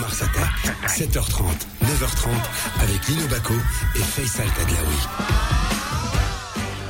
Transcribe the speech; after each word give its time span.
Mars 0.00 0.22
Attack. 0.22 0.50
7h30, 0.86 1.44
9h30 1.84 2.28
avec 2.80 3.06
Lino 3.06 3.26
Baco 3.28 3.54
et 3.94 3.98
Faisal 3.98 4.46
Tadlaoui. 4.54 4.96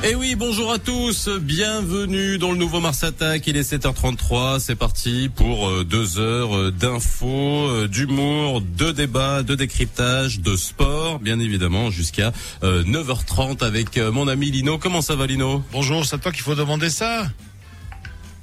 Eh 0.05 0.15
oui, 0.15 0.35
bonjour 0.37 0.73
à 0.73 0.79
tous, 0.79 1.29
bienvenue 1.29 2.39
dans 2.39 2.53
le 2.53 2.57
nouveau 2.57 2.81
Mars 2.81 3.03
Attack, 3.03 3.47
il 3.49 3.57
est 3.57 3.71
7h33, 3.71 4.61
c'est 4.61 4.77
parti 4.77 5.29
pour 5.29 5.69
euh, 5.69 5.85
deux 5.85 6.19
heures 6.19 6.57
euh, 6.57 6.71
d'infos, 6.71 7.69
euh, 7.69 7.89
d'humour, 7.89 8.63
de 8.63 8.93
débats, 8.93 9.43
de 9.43 9.55
décryptage, 9.55 10.41
de 10.41 10.57
sport, 10.57 11.19
bien 11.19 11.41
évidemment, 11.41 11.91
jusqu'à 11.91 12.33
9h30 12.63 13.65
avec 13.65 13.99
mon 13.99 14.29
ami 14.29 14.51
Lino. 14.51 14.79
Comment 14.79 15.03
ça 15.03 15.17
va 15.17 15.27
Lino? 15.27 15.63
Bonjour, 15.73 16.07
c'est 16.07 16.15
à 16.15 16.19
toi 16.19 16.33
qu'il 16.33 16.43
faut 16.43 16.55
demander 16.55 16.91
ça 16.91 17.27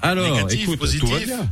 Alors, 0.02 0.36
Négatif, 0.36 0.62
écoute, 0.62 0.78
positif 0.78 1.08
tout 1.08 1.14
va 1.14 1.20
bien. 1.20 1.50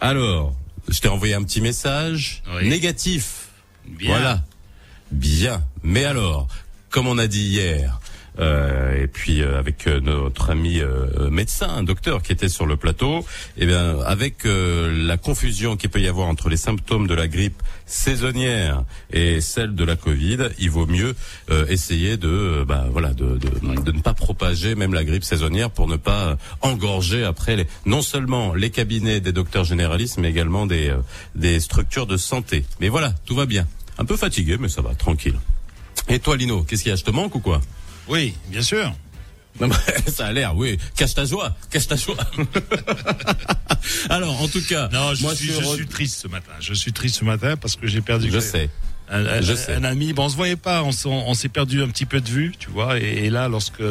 Alors, 0.00 0.54
je 0.88 1.00
t'ai 1.00 1.08
envoyé 1.08 1.34
un 1.34 1.42
petit 1.42 1.60
message. 1.60 2.42
Oui. 2.56 2.68
Négatif. 2.68 3.48
Bien. 3.86 4.08
Voilà. 4.08 4.44
Bien. 5.10 5.64
Mais 5.82 6.04
alors, 6.04 6.48
comme 6.90 7.06
on 7.06 7.18
a 7.18 7.26
dit 7.26 7.44
hier, 7.44 8.00
euh, 8.38 9.02
et 9.02 9.06
puis 9.06 9.42
euh, 9.42 9.58
avec 9.58 9.86
euh, 9.86 10.00
notre 10.00 10.50
ami 10.50 10.80
euh, 10.80 11.30
médecin, 11.30 11.68
un 11.68 11.82
docteur 11.82 12.22
qui 12.22 12.32
était 12.32 12.48
sur 12.48 12.66
le 12.66 12.76
plateau, 12.76 13.24
eh 13.56 13.66
bien 13.66 14.00
avec 14.00 14.46
euh, 14.46 15.06
la 15.06 15.16
confusion 15.16 15.76
qu'il 15.76 15.90
peut 15.90 16.00
y 16.00 16.08
avoir 16.08 16.28
entre 16.28 16.48
les 16.48 16.56
symptômes 16.56 17.06
de 17.06 17.14
la 17.14 17.28
grippe 17.28 17.62
saisonnière 17.86 18.84
et 19.12 19.40
celle 19.40 19.74
de 19.74 19.84
la 19.84 19.96
Covid, 19.96 20.48
il 20.58 20.70
vaut 20.70 20.86
mieux 20.86 21.14
euh, 21.50 21.66
essayer 21.68 22.16
de, 22.16 22.28
euh, 22.28 22.64
bah, 22.64 22.86
voilà, 22.90 23.12
de, 23.12 23.36
de, 23.36 23.82
de 23.82 23.92
ne 23.92 24.00
pas 24.00 24.14
propager 24.14 24.74
même 24.74 24.94
la 24.94 25.04
grippe 25.04 25.24
saisonnière 25.24 25.70
pour 25.70 25.86
ne 25.86 25.96
pas 25.96 26.28
euh, 26.28 26.36
engorger 26.62 27.24
après 27.24 27.56
les, 27.56 27.66
non 27.86 28.02
seulement 28.02 28.54
les 28.54 28.70
cabinets 28.70 29.20
des 29.20 29.32
docteurs 29.32 29.64
généralistes, 29.64 30.18
mais 30.18 30.30
également 30.30 30.66
des, 30.66 30.88
euh, 30.88 30.98
des 31.34 31.60
structures 31.60 32.06
de 32.06 32.16
santé. 32.16 32.64
Mais 32.80 32.88
voilà, 32.88 33.12
tout 33.26 33.34
va 33.34 33.46
bien. 33.46 33.66
Un 33.98 34.04
peu 34.04 34.16
fatigué, 34.16 34.56
mais 34.58 34.68
ça 34.68 34.82
va, 34.82 34.94
tranquille. 34.94 35.38
Et 36.08 36.18
toi, 36.18 36.36
Lino, 36.36 36.62
qu'est-ce 36.62 36.82
qu'il 36.82 36.90
y 36.90 36.92
a? 36.92 36.96
Je 36.96 37.04
te 37.04 37.10
manque 37.10 37.34
ou 37.34 37.40
quoi? 37.40 37.60
Oui, 38.08 38.34
bien 38.48 38.62
sûr. 38.62 38.92
non, 39.60 39.68
ça 40.08 40.26
a 40.26 40.32
l'air, 40.32 40.56
oui. 40.56 40.78
Cache 40.96 41.14
ta 41.14 41.24
joie, 41.24 41.56
cache 41.70 41.86
ta 41.86 41.96
joie. 41.96 42.16
Alors, 44.10 44.40
en 44.42 44.48
tout 44.48 44.62
cas, 44.62 44.88
Non, 44.92 45.14
je, 45.14 45.22
moi, 45.22 45.34
suis, 45.34 45.52
je 45.52 45.62
suis 45.62 45.86
triste 45.86 46.20
ce 46.22 46.28
matin. 46.28 46.52
Je 46.60 46.74
suis 46.74 46.92
triste 46.92 47.16
ce 47.16 47.24
matin 47.24 47.56
parce 47.56 47.76
que 47.76 47.86
j'ai 47.86 48.00
perdu 48.00 48.30
je 48.30 48.38
sais. 48.40 48.70
un, 49.08 49.24
un- 49.26 49.40
je 49.40 49.52
un- 49.52 49.56
sais. 49.56 49.74
un 49.74 49.84
ami. 49.84 50.12
Bon, 50.12 50.24
on 50.24 50.28
se 50.28 50.36
voyait 50.36 50.56
pas, 50.56 50.82
on, 50.82 51.34
s'est 51.34 51.48
perdu 51.48 51.82
un 51.82 51.88
petit 51.88 52.06
peu 52.06 52.20
de 52.20 52.28
vue, 52.28 52.52
tu 52.58 52.70
vois. 52.70 52.98
Et, 52.98 53.26
et 53.26 53.30
là, 53.30 53.48
lorsque 53.48 53.82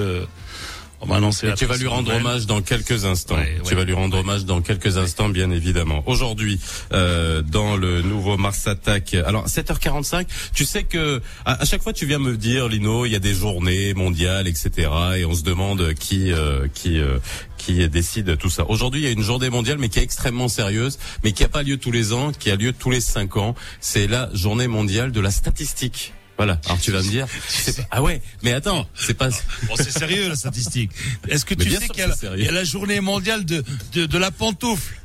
on 1.09 1.31
Et 1.31 1.47
la 1.47 1.53
tu 1.53 1.65
vas 1.65 1.77
lui 1.77 1.87
rendre 1.87 2.09
nouvelle, 2.09 2.21
hommage 2.21 2.45
dans 2.45 2.61
quelques 2.61 3.05
instants. 3.05 3.35
Ouais, 3.35 3.57
Tu 3.63 3.69
ouais. 3.69 3.75
vas 3.75 3.83
lui 3.83 3.93
rendre 3.93 4.17
hommage 4.17 4.45
dans 4.45 4.61
quelques 4.61 4.97
instants, 4.97 5.29
bien 5.29 5.51
évidemment. 5.51 6.03
Aujourd'hui, 6.05 6.59
euh, 6.93 7.41
dans 7.41 7.75
le 7.75 8.01
nouveau 8.01 8.37
Mars 8.37 8.67
Attack. 8.67 9.13
Alors 9.13 9.47
7h45. 9.47 10.27
Tu 10.53 10.65
sais 10.65 10.83
que 10.83 11.21
à, 11.45 11.61
à 11.61 11.65
chaque 11.65 11.83
fois 11.83 11.93
tu 11.93 12.05
viens 12.05 12.19
me 12.19 12.37
dire, 12.37 12.67
Lino, 12.67 13.05
il 13.05 13.11
y 13.11 13.15
a 13.15 13.19
des 13.19 13.33
journées 13.33 13.93
mondiales, 13.93 14.47
etc. 14.47 14.89
Et 15.17 15.25
on 15.25 15.33
se 15.33 15.43
demande 15.43 15.93
qui 15.93 16.31
euh, 16.31 16.67
qui 16.73 16.99
euh, 16.99 17.17
qui 17.57 17.87
décide 17.87 18.37
tout 18.37 18.49
ça. 18.49 18.65
Aujourd'hui, 18.69 19.01
il 19.01 19.03
y 19.05 19.07
a 19.07 19.11
une 19.11 19.21
journée 19.23 19.49
mondiale, 19.49 19.77
mais 19.79 19.87
qui 19.87 19.99
est 19.99 20.03
extrêmement 20.03 20.49
sérieuse, 20.49 20.99
mais 21.23 21.31
qui 21.31 21.43
a 21.45 21.47
pas 21.47 21.63
lieu 21.63 21.77
tous 21.77 21.91
les 21.91 22.11
ans, 22.11 22.31
qui 22.37 22.51
a 22.51 22.55
lieu 22.57 22.73
tous 22.73 22.91
les 22.91 22.99
cinq 22.99 23.37
ans. 23.37 23.55
C'est 23.79 24.07
la 24.07 24.29
journée 24.33 24.67
mondiale 24.67 25.11
de 25.11 25.21
la 25.21 25.31
statistique. 25.31 26.13
Voilà. 26.37 26.59
Alors 26.65 26.79
tu 26.79 26.91
vas 26.91 27.01
me 27.03 27.09
dire, 27.09 27.27
pas- 27.27 27.83
ah 27.91 28.01
ouais, 28.01 28.21
mais 28.41 28.53
attends, 28.53 28.87
c'est 28.95 29.13
pas. 29.13 29.29
Bon, 29.67 29.75
c'est 29.75 29.91
sérieux 29.91 30.29
la 30.29 30.35
statistique. 30.35 30.91
Est-ce 31.27 31.45
que 31.45 31.53
Mais 31.57 31.65
tu 31.65 31.71
sais 31.71 31.87
qu'il 31.87 31.99
y, 31.99 32.01
a 32.01 32.07
la- 32.07 32.15
sérieux. 32.15 32.39
il 32.39 32.45
y 32.45 32.49
a 32.49 32.51
la 32.51 32.63
journée 32.63 32.99
mondiale 33.01 33.45
de, 33.45 33.63
de, 33.93 34.05
de 34.07 34.17
la 34.17 34.31
pantoufle? 34.31 34.95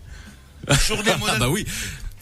Journée 0.87 1.11
Ah 1.15 1.19
mondiale. 1.19 1.39
bah 1.39 1.49
oui. 1.51 1.67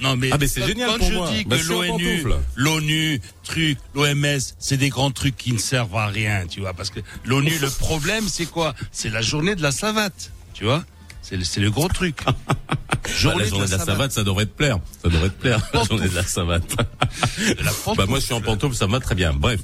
Non 0.00 0.14
mais, 0.16 0.28
Ah, 0.32 0.36
mais 0.38 0.46
c'est 0.46 0.66
génial 0.66 0.90
quand 0.90 0.98
pour 0.98 1.08
je 1.08 1.14
moi. 1.14 1.30
dis 1.30 1.44
Bah, 1.44 1.56
que 1.56 1.62
l'ONU, 1.64 2.24
l'ONU, 2.56 3.20
truc, 3.44 3.78
l'OMS, 3.94 4.38
c'est 4.58 4.76
des 4.76 4.90
grands 4.90 5.10
trucs 5.10 5.36
qui 5.36 5.52
ne 5.52 5.58
servent 5.58 5.96
à 5.96 6.08
rien, 6.08 6.46
tu 6.46 6.60
vois, 6.60 6.74
parce 6.74 6.90
que 6.90 7.00
l'ONU, 7.24 7.56
le 7.58 7.70
problème, 7.70 8.28
c'est 8.28 8.44
quoi? 8.46 8.74
C'est 8.92 9.08
la 9.08 9.22
journée 9.22 9.54
de 9.54 9.62
la 9.62 9.70
savate, 9.72 10.32
tu 10.52 10.64
vois? 10.64 10.84
C'est 11.28 11.36
le, 11.60 11.64
le 11.64 11.70
gros 11.70 11.88
truc. 11.88 12.18
Bah, 12.24 12.34
la 13.06 13.12
journée 13.12 13.50
de 13.50 13.58
la 13.60 13.66
savate, 13.78 14.12
ça 14.12 14.22
devrait 14.22 14.46
te 14.46 14.56
plaire. 14.56 14.78
Ça 15.02 15.08
devrait 15.08 15.28
te 15.30 15.40
plaire, 15.40 15.60
la 15.74 15.82
journée 15.88 16.08
de 16.08 16.14
la 16.14 16.22
savate. 16.22 16.68
De 16.68 17.64
la 17.64 17.72
bah 17.96 18.04
moi, 18.06 18.20
je 18.20 18.24
suis 18.26 18.34
en 18.34 18.40
pantoufle, 18.40 18.76
ça 18.76 18.86
va 18.86 19.00
très 19.00 19.14
bien. 19.16 19.32
Bref. 19.32 19.60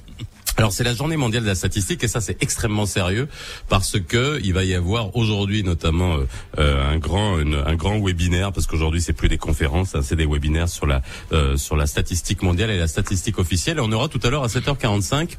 Alors 0.58 0.70
c'est 0.70 0.84
la 0.84 0.92
journée 0.94 1.16
mondiale 1.16 1.44
de 1.44 1.48
la 1.48 1.54
statistique 1.54 2.04
et 2.04 2.08
ça 2.08 2.20
c'est 2.20 2.42
extrêmement 2.42 2.84
sérieux 2.84 3.26
parce 3.70 3.98
que 3.98 4.38
il 4.44 4.52
va 4.52 4.64
y 4.64 4.74
avoir 4.74 5.16
aujourd'hui 5.16 5.62
notamment 5.62 6.16
euh, 6.16 6.26
euh, 6.58 6.92
un 6.92 6.98
grand 6.98 7.38
une- 7.40 7.54
un 7.66 7.74
grand 7.74 7.98
webinaire 7.98 8.52
parce 8.52 8.66
qu'aujourd'hui 8.66 9.00
c'est 9.00 9.14
plus 9.14 9.30
des 9.30 9.38
conférences 9.38 9.94
hein, 9.94 10.00
c'est 10.02 10.14
des 10.14 10.26
webinaires 10.26 10.68
sur 10.68 10.84
la 10.86 11.00
euh, 11.32 11.56
sur 11.56 11.74
la 11.74 11.86
statistique 11.86 12.42
mondiale 12.42 12.68
et 12.70 12.78
la 12.78 12.86
statistique 12.86 13.38
officielle 13.38 13.78
et 13.78 13.80
on 13.80 13.90
aura 13.92 14.08
tout 14.08 14.20
à 14.22 14.28
l'heure 14.28 14.44
à 14.44 14.48
7h45 14.48 15.30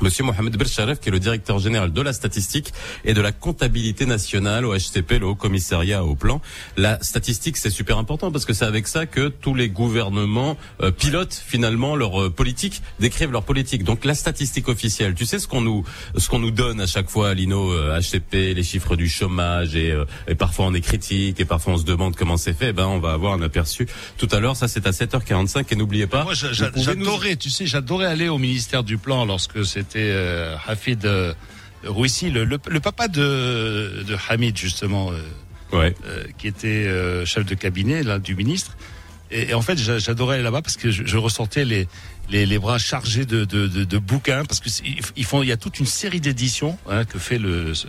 Monsieur 0.00 0.24
Mohamed 0.24 0.56
Belcharef, 0.56 0.98
qui 1.00 1.08
est 1.08 1.12
le 1.12 1.20
directeur 1.20 1.58
général 1.58 1.92
de 1.92 2.00
la 2.02 2.12
statistique 2.12 2.72
et 3.04 3.14
de 3.14 3.20
la 3.20 3.32
comptabilité 3.32 4.06
nationale 4.06 4.64
au 4.66 4.74
HCP, 4.74 5.18
le 5.20 5.26
Haut 5.26 5.34
Commissariat 5.34 6.04
au 6.04 6.14
Plan. 6.16 6.40
La 6.76 7.00
statistique, 7.02 7.56
c'est 7.56 7.70
super 7.70 7.96
important 7.98 8.32
parce 8.32 8.44
que 8.44 8.52
c'est 8.52 8.64
avec 8.64 8.88
ça 8.88 9.06
que 9.06 9.28
tous 9.28 9.54
les 9.54 9.68
gouvernements 9.68 10.56
euh, 10.82 10.90
pilotent 10.90 11.40
finalement 11.46 11.94
leur 11.96 12.22
euh, 12.24 12.30
politique, 12.30 12.82
décrivent 13.00 13.30
leur 13.30 13.44
politique. 13.44 13.84
Donc 13.84 14.04
la 14.04 14.14
statistique 14.14 14.68
officielle, 14.68 15.14
tu 15.14 15.26
sais 15.26 15.38
ce 15.38 15.46
qu'on 15.46 15.60
nous 15.60 15.84
ce 16.16 16.28
qu'on 16.28 16.38
nous 16.40 16.50
donne 16.50 16.80
à 16.80 16.86
chaque 16.86 17.08
fois, 17.08 17.32
Lino, 17.34 17.72
euh, 17.72 17.98
HCP, 18.00 18.54
les 18.54 18.62
chiffres 18.62 18.96
du 18.96 19.08
chômage 19.08 19.76
et, 19.76 19.90
euh, 19.92 20.04
et 20.28 20.34
parfois 20.34 20.66
on 20.66 20.74
est 20.74 20.80
critique 20.80 21.38
et 21.40 21.44
parfois 21.44 21.74
on 21.74 21.78
se 21.78 21.84
demande 21.84 22.16
comment 22.16 22.36
c'est 22.36 22.52
fait. 22.54 22.72
Ben 22.72 22.86
on 22.86 22.98
va 22.98 23.12
avoir 23.12 23.34
un 23.34 23.42
aperçu 23.42 23.86
tout 24.18 24.28
à 24.32 24.40
l'heure. 24.40 24.56
Ça 24.56 24.66
c'est 24.68 24.86
à 24.86 24.90
7h45 24.90 25.66
et 25.70 25.76
n'oubliez 25.76 26.06
pas. 26.06 26.24
Moi, 26.24 26.32
nous- 26.32 26.82
j'adorais, 26.82 27.36
tu 27.36 27.50
sais, 27.50 27.66
j'adorais 27.66 28.06
aller 28.06 28.28
au 28.28 28.38
ministère 28.38 28.82
du 28.82 28.98
Plan 28.98 29.24
lorsque 29.24 29.64
c'était 29.74 29.98
euh, 30.12 30.56
Hafid 30.66 31.04
euh, 31.04 31.34
Rouissi, 31.84 32.30
le, 32.30 32.44
le, 32.44 32.58
le 32.68 32.80
papa 32.80 33.08
de, 33.08 34.02
de 34.08 34.16
Hamid, 34.28 34.56
justement, 34.56 35.10
euh, 35.12 35.18
Ouais. 35.72 35.92
qui 36.38 36.46
était 36.46 36.86
chef 37.26 37.44
de 37.44 37.54
cabinet 37.54 38.02
là, 38.04 38.18
du 38.20 38.36
ministre. 38.36 38.76
Et, 39.32 39.50
et 39.50 39.54
en 39.54 39.60
fait, 39.62 39.76
j'a- 39.76 39.98
j'adorais 39.98 40.36
aller 40.36 40.44
là-bas 40.44 40.62
parce 40.62 40.76
que 40.76 40.90
je, 40.92 41.02
je 41.04 41.16
ressortais 41.16 41.64
les, 41.64 41.88
les, 42.30 42.46
les 42.46 42.58
bras 42.60 42.78
chargés 42.78 43.24
de, 43.24 43.44
de, 43.44 43.66
de, 43.66 43.82
de 43.84 43.98
bouquins, 43.98 44.44
parce 44.44 44.60
que 44.60 44.70
c'est- 44.70 44.84
ils 45.16 45.24
font, 45.24 45.42
il 45.42 45.48
y 45.48 45.52
a 45.52 45.56
toute 45.56 45.80
une 45.80 45.86
série 45.86 46.20
d'éditions 46.20 46.78
hein, 46.88 47.04
que 47.04 47.18
fait 47.18 47.38
le 47.38 47.74
ce, 47.74 47.88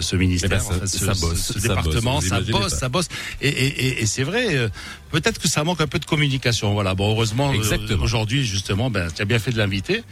ce 0.00 0.14
ministère, 0.16 0.50
Eh 0.52 0.54
ben, 0.54 0.60
ça- 0.60 0.86
ce, 0.86 0.98
ça 0.98 1.14
bosse, 1.14 1.38
ce- 1.40 1.52
ce 1.54 1.60
ça 1.60 1.68
département, 1.68 2.16
bosse, 2.20 2.28
ça 2.28 2.40
bosse, 2.40 2.74
ça 2.74 2.88
bosse. 2.88 3.08
Et, 3.40 3.48
et, 3.48 3.66
et, 3.86 4.02
et 4.02 4.06
c'est 4.06 4.22
vrai, 4.22 4.54
euh, 4.54 4.68
peut-être 5.10 5.40
que 5.40 5.48
ça 5.48 5.64
manque 5.64 5.80
un 5.80 5.88
peu 5.88 5.98
de 5.98 6.04
communication. 6.04 6.72
Voilà. 6.74 6.94
Bon, 6.94 7.10
heureusement, 7.10 7.52
aujourd'hui, 8.00 8.44
justement, 8.44 8.90
ben, 8.90 9.08
tu 9.12 9.22
as 9.22 9.24
bien 9.24 9.40
fait 9.40 9.50
de 9.50 9.58
l'inviter. 9.58 10.04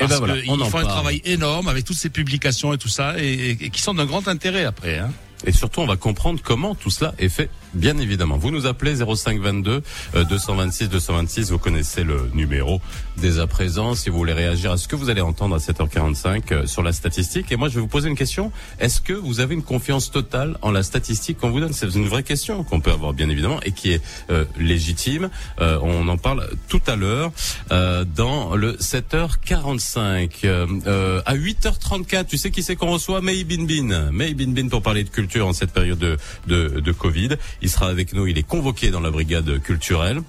Eh 0.00 0.06
Parce 0.06 0.12
ben 0.12 0.18
voilà, 0.18 0.40
qu'ils 0.40 0.46
font 0.48 0.78
un 0.78 0.82
parle. 0.82 0.86
travail 0.86 1.22
énorme 1.24 1.66
avec 1.68 1.84
toutes 1.84 1.96
ces 1.96 2.08
publications 2.10 2.72
et 2.72 2.78
tout 2.78 2.88
ça, 2.88 3.18
et, 3.18 3.24
et- 3.32 3.50
et 3.64 3.70
qui 3.70 3.82
sont 3.82 3.94
d'un 3.94 4.06
grand 4.06 4.28
intérêt 4.28 4.64
après. 4.64 4.98
Hein. 4.98 5.10
Et 5.44 5.52
surtout, 5.52 5.80
on 5.80 5.86
va 5.86 5.96
comprendre 5.96 6.40
comment 6.42 6.74
tout 6.74 6.90
cela 6.90 7.14
est 7.18 7.28
fait, 7.28 7.48
bien 7.74 7.98
évidemment. 7.98 8.36
Vous 8.36 8.50
nous 8.50 8.66
appelez 8.66 8.96
0522 8.96 9.82
euh, 10.14 10.24
226 10.24 10.88
226, 10.88 11.50
vous 11.50 11.58
connaissez 11.58 12.02
le 12.04 12.30
numéro 12.34 12.80
dès 13.16 13.38
à 13.38 13.46
présent, 13.46 13.94
si 13.94 14.10
vous 14.10 14.18
voulez 14.18 14.32
réagir 14.32 14.72
à 14.72 14.76
ce 14.76 14.88
que 14.88 14.96
vous 14.96 15.10
allez 15.10 15.20
entendre 15.20 15.54
à 15.54 15.58
7h45 15.58 16.42
euh, 16.52 16.66
sur 16.66 16.82
la 16.82 16.92
statistique. 16.92 17.52
Et 17.52 17.56
moi, 17.56 17.68
je 17.68 17.76
vais 17.76 17.80
vous 17.80 17.88
poser 17.88 18.08
une 18.08 18.16
question. 18.16 18.52
Est-ce 18.78 19.00
que 19.00 19.12
vous 19.12 19.40
avez 19.40 19.54
une 19.54 19.62
confiance 19.62 20.10
totale 20.10 20.56
en 20.62 20.70
la 20.70 20.82
statistique 20.82 21.38
qu'on 21.38 21.50
vous 21.50 21.60
donne? 21.60 21.72
C'est 21.72 21.94
une 21.94 22.08
vraie 22.08 22.22
question 22.22 22.64
qu'on 22.64 22.80
peut 22.80 22.92
avoir, 22.92 23.12
bien 23.12 23.28
évidemment, 23.28 23.60
et 23.62 23.72
qui 23.72 23.92
est 23.92 24.02
euh, 24.30 24.44
légitime. 24.58 25.30
Euh, 25.60 25.78
on 25.82 26.08
en 26.08 26.16
parle 26.16 26.48
tout 26.68 26.82
à 26.86 26.96
l'heure 26.96 27.32
euh, 27.70 28.04
dans 28.04 28.56
le 28.56 28.74
7h45. 28.74 30.30
Euh, 30.44 30.66
euh, 30.86 31.22
à 31.26 31.36
8h34, 31.36 32.26
tu 32.26 32.38
sais 32.38 32.50
qui 32.50 32.62
c'est 32.62 32.76
qu'on 32.76 32.90
reçoit? 32.90 33.20
May 33.20 33.44
Bin 33.44 33.64
Bin. 33.64 34.10
May 34.10 34.34
Bin 34.34 34.52
Bin 34.52 34.68
pour 34.68 34.82
parler 34.82 35.04
de 35.04 35.08
culture 35.10 35.27
en 35.36 35.52
cette 35.52 35.72
période 35.72 35.98
de, 35.98 36.16
de, 36.46 36.80
de 36.80 36.92
Covid. 36.92 37.30
Il 37.62 37.70
sera 37.70 37.88
avec 37.88 38.12
nous, 38.12 38.26
il 38.26 38.38
est 38.38 38.46
convoqué 38.46 38.90
dans 38.90 39.00
la 39.00 39.10
brigade 39.10 39.60
culturelle. 39.62 40.22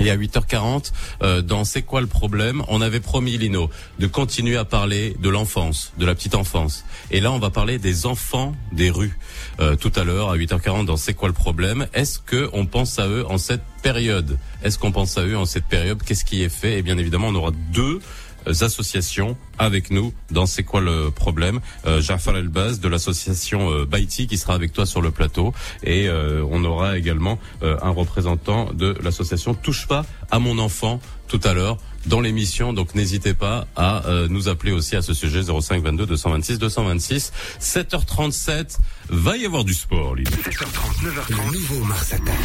Et 0.00 0.10
à 0.10 0.16
8h40, 0.16 0.92
euh, 1.22 1.42
dans 1.42 1.64
C'est 1.64 1.82
quoi 1.82 2.00
le 2.00 2.06
problème 2.06 2.62
On 2.68 2.80
avait 2.80 3.00
promis, 3.00 3.36
Lino, 3.36 3.68
de 3.98 4.06
continuer 4.06 4.56
à 4.56 4.64
parler 4.64 5.16
de 5.18 5.28
l'enfance, 5.28 5.92
de 5.98 6.06
la 6.06 6.14
petite 6.14 6.36
enfance. 6.36 6.84
Et 7.10 7.20
là, 7.20 7.32
on 7.32 7.38
va 7.38 7.50
parler 7.50 7.78
des 7.78 8.06
enfants 8.06 8.54
des 8.70 8.90
rues. 8.90 9.18
Euh, 9.60 9.74
tout 9.74 9.92
à 9.96 10.04
l'heure, 10.04 10.30
à 10.30 10.36
8h40, 10.36 10.84
dans 10.84 10.96
C'est 10.96 11.14
quoi 11.14 11.28
le 11.28 11.34
problème 11.34 11.88
Est-ce 11.94 12.20
que 12.20 12.48
on 12.52 12.66
pense 12.66 12.98
à 13.00 13.08
eux 13.08 13.26
en 13.28 13.38
cette 13.38 13.62
période? 13.82 14.38
Est-ce 14.62 14.78
qu'on 14.78 14.92
pense 14.92 15.18
à 15.18 15.26
eux 15.26 15.36
en 15.36 15.46
cette 15.46 15.64
période? 15.64 16.00
Qu'est-ce 16.02 16.24
qui 16.24 16.42
est 16.42 16.48
fait? 16.48 16.78
Et 16.78 16.82
bien 16.82 16.98
évidemment, 16.98 17.28
on 17.28 17.34
aura 17.34 17.50
deux 17.72 18.00
associations 18.48 19.36
avec 19.58 19.90
nous 19.90 20.12
dans 20.30 20.46
C'est 20.46 20.62
quoi 20.62 20.80
le 20.80 21.10
problème. 21.10 21.60
Euh, 21.86 22.00
Jafar 22.00 22.36
Elbaz 22.36 22.80
de 22.80 22.88
l'association 22.88 23.70
euh, 23.70 23.84
Baïti 23.84 24.26
qui 24.26 24.38
sera 24.38 24.54
avec 24.54 24.72
toi 24.72 24.86
sur 24.86 25.00
le 25.02 25.10
plateau. 25.10 25.52
Et 25.82 26.08
euh, 26.08 26.44
on 26.50 26.64
aura 26.64 26.98
également 26.98 27.38
euh, 27.62 27.76
un 27.82 27.90
représentant 27.90 28.72
de 28.72 28.96
l'association 29.02 29.54
Touche 29.54 29.86
pas 29.86 30.04
à 30.30 30.38
mon 30.38 30.58
enfant 30.58 31.00
tout 31.28 31.40
à 31.44 31.52
l'heure 31.52 31.78
dans 32.06 32.20
l'émission. 32.20 32.72
Donc 32.72 32.94
n'hésitez 32.94 33.34
pas 33.34 33.66
à 33.76 34.06
euh, 34.06 34.28
nous 34.28 34.48
appeler 34.48 34.72
aussi 34.72 34.96
à 34.96 35.02
ce 35.02 35.14
sujet. 35.14 35.42
05 35.42 35.82
22 35.82 36.06
226 36.06 36.58
226 36.58 37.32
7h37 37.60 38.78
va 39.10 39.36
y 39.36 39.44
avoir 39.46 39.64
du 39.64 39.74
sport 39.74 40.14
Lily. 40.14 40.30
7h30, 40.30 41.04
9h30. 41.04 41.30
Le 41.30 41.52
nouveau 41.52 41.84
Mars 41.84 42.12
Attack. 42.12 42.38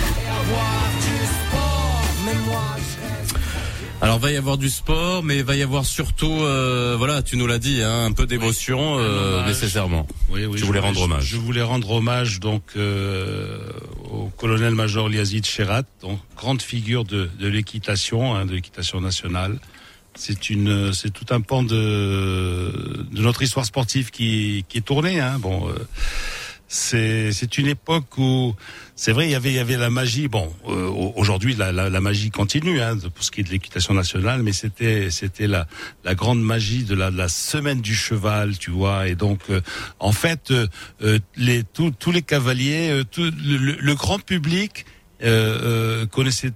Alors 4.03 4.19
va 4.19 4.31
y 4.31 4.35
avoir 4.35 4.57
du 4.57 4.69
sport, 4.69 5.23
mais 5.23 5.41
va 5.44 5.55
y 5.55 5.61
avoir 5.61 5.85
surtout, 5.85 6.41
euh, 6.41 6.95
voilà, 6.97 7.21
tu 7.21 7.38
nous 7.38 7.47
l'as 7.47 7.57
dit, 7.57 7.81
hein, 7.81 8.03
un 8.03 8.11
peu 8.11 8.25
d'émotion 8.25 8.97
euh, 9.00 9.47
nécessairement. 9.47 10.05
Oui, 10.29 10.45
oui, 10.45 10.59
tu 10.59 10.65
voulais 10.65 10.81
rendre 10.81 11.03
hommage. 11.03 11.23
Je, 11.23 11.38
voulais 11.38 11.61
rendre 11.61 11.89
hommage 11.89 12.41
donc 12.41 12.63
euh, 12.75 13.59
au 14.11 14.25
colonel-major 14.35 15.07
Liazid 15.07 15.45
Sherat, 15.45 15.83
donc 16.01 16.19
grande 16.35 16.61
figure 16.61 17.05
de, 17.05 17.29
de 17.39 17.47
l'équitation, 17.47 18.35
hein, 18.35 18.45
de 18.45 18.51
l'équitation 18.51 19.00
nationale. 19.00 19.57
C'est 20.15 20.50
une, 20.50 20.91
c'est 20.91 21.11
tout 21.11 21.33
un 21.33 21.39
pan 21.39 21.63
de, 21.63 23.05
de 23.09 23.21
notre 23.21 23.41
histoire 23.41 23.65
sportive 23.65 24.11
qui, 24.11 24.65
qui 24.67 24.79
est 24.79 24.81
tournée. 24.81 25.21
Hein. 25.21 25.38
Bon, 25.39 25.69
euh, 25.69 25.75
c'est, 26.67 27.31
c'est 27.31 27.57
une 27.57 27.67
époque 27.67 28.17
où 28.17 28.53
c'est 28.95 29.12
vrai, 29.12 29.28
il 29.28 29.31
y 29.31 29.36
avait, 29.36 29.50
il 29.50 29.56
y 29.56 29.60
avait 29.60 29.78
la 29.78 29.90
magie. 29.90 30.28
Bon, 30.28 30.54
euh, 30.68 30.88
aujourd'hui, 31.16 31.56
la, 31.56 31.72
la, 31.72 31.90
la, 31.90 32.01
magie 32.01 32.30
continue 32.30 32.80
hein, 32.80 32.98
pour 32.98 33.24
ce 33.24 33.31
qui 33.31 33.42
est 33.42 33.44
de 33.44 33.50
l'équitation 33.50 33.94
nationale, 33.94 34.44
mais 34.44 34.54
c'était, 34.54 35.10
c'était 35.10 35.48
la, 35.48 35.68
la 36.04 36.13
grande 36.13 36.42
magie 36.42 36.84
de 36.84 36.94
la, 36.94 37.10
de 37.10 37.18
la 37.18 37.28
semaine 37.28 37.81
du 37.81 37.95
cheval, 37.95 38.57
tu 38.57 38.69
vois. 38.69 39.07
Et 39.07 39.16
donc, 39.16 39.40
euh, 39.50 39.62
en 40.00 40.12
fait, 40.12 40.51
euh, 40.51 41.19
les 41.36 41.63
tous, 41.63 42.12
les 42.12 42.22
cavaliers, 42.22 43.01
tout, 43.10 43.31
le, 43.44 43.57
le, 43.80 43.95
grand 43.95 44.19
public 44.19 44.86
connaissait 46.12 46.51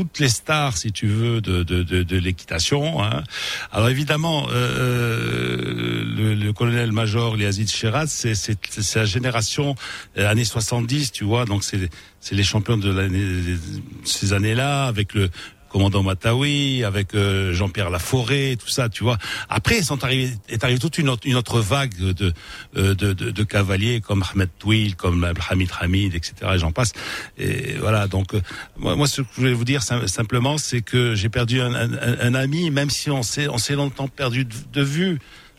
toutes 0.00 0.18
les 0.18 0.30
stars, 0.30 0.78
si 0.78 0.92
tu 0.92 1.06
veux, 1.06 1.42
de, 1.42 1.62
de, 1.62 1.82
de, 1.82 2.02
de 2.02 2.16
l'équitation. 2.16 3.02
Hein. 3.02 3.22
Alors 3.70 3.90
évidemment, 3.90 4.46
euh, 4.50 6.02
le, 6.16 6.34
le 6.34 6.52
colonel-major 6.54 7.36
Liazid 7.36 7.70
Sheraz, 7.70 8.06
c'est, 8.06 8.96
la 8.96 9.04
génération 9.04 9.74
euh, 10.16 10.26
années 10.26 10.44
70, 10.44 11.12
tu 11.12 11.24
vois, 11.24 11.44
donc 11.44 11.64
c'est, 11.64 11.90
c'est 12.18 12.34
les 12.34 12.42
champions 12.42 12.78
de 12.78 12.90
l'année, 12.90 13.58
ces 14.04 14.32
années-là, 14.32 14.86
avec 14.86 15.12
le, 15.12 15.28
commandant 15.70 16.02
Matawi, 16.02 16.84
avec 16.84 17.14
euh, 17.14 17.54
Jean-Pierre 17.54 17.90
Laforêt, 17.90 18.56
tout 18.56 18.68
ça, 18.68 18.88
tu 18.88 19.04
vois. 19.04 19.16
Après, 19.48 19.80
sont 19.82 20.02
arrivés, 20.04 20.32
est 20.48 20.62
arrivée 20.64 20.80
toute 20.80 20.98
une 20.98 21.08
autre, 21.08 21.22
une 21.26 21.36
autre 21.36 21.60
vague 21.60 21.94
de, 21.96 22.32
euh, 22.76 22.94
de, 22.94 23.12
de, 23.12 23.30
de, 23.30 23.44
cavaliers 23.44 24.00
comme 24.00 24.22
Ahmed 24.30 24.50
Touil, 24.58 24.94
comme 24.94 25.32
Hamid 25.48 25.70
Hamid, 25.80 26.14
etc. 26.14 26.34
Et 26.54 26.58
j'en 26.58 26.72
passe. 26.72 26.92
Et 27.38 27.74
voilà. 27.78 28.08
Donc, 28.08 28.34
euh, 28.34 28.40
moi, 28.76 28.96
moi, 28.96 29.06
ce 29.06 29.22
que 29.22 29.28
je 29.34 29.40
voulais 29.40 29.52
vous 29.52 29.64
dire 29.64 29.82
simplement, 29.82 30.58
c'est 30.58 30.82
que 30.82 31.14
j'ai 31.14 31.28
perdu 31.28 31.60
un, 31.60 31.72
un, 31.72 31.90
un, 32.20 32.34
ami, 32.34 32.70
même 32.70 32.90
si 32.90 33.10
on 33.10 33.22
s'est, 33.22 33.48
on 33.48 33.58
s'est 33.58 33.76
longtemps 33.76 34.08
perdu 34.08 34.44
de, 34.44 34.54
de 34.72 34.82
vue. 34.82 35.18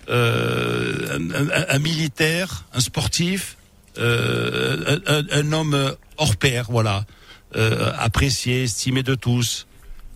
Euh, 0.10 1.20
un, 1.20 1.76
un, 1.76 1.80
militaire, 1.80 2.66
un 2.74 2.80
sportif, 2.80 3.56
euh, 3.98 5.00
un, 5.32 5.54
homme 5.54 5.96
hors 6.18 6.36
pair, 6.36 6.66
voilà, 6.70 7.06
euh, 7.56 7.94
apprécié, 7.98 8.64
estimé 8.64 9.04
de 9.04 9.16
tous 9.16 9.68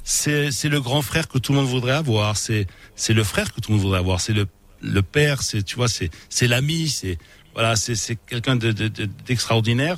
c'est 0.06 0.70
le 0.70 0.80
grand 0.80 1.02
frère 1.02 1.28
que 1.28 1.40
tout 1.40 1.52
le 1.52 1.58
monde 1.60 1.68
voudrait 1.68 1.94
avoir. 1.94 2.38
C'est 2.38 2.68
c'est 2.96 3.14
le 3.14 3.24
frère 3.24 3.52
que 3.54 3.60
tout 3.60 3.72
le 3.72 3.78
monde 3.78 3.84
voudrait 3.84 4.00
avoir. 4.00 4.22
C'est 4.22 4.34
le 4.34 4.46
le 4.82 5.02
père. 5.02 5.42
C'est 5.42 5.64
tu 5.64 5.76
vois 5.76 5.88
c'est 5.88 6.12
c'est 6.30 6.48
l'ami. 6.48 6.88
C'est 6.90 7.18
voilà 7.56 7.76
c'est 7.76 8.16
quelqu'un 8.28 8.56
de 8.56 8.72
d'extraordinaire. 9.26 9.98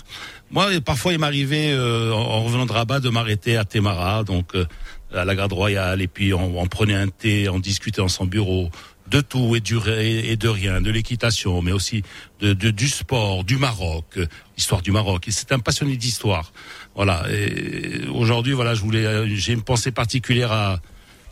Moi 0.50 0.70
parfois 0.84 1.12
il 1.12 1.20
m'arrivait 1.20 1.72
euh, 1.74 2.14
en 2.14 2.44
revenant 2.44 2.66
de 2.66 2.72
Rabat 2.72 3.02
de 3.02 3.10
m'arrêter 3.10 3.58
à 3.58 3.66
Temara 3.66 4.24
donc 4.24 4.56
euh, 4.56 4.66
à 5.14 5.26
la 5.26 5.36
garde 5.36 5.52
royale 5.52 6.02
et 6.02 6.08
puis 6.08 6.34
on, 6.34 6.58
on, 6.60 6.68
prenait 6.68 6.96
un 6.96 7.10
thé, 7.10 7.50
on 7.50 7.60
discutait 7.60 8.02
dans 8.02 8.08
son 8.08 8.26
bureau 8.26 8.70
de 9.10 9.22
tout 9.22 9.56
et, 9.56 9.60
du, 9.60 9.78
et 9.88 10.36
de 10.36 10.48
rien, 10.48 10.82
de 10.82 10.92
l'équitation, 10.92 11.62
mais 11.62 11.72
aussi 11.72 12.04
de, 12.40 12.54
de, 12.54 12.72
du 12.72 12.88
sport, 12.88 13.44
du 13.44 13.58
Maroc, 13.58 14.06
euh, 14.18 14.28
l'histoire 14.58 14.82
du 14.82 14.92
Maroc. 14.92 15.28
Et 15.28 15.32
c'est 15.32 15.52
un 15.52 15.60
passionné 15.60 15.96
d'histoire. 15.96 16.52
Voilà. 16.98 17.24
Et 17.32 18.08
aujourd'hui, 18.14 18.54
voilà, 18.54 18.74
je 18.74 18.82
voulais, 18.82 19.06
j'ai 19.38 19.54
une 19.54 19.62
pensée 19.62 19.92
particulière 19.92 20.52
à, 20.52 20.80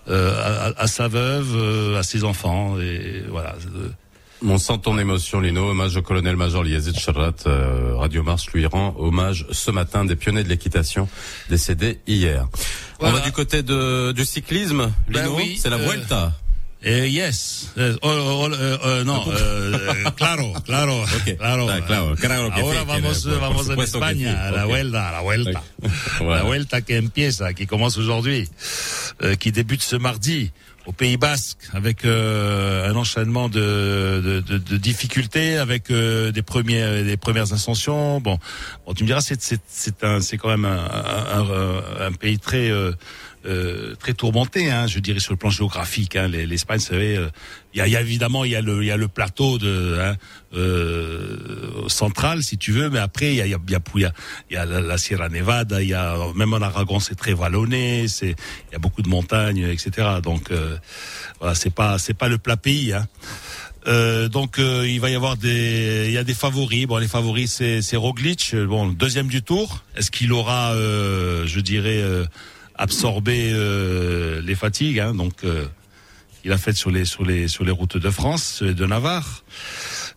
euh, 0.07 0.71
à, 0.77 0.81
à, 0.83 0.87
sa 0.87 1.07
veuve, 1.07 1.53
euh, 1.55 1.99
à 1.99 2.03
ses 2.03 2.23
enfants, 2.23 2.79
et 2.79 3.23
voilà. 3.29 3.55
On 4.45 4.59
sent 4.59 4.77
ton 4.83 4.99
émotion, 4.99 5.39
Lino. 5.39 5.71
Hommage 5.71 5.97
au 5.97 6.03
colonel-major 6.03 6.63
Liazid 6.63 6.95
Charrat. 6.99 7.33
Euh, 7.47 7.95
Radio 7.95 8.21
Mars 8.21 8.45
lui 8.53 8.67
rend 8.67 8.95
hommage 8.99 9.47
ce 9.51 9.71
matin 9.71 10.05
des 10.05 10.15
pionniers 10.15 10.43
de 10.43 10.49
l'équitation 10.49 11.09
décédés 11.49 11.99
hier. 12.05 12.47
Voilà. 12.99 13.15
On 13.15 13.17
va 13.19 13.25
du 13.25 13.31
côté 13.31 13.63
de, 13.63 14.11
du 14.11 14.23
cyclisme, 14.23 14.91
ben 15.07 15.23
Lino. 15.23 15.35
Oui, 15.37 15.57
c'est 15.59 15.71
la 15.71 15.77
Vuelta. 15.77 16.31
Eh, 16.87 17.09
yes. 17.09 17.71
Eh, 17.77 17.97
oh, 18.03 18.09
oh, 18.11 18.45
oh, 18.45 19.03
no, 19.03 19.25
eh, 19.33 20.11
claro, 20.15 20.53
claro, 20.63 21.01
okay. 21.19 21.35
claro. 21.35 21.67
Ah, 21.67 21.81
claro, 21.81 22.15
claro 22.15 22.51
que 22.53 22.61
Ahora 22.61 22.81
sí, 22.81 22.85
vamos, 22.85 23.25
vamos 23.25 23.69
en 23.69 23.79
España, 23.79 24.31
sí. 24.31 24.37
a 24.37 24.51
la 24.51 24.65
okay. 24.65 24.67
vuelta, 24.67 25.09
a 25.09 25.11
la 25.13 25.21
vuelta. 25.21 25.63
Voilà. 26.19 26.35
La 26.35 26.43
vuelta 26.43 26.81
qui 26.81 26.93
empieza, 26.93 27.55
qui 27.55 27.65
commence 27.65 27.97
aujourd'hui, 27.97 28.47
euh, 29.23 29.35
qui 29.35 29.51
débute 29.51 29.81
ce 29.81 29.95
mardi 29.95 30.51
au 30.85 30.91
Pays 30.91 31.17
Basque 31.17 31.57
avec 31.73 32.05
euh, 32.05 32.87
un 32.87 32.95
enchaînement 32.95 33.49
de, 33.49 34.21
de, 34.23 34.39
de, 34.41 34.57
de 34.59 34.77
difficultés, 34.77 35.57
avec 35.57 35.89
euh, 35.89 36.31
des 36.31 36.43
premiers 36.43 37.03
des 37.03 37.17
premières 37.17 37.51
ascensions. 37.51 38.21
Bon, 38.21 38.37
bon 38.85 38.93
tu 38.93 39.03
me 39.03 39.07
diras 39.07 39.21
c'est 39.21 39.41
c'est 39.41 39.61
c'est 39.67 40.03
un 40.03 40.21
c'est 40.21 40.37
quand 40.37 40.49
même 40.49 40.65
un, 40.65 40.77
un, 40.77 41.41
un, 41.41 42.07
un 42.07 42.11
pays 42.11 42.37
très 42.37 42.69
euh, 42.69 42.91
euh, 43.45 43.95
très 43.95 44.13
tourmenté, 44.13 44.71
hein, 44.71 44.87
je 44.87 44.99
dirais 44.99 45.19
sur 45.19 45.33
le 45.33 45.37
plan 45.37 45.49
géographique. 45.49 46.15
Hein, 46.15 46.27
L'Espagne, 46.27 46.79
vous 46.79 46.85
savez, 46.85 47.13
il 47.13 47.17
euh, 47.17 47.29
y, 47.75 47.81
a, 47.81 47.87
y, 47.87 47.95
a, 47.95 48.01
évidemment 48.01 48.43
il 48.43 48.51
y 48.51 48.55
a 48.55 48.61
le 48.61 48.83
y 48.83 48.91
a 48.91 48.97
le 48.97 49.07
plateau 49.07 49.57
de 49.57 49.97
hein, 49.99 50.15
euh, 50.55 51.87
central, 51.87 52.43
si 52.43 52.57
tu 52.57 52.71
veux, 52.71 52.89
mais 52.89 52.99
après 52.99 53.33
il 53.33 53.37
y 53.37 53.41
a 53.41 53.45
il 53.45 53.51
y 53.51 53.55
a, 53.55 53.59
y 53.65 54.05
a, 54.05 54.11
y 54.51 54.55
a 54.55 54.65
la, 54.65 54.97
Sierra 54.97 55.29
Nevada, 55.29 55.81
il 55.81 55.89
y 55.89 55.93
a 55.93 56.15
même 56.35 56.53
en 56.53 56.61
Aragon 56.61 56.99
c'est 56.99 57.15
très 57.15 57.33
vallonné, 57.33 58.07
c'est 58.07 58.35
il 58.69 58.73
y 58.73 58.75
a 58.75 58.79
beaucoup 58.79 59.01
de 59.01 59.09
montagnes, 59.09 59.67
etc. 59.69 60.19
Donc 60.23 60.51
euh, 60.51 60.77
voilà, 61.39 61.55
c'est 61.55 61.73
pas 61.73 61.97
c'est 61.99 62.13
pas 62.13 62.29
le 62.29 62.37
plat 62.37 62.57
pays. 62.57 62.93
Hein. 62.93 63.07
Euh, 63.87 64.29
donc 64.29 64.57
euh, 64.57 64.87
il 64.87 64.99
va 64.99 65.09
y 65.09 65.15
avoir 65.15 65.37
des, 65.37 66.05
il 66.07 66.13
y 66.13 66.17
a 66.17 66.23
des 66.23 66.33
favoris. 66.33 66.87
Bon, 66.87 66.97
les 66.97 67.07
favoris 67.07 67.51
c'est 67.51 67.81
c'est 67.81 67.97
Roglic, 67.97 68.55
bon 68.55 68.87
deuxième 68.87 69.27
du 69.27 69.43
tour. 69.43 69.83
Est-ce 69.95 70.09
qu'il 70.09 70.33
aura, 70.33 70.71
euh, 70.73 71.45
je 71.45 71.59
dirais, 71.59 72.01
absorber 72.77 73.51
euh, 73.53 74.41
les 74.41 74.55
fatigues, 74.55 74.99
hein, 74.99 75.13
donc 75.13 75.43
euh, 75.43 75.65
il 76.45 76.51
a 76.51 76.57
fait 76.57 76.73
sur 76.73 76.91
les 76.91 77.05
sur 77.05 77.25
les 77.25 77.47
sur 77.47 77.65
les 77.65 77.71
routes 77.71 77.97
de 77.97 78.09
France 78.09 78.61
et 78.65 78.73
de 78.73 78.85
Navarre. 78.85 79.43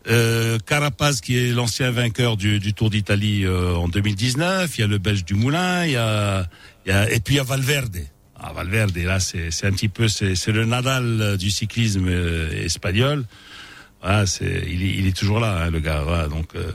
Euh, 0.08 0.58
Carapaz 0.64 1.20
qui 1.20 1.37
est 1.37 1.52
l'ancien 1.52 1.90
vainqueur 1.90 2.37
du, 2.37 2.60
du 2.60 2.72
Tour 2.72 2.90
d'Italie 2.90 3.44
euh, 3.44 3.75
en 3.75 3.88
2019. 3.88 4.76
Il 4.76 4.81
y 4.81 4.84
a 4.84 4.87
le 4.87 4.99
Belge 4.99 5.25
du 5.25 5.34
Moulin. 5.34 5.84
Il 5.87 5.93
y 5.93 5.96
a, 5.96 6.46
il 6.87 6.93
y 6.93 6.94
a 6.94 7.10
et 7.10 7.20
puis 7.20 7.34
il 7.34 7.37
y 7.38 7.40
a 7.40 7.44
Valverde. 7.44 7.99
Ah, 8.38 8.52
Valverde 8.52 8.97
là 8.99 9.18
c'est 9.21 9.49
un 9.64 9.73
petit 9.73 9.88
peu 9.88 10.06
c'est 10.06 10.35
c'est 10.35 10.52
le 10.52 10.64
Nadal 10.64 11.37
du 11.38 11.50
cyclisme 11.50 12.06
euh, 12.09 12.64
espagnol. 12.64 13.25
Ah, 14.02 14.26
c'est, 14.26 14.64
il, 14.69 14.83
il 14.83 15.07
est 15.09 15.17
toujours 15.17 15.40
là, 15.40 15.64
hein, 15.64 15.71
le 15.71 15.81
gars. 15.81 16.02
Voilà, 16.02 16.28
donc, 16.28 16.55
euh, 16.55 16.73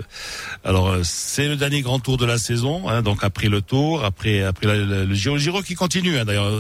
alors 0.66 0.98
c'est 1.04 1.48
le 1.48 1.56
dernier 1.56 1.82
grand 1.82 2.00
tour 2.00 2.18
de 2.18 2.26
la 2.26 2.38
saison. 2.38 2.90
Hein, 2.90 3.02
donc 3.02 3.24
après 3.24 3.48
le 3.48 3.62
tour, 3.62 4.04
après 4.04 4.44
après 4.44 4.68
le 4.78 5.14
Giro, 5.14 5.36
le 5.36 5.42
Giro 5.42 5.62
qui 5.62 5.76
continue. 5.76 6.18
Hein, 6.18 6.26
d'ailleurs. 6.26 6.52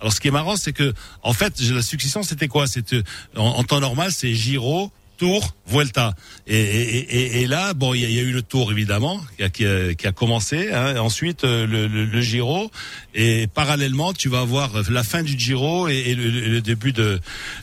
Alors 0.00 0.12
ce 0.12 0.20
qui 0.20 0.28
est 0.28 0.32
marrant, 0.32 0.56
c'est 0.56 0.72
que 0.72 0.92
en 1.22 1.32
fait 1.32 1.58
la 1.60 1.82
succession 1.82 2.22
c'était 2.22 2.48
quoi? 2.48 2.66
C'était 2.66 3.02
en, 3.36 3.46
en, 3.46 3.64
temps 3.64 3.80
normal, 3.80 4.12
c'est 4.12 4.34
Giro. 4.34 4.92
Tour, 5.16 5.54
Vuelta. 5.68 6.14
Et, 6.48 6.58
et, 6.58 6.98
et, 6.98 7.42
et 7.42 7.46
là, 7.46 7.72
bon, 7.72 7.94
il 7.94 8.00
y, 8.00 8.12
y, 8.12 8.18
a 8.18 8.22
eu 8.22 8.32
le 8.32 8.42
Tour 8.42 8.72
évidemment 8.72 9.20
qui 9.36 9.44
a, 9.44 9.48
qui 9.48 9.64
a, 9.64 9.94
qui 9.94 10.08
a 10.08 10.12
commencé. 10.12 10.72
Hein, 10.72 10.96
ensuite, 10.96 11.44
le, 11.44 11.66
le, 11.66 11.86
le, 11.86 12.20
Giro. 12.20 12.68
Et 13.14 13.46
parallèlement, 13.46 14.12
tu 14.12 14.28
vas 14.28 14.40
avoir 14.40 14.72
la 14.90 15.04
fin 15.04 15.22
du 15.22 15.38
Giro 15.38 15.86
et, 15.86 16.14
le, 16.14 16.28
le, 16.28 16.60
début 16.60 16.92
de 16.92 17.20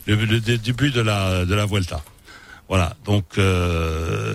le, 0.08 0.40
début 0.40 0.92
de 0.92 1.02
la 1.02 1.44
de 1.44 1.54
la 1.54 1.66
Vuelta. 1.66 2.02
Voilà, 2.72 2.96
donc 3.04 3.26
euh, 3.38 4.34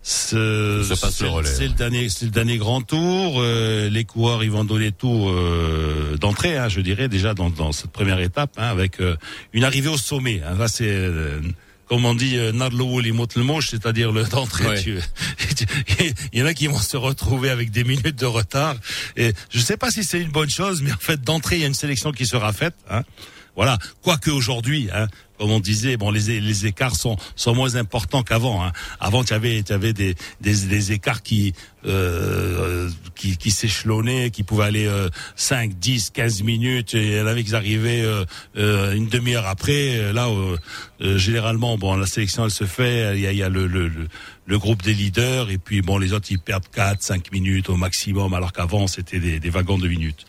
c'est 0.00 0.36
le 0.36 1.74
dernier, 1.76 2.08
c'est 2.08 2.24
le 2.24 2.30
dernier 2.30 2.56
grand 2.56 2.80
tour. 2.80 3.42
Euh, 3.42 3.90
les 3.90 4.04
coureurs, 4.04 4.42
ils 4.42 4.50
vont 4.50 4.64
donner 4.64 4.90
tout 4.90 5.28
euh, 5.28 6.16
d'entrée, 6.16 6.56
hein, 6.56 6.70
je 6.70 6.80
dirais 6.80 7.08
déjà 7.08 7.34
dans, 7.34 7.50
dans 7.50 7.72
cette 7.72 7.90
première 7.90 8.20
étape, 8.20 8.52
hein, 8.56 8.68
avec 8.70 9.02
euh, 9.02 9.16
une 9.52 9.64
arrivée 9.64 9.90
au 9.90 9.98
sommet. 9.98 10.40
Hein. 10.46 10.56
Là, 10.58 10.66
c'est 10.66 10.88
euh, 10.88 11.42
comme 11.90 12.06
on 12.06 12.14
dit, 12.14 12.38
Narlo 12.54 13.00
les 13.00 13.10
le 13.10 13.42
moche, 13.42 13.68
c'est-à-dire 13.68 14.12
le 14.12 14.24
d'entrée. 14.24 14.66
Ouais. 14.66 14.82
Il 16.32 16.38
y 16.38 16.42
en 16.42 16.46
a 16.46 16.54
qui 16.54 16.68
vont 16.68 16.78
se 16.78 16.96
retrouver 16.96 17.50
avec 17.50 17.70
des 17.70 17.84
minutes 17.84 18.18
de 18.18 18.26
retard. 18.26 18.76
Et 19.18 19.34
je 19.50 19.60
sais 19.60 19.76
pas 19.76 19.90
si 19.90 20.04
c'est 20.04 20.22
une 20.22 20.30
bonne 20.30 20.48
chose, 20.48 20.80
mais 20.80 20.92
en 20.92 20.98
fait, 20.98 21.20
d'entrée, 21.20 21.56
il 21.56 21.60
y 21.60 21.64
a 21.64 21.68
une 21.68 21.74
sélection 21.74 22.12
qui 22.12 22.24
sera 22.24 22.54
faite. 22.54 22.74
Hein. 22.90 23.02
Voilà. 23.56 23.76
Quoique 24.02 24.30
aujourd'hui, 24.30 24.88
hein, 24.94 25.08
comme 25.38 25.50
on 25.52 25.60
disait, 25.60 25.96
bon, 25.96 26.10
les, 26.10 26.40
les 26.40 26.66
écarts 26.66 26.96
sont, 26.96 27.16
sont 27.36 27.54
moins 27.54 27.76
importants 27.76 28.22
qu'avant. 28.22 28.64
Hein. 28.64 28.72
Avant, 29.00 29.22
tu 29.24 29.32
avais, 29.32 29.62
des, 29.62 29.92
des, 29.92 30.14
des 30.40 30.92
écarts 30.92 31.22
qui, 31.22 31.54
euh, 31.86 32.90
qui, 33.14 33.36
qui 33.36 33.50
s'échelonnaient, 33.50 34.30
qui 34.30 34.42
pouvaient 34.42 34.64
aller 34.64 34.86
euh, 34.86 35.08
5, 35.36 35.78
10, 35.78 36.10
15 36.10 36.42
minutes. 36.42 36.94
Et 36.94 37.06
il 37.06 37.16
y 37.18 37.20
en 37.20 37.54
arrivaient 37.54 38.02
euh, 38.02 38.24
euh, 38.56 38.94
une 38.94 39.06
demi-heure 39.06 39.46
après. 39.46 40.12
Là, 40.12 40.28
généralement, 41.00 41.78
bon, 41.78 41.96
la 41.96 42.06
sélection, 42.06 42.44
elle 42.44 42.50
se 42.50 42.64
fait. 42.64 43.16
Il 43.16 43.20
y 43.20 43.26
a, 43.26 43.32
y 43.32 43.42
a 43.42 43.48
le, 43.48 43.66
le, 43.66 43.88
le, 43.88 44.08
le, 44.46 44.58
groupe 44.58 44.82
des 44.82 44.94
leaders. 44.94 45.50
Et 45.50 45.58
puis, 45.58 45.82
bon, 45.82 45.98
les 45.98 46.12
autres, 46.12 46.26
ils 46.30 46.40
perdent 46.40 46.68
4, 46.72 47.02
5 47.02 47.32
minutes 47.32 47.68
au 47.68 47.76
maximum, 47.76 48.34
alors 48.34 48.52
qu'avant, 48.52 48.88
c'était 48.88 49.20
des, 49.20 49.38
des 49.38 49.50
wagons 49.50 49.78
de 49.78 49.86
minutes. 49.86 50.26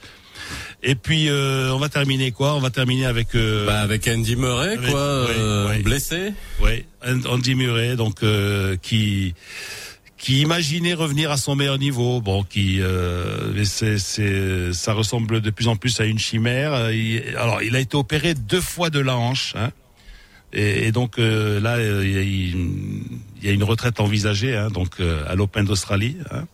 Et 0.81 0.95
puis 0.95 1.29
on 1.29 1.77
va 1.77 1.89
terminer 1.89 2.31
quoi? 2.31 2.55
On 2.55 2.59
va 2.59 2.69
terminer 2.69 3.05
avec 3.05 3.35
bah, 3.35 3.81
avec 3.81 4.07
Andy 4.07 4.35
Murray 4.35 4.77
quoi, 4.77 5.27
blessé. 5.83 6.33
Oui, 6.61 6.85
Andy 7.03 7.55
Murray 7.55 7.95
donc 7.95 8.23
qui 8.81 9.33
qui 10.19 10.41
imaginait 10.41 10.93
revenir 10.93 11.31
à 11.31 11.37
son 11.37 11.55
meilleur 11.55 11.79
niveau. 11.79 12.21
Bon, 12.21 12.43
qui 12.43 12.81
euh, 12.81 13.63
c'est, 13.63 13.97
c'est, 13.97 14.73
ça 14.73 14.93
ressemble 14.93 15.41
de 15.41 15.49
plus 15.49 15.67
en 15.67 15.75
plus 15.75 15.99
à 16.01 16.05
une 16.05 16.19
chimère. 16.19 16.73
alors, 17.37 17.63
il 17.63 17.75
a 17.75 17.79
été 17.79 17.95
opéré 17.95 18.33
deux 18.33 18.61
fois 18.61 18.89
de 18.89 18.99
la 18.99 19.15
hanche. 19.15 19.53
Hein, 19.55 19.71
et, 20.51 20.91
donc 20.91 21.19
euh, 21.19 21.59
là, 21.59 21.75
euh, 21.75 22.03
il 22.05 23.45
y, 23.45 23.49
a 23.49 23.51
une 23.51 23.63
retraite 23.63 23.99
envisagée, 23.99 24.55
hein, 24.55 24.69
donc 24.69 24.99
euh, 24.99 25.23
à 25.27 25.35
l'Open 25.35 25.65
d'Australie. 25.65 26.17
Hein. 26.31 26.45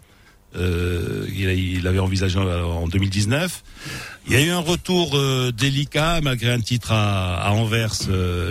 Euh, 0.58 1.26
il, 1.36 1.86
avait 1.88 2.00
envisagé 2.00 2.40
en 2.40 2.88
2019. 2.88 3.64
Il 4.28 4.34
y 4.34 4.36
a 4.38 4.42
eu 4.42 4.50
un 4.50 4.60
retour 4.60 5.20
délicat 5.52 6.20
malgré 6.22 6.52
un 6.52 6.60
titre 6.60 6.92
à, 6.92 7.36
à 7.42 7.52
Anvers 7.52 7.94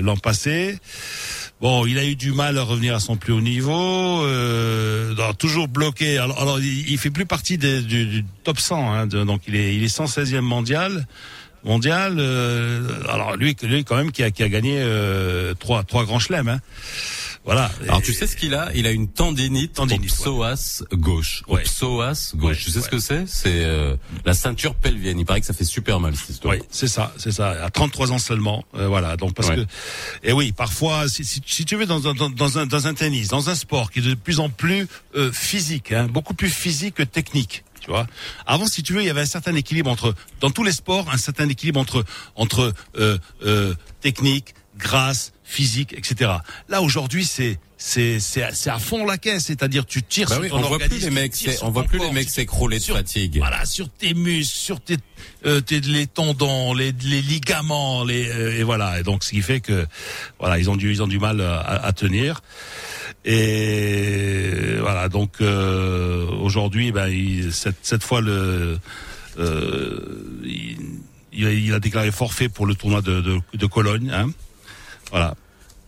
l'an 0.01 0.17
passé. 0.17 0.79
Bon, 1.61 1.87
il 1.87 1.99
a 1.99 2.05
eu 2.05 2.15
du 2.15 2.33
mal 2.33 2.59
à 2.59 2.63
revenir 2.63 2.95
à 2.95 3.01
son 3.01 3.17
plus 3.17 3.33
haut 3.33 3.41
niveau, 3.41 4.23
euh, 4.25 5.15
toujours 5.39 5.67
bloqué. 5.67 6.19
Alors, 6.19 6.41
alors 6.41 6.59
il, 6.59 6.91
il, 6.91 6.99
fait 6.99 7.11
plus 7.11 7.27
partie 7.27 7.59
des, 7.59 7.81
du, 7.81 8.07
du, 8.07 8.25
top 8.43 8.59
100, 8.59 8.93
hein, 8.93 9.07
donc 9.07 9.43
il 9.49 9.57
est, 9.57 9.75
il 9.75 9.83
est 9.83 9.87
116e 9.87 10.41
mondial. 10.41 11.07
Mondial. 11.65 12.17
Euh, 12.19 12.87
alors 13.09 13.37
lui, 13.37 13.57
lui 13.63 13.85
quand 13.85 13.97
même 13.97 14.13
qui 14.13 14.23
a, 14.23 14.31
qui 14.31 14.43
a 14.43 14.49
gagné 14.51 14.77
euh, 14.79 15.55
trois, 15.55 15.85
trois 15.85 16.05
grands 16.05 16.19
chelems. 16.19 16.49
Hein. 16.49 16.61
Voilà. 17.45 17.71
Alors 17.83 18.01
tu 18.01 18.15
sais 18.15 18.27
ce 18.27 18.37
qu'il 18.37 18.55
a? 18.55 18.71
Il 18.75 18.87
a 18.87 18.91
une 18.91 19.09
tendinite, 19.09 19.75
tendinite 19.75 20.07
psoas 20.07 20.83
gauche. 20.93 21.43
Au 21.47 21.57
psoas 21.59 22.33
gauche. 22.35 22.65
tu 22.65 22.71
sais 22.71 22.81
ce 22.81 22.89
que 22.89 22.99
c'est? 22.99 23.25
C'est 23.27 23.65
euh, 23.65 23.97
la 24.25 24.33
ceinture 24.33 24.75
pelvienne. 24.75 25.19
Il 25.19 25.27
paraît 25.27 25.41
que 25.41 25.47
ça 25.47 25.53
fait 25.53 25.65
super 25.65 26.01
mal 26.01 26.17
cette 26.17 26.31
histoire. 26.31 26.55
Oui, 26.55 26.63
c'est 26.71 26.89
ça, 26.89 27.13
c'est 27.19 27.33
ça. 27.33 27.51
À 27.51 27.71
33 27.71 28.13
ans 28.13 28.19
seulement, 28.19 28.65
euh, 28.75 28.89
voilà. 28.89 29.17
Donc 29.17 29.35
parce 29.35 29.51
que 29.51 29.67
et 30.23 30.33
oui, 30.33 30.53
parfois, 30.53 31.09
si, 31.09 31.25
si, 31.25 31.65
tu 31.65 31.77
veux 31.77 31.87
dans, 31.87 32.01
dans, 32.01 32.15
dans, 32.15 32.59
un 32.59 32.67
dans 32.67 32.87
un 32.87 32.95
tennis, 32.95 33.29
dans 33.29 33.51
un 33.51 33.55
sport 33.55 33.91
qui 33.91 33.99
est 33.99 34.03
de 34.03 34.15
plus 34.15 34.41
en 34.41 34.49
plus 34.49 34.89
euh, 35.15 35.31
physique, 35.33 35.93
hein, 35.93 36.07
beaucoup 36.11 36.35
plus 36.35 36.49
physique 36.49 36.95
que 36.95 37.03
technique. 37.03 37.65
Tu 37.81 37.91
vois. 37.91 38.07
Avant, 38.47 38.67
si 38.67 38.83
tu 38.83 38.95
veux, 38.95 39.03
il 39.03 39.07
y 39.07 39.11
avait 39.11 39.21
un 39.21 39.27
certain 39.27 39.55
équilibre 39.55 39.91
entre, 39.91 40.15
dans 40.41 40.51
tous 40.51 40.65
les 40.65 40.73
sports, 40.73 41.07
un 41.13 41.19
certain 41.19 41.47
équilibre 41.51 41.79
entre 41.79 42.03
entre 42.35 42.73
euh, 42.97 43.19
euh, 43.45 43.75
technique, 44.01 44.55
grâce, 44.79 45.34
physique, 45.45 45.93
etc. 45.97 46.33
Là 46.69 46.83
aujourd'hui, 46.83 47.25
c'est 47.25 47.59
c'est 47.77 48.19
c'est 48.19 48.43
à 48.43 48.79
fond 48.79 49.05
la 49.05 49.19
caisse, 49.19 49.45
c'est-à-dire 49.45 49.85
tu 49.85 50.03
tires 50.03 50.29
bah 50.29 50.37
sur 50.37 50.49
ton 50.49 50.57
on 50.57 50.69
voit 50.69 50.79
plus 50.79 51.01
les 51.01 51.11
mecs, 51.11 51.35
on 51.63 51.71
voit 51.71 51.85
plus 51.85 51.99
les 51.99 52.11
mecs 52.11 52.31
s'écrouler 52.31 52.79
de 52.79 52.85
fatigue. 52.85 53.39
Voilà, 53.39 53.67
sur 53.67 53.89
tes 53.91 54.15
muscles, 54.15 54.57
sur 54.57 54.81
tes, 54.81 54.97
euh, 55.45 55.61
tes 55.61 55.81
les 55.81 56.07
tendons, 56.07 56.73
les, 56.73 56.93
les 56.93 57.21
ligaments, 57.21 58.05
les 58.05 58.29
euh, 58.29 58.59
et 58.59 58.63
voilà. 58.63 59.01
Et 59.01 59.03
donc 59.03 59.23
ce 59.23 59.31
qui 59.31 59.43
fait 59.43 59.61
que 59.61 59.87
voilà, 60.39 60.59
ils 60.59 60.71
ont 60.71 60.77
du 60.77 60.91
ils 60.91 61.03
ont 61.03 61.07
du 61.07 61.19
mal 61.19 61.41
à, 61.41 61.61
à 61.61 61.93
tenir. 61.93 62.41
Et 63.27 64.77
voilà, 64.81 65.09
donc 65.09 65.41
euh, 65.41 66.27
aujourd'hui, 66.41 66.93
ben, 66.93 67.11
cette, 67.53 67.77
cette 67.83 68.03
fois 68.03 68.21
le 68.21 68.79
euh, 69.39 69.99
il, 70.45 70.79
il, 71.33 71.75
a 71.75 71.81
déclaré 71.81 72.13
forfait 72.13 72.49
pour 72.49 72.67
le 72.67 72.75
tournoi 72.75 73.03
de, 73.03 73.21
de, 73.21 73.41
de 73.55 73.67
Cologne. 73.67 74.11
Hein. 74.15 74.31
Voilà. 75.11 75.35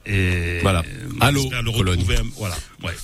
Et 0.07 0.61
voilà. 0.63 0.83
Allô, 1.21 1.49
Cologne. 1.73 2.05
Voilà. 2.37 2.57
Ouais. 2.83 2.95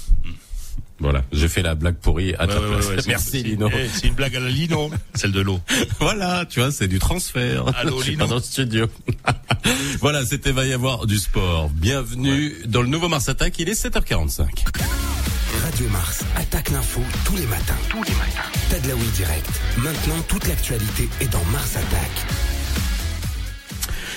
Voilà, 1.02 1.24
j'ai 1.32 1.48
fait 1.48 1.62
la 1.62 1.74
blague 1.74 1.96
pourrie 1.96 2.32
à 2.34 2.46
ta 2.46 2.60
place. 2.60 3.06
Merci 3.08 3.42
Lino. 3.42 3.68
Eh, 3.74 3.88
c'est 3.92 4.06
une 4.06 4.14
blague 4.14 4.36
à 4.36 4.40
la 4.40 4.48
Lino, 4.48 4.88
celle 5.16 5.32
de 5.32 5.40
l'eau. 5.40 5.60
voilà, 5.98 6.46
tu 6.48 6.60
vois, 6.60 6.70
c'est 6.70 6.86
du 6.86 7.00
transfert. 7.00 7.64
Allô 7.76 8.00
Lino. 8.06 8.24
dans 8.28 8.36
le 8.36 8.40
studio. 8.40 8.86
voilà, 10.00 10.24
c'était 10.24 10.52
va 10.52 10.64
y 10.64 10.72
avoir 10.72 11.06
du 11.06 11.18
sport. 11.18 11.70
Bienvenue 11.70 12.54
dans 12.66 12.82
le 12.82 12.88
nouveau 12.88 13.08
Mars 13.08 13.28
Attack, 13.28 13.58
il 13.58 13.68
est 13.68 13.84
7h45. 13.84 14.46
Radio 15.64 15.88
Mars 15.88 16.24
attaque 16.36 16.70
l'info 16.70 17.00
tous 17.24 17.36
les 17.36 17.46
matins. 17.46 17.76
Tous 17.88 18.02
les 18.04 18.14
matins. 18.14 18.48
Tadlaoui 18.70 19.06
direct. 19.16 19.50
Maintenant, 19.78 20.22
toute 20.28 20.46
l'actualité 20.46 21.08
est 21.20 21.32
dans 21.32 21.44
Mars 21.46 21.76
Attack. 21.76 22.51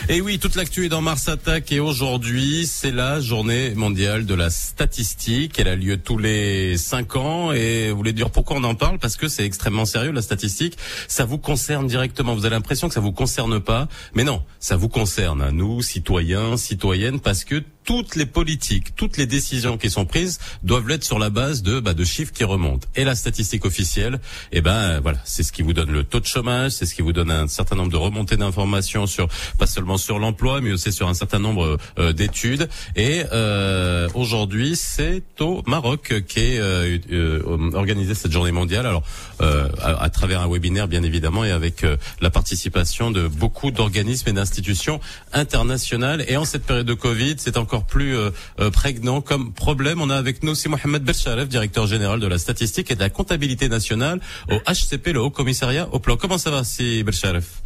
Et 0.07 0.21
oui, 0.21 0.37
toute 0.37 0.55
l'actu 0.55 0.85
est 0.85 0.89
dans 0.89 1.01
Mars 1.01 1.27
Attack 1.29 1.71
et 1.71 1.79
aujourd'hui, 1.79 2.67
c'est 2.67 2.91
la 2.91 3.19
journée 3.19 3.73
mondiale 3.73 4.27
de 4.27 4.35
la 4.35 4.51
statistique. 4.51 5.57
Elle 5.57 5.67
a 5.67 5.75
lieu 5.75 5.97
tous 5.97 6.19
les 6.19 6.77
cinq 6.77 7.15
ans 7.15 7.51
et 7.51 7.89
vous 7.89 7.97
voulez 7.97 8.13
dire 8.13 8.29
pourquoi 8.29 8.57
on 8.57 8.63
en 8.65 8.75
parle? 8.75 8.99
Parce 8.99 9.17
que 9.17 9.27
c'est 9.27 9.45
extrêmement 9.45 9.85
sérieux, 9.85 10.11
la 10.11 10.21
statistique. 10.21 10.77
Ça 11.07 11.25
vous 11.25 11.39
concerne 11.39 11.87
directement. 11.87 12.35
Vous 12.35 12.45
avez 12.45 12.53
l'impression 12.53 12.87
que 12.87 12.93
ça 12.93 12.99
vous 12.99 13.13
concerne 13.13 13.59
pas. 13.59 13.87
Mais 14.13 14.23
non, 14.23 14.43
ça 14.59 14.75
vous 14.75 14.89
concerne 14.89 15.49
nous, 15.49 15.81
citoyens, 15.81 16.55
citoyennes, 16.55 17.19
parce 17.19 17.43
que 17.43 17.63
toutes 17.85 18.15
les 18.15 18.25
politiques, 18.25 18.95
toutes 18.95 19.17
les 19.17 19.27
décisions 19.27 19.77
qui 19.77 19.89
sont 19.89 20.05
prises 20.05 20.39
doivent 20.63 20.87
l'être 20.87 21.03
sur 21.03 21.19
la 21.19 21.29
base 21.29 21.61
de, 21.61 21.79
bah, 21.79 21.93
de 21.93 22.03
chiffres 22.03 22.33
qui 22.33 22.43
remontent. 22.43 22.87
Et 22.95 23.03
la 23.03 23.15
statistique 23.15 23.63
officielle, 23.65 24.19
eh 24.51 24.61
ben 24.61 24.99
voilà, 24.99 25.19
c'est 25.23 25.43
ce 25.43 25.51
qui 25.51 25.61
vous 25.61 25.73
donne 25.73 25.91
le 25.91 26.03
taux 26.03 26.19
de 26.19 26.25
chômage, 26.25 26.71
c'est 26.71 26.85
ce 26.85 26.95
qui 26.95 27.01
vous 27.01 27.13
donne 27.13 27.31
un 27.31 27.47
certain 27.47 27.75
nombre 27.75 27.91
de 27.91 27.97
remontées 27.97 28.37
d'informations 28.37 29.05
sur 29.07 29.27
pas 29.59 29.67
seulement 29.67 29.97
sur 29.97 30.19
l'emploi, 30.19 30.61
mais 30.61 30.71
aussi 30.71 30.91
sur 30.91 31.07
un 31.07 31.13
certain 31.13 31.39
nombre 31.39 31.77
euh, 31.99 32.11
d'études. 32.11 32.67
Et 32.95 33.23
euh, 33.31 34.09
aujourd'hui, 34.15 34.75
c'est 34.75 35.23
au 35.39 35.61
Maroc 35.67 36.13
qui 36.27 36.39
est 36.39 36.59
euh, 36.59 36.97
euh 37.11 37.41
organisé 37.73 38.15
cette 38.15 38.31
journée 38.31 38.51
mondiale. 38.51 38.85
Alors 38.85 39.03
euh, 39.41 39.69
à, 39.81 40.03
à, 40.03 40.09
travers 40.09 40.41
un 40.41 40.47
webinaire, 40.47 40.87
bien 40.87 41.03
évidemment, 41.03 41.43
et 41.43 41.51
avec 41.51 41.85
la 42.21 42.29
participation 42.29 43.11
de 43.11 43.27
beaucoup 43.27 43.71
d'organismes 43.71 44.29
et 44.29 44.33
d'institutions 44.33 44.99
internationales. 45.33 46.25
Et 46.27 46.37
en 46.37 46.45
cette 46.45 46.63
période 46.63 46.85
de 46.85 46.93
Covid, 46.93 47.35
c'est 47.37 47.57
encore 47.57 47.74
plus 47.83 48.15
euh, 48.15 48.29
euh, 48.59 48.71
prégnant 48.71 49.21
comme 49.21 49.53
problème. 49.53 50.01
On 50.01 50.09
a 50.09 50.15
avec 50.15 50.43
nous 50.43 50.51
aussi 50.51 50.69
Mohamed 50.69 51.03
Belcharef, 51.03 51.49
directeur 51.49 51.87
général 51.87 52.19
de 52.19 52.27
la 52.27 52.37
statistique 52.37 52.91
et 52.91 52.95
de 52.95 52.99
la 52.99 53.09
comptabilité 53.09 53.67
nationale 53.67 54.19
au 54.49 54.55
HCP, 54.59 55.13
le 55.13 55.21
Haut 55.21 55.29
Commissariat 55.29 55.87
au 55.91 55.99
Plan. 55.99 56.15
Comment 56.15 56.37
ça 56.37 56.51
va, 56.51 56.63
si 56.63 57.03
Belcharef 57.03 57.61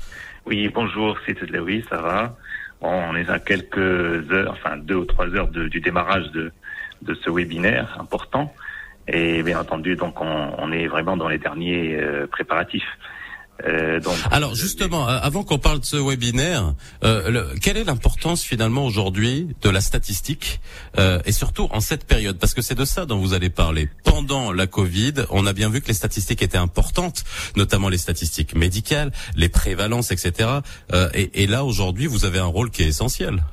Oui, 0.45 0.69
bonjour, 0.73 1.17
c'est 1.25 1.37
oui, 1.59 1.83
ça 1.89 2.01
va? 2.01 2.35
on 2.81 3.15
est 3.15 3.29
à 3.29 3.39
quelques 3.39 3.77
heures, 4.31 4.51
enfin 4.51 4.77
deux 4.77 4.95
ou 4.95 5.05
trois 5.05 5.27
heures 5.35 5.49
du 5.49 5.81
démarrage 5.81 6.31
de, 6.31 6.51
ce 7.13 7.29
webinaire 7.29 7.97
important. 7.99 8.53
Et 9.07 9.43
bien 9.43 9.59
entendu, 9.59 9.95
donc 9.95 10.21
on, 10.21 10.53
on 10.57 10.71
est 10.71 10.87
vraiment 10.87 11.17
dans 11.17 11.27
les 11.27 11.39
derniers 11.39 11.95
euh, 11.99 12.27
préparatifs. 12.27 12.87
Euh, 13.65 13.99
donc, 13.99 14.15
Alors 14.31 14.55
justement, 14.55 15.09
euh, 15.09 15.19
avant 15.21 15.43
qu'on 15.43 15.57
parle 15.57 15.79
de 15.79 15.85
ce 15.85 15.97
webinaire, 15.97 16.73
euh, 17.03 17.43
quelle 17.61 17.77
est 17.77 17.83
l'importance 17.83 18.43
finalement 18.43 18.85
aujourd'hui 18.85 19.47
de 19.61 19.69
la 19.69 19.81
statistique 19.81 20.61
euh, 20.97 21.19
et 21.25 21.31
surtout 21.31 21.67
en 21.71 21.79
cette 21.79 22.05
période? 22.05 22.37
Parce 22.39 22.53
que 22.53 22.61
c'est 22.61 22.75
de 22.75 22.85
ça 22.85 23.05
dont 23.05 23.17
vous 23.17 23.33
allez 23.33 23.49
parler. 23.49 23.89
Pendant 24.03 24.51
la 24.51 24.67
Covid, 24.67 25.13
on 25.29 25.45
a 25.45 25.53
bien 25.53 25.69
vu 25.69 25.81
que 25.81 25.87
les 25.87 25.93
statistiques 25.93 26.41
étaient 26.41 26.57
importantes, 26.57 27.23
notamment 27.55 27.89
les 27.89 27.97
statistiques 27.97 28.55
médicales, 28.55 29.11
les 29.35 29.49
prévalences, 29.49 30.11
etc. 30.11 30.49
Et, 31.13 31.43
et 31.43 31.47
là 31.47 31.65
aujourd'hui, 31.65 32.07
vous 32.07 32.25
avez 32.25 32.39
un 32.39 32.45
rôle 32.45 32.69
qui 32.71 32.83
est 32.83 32.87
essentiel. 32.87 33.43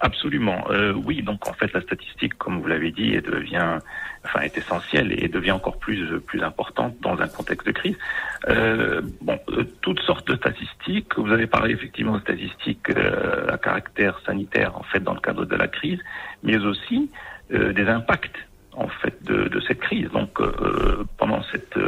Absolument. 0.00 0.64
Oui, 1.04 1.22
donc 1.22 1.46
en 1.46 1.52
fait 1.52 1.72
la 1.74 1.82
statistique, 1.82 2.34
comme 2.38 2.60
vous 2.60 2.66
l'avez 2.66 2.90
dit, 2.90 3.12
elle 3.14 3.22
devient, 3.22 3.78
enfin, 4.24 4.40
est 4.40 4.56
essentielle 4.56 5.12
et 5.12 5.28
devient 5.28 5.52
encore 5.52 5.78
plus 5.78 6.20
plus 6.26 6.42
importante 6.42 6.94
dans 7.00 7.20
un 7.20 7.28
contexte 7.28 7.66
de 7.66 7.72
crise. 7.72 7.96
Euh, 8.48 9.00
bon, 9.22 9.38
euh, 9.50 9.64
toutes 9.80 10.00
sortes 10.00 10.26
de 10.28 10.36
statistiques. 10.36 11.16
Vous 11.16 11.32
avez 11.32 11.46
parlé 11.46 11.72
effectivement 11.72 12.16
de 12.16 12.20
statistiques 12.20 12.90
euh, 12.90 13.48
à 13.48 13.58
caractère 13.58 14.20
sanitaire 14.26 14.76
en 14.76 14.82
fait 14.82 15.00
dans 15.00 15.14
le 15.14 15.20
cadre 15.20 15.44
de 15.44 15.56
la 15.56 15.68
crise, 15.68 16.00
mais 16.42 16.58
aussi 16.58 17.10
euh, 17.52 17.72
des 17.72 17.86
impacts 17.88 18.38
en 18.72 18.88
fait 18.88 19.22
de, 19.24 19.48
de 19.48 19.60
cette 19.60 19.80
crise. 19.80 20.08
Donc 20.10 20.38
pendant 21.18 21.42
cette, 21.50 21.78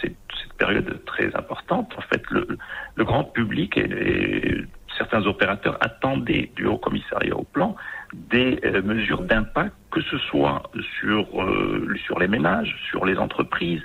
cette, 0.00 0.16
cette 0.40 0.54
période 0.58 1.04
très 1.04 1.34
importante, 1.36 1.92
en 1.96 2.00
fait, 2.00 2.22
le, 2.30 2.58
le 2.94 3.04
grand 3.04 3.24
public 3.24 3.76
et, 3.76 3.82
et 3.82 4.64
certains 4.96 5.24
opérateurs 5.26 5.76
attendaient 5.80 6.50
du 6.56 6.66
Haut 6.66 6.78
Commissariat 6.78 7.36
au 7.36 7.44
plan 7.44 7.76
des 8.12 8.58
euh, 8.64 8.82
mesures 8.82 9.22
d'impact, 9.22 9.74
que 9.90 10.00
ce 10.02 10.18
soit 10.18 10.62
sur, 11.00 11.42
euh, 11.42 11.94
sur 12.04 12.18
les 12.18 12.28
ménages, 12.28 12.76
sur 12.90 13.04
les 13.04 13.16
entreprises, 13.18 13.82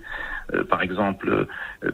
euh, 0.54 0.64
par 0.64 0.82
exemple, 0.82 1.46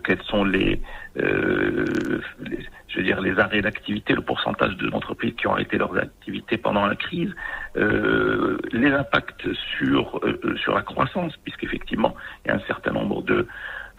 quels 0.03 0.21
sont 0.23 0.43
les, 0.43 0.79
je 1.15 2.97
veux 2.97 3.03
dire, 3.03 3.19
les 3.21 3.39
arrêts 3.39 3.61
d'activité, 3.61 4.13
le 4.13 4.21
pourcentage 4.21 4.77
de 4.77 4.87
l'entreprise 4.87 5.33
qui 5.35 5.47
ont 5.47 5.53
arrêté 5.53 5.77
leurs 5.77 5.97
activités 5.97 6.57
pendant 6.57 6.85
la 6.85 6.95
crise, 6.95 7.33
les 7.75 8.91
impacts 8.91 9.47
sur, 9.77 10.21
sur 10.55 10.75
la 10.75 10.83
croissance, 10.83 11.35
puisqu'effectivement, 11.37 12.15
il 12.45 12.49
y 12.49 12.51
a 12.51 12.57
un 12.57 12.67
certain 12.67 12.91
nombre 12.91 13.23
de 13.23 13.33
euh, 13.33 13.47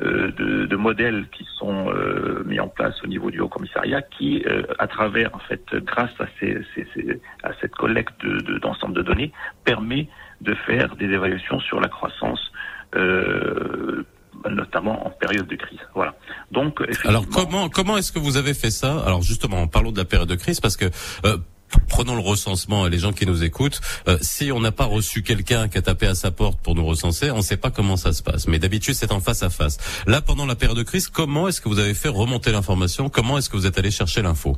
de, 0.01 0.67
de, 0.67 0.77
modèles 0.77 1.27
qui 1.31 1.47
sont 1.59 1.89
euh, 1.89 2.43
mis 2.47 2.59
en 2.59 2.69
place 2.69 2.95
au 3.05 3.07
niveau 3.07 3.31
du 3.31 3.41
Haut 3.41 3.49
Commissariat, 3.49 4.03
qui, 4.03 4.43
euh, 4.47 4.63
à 4.79 4.87
travers, 4.87 5.35
en 5.35 5.39
fait, 5.39 5.63
grâce 5.75 6.11
à, 6.19 6.27
ces, 6.41 6.59
ces, 6.75 6.87
ces, 6.95 7.21
à 7.43 7.51
cette 7.61 7.75
collecte 7.75 8.27
d'ensemble 8.61 8.95
de, 8.95 9.03
de, 9.03 9.07
données, 9.07 9.33
permet 9.65 10.09
de 10.41 10.55
faire 10.55 10.97
des 10.97 11.07
évaluations 11.07 11.61
sur 11.61 11.81
la 11.81 11.89
croissance 11.89 12.51
notamment 14.51 15.07
en 15.07 15.11
période 15.11 15.47
de 15.47 15.57
crise. 15.57 15.81
Voilà. 15.95 16.15
Donc, 16.51 16.81
alors 17.05 17.27
comment 17.29 17.69
comment 17.69 17.97
est-ce 17.97 18.13
que 18.13 18.19
vous 18.19 18.37
avez 18.37 18.55
fait 18.55 18.71
ça? 18.71 19.03
Alors 19.05 19.23
justement, 19.23 19.67
parlons 19.67 19.93
de 19.93 19.99
la 19.99 20.05
période 20.05 20.29
de 20.29 20.35
crise 20.35 20.61
parce 20.61 20.77
que 20.77 20.87
euh, 21.25 21.39
prenons 21.88 22.14
le 22.14 22.21
recensement, 22.21 22.87
les 22.87 22.99
gens 22.99 23.12
qui 23.12 23.26
nous 23.26 23.45
écoutent. 23.45 23.81
Euh, 24.09 24.19
si 24.21 24.52
on 24.52 24.61
n'a 24.61 24.73
pas 24.73 24.85
reçu 24.85 25.23
quelqu'un 25.23 25.69
qui 25.69 25.78
a 25.78 25.83
tapé 25.83 26.07
à 26.07 26.14
sa 26.14 26.31
porte 26.31 26.61
pour 26.61 26.75
nous 26.75 26.85
recenser, 26.85 27.31
on 27.31 27.38
ne 27.38 27.43
sait 27.43 27.57
pas 27.57 27.71
comment 27.71 27.97
ça 27.97 28.12
se 28.12 28.23
passe. 28.23 28.49
Mais 28.49 28.59
d'habitude, 28.59 28.95
c'est 28.95 29.12
en 29.12 29.21
face 29.21 29.43
à 29.43 29.50
face. 29.50 29.78
Là, 30.07 30.21
pendant 30.21 30.47
la 30.47 30.54
période 30.54 30.78
de 30.78 30.83
crise, 30.83 31.09
comment 31.09 31.49
est-ce 31.49 31.61
que 31.61 31.69
vous 31.69 31.78
avez 31.78 31.95
fait 31.95 32.09
remonter 32.09 32.52
l'information? 32.52 33.09
Comment 33.09 33.38
est-ce 33.38 33.50
que 33.50 33.57
vous 33.57 33.66
êtes 33.66 33.78
allé 33.78 33.90
chercher 33.90 34.23
l'info? 34.23 34.57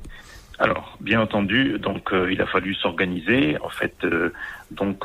Alors, 0.59 0.97
bien 1.01 1.21
entendu, 1.21 1.79
donc 1.79 2.13
euh, 2.13 2.33
il 2.33 2.41
a 2.41 2.47
fallu 2.47 2.75
s'organiser. 2.75 3.59
En 3.63 3.69
fait, 3.69 3.95
euh, 4.05 4.33
donc 4.71 5.05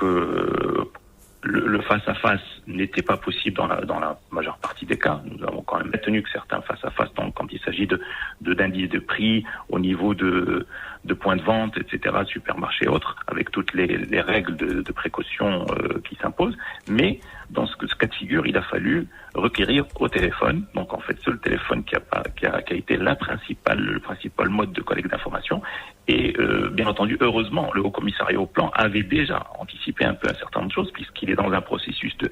le 1.43 1.81
face 1.81 2.07
à 2.07 2.13
face 2.13 2.41
n'était 2.67 3.01
pas 3.01 3.17
possible 3.17 3.57
dans 3.57 3.67
la, 3.67 3.81
dans 3.81 3.99
la 3.99 4.19
majeure 4.31 4.57
partie 4.57 4.85
des 4.85 4.97
cas. 4.97 5.21
Nous 5.25 5.43
avons 5.43 5.61
quand 5.63 5.77
même 5.77 5.89
maintenu 5.89 6.21
que 6.21 6.29
certains 6.29 6.61
face 6.61 6.83
à 6.83 6.91
face, 6.91 7.11
donc 7.15 7.33
quand 7.33 7.51
il 7.51 7.59
s'agit 7.61 7.87
de 7.87 7.99
d'indices 8.41 8.89
de, 8.89 8.99
prix 8.99 9.43
au 9.69 9.79
niveau 9.79 10.13
de, 10.13 10.67
de 11.05 11.13
points 11.13 11.35
de 11.35 11.41
vente, 11.41 11.77
etc., 11.77 12.15
supermarchés 12.27 12.85
et 12.85 12.87
autres, 12.89 13.15
avec 13.27 13.51
toutes 13.51 13.73
les, 13.73 13.87
les 13.87 14.21
règles 14.21 14.55
de, 14.55 14.81
de 14.81 14.91
précaution 14.91 15.65
qui 16.07 16.15
s'imposent. 16.15 16.57
Mais 16.87 17.19
dans 17.51 17.67
ce, 17.67 17.95
cas 17.95 18.07
de 18.07 18.13
figure, 18.13 18.47
il 18.47 18.57
a 18.57 18.61
fallu 18.61 19.07
requérir 19.35 19.85
au 19.99 20.07
téléphone. 20.07 20.65
Donc 20.73 20.93
en 20.93 20.99
fait, 20.99 21.17
c'est 21.23 21.31
le 21.31 21.39
téléphone 21.39 21.83
qui 21.83 21.95
a, 21.95 22.01
qui 22.37 22.45
a, 22.45 22.61
qui 22.61 22.73
a 22.73 22.75
été 22.77 22.97
la 22.97 23.15
principale, 23.15 23.79
le 23.79 23.99
principal 23.99 24.49
mode 24.49 24.71
de 24.71 24.81
collecte 24.81 25.09
d'informations. 25.09 25.61
Et 26.07 26.33
euh, 26.39 26.69
bien 26.69 26.87
entendu, 26.87 27.17
heureusement, 27.19 27.71
le 27.73 27.81
Haut 27.81 27.91
Commissariat 27.91 28.39
au 28.39 28.45
Plan 28.45 28.71
avait 28.73 29.03
déjà 29.03 29.45
anticipé 29.59 30.05
un 30.05 30.13
peu 30.13 30.29
un 30.29 30.33
certain 30.33 30.61
nombre 30.61 30.69
de 30.69 30.75
choses, 30.75 30.91
puisqu'il 30.91 31.29
est 31.29 31.35
dans 31.35 31.51
un 31.51 31.61
processus 31.61 32.17
de, 32.17 32.31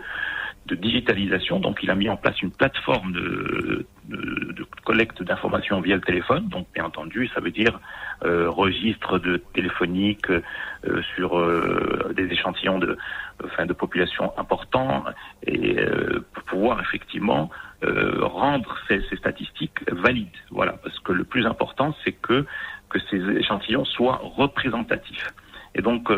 de 0.70 0.76
digitalisation. 0.76 1.60
Donc, 1.60 1.80
il 1.84 1.90
a 1.90 1.96
mis 1.96 2.10
en 2.10 2.18
place 2.18 2.42
une 2.42 2.52
plateforme 2.52 3.12
de, 3.12 3.86
de, 4.08 4.54
de 4.54 4.66
collecte 4.86 5.22
d'informations 5.24 5.82
via 5.82 5.96
le 5.96 6.02
téléphone. 6.02 6.48
Donc, 6.50 6.68
bien 6.74 6.86
entendu, 6.86 7.28
ça 7.34 7.42
veut 7.42 7.52
dire 7.52 7.80
euh, 8.24 8.50
registre 8.50 9.20
de 9.20 9.38
téléphonique 9.54 10.30
euh, 10.30 11.02
sur 11.16 11.38
euh, 11.38 12.14
des 12.16 12.26
échantillons 12.26 12.80
de, 12.80 12.98
enfin, 13.44 13.66
de 13.66 13.74
population 13.74 14.32
importants 14.38 15.04
et 15.46 15.80
euh, 15.80 16.26
pour 16.34 16.44
pouvoir 16.44 16.82
effectivement 16.82 17.50
euh, 17.84 18.20
rendre 18.22 18.78
ces, 18.88 19.02
ces, 19.10 19.18
statistiques 19.18 19.80
valides. 19.92 20.28
Voilà, 20.52 20.74
parce 20.74 21.00
que 21.00 21.14
le 21.14 21.24
plus 21.24 21.46
important, 21.46 21.96
c'est 22.04 22.14
que 22.14 22.46
que 22.90 23.00
ces 23.12 23.22
échantillons 23.38 23.86
soient 23.86 24.20
représentatifs. 24.36 25.28
Et 25.76 25.82
donc, 25.84 26.12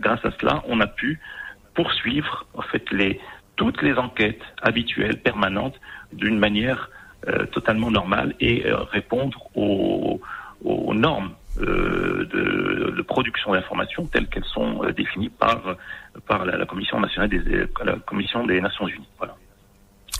grâce 0.00 0.24
à 0.24 0.32
cela, 0.40 0.64
on 0.66 0.80
a 0.80 0.88
pu 0.88 1.20
poursuivre 1.76 2.46
en 2.54 2.62
fait 2.62 2.90
les 2.90 3.20
toutes 3.56 3.82
les 3.82 3.94
enquêtes 3.94 4.42
habituelles, 4.62 5.20
permanentes, 5.20 5.80
d'une 6.12 6.38
manière 6.38 6.90
euh, 7.28 7.46
totalement 7.46 7.90
normale 7.90 8.34
et 8.40 8.66
euh, 8.66 8.76
répondre 8.84 9.50
aux, 9.56 10.20
aux 10.64 10.94
normes 10.94 11.32
euh, 11.60 12.26
de, 12.26 12.92
de, 12.94 13.02
production 13.02 13.52
d'informations 13.52 14.06
telles 14.06 14.28
qu'elles 14.28 14.44
sont 14.44 14.84
définies 14.94 15.30
par 15.30 15.76
par 16.26 16.44
la, 16.44 16.56
la 16.58 16.66
Commission 16.66 17.00
nationale 17.00 17.30
des 17.30 17.66
la 17.84 17.96
Commission 18.06 18.46
des 18.46 18.60
Nations 18.60 18.86
Unies. 18.86 19.08
Voilà. 19.18 19.34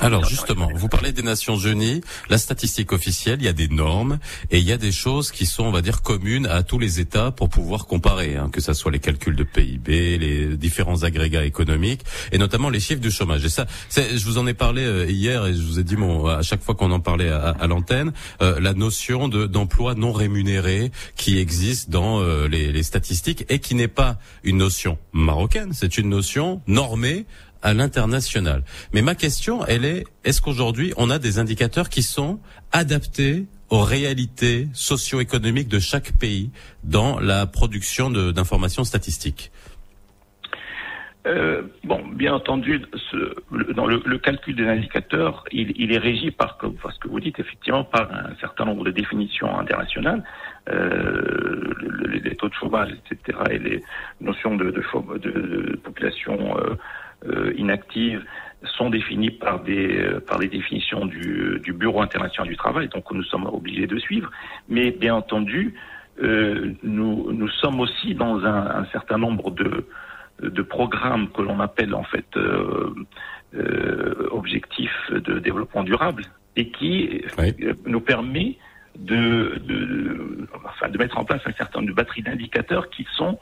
Alors 0.01 0.25
justement, 0.27 0.69
vous 0.75 0.89
parlez 0.89 1.13
des 1.13 1.23
Nations 1.23 1.57
Unies, 1.57 2.03
la 2.29 2.37
statistique 2.37 2.93
officielle, 2.93 3.39
il 3.41 3.47
y 3.47 3.49
a 3.49 3.55
des 3.55 3.69
normes 3.69 4.19
et 4.51 4.59
il 4.59 4.65
y 4.65 4.73
a 4.73 4.77
des 4.77 4.93
choses 4.93 5.31
qui 5.31 5.47
sont, 5.47 5.65
on 5.65 5.71
va 5.71 5.81
dire, 5.81 6.03
communes 6.03 6.47
à 6.47 6.63
tous 6.63 6.79
les 6.79 7.01
États 7.01 7.31
pour 7.31 7.49
pouvoir 7.49 7.87
comparer, 7.87 8.37
hein, 8.37 8.51
que 8.53 8.61
ce 8.61 8.75
soit 8.75 8.93
les 8.93 8.99
calculs 8.99 9.37
de 9.37 9.43
PIB, 9.43 10.19
les 10.19 10.57
différents 10.57 11.03
agrégats 11.03 11.45
économiques 11.45 12.03
et 12.31 12.39
notamment 12.39 12.69
les 12.69 12.81
chiffres 12.81 13.01
du 13.01 13.11
chômage. 13.11 13.45
Et 13.45 13.49
ça, 13.49 13.67
je 13.91 14.23
vous 14.25 14.37
en 14.37 14.47
ai 14.47 14.55
parlé 14.55 14.83
euh, 14.83 15.07
hier 15.07 15.47
et 15.47 15.55
je 15.55 15.63
vous 15.63 15.81
ai 15.81 15.85
dit, 15.85 15.97
à 16.29 16.43
chaque 16.43 16.63
fois 16.63 16.75
qu'on 16.75 16.91
en 16.93 17.01
parlait 17.01 17.31
à, 17.31 17.67
l'antenne, 17.67 18.13
euh, 18.43 18.61
la 18.61 18.75
notion 18.75 19.29
de 19.29 19.47
d'emploi 19.47 19.95
non 19.95 20.13
rémunéré 20.13 20.91
qui 21.17 21.39
existe 21.39 21.89
dans 21.89 22.21
euh, 22.21 22.49
les 22.49 22.83
statistiques 22.83 23.47
et 23.49 23.61
qui 23.61 23.75
n'est 23.75 23.89
pas 23.89 24.19
une 24.45 24.59
notion 24.59 24.99
marocaine, 25.13 25.71
c'est 25.73 25.97
une 25.97 26.11
notion 26.11 26.61
normée 26.67 27.25
à 27.67 27.75
l'international. 27.75 28.63
Mais 28.95 29.03
ma 29.03 29.17
question, 29.17 29.67
elle 29.67 29.85
est, 29.85 30.05
est-ce 30.25 30.41
qu'aujourd'hui, 30.41 30.93
on 30.97 31.11
a 31.11 31.19
des 31.19 31.41
indicateurs 31.41 31.89
qui 31.89 32.05
sont 32.05 32.39
adaptés 32.71 33.47
aux 33.71 33.81
réalités 33.81 34.69
socio-économiques 34.73 35.67
de 35.67 35.81
chaque 35.81 36.13
pays 36.13 36.53
dans 36.85 37.19
la 37.19 37.45
production 37.47 38.09
d'informations 38.09 38.85
statistiques? 38.85 39.51
Euh, 41.27 41.63
bon, 41.83 42.07
bien 42.07 42.35
entendu, 42.35 42.83
le, 43.51 43.75
dans 43.75 43.87
le, 43.87 44.19
calcul 44.19 44.55
des 44.55 44.69
indicateurs, 44.69 45.43
il, 45.51 45.93
est 45.93 45.99
régi 45.99 46.31
par, 46.31 46.57
ce 46.61 46.99
que 47.01 47.09
vous 47.09 47.19
dites, 47.19 47.41
effectivement, 47.41 47.83
par 47.83 48.09
un 48.13 48.37
certain 48.41 48.65
nombre 48.65 48.85
de 48.85 48.93
définitions 48.93 49.59
internationales, 49.59 50.23
euh, 50.69 51.75
les, 52.23 52.37
taux 52.37 52.49
de 52.49 52.55
chômage, 52.55 52.91
etc., 52.93 53.39
et 53.51 53.59
les 53.59 53.83
notions 54.21 54.55
de, 54.55 54.67
de, 54.67 54.83
de, 55.19 55.77
population 55.83 56.57
euh, 56.59 56.77
inactives 57.57 58.25
sont 58.65 58.91
définies 58.91 59.31
par 59.31 59.61
des 59.63 59.99
euh, 59.99 60.21
par 60.21 60.39
les 60.39 60.49
définitions 60.49 61.07
du, 61.07 61.61
du, 61.63 61.73
Bureau 61.73 62.01
international 62.01 62.49
du 62.49 62.57
travail, 62.57 62.89
donc 62.89 63.11
nous 63.13 63.25
sommes 63.25 63.47
obligés 63.47 63.87
de 63.87 63.99
suivre. 63.99 64.31
Mais 64.69 64.91
bien 64.91 65.15
entendu, 65.15 65.75
euh, 66.23 66.73
nous 66.83 67.33
nous 67.33 67.49
sommes 67.49 67.81
aussi 67.81 68.15
dans 68.15 68.45
un, 68.45 68.67
un 68.83 68.85
certain 68.87 69.19
nombre 69.19 69.51
de 69.51 69.87
de 70.43 70.63
programmes 70.63 71.31
que 71.31 71.43
l'on 71.43 71.61
appelle 71.61 71.95
en 71.95 72.05
fait 72.05 72.27
euh, 72.37 72.95
euh, 73.55 74.29
objectifs 74.33 75.11
de 75.11 75.39
développement 75.39 75.83
durable 75.83 76.25
et 76.57 76.71
qui 76.71 77.23
oui. 77.39 77.55
nous 77.87 78.01
permet 78.01 78.59
de, 78.99 79.61
de, 79.67 80.47
enfin, 80.65 80.89
de 80.89 80.99
mettre 80.99 81.19
en 81.19 81.25
place 81.25 81.41
un 81.47 81.53
certain 81.53 81.81
nombre 81.81 81.91
de 81.91 81.97
batteries 81.97 82.23
d'indicateurs 82.23 82.91
qui 82.91 83.07
sont 83.15 83.39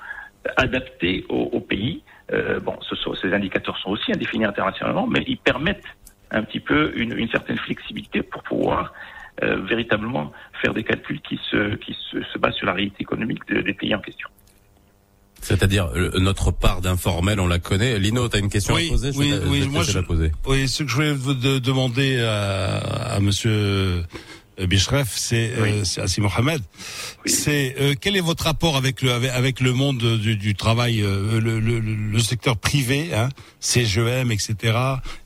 adaptés 0.57 1.25
au, 1.29 1.49
au 1.53 1.61
pays 1.61 2.03
euh, 2.32 2.60
bon, 2.60 2.76
ce 2.88 2.96
sont, 2.96 3.14
ces 3.14 3.32
indicateurs 3.32 3.76
sont 3.78 3.90
aussi 3.90 4.12
indéfinis 4.12 4.44
internationalement, 4.44 5.06
mais 5.06 5.24
ils 5.26 5.37
permettent 5.37 5.84
un 6.30 6.42
petit 6.42 6.60
peu 6.60 6.92
une, 6.96 7.16
une 7.16 7.28
certaine 7.28 7.58
flexibilité 7.58 8.22
pour 8.22 8.42
pouvoir 8.42 8.92
euh, 9.42 9.60
véritablement 9.62 10.32
faire 10.62 10.74
des 10.74 10.84
calculs 10.84 11.20
qui 11.20 11.38
se, 11.50 11.74
qui 11.76 11.96
se, 12.10 12.22
se 12.22 12.38
basent 12.38 12.54
sur 12.54 12.66
la 12.66 12.72
réalité 12.72 13.02
économique 13.02 13.46
de, 13.48 13.60
des 13.60 13.74
pays 13.74 13.94
en 13.94 14.00
question. 14.00 14.28
C'est-à-dire 15.40 15.90
notre 16.18 16.52
part 16.52 16.80
d'informel, 16.80 17.38
on 17.38 17.46
la 17.46 17.58
connaît. 17.58 17.98
Lino, 17.98 18.26
tu 18.30 18.37
as 18.37 18.40
une 18.40 18.48
question 18.48 18.74
oui, 18.74 18.87
à 18.87 18.90
poser 18.92 19.10
Oui, 19.14 19.34
je 19.34 19.48
oui, 19.48 19.68
moi 19.68 19.82
je, 19.82 19.98
poser. 19.98 20.32
oui, 20.46 20.66
ce 20.68 20.84
que 20.84 20.88
je 20.88 20.94
voulais 20.94 21.12
vous 21.12 21.34
de, 21.34 21.58
demander 21.58 22.18
à, 22.22 22.78
à 23.16 23.20
Monsieur 23.20 24.04
euh, 24.61 24.67
Bishref, 24.67 25.11
c'est 25.14 25.53
oui. 25.61 25.83
euh, 25.99 26.03
Assi 26.03 26.21
Mohamed. 26.21 26.61
Oui. 27.25 27.31
C'est 27.31 27.75
euh, 27.81 27.95
quel 28.01 28.17
est 28.17 28.21
votre 28.21 28.45
rapport 28.45 28.77
avec 28.77 29.03
le 29.03 29.11
avec, 29.12 29.61
le 29.61 29.73
monde 29.73 29.99
du, 30.19 30.37
du 30.37 30.55
travail, 30.55 31.03
euh, 31.03 31.40
le, 31.40 31.61
le, 31.61 31.81
le, 31.81 32.19
secteur 32.19 32.57
privé, 32.57 33.14
hein, 33.14 33.29
CGM, 33.61 34.31
etc. 34.31 34.77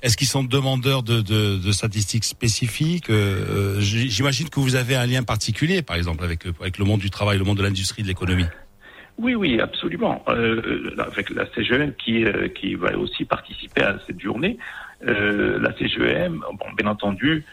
Est-ce 0.02 0.16
qu'ils 0.16 0.28
sont 0.28 0.44
demandeurs 0.44 1.02
de, 1.02 1.20
de, 1.20 1.56
de 1.56 1.72
statistiques 1.72 2.24
spécifiques? 2.24 3.10
Euh, 3.10 3.80
J'imagine 3.80 4.48
que 4.48 4.60
vous 4.60 4.74
avez 4.74 4.96
un 4.96 5.06
lien 5.06 5.22
particulier, 5.22 5.82
par 5.82 5.96
exemple, 5.96 6.24
avec 6.24 6.44
avec 6.60 6.78
le 6.78 6.84
monde 6.84 7.00
du 7.00 7.10
travail, 7.10 7.38
le 7.38 7.44
monde 7.44 7.58
de 7.58 7.62
l'industrie, 7.62 8.02
de 8.02 8.08
l'économie. 8.08 8.46
Oui, 9.18 9.34
oui, 9.34 9.60
absolument. 9.60 10.22
Euh, 10.28 10.90
avec 10.98 11.30
la 11.30 11.44
CGM 11.52 11.92
qui, 11.94 12.24
euh, 12.24 12.46
qui 12.48 12.76
va 12.76 12.96
aussi 12.96 13.24
participer 13.24 13.82
à 13.82 13.98
cette 14.06 14.20
journée, 14.20 14.58
euh, 15.08 15.58
la 15.60 15.76
CGM, 15.76 16.38
bon, 16.38 16.66
bien 16.76 16.86
entendu, 16.88 17.44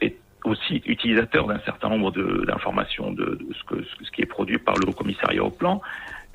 est 0.00 0.16
aussi 0.44 0.82
utilisateur 0.86 1.46
d'un 1.46 1.58
certain 1.60 1.88
nombre 1.88 2.12
d'informations 2.44 3.10
de, 3.12 3.24
de, 3.24 3.34
de, 3.36 3.54
ce, 3.54 3.64
que, 3.64 3.82
ce 4.02 4.10
qui 4.10 4.22
est 4.22 4.26
produit 4.26 4.58
par 4.58 4.76
le 4.76 4.88
Haut 4.88 4.92
Commissariat 4.92 5.42
au 5.42 5.50
Plan. 5.50 5.80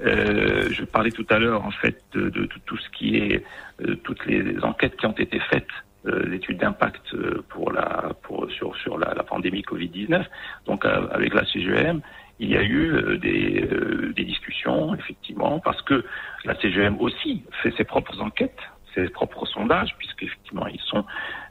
Euh, 0.01 0.69
je 0.71 0.83
parlais 0.85 1.11
tout 1.11 1.25
à 1.29 1.39
l'heure 1.39 1.65
en 1.65 1.71
fait 1.71 2.01
de, 2.13 2.29
tout 2.65 2.77
ce 2.77 2.89
qui 2.89 3.17
est 3.17 3.43
euh, 3.81 3.95
toutes 4.03 4.25
les 4.25 4.57
enquêtes 4.63 4.95
qui 4.95 5.05
ont 5.05 5.11
été 5.11 5.39
faites, 5.39 5.67
euh, 6.05 6.25
l'étude 6.25 6.57
d'impact 6.57 7.13
euh, 7.13 7.43
pour 7.49 7.71
la 7.71 8.13
pour 8.23 8.49
sur 8.51 8.75
sur 8.77 8.97
la, 8.97 9.23
pandémie 9.23 9.61
Covid 9.61 9.89
19. 9.89 10.25
Donc 10.65 10.85
avec 10.85 11.33
la 11.33 11.45
CGM, 11.45 12.01
il 12.39 12.49
y 12.49 12.57
a 12.57 12.63
eu 12.63 13.17
des, 13.17 13.67
des 14.15 14.23
discussions 14.23 14.95
effectivement 14.95 15.59
parce 15.59 15.81
que 15.81 16.05
la 16.45 16.55
CGM 16.61 16.95
aussi 16.99 17.43
fait 17.61 17.73
ses 17.75 17.83
propres 17.83 18.21
enquêtes 18.21 18.59
ses 18.93 19.09
propres 19.09 19.45
sondages, 19.45 19.95
puisqu'effectivement 19.97 20.67
ils 20.67 20.79
sont 20.79 21.05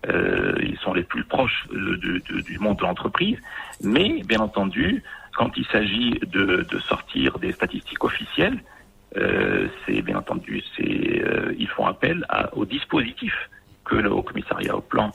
euh, 0.09 0.55
ils 0.63 0.79
sont 0.79 0.93
les 0.93 1.03
plus 1.03 1.25
proches 1.25 1.67
du 1.71 2.59
monde 2.59 2.79
de 2.79 2.83
l'entreprise. 2.83 3.39
Mais 3.83 4.23
bien 4.25 4.41
entendu, 4.41 5.03
quand 5.37 5.57
il 5.57 5.67
s'agit 5.67 6.19
de, 6.27 6.67
de, 6.69 6.79
sortir 6.79 7.39
des 7.39 7.53
statistiques 7.53 8.03
officielles, 8.05 8.59
euh, 9.17 9.69
c'est 9.85 10.03
bien 10.03 10.19
entendu 10.19 10.63
c'est 10.77 11.23
euh, 11.25 11.55
ils 11.59 11.69
font 11.69 11.87
appel 11.87 12.25
à, 12.29 12.55
au 12.55 12.65
dispositif 12.65 13.35
que 13.85 13.95
le 13.97 14.13
Haut 14.13 14.23
Commissariat 14.23 14.77
au 14.77 14.83
Plan 14.83 15.13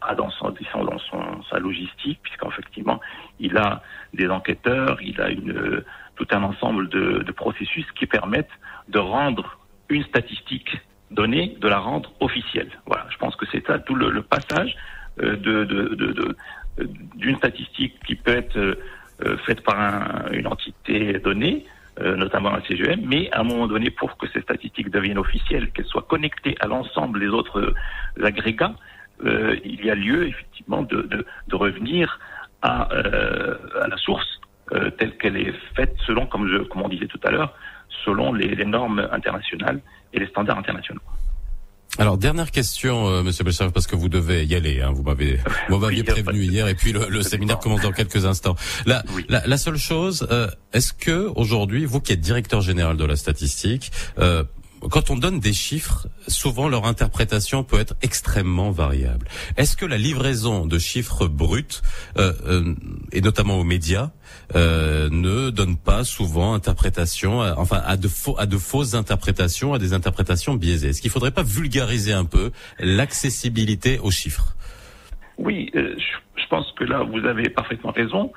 a 0.00 0.14
dans 0.16 0.28
sa 1.48 1.58
logistique, 1.60 2.18
puisqu'effectivement 2.20 3.00
il 3.38 3.56
a 3.56 3.80
des 4.12 4.28
enquêteurs, 4.28 5.00
il 5.00 5.20
a 5.20 5.30
une 5.30 5.84
tout 6.16 6.26
un 6.32 6.42
ensemble 6.42 6.88
de 6.88 7.32
processus 7.32 7.86
qui 7.92 8.06
permettent 8.06 8.50
de 8.88 8.98
rendre 8.98 9.56
une 9.88 10.04
statistique 10.04 10.76
donnée, 11.10 11.56
de 11.60 11.68
la 11.68 11.78
rendre 11.78 12.12
officielle. 12.20 12.70
Voilà, 12.86 13.06
je 13.10 13.16
pense 13.18 13.36
que 13.36 13.46
c'est 13.50 13.64
ça 13.66 13.78
tout 13.78 13.94
le, 13.94 14.22
passage 14.22 14.76
euh, 15.20 15.36
de, 15.36 15.64
de, 15.64 16.36
d'une 17.16 17.36
statistique 17.36 17.94
qui 18.06 18.16
peut 18.16 18.36
être 18.36 18.56
euh, 18.56 19.36
faite 19.46 19.62
par 19.62 20.32
une 20.32 20.46
entité 20.46 21.14
donnée, 21.20 21.64
notamment 22.00 22.50
la 22.50 22.60
CGM, 22.66 23.02
mais 23.06 23.30
à 23.30 23.42
un 23.42 23.44
moment 23.44 23.68
donné, 23.68 23.88
pour 23.88 24.16
que 24.16 24.26
ces 24.32 24.40
statistiques 24.40 24.90
deviennent 24.90 25.18
officielles, 25.18 25.70
qu'elles 25.70 25.86
soient 25.86 26.02
connectées 26.02 26.56
à 26.58 26.66
l'ensemble 26.66 27.20
des 27.20 27.28
autres 27.28 27.72
agrégats, 28.20 28.74
il 29.24 29.84
y 29.84 29.90
a 29.90 29.94
lieu 29.94 30.26
effectivement 30.26 30.82
de, 30.82 31.02
de 31.46 31.54
revenir 31.54 32.18
à, 32.62 32.88
à 33.80 33.86
la 33.86 33.96
source 33.98 34.40
euh, 34.72 34.90
telle 34.90 35.16
qu'elle 35.18 35.36
est 35.36 35.52
faite 35.76 35.94
selon, 36.06 36.26
comme, 36.26 36.48
je, 36.48 36.56
comme 36.64 36.80
on 36.80 36.88
disait 36.88 37.06
tout 37.06 37.20
à 37.22 37.30
l'heure, 37.30 37.54
selon 38.04 38.32
les, 38.32 38.54
les, 38.54 38.64
normes 38.64 39.08
internationales 39.12 39.80
et 40.12 40.18
les 40.18 40.26
standards 40.28 40.58
internationaux. 40.58 41.00
Alors 41.96 42.18
dernière 42.18 42.50
question, 42.50 43.06
euh, 43.06 43.22
Monsieur 43.22 43.44
Belchave, 43.44 43.70
parce 43.70 43.86
que 43.86 43.94
vous 43.94 44.08
devez 44.08 44.44
y 44.44 44.56
aller. 44.56 44.80
Hein, 44.80 44.90
vous 44.92 45.02
m'avez, 45.02 45.38
vous 45.68 45.78
m'aviez 45.78 46.02
prévenu 46.02 46.42
hier, 46.42 46.66
et 46.66 46.74
puis 46.74 46.92
le, 46.92 47.08
le 47.08 47.22
séminaire 47.22 47.58
commence 47.58 47.82
dans 47.82 47.92
quelques 47.92 48.26
instants. 48.26 48.56
La, 48.84 49.04
la, 49.28 49.46
la 49.46 49.56
seule 49.56 49.76
chose, 49.76 50.26
euh, 50.30 50.48
est-ce 50.72 50.92
que 50.92 51.30
aujourd'hui, 51.36 51.84
vous 51.84 52.00
qui 52.00 52.12
êtes 52.12 52.20
directeur 52.20 52.60
général 52.62 52.96
de 52.96 53.04
la 53.04 53.14
statistique, 53.14 53.92
euh, 54.18 54.42
quand 54.90 55.10
on 55.10 55.16
donne 55.16 55.40
des 55.40 55.52
chiffres, 55.52 56.08
souvent 56.28 56.68
leur 56.68 56.84
interprétation 56.86 57.64
peut 57.64 57.78
être 57.78 57.94
extrêmement 58.02 58.70
variable. 58.70 59.26
Est-ce 59.56 59.76
que 59.76 59.86
la 59.86 59.98
livraison 59.98 60.66
de 60.66 60.78
chiffres 60.78 61.26
bruts, 61.26 61.82
euh, 62.18 62.32
euh, 62.46 62.74
et 63.12 63.20
notamment 63.20 63.58
aux 63.58 63.64
médias, 63.64 64.10
euh, 64.54 65.08
ne 65.10 65.50
donne 65.50 65.76
pas 65.76 66.04
souvent 66.04 66.54
interprétation, 66.54 67.40
enfin 67.56 67.82
à 67.84 67.96
de, 67.96 68.08
faux, 68.08 68.36
à 68.38 68.46
de 68.46 68.56
fausses 68.56 68.94
interprétations, 68.94 69.74
à 69.74 69.78
des 69.78 69.92
interprétations 69.92 70.54
biaisées? 70.54 70.88
Est-ce 70.88 71.02
qu'il 71.02 71.10
faudrait 71.10 71.30
pas 71.30 71.42
vulgariser 71.42 72.12
un 72.12 72.24
peu 72.24 72.50
l'accessibilité 72.78 73.98
aux 73.98 74.10
chiffres? 74.10 74.56
Oui, 75.38 75.70
je 75.74 76.46
pense 76.48 76.70
que 76.72 76.84
là 76.84 77.02
vous 77.02 77.26
avez 77.26 77.48
parfaitement 77.48 77.90
raison 77.90 78.32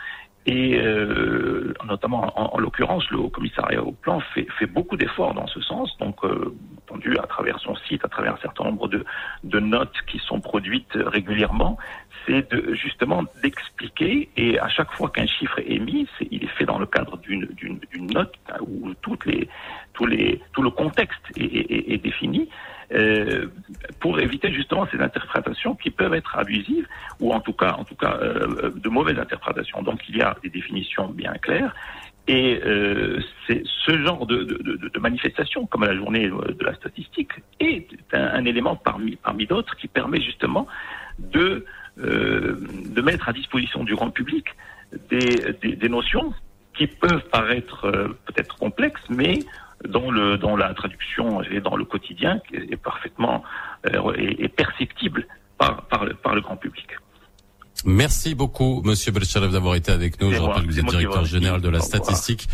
et 0.48 0.80
euh, 0.80 1.74
notamment 1.86 2.32
en, 2.40 2.56
en 2.56 2.58
l'occurrence, 2.58 3.10
le 3.12 3.20
Haut 3.20 3.30
Commissariat 3.30 3.84
au 3.84 3.92
Plan 3.92 4.22
fait, 4.34 4.48
beaucoup 4.66 4.96
d'efforts 4.96 5.34
dans 5.34 5.46
ce 5.48 5.60
sens. 5.60 5.96
Donc, 5.98 6.24
euh, 6.24 6.56
entendu, 6.84 7.18
à 7.18 7.28
travers 7.28 7.60
son 7.60 7.76
site, 7.76 8.06
à 8.06 8.08
travers 8.08 8.36
un 8.36 8.38
certain 8.38 8.64
nombre 8.64 8.88
de, 8.88 9.60
notes 9.60 9.98
qui 10.10 10.20
sont 10.20 10.40
produites 10.40 10.94
régulièrement, 10.94 11.78
c'est 12.26 12.48
justement 12.76 13.24
d'expliquer. 13.44 14.30
Et 14.38 14.58
à 14.58 14.70
chaque 14.70 14.92
fois 14.94 15.10
qu'un 15.10 15.28
chiffre 15.28 15.60
est 15.60 15.70
émis, 15.70 16.08
il 16.32 16.46
est 16.46 16.56
fait 16.58 16.66
dans 16.66 16.80
le 16.80 16.86
cadre 16.86 17.18
d'une 17.18 17.50
note 18.14 18.34
où 18.62 18.94
toutes 19.02 19.26
les, 19.26 19.50
tous 19.94 20.06
les, 20.06 20.42
tout 20.54 20.62
le 20.62 20.70
contexte 20.70 21.24
est, 21.36 21.94
est 21.94 21.98
défini. 21.98 22.50
Euh, 22.93 23.47
pour 24.00 24.17
éviter 24.21 24.50
justement 24.54 24.88
ces 24.89 25.02
interprétations 25.02 25.76
qui 25.76 25.91
peuvent 25.91 26.13
être 26.13 26.38
abusives 26.38 26.88
ou 27.19 27.34
en 27.34 27.41
tout 27.41 27.52
cas, 27.52 27.73
en 27.73 27.84
tout 27.84 27.95
cas, 27.95 28.17
euh, 28.21 28.71
de 28.73 28.88
mauvaises 28.89 29.19
interprétations. 29.19 29.82
Donc 29.82 30.08
il 30.08 30.15
y 30.15 30.21
a 30.21 30.38
des 30.41 30.50
définitions 30.50 31.10
bien 31.10 31.34
claires. 31.34 31.76
Et 32.30 32.62
euh, 32.65 33.19
c'est 33.45 33.62
ce 33.86 34.02
genre 34.04 34.26
de, 34.26 34.38
de, 34.38 34.89
de, 34.89 35.00
manifestation, 35.00 35.65
comme 35.65 35.84
la 35.84 35.95
journée 35.95 36.30
de 36.30 36.63
la 36.63 36.76
statistique, 36.76 37.32
est 37.60 37.88
un, 38.13 38.45
élément 38.45 38.78
parmi, 38.78 39.17
parmi 39.17 39.45
d'autres 39.47 39.76
qui 39.76 39.89
permet 39.89 40.21
justement 40.21 40.65
de, 41.19 41.65
de 41.97 43.02
mettre 43.02 43.30
à 43.30 43.34
disposition 43.34 43.84
du 43.86 43.95
grand 43.95 44.12
public 44.12 44.45
des, 45.10 45.76
des, 45.76 45.89
notions 45.89 46.34
qui 46.73 46.88
peuvent 46.88 47.23
paraître 47.32 47.89
peut-être 48.26 48.58
complexes, 48.58 49.06
mais 49.10 49.39
dont, 49.86 50.12
le, 50.12 50.38
dont 50.38 50.56
la 50.56 50.74
traduction 50.74 51.42
est 51.44 51.62
dans 51.62 51.76
le 51.76 51.86
quotidien 51.86 52.42
est 52.54 52.78
parfaitement 52.78 53.44
euh, 53.86 54.13
est, 54.16 54.48
perceptible 54.48 55.28
par, 55.58 55.84
par, 55.88 56.06
le, 56.06 56.13
par 56.13 56.36
le 56.36 56.42
grand 56.42 56.58
public. 56.58 56.88
Merci 57.86 58.34
beaucoup, 58.34 58.82
Monsieur 58.84 59.12
Belcharev, 59.12 59.52
d'avoir 59.52 59.76
été 59.76 59.92
avec 59.92 60.20
nous. 60.20 60.32
Je 60.32 60.40
rappelle 60.40 60.63
que 60.63 60.72
vous 60.72 60.80
êtes 60.80 60.86
directeur 60.86 61.26
général 61.26 61.62
de 61.62 61.70
la 61.70 61.80
statistique 61.80 62.48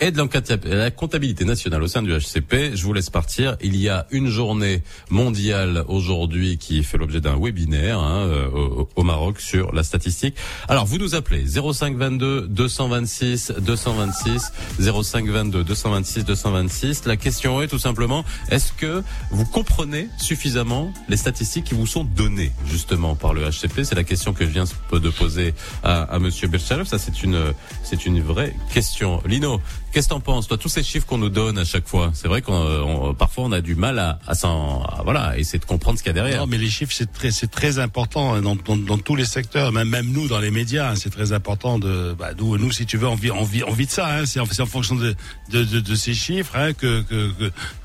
et 0.00 0.10
de 0.10 0.74
la 0.74 0.90
comptabilité 0.90 1.44
nationale 1.44 1.82
au 1.82 1.86
sein 1.86 2.02
du 2.02 2.10
HCP. 2.10 2.74
Je 2.74 2.84
vous 2.84 2.94
laisse 2.94 3.10
partir. 3.10 3.56
Il 3.60 3.76
y 3.76 3.90
a 3.90 4.06
une 4.10 4.28
journée 4.28 4.82
mondiale 5.10 5.84
aujourd'hui 5.88 6.56
qui 6.56 6.82
fait 6.82 6.96
l'objet 6.96 7.20
d'un 7.20 7.38
webinaire 7.38 7.98
hein, 7.98 8.26
euh, 8.26 8.84
au, 8.96 9.02
Maroc 9.02 9.40
sur 9.40 9.74
la 9.74 9.82
statistique. 9.82 10.36
Alors 10.68 10.86
vous 10.86 10.96
nous 10.96 11.14
appelez 11.14 11.44
0522 11.44 12.48
226 12.48 13.52
226 13.60 14.52
0522 14.80 15.64
226 15.64 16.24
226. 16.24 17.04
La 17.04 17.16
question 17.16 17.60
est 17.60 17.68
tout 17.68 17.78
simplement 17.78 18.24
est-ce 18.50 18.72
que 18.72 19.02
vous 19.30 19.44
comprenez 19.44 20.08
suffisamment 20.18 20.92
les 21.10 21.18
statistiques 21.18 21.64
qui 21.64 21.74
vous 21.74 21.86
sont 21.86 22.04
données 22.04 22.52
justement 22.66 23.16
par 23.16 23.34
le 23.34 23.42
HCP 23.42 23.84
C'est 23.84 23.96
la 23.96 24.04
question 24.04 24.32
que 24.32 24.46
je 24.46 24.50
viens 24.50 24.64
de 24.92 25.10
poser 25.10 25.52
à, 25.82 26.02
à 26.02 26.18
Monsieur 26.18 26.48
Berchalev. 26.48 26.86
Ça 26.86 26.98
c'est 26.98 27.22
une 27.22 27.52
c'est 27.82 28.06
une 28.06 28.22
vraie 28.22 28.54
question. 28.72 29.20
Lino, 29.26 29.60
Qu'est-ce 29.92 30.06
que 30.06 30.14
t'en 30.14 30.20
penses, 30.20 30.46
toi, 30.46 30.56
tous 30.56 30.68
ces 30.68 30.84
chiffres 30.84 31.04
qu'on 31.04 31.18
nous 31.18 31.30
donne 31.30 31.58
à 31.58 31.64
chaque 31.64 31.88
fois? 31.88 32.12
C'est 32.14 32.28
vrai 32.28 32.42
qu'on 32.42 33.12
parfois 33.18 33.44
on 33.44 33.50
a 33.50 33.60
du 33.60 33.74
mal 33.74 33.98
à, 33.98 34.20
à 34.24 34.36
s'en, 34.36 34.84
voilà, 35.02 35.36
essayer 35.36 35.58
de 35.58 35.64
comprendre 35.64 35.98
ce 35.98 36.04
qu'il 36.04 36.10
y 36.10 36.12
a 36.12 36.14
derrière. 36.14 36.42
Non, 36.42 36.46
mais 36.46 36.58
les 36.58 36.70
chiffres 36.70 36.92
c'est 36.94 37.12
très, 37.12 37.32
c'est 37.32 37.48
très 37.48 37.80
important 37.80 38.34
hein, 38.34 38.40
dans, 38.40 38.54
dans, 38.54 38.76
dans, 38.76 38.98
tous 38.98 39.16
les 39.16 39.24
secteurs, 39.24 39.72
même 39.72 39.88
même 39.88 40.12
nous 40.12 40.28
dans 40.28 40.38
les 40.38 40.52
médias, 40.52 40.90
hein, 40.90 40.94
c'est 40.94 41.10
très 41.10 41.32
important 41.32 41.80
de, 41.80 42.14
bah, 42.16 42.30
nous, 42.38 42.56
nous 42.56 42.70
si 42.70 42.86
tu 42.86 42.98
veux, 42.98 43.08
on 43.08 43.16
vit, 43.16 43.32
on 43.32 43.42
vit, 43.42 43.64
on 43.64 43.72
vit 43.72 43.86
de 43.86 43.90
ça. 43.90 44.06
Hein, 44.14 44.26
c'est 44.26 44.38
en, 44.38 44.44
en 44.44 44.66
fonction 44.66 44.94
de, 44.94 45.16
de, 45.50 45.64
de, 45.64 45.94
ces 45.96 46.14
chiffres 46.14 46.56
hein, 46.56 46.72
que, 46.72 47.02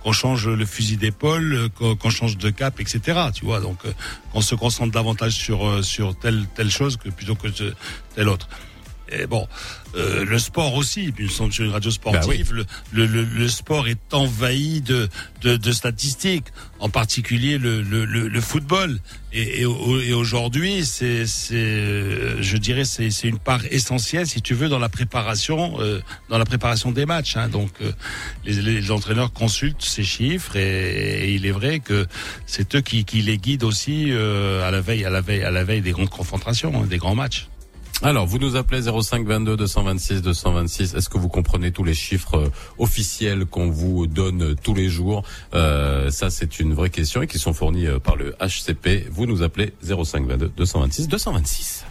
qu'on 0.03 0.11
change 0.11 0.47
le 0.47 0.65
fusil 0.67 0.97
d'épaule, 0.97 1.69
qu'on, 1.79 2.09
change 2.11 2.37
de 2.37 2.51
cap, 2.51 2.79
etc. 2.79 2.99
Tu 3.33 3.45
vois, 3.45 3.61
donc 3.61 3.79
euh, 3.85 3.91
qu'on 4.31 4.41
se 4.41 4.53
concentre 4.53 4.91
davantage 4.91 5.33
sur 5.33 5.65
euh, 5.65 5.81
sur 5.81 6.15
telle 6.15 6.45
telle 6.53 6.69
chose 6.69 6.97
que 6.97 7.09
plutôt 7.09 7.33
que 7.33 7.47
telle 8.13 8.29
autre. 8.29 8.47
Et 9.09 9.27
bon, 9.27 9.47
euh, 9.95 10.25
le 10.25 10.39
sport 10.39 10.73
aussi, 10.73 11.13
nous 11.19 11.29
sommes 11.29 11.51
sur 11.51 11.63
une 11.63 11.71
radio 11.71 11.91
sportive, 11.91 12.53
bah 12.55 12.63
le, 12.91 13.05
le, 13.05 13.23
le, 13.23 13.47
sport 13.47 13.87
est 13.87 14.13
envahi 14.13 14.81
de, 14.81 15.07
de, 15.41 15.55
de 15.57 15.71
statistiques, 15.71 16.47
en 16.79 16.89
particulier 16.89 17.57
le, 17.57 17.81
le 17.81 18.41
football. 18.41 18.99
Et, 19.31 19.61
et, 19.61 19.65
aujourd'hui, 20.13 20.85
c'est, 20.85 21.25
je 21.25 22.57
dirais, 22.57 22.85
c'est, 22.85 23.09
une 23.23 23.37
part 23.37 23.61
essentielle, 23.69 24.27
si 24.27 24.41
tu 24.41 24.53
veux, 24.53 24.69
dans 24.69 24.79
la 24.79 24.89
préparation, 24.89 25.79
euh, 25.79 26.01
dans 26.29 26.37
la 26.37 26.45
préparation 26.45 26.91
des 26.91 27.05
matchs. 27.05 27.37
Hein. 27.37 27.49
Donc, 27.49 27.71
euh, 27.81 27.91
les, 28.45 28.53
les, 28.61 28.91
entraîneurs 28.91 29.33
consultent 29.33 29.83
ces 29.83 30.03
chiffres, 30.03 30.55
et, 30.55 31.33
il 31.33 31.45
est 31.45 31.51
vrai 31.51 31.79
que 31.79 32.07
c'est 32.45 32.75
eux 32.75 32.81
qui, 32.81 33.05
qui 33.05 33.21
les 33.21 33.37
guident 33.37 33.63
aussi 33.63 34.11
à 34.11 34.71
la 34.71 34.81
veille, 34.81 35.05
à 35.05 35.09
la 35.09 35.21
veille, 35.21 35.43
à 35.43 35.51
la 35.51 35.63
veille 35.63 35.81
des 35.81 35.91
grandes 35.91 36.09
confrontations, 36.09 36.73
hein, 36.75 36.85
des 36.87 36.97
grands 36.97 37.15
matchs. 37.15 37.47
Alors, 38.01 38.27
vous 38.27 38.37
nous 38.39 38.55
appelez 38.55 38.81
05 38.83 39.25
22 39.25 39.55
226 39.57 40.21
226. 40.21 40.93
Est-ce 40.95 41.09
que 41.09 41.17
vous 41.17 41.29
comprenez 41.29 41.71
tous 41.71 41.83
les 41.83 41.93
chiffres 41.93 42.35
euh, 42.35 42.49
officiels 42.77 43.45
qu'on 43.45 43.69
vous 43.69 44.05
donne 44.05 44.43
euh, 44.51 44.55
tous 44.61 44.73
les 44.73 44.89
jours? 44.89 45.23
Euh, 45.53 46.11
Ça, 46.11 46.29
c'est 46.29 46.59
une 46.59 46.73
vraie 46.73 46.89
question 46.89 47.21
et 47.21 47.27
qui 47.27 47.39
sont 47.39 47.53
fournis 47.53 47.87
euh, 47.87 47.99
par 47.99 48.15
le 48.17 48.35
HCP. 48.39 49.07
Vous 49.11 49.25
nous 49.25 49.41
appelez 49.43 49.73
05 49.81 50.27
22 50.27 50.51
226 50.57 51.07
226. 51.07 51.85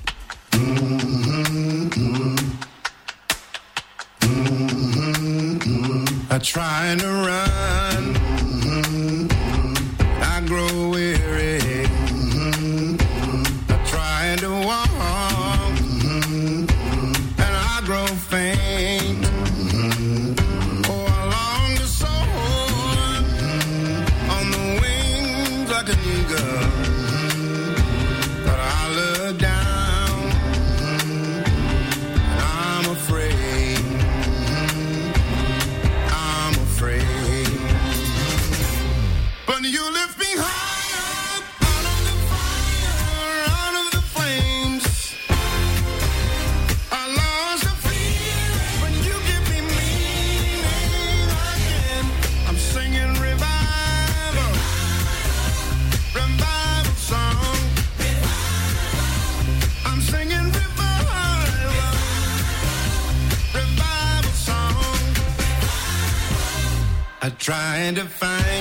Trying 67.30 67.94
to 67.94 68.04
find 68.04 68.53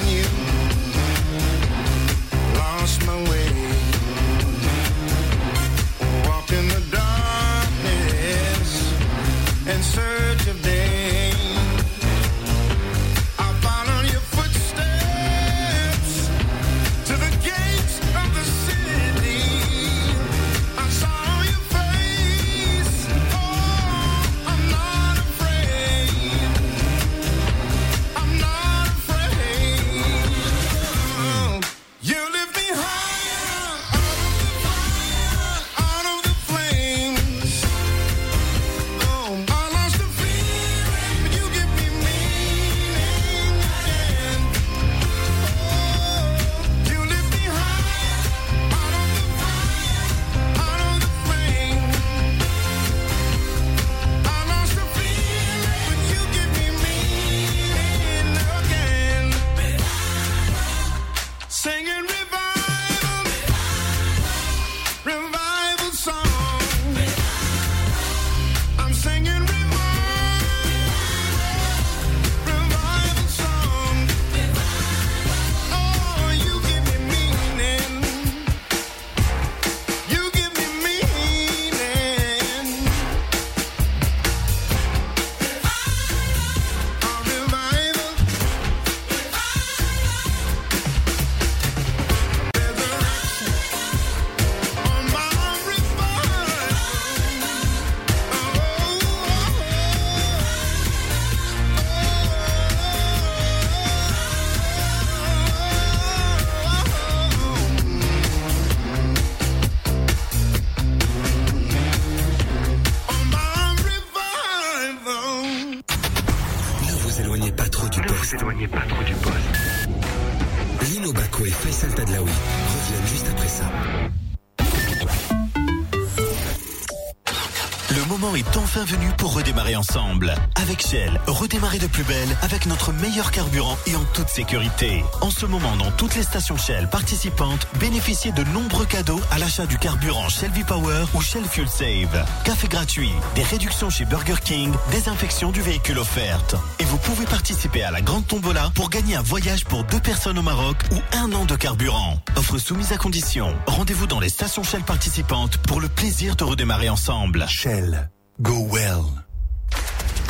Avec 130.56 130.86
Shell, 130.86 131.19
redémarrer 131.28 131.78
de 131.78 131.88
plus 131.88 132.04
belle 132.04 132.38
avec 132.41 132.65
notre 132.67 132.93
meilleur 132.93 133.32
carburant 133.32 133.78
et 133.86 133.96
en 133.96 134.04
toute 134.13 134.30
sécurité. 134.30 135.04
En 135.22 135.30
ce 135.30 135.46
moment, 135.46 135.76
dans 135.76 135.91
toutes 135.91 136.15
les 136.15 136.24
stations 136.24 136.58
Shell 136.58 136.89
participantes, 136.89 137.67
bénéficiez 137.80 138.32
de 138.32 138.43
nombreux 138.46 138.86
cadeaux 138.86 139.19
à 139.32 139.39
l'achat 139.39 139.65
du 139.65 139.78
carburant 139.78 140.30
Shell 140.30 140.52
V-Power 140.52 141.06
ou 141.13 141.22
Shell 141.22 141.43
Fuel 141.46 141.67
Save. 141.67 142.26
Café 142.46 142.67
gratuit, 142.67 143.12
des 143.36 143.43
réductions 143.43 143.89
chez 143.89 144.06
Burger 144.06 144.36
King, 144.43 144.72
désinfection 144.91 145.52
du 145.52 145.62
véhicule 145.62 146.00
offerte. 146.00 146.56
Et 146.80 146.86
vous 146.86 146.98
pouvez 146.98 147.26
participer 147.26 147.84
à 147.84 147.91
la 147.91 148.02
grande 148.02 148.26
tombola 148.26 148.72
pour 148.76 148.89
gagner 148.89 149.15
un 149.15 149.22
voyage 149.22 149.65
pour 149.65 149.84
deux 149.84 150.00
personnes 150.00 150.39
au 150.39 150.43
Maroc 150.43 150.78
ou 150.91 151.17
un 151.17 151.32
an 151.34 151.46
de 151.46 151.56
carburant. 151.56 152.19
Offre 152.36 152.58
soumise 152.58 152.93
à 152.93 152.98
condition. 152.98 153.54
Rendez-vous 153.67 154.08
dans 154.08 154.19
les 154.19 154.30
stations 154.30 154.63
Shell 154.63 154.84
participantes 154.84 155.58
pour 155.58 155.82
le 155.82 155.89
plaisir 155.89 156.36
de 156.36 156.43
redémarrer 156.43 156.89
ensemble. 156.89 157.46
Shell. 157.48 158.10
Go 158.39 158.67
well. 158.72 159.23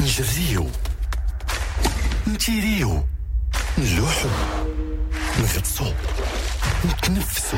نجريو 0.04 0.70
نتيريو. 2.28 3.08
نلوحو. 3.78 4.30
نغطسو. 5.40 5.94
نتنفسو. 6.86 7.58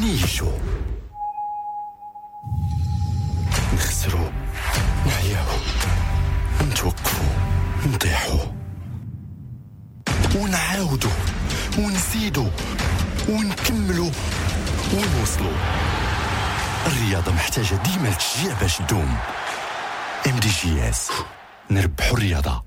نيشو 0.00 0.52
نخسرو. 3.74 4.30
نعياو 5.06 5.58
نتوقفو. 6.62 7.24
نطيحو. 7.86 8.38
ونعاودو. 10.34 11.10
ونزيدو. 11.78 12.46
ونكملو. 13.28 14.10
ونوصلو. 14.94 15.52
الرياضة 16.86 17.32
محتاجة 17.32 17.74
ديما 17.74 18.08
التشجيع 18.08 18.60
باش 18.60 18.76
تدوم. 18.76 19.18
ام 20.26 20.38
دي 20.38 20.48
جي 20.48 20.90
اس 20.90 21.10
نربحوا 21.70 22.16
الرياضه 22.16 22.64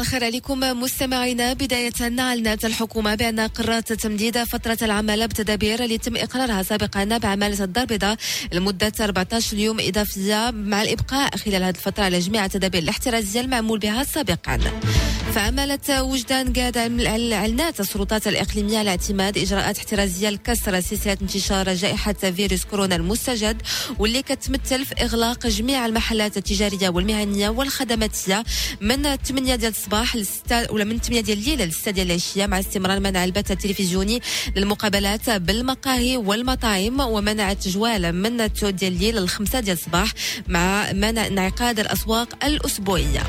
الخير 0.00 0.24
عليكم. 0.24 0.60
مستمعينا 0.60 1.52
بداية 1.52 1.92
أعلنت 2.18 2.64
الحكومة 2.64 3.14
بأن 3.14 3.40
قررت 3.40 3.92
تمديد 3.92 4.44
فترة 4.44 4.78
العمل 4.82 5.28
بتدابير 5.28 5.84
اللي 5.84 5.98
تم 5.98 6.16
إقرارها 6.16 6.62
سابقا 6.62 7.04
بعمالة 7.04 7.64
الدار 7.64 7.82
البيضاء 7.82 8.16
لمدة 8.52 8.92
14 9.00 9.56
يوم 9.58 9.76
إضافية 9.80 10.50
مع 10.50 10.82
الإبقاء 10.82 11.36
خلال 11.36 11.62
هذه 11.62 11.74
الفترة 11.74 12.04
على 12.04 12.18
جميع 12.18 12.44
التدابير 12.44 12.82
الاحترازية 12.82 13.40
المعمول 13.40 13.78
بها 13.78 14.04
سابقا. 14.04 14.58
فعملت 15.34 15.90
وجدان 15.90 16.52
قاد 16.52 16.76
اعلنت 17.32 17.80
السلطات 17.80 18.28
الإقليمية 18.28 18.78
على 18.78 18.90
اعتماد 18.90 19.38
إجراءات 19.38 19.78
احترازية 19.78 20.28
لكسر 20.30 20.80
سلسلة 20.80 21.16
انتشار 21.22 21.74
جائحة 21.74 22.12
فيروس 22.12 22.64
كورونا 22.64 22.96
المستجد 22.96 23.62
واللي 23.98 24.22
كتمثل 24.22 24.84
في 24.84 24.94
إغلاق 25.02 25.46
جميع 25.46 25.86
المحلات 25.86 26.36
التجارية 26.36 26.88
والمهنية 26.88 27.48
والخدماتية. 27.48 28.44
من 28.80 29.16
8 29.16 29.54
ديال 29.54 29.72
الصباح 29.72 30.16
ل 30.16 30.26
6 30.26 30.72
ولا 30.72 30.84
من 30.84 30.98
8 30.98 31.20
ديال 31.20 31.38
الليل 31.38 31.68
ل 31.68 31.72
6 31.72 31.90
ديال 31.90 32.06
العشية 32.06 32.46
مع 32.46 32.60
استمرار 32.60 33.00
منع 33.00 33.24
البث 33.24 33.50
التلفزيوني 33.50 34.20
للمقابلات 34.56 35.30
بالمقاهي 35.30 36.16
والمطاعم 36.16 37.00
ومنع 37.00 37.52
التجوال 37.52 38.12
من 38.12 38.52
9 38.52 38.70
ديال 38.70 38.92
الليل 38.92 39.24
ل 39.24 39.28
5 39.28 39.60
ديال 39.60 39.76
الصباح 39.76 40.12
مع 40.48 40.92
منع 40.92 41.26
انعقاد 41.26 41.80
الأسواق 41.80 42.44
الأسبوعية. 42.44 43.22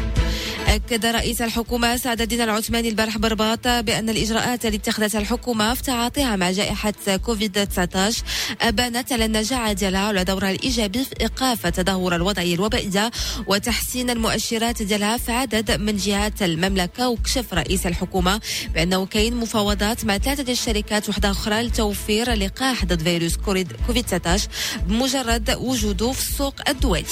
أكد 0.71 1.05
رئيس 1.05 1.41
الحكومة 1.41 1.97
سعد 1.97 2.21
الدين 2.21 2.41
العثماني 2.41 2.89
البارح 2.89 3.17
برباط 3.17 3.67
بأن 3.67 4.10
الإجراءات 4.10 4.65
التي 4.65 4.77
اتخذتها 4.77 5.19
الحكومة 5.21 5.73
في 5.73 5.84
تعاطيها 5.84 6.36
مع 6.36 6.51
جائحة 6.51 6.93
كوفيد 7.25 7.67
19 7.67 8.23
أبانت 8.62 9.13
على 9.13 9.25
النجاعة 9.25 9.73
ديالها 9.73 10.05
وعلى 10.05 10.23
دورها 10.23 10.51
الإيجابي 10.51 11.03
في 11.03 11.21
إيقاف 11.21 11.67
تدهور 11.67 12.15
الوضعية 12.15 12.55
الوبائية 12.55 13.12
وتحسين 13.47 14.10
المؤشرات 14.10 14.84
ديالها 14.84 15.17
في 15.17 15.31
عدد 15.31 15.71
من 15.71 15.97
جهات 15.97 16.43
المملكة 16.43 17.10
وكشف 17.10 17.53
رئيس 17.53 17.88
الحكومة 17.88 18.41
بأنه 18.73 19.05
كاين 19.05 19.36
مفاوضات 19.36 20.05
مع 20.05 20.17
ثلاثة 20.17 20.51
الشركات 20.51 21.10
وحدة 21.10 21.31
أخرى 21.31 21.62
لتوفير 21.62 22.34
لقاح 22.34 22.86
ضد 22.86 23.03
فيروس 23.03 23.38
كوفيد 23.38 24.05
19 24.05 24.47
بمجرد 24.88 25.55
وجوده 25.60 26.12
في 26.12 26.29
السوق 26.29 26.69
الدولي. 26.69 27.03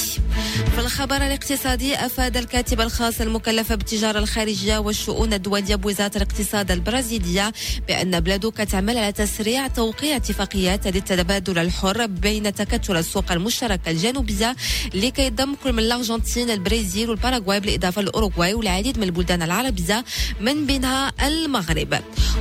في 0.76 0.80
الخبر 0.80 1.16
الاقتصادي 1.16 1.96
أفاد 1.96 2.38
الكاتب 2.38 2.82
الخاص 2.82 3.22
المكلف 3.22 3.49
بالتجارة 3.76 4.20
الخارجية 4.20 4.78
والشؤون 4.78 5.34
الدولية 5.34 5.76
بوزارة 5.76 6.12
الاقتصاد 6.16 6.72
البرازيلية 6.72 7.52
بأن 7.88 8.20
بلاده 8.20 8.52
كتعمل 8.52 8.98
على 8.98 9.12
تسريع 9.12 9.68
توقيع 9.68 10.16
اتفاقيات 10.16 10.88
للتبادل 10.88 11.58
الحر 11.60 12.06
بين 12.06 12.54
تكتل 12.54 12.98
السوق 12.98 13.32
المشتركة 13.32 13.92
الجنوبية 13.92 14.56
اللي 14.94 15.12
كيضم 15.12 15.56
كل 15.64 15.74
من 15.74 15.80
الأرجنتين 15.80 16.50
البرازيل 16.50 17.10
والباراغواي 17.10 17.60
بالإضافة 17.60 18.02
للأوروغواي 18.02 18.54
والعديد 18.54 18.98
من 18.98 19.04
البلدان 19.04 19.42
العربية 19.42 20.06
من 20.42 20.66
بينها 20.66 21.12
المغرب. 21.28 22.00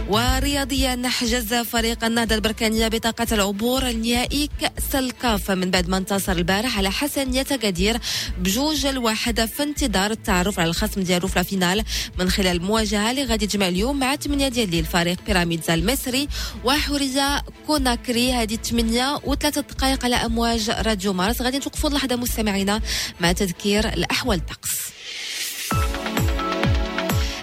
ورياضيا 0.08 1.02
حجز 1.04 1.54
فريق 1.54 2.04
النهضة 2.04 2.34
البركانية 2.34 2.88
بطاقة 2.88 3.26
العبور 3.32 3.88
النهائي 3.88 4.48
كأس 4.60 4.94
الكاف 4.94 5.50
من 5.50 5.70
بعد 5.70 5.88
ما 5.88 5.96
انتصر 5.96 6.32
البارح 6.32 6.78
على 6.78 6.90
حسنية 6.90 7.42
قدير 7.42 7.98
بجوج 8.38 8.86
الواحد 8.86 9.44
في 9.44 9.62
انتظار 9.62 10.10
التعرف 10.10 10.60
على 10.60 10.68
الخصم 10.68 10.97
ديالو 11.02 11.28
في 11.28 11.40
الفينال 11.40 11.84
من 12.18 12.30
خلال 12.30 12.56
المواجهة 12.56 13.10
اللي 13.10 13.24
غادي 13.24 13.46
تجمع 13.46 13.68
اليوم 13.68 13.98
مع 13.98 14.16
8 14.16 14.48
ديال 14.48 14.66
الليل 14.66 14.84
فريق 14.84 15.18
بيراميدز 15.26 15.70
المصري 15.70 16.28
وحورية 16.64 17.42
كوناكري. 17.66 18.32
هذه 18.32 18.56
8 18.56 19.20
وثلاثة 19.24 19.60
دقائق 19.60 20.04
على 20.04 20.16
أمواج 20.16 20.70
راديو 20.70 21.12
مارس. 21.12 21.42
غادي 21.42 21.58
نتوقفوا 21.58 21.90
لحظة 21.90 22.16
مستمعينا 22.16 22.80
مع 23.20 23.32
تذكير 23.32 23.88
الأحوال 23.88 24.38
الطقس 24.38 24.97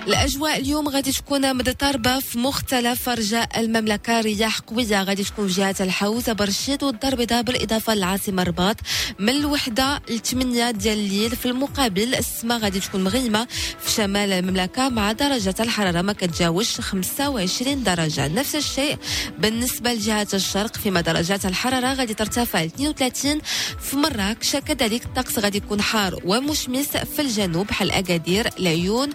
الأجواء 0.07 0.57
اليوم 0.59 0.87
غادي 0.87 1.11
تكون 1.11 1.57
مضطربة 1.57 2.19
في 2.19 2.39
مختلف 2.39 3.09
أرجاء 3.09 3.59
المملكة. 3.59 4.21
رياح 4.21 4.59
قوية 4.59 5.03
غادي 5.03 5.23
تكون 5.23 5.47
في 5.47 5.53
جهة 5.53 5.75
الحوزه 5.79 6.33
برشيد 6.33 6.83
والدار 6.83 7.11
البيضاء 7.11 7.41
بالاضافه 7.41 7.95
للعاصمه 7.95 8.41
الرباط 8.41 8.75
من 9.19 9.29
الوحدة 9.29 10.01
ل 10.09 10.19
8 10.19 10.71
ديال 10.71 10.97
الليل 10.97 11.35
في 11.35 11.45
المقابل 11.45 12.15
السماء 12.15 12.57
غادي 12.59 12.79
تكون 12.79 13.03
مغيمة 13.03 13.47
في 13.79 13.91
شمال 13.91 14.31
المملكة 14.33 14.89
مع 14.89 15.11
درجة 15.11 15.55
الحرارة 15.59 16.01
ما 16.01 16.13
كتجاوزش 16.13 16.81
25 16.81 17.83
درجة. 17.83 18.27
نفس 18.27 18.55
الشيء 18.55 18.97
بالنسبة 19.39 19.93
لجهة 19.93 20.27
الشرق 20.33 20.77
فيما 20.77 21.01
درجات 21.01 21.45
الحرارة 21.45 21.93
غادي 21.93 22.13
ترتفع 22.13 22.63
ل 22.63 22.65
32 22.65 23.41
في 23.81 23.95
مراكش. 23.95 24.55
كذلك 24.55 25.05
الطقس 25.05 25.39
غادي 25.39 25.57
يكون 25.57 25.81
حار 25.81 26.19
ومشمس 26.25 26.87
في 26.87 27.21
الجنوب 27.21 27.67
بحال 27.67 27.91
أكادير 27.91 28.49
العيون 28.59 29.09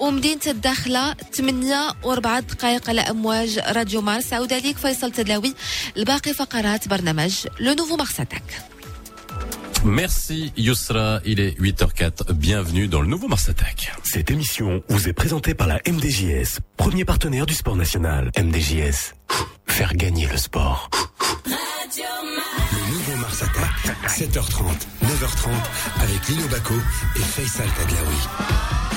ومدينة 0.00 0.33
مدينة 0.33 0.41
الداخلة 0.47 1.13
8 1.33 1.89
و4 2.03 2.39
دقائق 2.39 2.89
على 2.89 3.01
أمواج 3.01 3.59
راديو 3.59 4.01
مارس 4.01 4.33
عود 4.33 4.53
عليك 4.53 4.77
فيصل 4.77 5.11
تدلاوي 5.11 5.53
الباقي 5.97 6.33
فقرات 6.33 6.87
برنامج 6.87 7.33
لو 7.59 7.73
نوفو 7.73 7.95
مارس 7.97 8.19
اتاك 8.19 8.43
Merci 9.85 10.51
Yousra, 10.57 11.21
il 11.23 11.39
est 11.39 11.57
8h04. 11.57 12.33
Bienvenue 12.33 12.89
dans 12.89 13.01
le 13.01 13.07
nouveau 13.07 13.29
Mars 13.29 13.47
Attack. 13.47 13.93
Cette 14.03 14.29
émission 14.29 14.83
vous 14.89 15.07
est 15.07 15.13
présentée 15.13 15.53
par 15.53 15.67
la 15.67 15.79
MDJS, 15.87 16.59
premier 16.75 17.05
partenaire 17.05 17.45
du 17.45 17.53
sport 17.53 17.77
national. 17.77 18.29
MDJS, 18.37 19.15
faire 19.67 19.93
gagner 19.93 20.27
le 20.27 20.35
sport. 20.35 20.89
Le 21.45 22.91
nouveau 22.91 23.15
Mars 23.21 23.41
Attack, 23.41 23.95
7h30, 24.05 24.63
9h30, 25.05 25.49
avec 26.03 26.27
Lino 26.27 26.47
Baco 26.49 26.75
et 27.15 27.19
Faisal 27.19 27.69
Tadlaoui. 27.77 28.92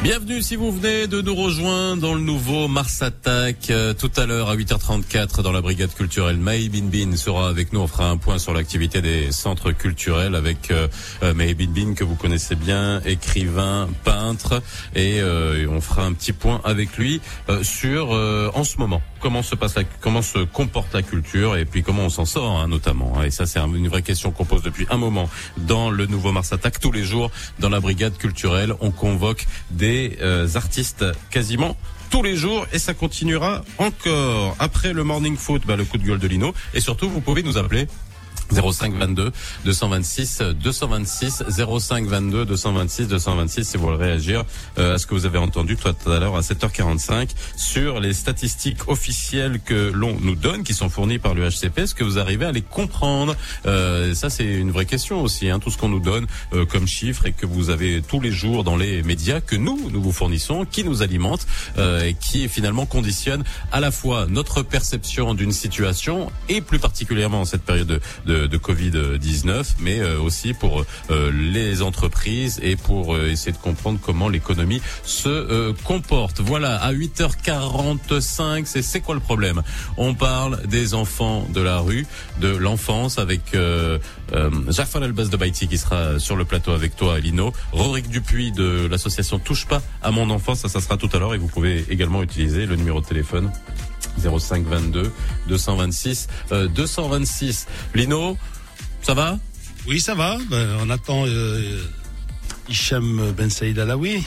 Bienvenue 0.00 0.42
si 0.42 0.56
vous 0.56 0.72
venez 0.72 1.06
de 1.06 1.20
nous 1.20 1.34
rejoindre 1.36 2.02
dans 2.02 2.14
le 2.14 2.20
nouveau 2.20 2.66
Mars 2.66 3.02
Attack. 3.02 3.70
Euh, 3.70 3.94
tout 3.94 4.10
à 4.16 4.26
l'heure 4.26 4.48
à 4.48 4.56
8h34 4.56 5.42
dans 5.42 5.52
la 5.52 5.60
brigade 5.60 5.94
culturelle, 5.94 6.38
Maï 6.38 6.68
Bin 6.68 7.14
sera 7.16 7.48
avec 7.48 7.72
nous. 7.72 7.78
On 7.80 7.86
fera 7.86 8.08
un 8.08 8.16
point 8.16 8.38
sur 8.40 8.52
l'activité 8.52 9.00
des 9.00 9.30
centres 9.30 9.70
culturels 9.70 10.34
avec 10.34 10.72
euh, 10.72 10.88
euh, 11.22 11.34
Maï 11.34 11.54
Bin 11.54 11.94
que 11.94 12.02
vous 12.02 12.16
connaissez 12.16 12.56
bien, 12.56 13.00
écrivain, 13.04 13.88
peintre, 14.02 14.60
et 14.96 15.20
euh, 15.20 15.68
on 15.70 15.80
fera 15.80 16.02
un 16.04 16.14
petit 16.14 16.32
point 16.32 16.60
avec 16.64 16.96
lui 16.98 17.20
euh, 17.48 17.62
sur 17.62 18.12
euh, 18.12 18.50
en 18.54 18.64
ce 18.64 18.78
moment 18.78 19.02
comment 19.20 19.42
se 19.44 19.54
passe, 19.54 19.76
la, 19.76 19.84
comment 20.00 20.20
se 20.20 20.40
comporte 20.40 20.92
la 20.94 21.02
culture 21.02 21.56
et 21.56 21.64
puis 21.64 21.84
comment 21.84 22.02
on 22.06 22.10
s'en 22.10 22.24
sort 22.24 22.58
hein, 22.58 22.66
notamment. 22.66 23.22
Et 23.22 23.30
ça 23.30 23.46
c'est 23.46 23.60
un- 23.60 23.72
une 23.72 23.86
vraie 23.86 24.02
question 24.02 24.32
qu'on 24.32 24.44
pose 24.44 24.62
depuis 24.62 24.84
un 24.90 24.96
moment 24.96 25.30
dans 25.58 25.90
le 25.90 26.06
nouveau 26.06 26.32
Mars 26.32 26.52
Attack. 26.52 26.80
Tous 26.80 26.90
les 26.90 27.04
jours 27.04 27.30
dans 27.60 27.68
la 27.68 27.78
brigade 27.78 28.16
culturelle, 28.18 28.74
on 28.80 28.90
convoque 28.90 29.46
euh, 29.84 30.48
artistes 30.54 31.04
quasiment 31.30 31.76
tous 32.10 32.22
les 32.22 32.36
jours 32.36 32.66
et 32.72 32.78
ça 32.78 32.94
continuera 32.94 33.64
encore. 33.78 34.54
Après 34.58 34.92
le 34.92 35.02
morning 35.02 35.36
foot, 35.36 35.62
bah, 35.66 35.76
le 35.76 35.84
coup 35.84 35.98
de 35.98 36.04
gueule 36.04 36.18
de 36.18 36.28
Lino. 36.28 36.52
Et 36.74 36.80
surtout, 36.80 37.08
vous 37.08 37.20
pouvez 37.20 37.42
nous 37.42 37.56
appeler 37.56 37.86
05 38.54 38.94
22 38.94 39.32
226 39.64 40.42
226 40.62 41.44
05 41.80 42.06
22 42.06 42.44
226 42.44 43.08
226 43.08 43.64
si 43.64 43.76
vous 43.76 43.84
voulez 43.86 43.96
réagir 43.96 44.44
euh, 44.78 44.94
à 44.94 44.98
ce 44.98 45.06
que 45.06 45.14
vous 45.14 45.26
avez 45.26 45.38
entendu 45.38 45.76
tout 45.76 45.88
à 45.88 46.18
l'heure 46.18 46.36
à 46.36 46.40
7h45 46.40 47.30
sur 47.56 48.00
les 48.00 48.12
statistiques 48.12 48.88
officielles 48.88 49.60
que 49.64 49.90
l'on 49.92 50.16
nous 50.20 50.34
donne 50.34 50.62
qui 50.62 50.74
sont 50.74 50.88
fournies 50.88 51.18
par 51.18 51.34
le 51.34 51.48
HCP 51.48 51.78
est-ce 51.78 51.94
que 51.94 52.04
vous 52.04 52.18
arrivez 52.18 52.46
à 52.46 52.52
les 52.52 52.62
comprendre? 52.62 53.36
Euh, 53.66 54.14
ça 54.14 54.30
c'est 54.30 54.44
une 54.44 54.70
vraie 54.70 54.86
question 54.86 55.22
aussi 55.22 55.48
hein, 55.48 55.58
tout 55.58 55.70
ce 55.70 55.78
qu'on 55.78 55.88
nous 55.88 56.00
donne 56.00 56.26
euh, 56.52 56.66
comme 56.66 56.86
chiffres 56.86 57.26
et 57.26 57.32
que 57.32 57.46
vous 57.46 57.70
avez 57.70 58.02
tous 58.02 58.20
les 58.20 58.32
jours 58.32 58.64
dans 58.64 58.76
les 58.76 59.02
médias 59.02 59.40
que 59.40 59.56
nous 59.56 59.90
nous 59.90 60.02
vous 60.02 60.12
fournissons 60.12 60.64
qui 60.64 60.84
nous 60.84 61.02
alimentent 61.02 61.46
euh, 61.78 62.04
et 62.04 62.14
qui 62.14 62.48
finalement 62.48 62.86
conditionnent 62.86 63.44
à 63.70 63.80
la 63.80 63.90
fois 63.90 64.26
notre 64.28 64.62
perception 64.62 65.34
d'une 65.34 65.52
situation 65.52 66.30
et 66.48 66.60
plus 66.60 66.78
particulièrement 66.78 67.40
en 67.40 67.44
cette 67.44 67.62
période 67.62 67.86
de, 67.86 68.00
de 68.26 68.41
de, 68.46 68.58
Covid-19, 68.58 69.74
mais 69.80 70.00
euh, 70.00 70.20
aussi 70.20 70.54
pour 70.54 70.84
euh, 71.10 71.32
les 71.32 71.82
entreprises 71.82 72.60
et 72.62 72.76
pour 72.76 73.14
euh, 73.14 73.28
essayer 73.28 73.52
de 73.52 73.56
comprendre 73.56 73.98
comment 74.00 74.28
l'économie 74.28 74.80
se 75.04 75.72
comporte. 75.84 76.40
Voilà, 76.40 76.76
à 76.76 76.92
8h45, 76.92 78.64
c'est 78.66 78.82
c'est 78.82 79.00
quoi 79.00 79.14
le 79.14 79.20
problème? 79.20 79.62
On 79.96 80.14
parle 80.14 80.66
des 80.66 80.94
enfants 80.94 81.46
de 81.52 81.60
la 81.60 81.78
rue, 81.80 82.06
de 82.40 82.48
l'enfance 82.48 83.18
avec 83.18 83.54
euh, 83.54 84.50
Jacques 84.68 84.94
Albaz 84.96 85.30
de 85.30 85.36
Baïti 85.36 85.68
qui 85.68 85.78
sera 85.78 86.18
sur 86.18 86.36
le 86.36 86.44
plateau 86.44 86.72
avec 86.72 86.96
toi, 86.96 87.18
Lino. 87.18 87.52
Rodrigue 87.72 88.08
Dupuis 88.08 88.52
de 88.52 88.86
l'association 88.90 89.38
Touche 89.38 89.66
pas 89.66 89.82
à 90.02 90.10
mon 90.10 90.30
enfance, 90.30 90.60
ça, 90.60 90.68
ça 90.68 90.80
sera 90.80 90.96
tout 90.96 91.08
à 91.12 91.18
l'heure 91.18 91.34
et 91.34 91.38
vous 91.38 91.48
pouvez 91.48 91.84
également 91.90 92.22
utiliser 92.22 92.66
le 92.66 92.76
numéro 92.76 93.00
de 93.00 93.06
téléphone 93.06 93.50
05 94.18 94.66
22 94.66 95.10
226 95.48 96.28
226. 96.74 97.66
Lino, 97.94 98.36
ça 99.02 99.14
va? 99.14 99.38
Oui, 99.86 100.00
ça 100.00 100.14
va. 100.14 100.38
Ben, 100.48 100.68
on 100.80 100.90
attend 100.90 101.24
euh, 101.26 101.78
Hicham 102.68 103.32
Ben 103.36 103.50
Saïd 103.50 103.78
Alaoui. 103.78 104.22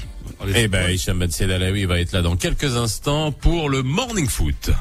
Eh 0.54 0.68
ben, 0.68 0.90
Hicham 0.90 1.20
Ben 1.20 1.32
Saïd 1.32 1.52
Alaoui 1.52 1.86
va 1.86 2.00
être 2.00 2.12
là 2.12 2.22
dans 2.22 2.36
quelques 2.36 2.76
instants 2.76 3.32
pour 3.32 3.70
le 3.70 3.84
Morning 3.84 4.28
Foot. 4.28 4.72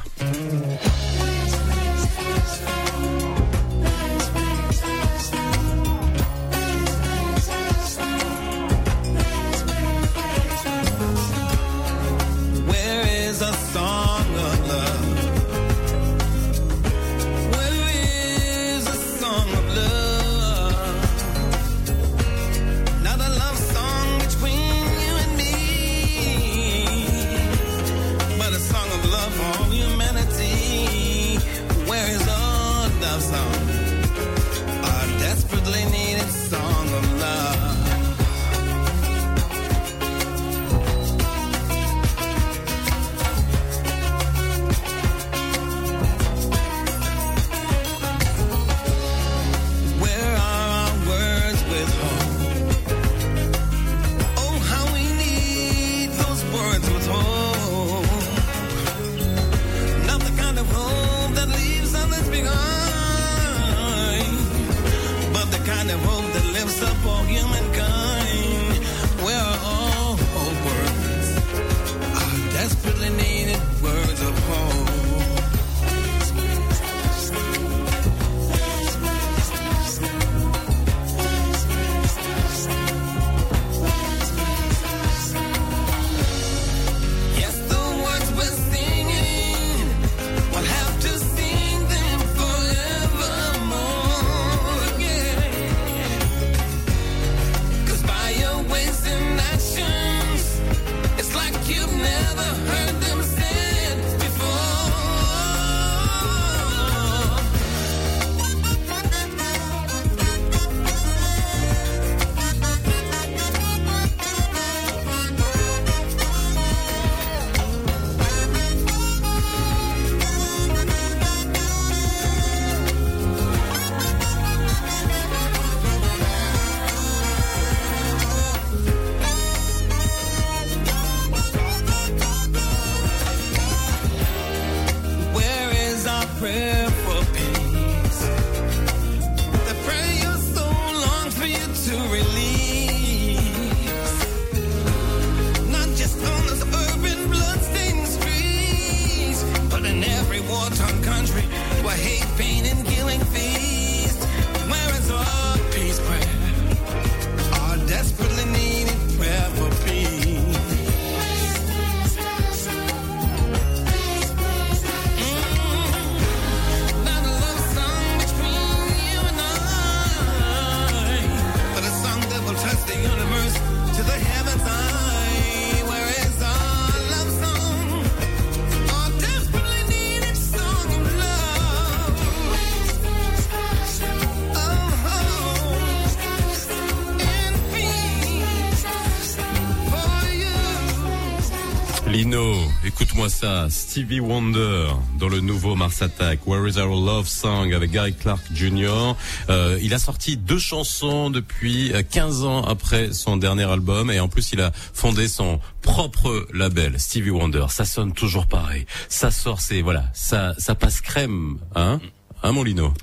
Ça, 193.29 193.67
Stevie 193.69 194.19
Wonder 194.19 194.87
dans 195.19 195.29
le 195.29 195.39
nouveau 195.39 195.75
Mars 195.75 196.01
Attack, 196.01 196.45
Where 196.45 196.67
is 196.67 196.77
Our 196.77 196.95
Love 196.95 197.27
Song 197.27 197.73
avec 197.73 197.91
Gary 197.91 198.13
Clark 198.13 198.41
Jr. 198.53 199.15
Euh, 199.49 199.79
il 199.81 199.93
a 199.93 199.99
sorti 199.99 200.37
deux 200.37 200.59
chansons 200.59 201.29
depuis 201.29 201.91
15 202.11 202.43
euh, 202.43 202.47
ans 202.47 202.63
après 202.63 203.13
son 203.13 203.37
dernier 203.37 203.63
album 203.63 204.11
et 204.11 204.19
en 204.19 204.27
plus 204.27 204.51
il 204.53 204.61
a 204.61 204.71
fondé 204.93 205.27
son 205.27 205.59
propre 205.81 206.47
label, 206.53 206.99
Stevie 206.99 207.31
Wonder. 207.31 207.65
Ça 207.69 207.85
sonne 207.85 208.13
toujours 208.13 208.47
pareil. 208.47 208.85
Ça 209.09 209.31
sort, 209.31 209.61
c'est 209.61 209.81
voilà, 209.81 210.05
ça 210.13 210.53
ça 210.57 210.75
passe 210.75 211.01
crème, 211.01 211.57
hein, 211.75 211.99
hein 212.43 212.51
mon 212.51 212.63
Lino? 212.63 212.93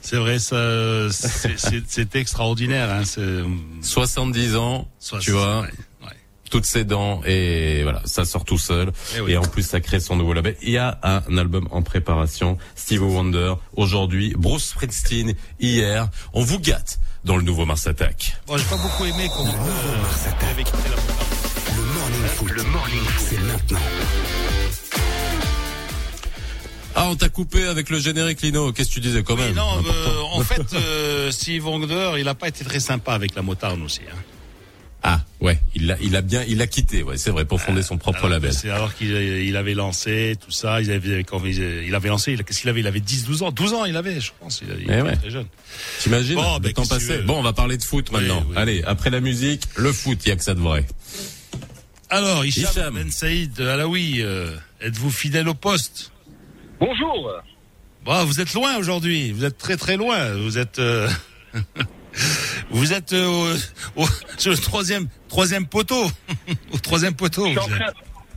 C'est 0.00 0.16
vrai, 0.16 0.40
ça, 0.40 1.08
c'est 1.10 2.16
extraordinaire. 2.16 2.90
Hein, 2.90 3.04
70 3.80 4.56
ans, 4.56 4.88
tu 5.20 5.30
vois 5.30 5.64
toutes 6.52 6.66
ses 6.66 6.84
dents 6.84 7.22
et 7.24 7.82
voilà, 7.82 8.02
ça 8.04 8.26
sort 8.26 8.44
tout 8.44 8.58
seul. 8.58 8.92
Eh 9.16 9.32
Et, 9.32 9.36
en 9.38 9.42
plus, 9.42 9.62
ça 9.66 9.80
crée 9.80 10.00
son 10.00 10.16
nouveau 10.16 10.34
label. 10.34 10.54
Il 10.60 10.68
y 10.68 10.76
a 10.76 10.98
un 11.02 11.38
album 11.38 11.66
en 11.70 11.80
préparation, 11.80 12.58
Steve 12.76 13.02
Wonder 13.02 13.54
aujourd'hui, 13.74 14.34
Bruce 14.36 14.66
Springsteen 14.66 15.32
hier. 15.60 16.08
On 16.34 16.42
vous 16.42 16.58
gâte 16.58 17.00
dans 17.24 17.38
le 17.38 17.42
nouveau 17.42 17.64
Mars 17.64 17.86
Attack. 17.86 18.36
Bon, 18.46 18.58
j'ai 18.58 18.64
pas 18.64 18.76
beaucoup 18.76 19.06
aimé 19.06 19.30
comment 19.34 19.50
euh, 19.50 20.02
Mars 20.02 20.26
Attack. 20.26 20.66
Le 21.74 21.82
morning 21.98 22.26
foot. 22.34 22.50
Le 22.50 22.62
morning 22.64 23.00
foot. 23.00 23.26
C'est 23.30 23.40
maintenant. 23.40 23.78
Ah, 26.94 27.08
on 27.10 27.16
t'a 27.16 27.30
coupé 27.30 27.64
avec 27.66 27.88
le 27.88 27.98
générique, 27.98 28.42
Lino. 28.42 28.72
Qu'est-ce 28.72 28.90
que 28.90 28.94
tu 28.94 29.00
disais 29.00 29.22
quand 29.22 29.36
Oui, 29.36 29.40
même? 29.40 29.54
non, 29.54 29.78
euh, 29.86 30.20
en 30.34 30.40
fait, 30.42 30.74
euh, 30.74 31.30
Steve 31.30 31.66
Wonder, 31.66 32.16
il 32.18 32.28
a 32.28 32.34
pas 32.34 32.48
été 32.48 32.62
très 32.62 32.80
sympa 32.80 33.14
avec 33.14 33.34
la 33.34 33.40
motarde 33.40 33.80
aussi. 33.80 34.02
Hein. 34.12 34.18
Ah, 35.04 35.20
ouais, 35.40 35.58
il 35.74 35.88
l'a, 35.88 35.96
il 36.00 36.14
a 36.14 36.20
bien, 36.22 36.44
il 36.46 36.62
a 36.62 36.68
quitté, 36.68 37.02
ouais, 37.02 37.16
c'est 37.18 37.30
vrai, 37.30 37.44
pour 37.44 37.60
fonder 37.60 37.82
son 37.82 37.98
propre 37.98 38.18
Alors, 38.20 38.30
label. 38.30 38.52
C'est 38.52 38.70
alors 38.70 38.94
qu'il 38.94 39.10
il 39.10 39.56
avait 39.56 39.74
lancé 39.74 40.36
tout 40.40 40.52
ça, 40.52 40.80
il 40.80 40.92
avait, 40.92 41.24
quand 41.24 41.44
il 41.44 41.58
il 41.58 41.94
avait 41.96 42.08
lancé, 42.08 42.32
il- 42.34 42.44
qu'est-ce 42.44 42.60
qu'il 42.60 42.70
avait 42.70 42.78
Il 42.80 42.86
avait 42.86 43.00
10, 43.00 43.24
12 43.24 43.42
ans, 43.42 43.50
12 43.50 43.72
ans 43.74 43.84
il 43.84 43.96
avait, 43.96 44.20
je 44.20 44.30
pense, 44.38 44.62
il, 44.62 44.68
il 44.68 44.86
Eh 44.88 44.92
était 44.92 45.02
ouais. 45.02 45.16
très 45.16 45.30
jeune. 45.30 45.46
T'imagines 45.98 46.36
Bon, 46.36 46.54
le 46.54 46.60
ben, 46.60 46.72
temps 46.72 46.86
passé 46.86 47.18
Bon, 47.18 47.36
on 47.38 47.42
va 47.42 47.52
parler 47.52 47.76
de 47.78 47.82
foot 47.82 48.10
Oui, 48.12 48.20
maintenant. 48.20 48.44
oui. 48.48 48.54
Allez, 48.56 48.82
après 48.84 49.10
la 49.10 49.20
musique, 49.20 49.64
le 49.76 49.92
foot, 49.92 50.20
il 50.24 50.28
y 50.28 50.32
a 50.32 50.36
que 50.36 50.44
ça 50.44 50.54
de 50.54 50.60
vrai. 50.60 50.86
Alors, 52.08 52.44
Hicham, 52.44 52.70
Hicham. 52.70 52.94
Ben 52.94 53.10
Saïd 53.10 53.60
Alaoui, 53.60 54.20
euh, 54.22 54.54
êtes-vous 54.80 55.10
fidèle 55.10 55.48
au 55.48 55.54
poste? 55.54 56.12
Bonjour. 56.78 57.28
Bon, 58.04 58.24
vous 58.24 58.40
êtes 58.40 58.52
loin 58.54 58.76
aujourd'hui, 58.76 59.32
vous 59.32 59.44
êtes 59.44 59.58
très 59.58 59.76
très 59.76 59.96
loin, 59.96 60.32
vous 60.34 60.58
êtes... 60.58 60.78
euh, 60.78 61.08
Vous 62.70 62.92
êtes 62.92 63.12
euh, 63.12 63.56
au, 63.96 64.02
au- 64.02 64.08
sur 64.38 64.50
le 64.52 64.58
troisième, 64.58 65.08
troisième 65.28 65.66
poteau. 65.66 66.06
au 66.72 66.78
troisième 66.78 67.14
poteau. 67.14 67.46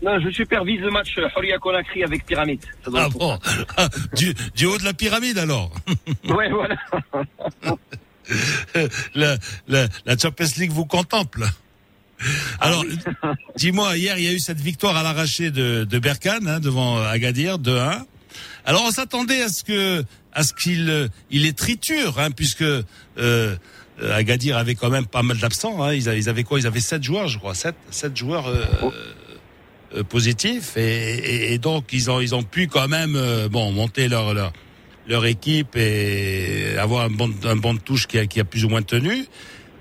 Non, 0.02 0.20
je 0.20 0.30
supervise 0.30 0.82
le 0.82 0.92
match 0.92 1.16
euh, 1.18 1.28
Horia 1.36 1.58
Conakry 1.58 2.04
avec 2.04 2.26
Pyramide. 2.26 2.64
Ah 2.94 3.08
bon 3.10 3.40
Ah, 3.78 3.88
du, 4.16 4.34
du 4.56 4.66
haut 4.66 4.78
de 4.78 4.84
la 4.84 4.94
pyramide 4.94 5.38
alors 5.38 5.72
Ouais, 6.30 6.50
voilà. 6.50 6.76
la, 9.16 9.38
la, 9.68 9.88
la 10.06 10.18
Champions 10.18 10.48
League 10.58 10.72
vous 10.72 10.86
contemple. 10.86 11.46
Alors, 12.60 12.84
dis-moi, 13.58 13.98
hier, 13.98 14.18
il 14.18 14.24
y 14.24 14.28
a 14.28 14.32
eu 14.34 14.40
cette 14.40 14.60
victoire 14.62 14.96
à 14.96 15.04
l'arraché 15.04 15.52
de, 15.52 15.84
de 15.84 16.00
Berkane 16.00 16.48
hein, 16.48 16.60
devant 16.60 16.98
Agadir, 16.98 17.60
2-1. 17.60 18.04
Alors, 18.66 18.84
on 18.86 18.92
s'attendait 18.92 19.42
à 19.42 19.50
ce 19.50 19.64
que, 19.64 20.04
à 20.34 20.44
ce 20.44 20.54
qu'il, 20.54 20.90
euh, 20.90 21.08
il 21.32 21.44
les 21.44 21.54
triture, 21.54 22.20
hein, 22.20 22.32
puisque 22.32 22.62
euh, 22.62 22.84
euh, 23.18 23.56
Agadir 24.00 24.58
avait 24.58 24.76
quand 24.76 24.90
même 24.90 25.06
pas 25.06 25.24
mal 25.24 25.38
d'absents. 25.38 25.84
Hein. 25.84 25.94
Ils, 25.94 26.10
avaient, 26.10 26.20
ils 26.20 26.30
avaient 26.30 26.44
quoi? 26.44 26.60
Ils 26.60 26.68
avaient 26.68 26.80
sept 26.80 27.04
joueurs, 27.04 27.28
je 27.28 27.38
crois, 27.38 27.56
sept, 27.56 27.76
sept 27.92 28.16
joueurs 28.16 28.48
euh, 28.48 28.66
euh, 29.96 30.04
positifs, 30.04 30.78
et, 30.78 31.16
et, 31.16 31.54
et 31.54 31.58
donc 31.58 31.94
ils 31.94 32.10
ont, 32.10 32.20
ils 32.20 32.36
ont 32.36 32.44
pu 32.44 32.68
quand 32.68 32.88
même, 32.88 33.18
bon, 33.50 33.72
monter 33.72 34.08
leur, 34.08 34.34
leur 34.34 34.52
leur 35.08 35.26
équipe 35.28 35.76
et 35.76 36.76
avoir 36.80 37.06
un 37.06 37.10
bon, 37.12 37.32
un 37.44 37.56
bon 37.56 37.76
de 37.76 37.80
touche 37.80 38.08
qui 38.08 38.18
a, 38.18 38.26
qui 38.26 38.40
a 38.40 38.44
plus 38.44 38.66
ou 38.66 38.70
moins 38.70 38.82
tenu. 38.82 39.26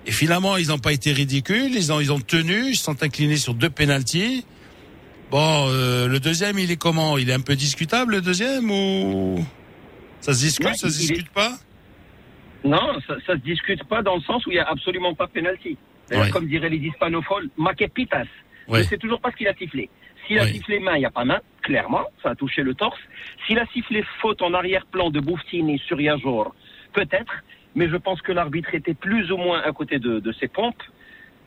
Et 0.06 0.12
finalement, 0.12 0.58
ils 0.58 0.68
n'ont 0.68 0.78
pas 0.78 0.92
été 0.92 1.12
ridicules. 1.12 1.72
Ils 1.74 1.92
ont, 1.92 2.00
ils 2.00 2.12
ont 2.12 2.20
tenu. 2.20 2.68
Ils 2.68 2.76
se 2.76 2.84
sont 2.84 3.02
inclinés 3.02 3.38
sur 3.38 3.54
deux 3.54 3.70
pénalties. 3.70 4.44
Bon, 5.30 5.66
euh, 5.68 6.06
le 6.06 6.20
deuxième, 6.20 6.58
il 6.58 6.70
est 6.70 6.76
comment? 6.76 7.18
Il 7.18 7.30
est 7.30 7.34
un 7.34 7.40
peu 7.40 7.56
discutable, 7.56 8.12
le 8.16 8.20
deuxième 8.20 8.70
ou 8.70 9.44
ça 10.20 10.32
se 10.32 10.40
discute, 10.40 10.66
Ouais, 10.66 10.74
ça 10.74 10.88
se 10.90 10.96
est- 10.96 11.00
discute 11.06 11.30
pas? 11.30 11.52
Non, 12.64 12.98
ça, 13.06 13.14
ça 13.26 13.32
se 13.34 13.40
discute 13.40 13.84
pas 13.84 14.02
dans 14.02 14.14
le 14.16 14.22
sens 14.22 14.46
où 14.46 14.50
il 14.50 14.54
y 14.56 14.58
a 14.58 14.68
absolument 14.68 15.14
pas 15.14 15.26
de 15.26 15.32
penalty. 15.32 15.76
Ouais. 16.10 16.30
Comme 16.30 16.46
diraient 16.46 16.68
les 16.70 16.76
hispanophones, 16.78 17.48
maquepitas. 17.56 18.24
Ouais. 18.68 18.82
Je 18.82 18.88
sais 18.88 18.98
toujours 18.98 19.20
pas 19.20 19.30
ce 19.32 19.36
qu'il 19.36 19.48
a 19.48 19.54
sifflé. 19.54 19.90
S'il 20.26 20.38
a 20.38 20.46
sifflé 20.46 20.78
main, 20.78 20.94
il 20.96 21.00
n'y 21.00 21.04
a 21.04 21.10
pas 21.10 21.24
main, 21.26 21.40
clairement, 21.62 22.04
ça 22.22 22.30
a 22.30 22.34
touché 22.34 22.62
le 22.62 22.74
torse. 22.74 22.98
S'il 23.46 23.58
a 23.58 23.66
sifflé 23.74 24.02
faute 24.22 24.40
en 24.40 24.54
arrière-plan 24.54 25.10
de 25.10 25.20
Bouftini 25.20 25.78
sur 25.86 26.00
Yajor, 26.00 26.54
peut-être, 26.94 27.42
mais 27.74 27.88
je 27.90 27.96
pense 27.96 28.22
que 28.22 28.32
l'arbitre 28.32 28.74
était 28.74 28.94
plus 28.94 29.30
ou 29.30 29.36
moins 29.36 29.60
à 29.62 29.72
côté 29.72 29.98
de, 29.98 30.20
de 30.20 30.32
ses 30.32 30.48
pompes. 30.48 30.82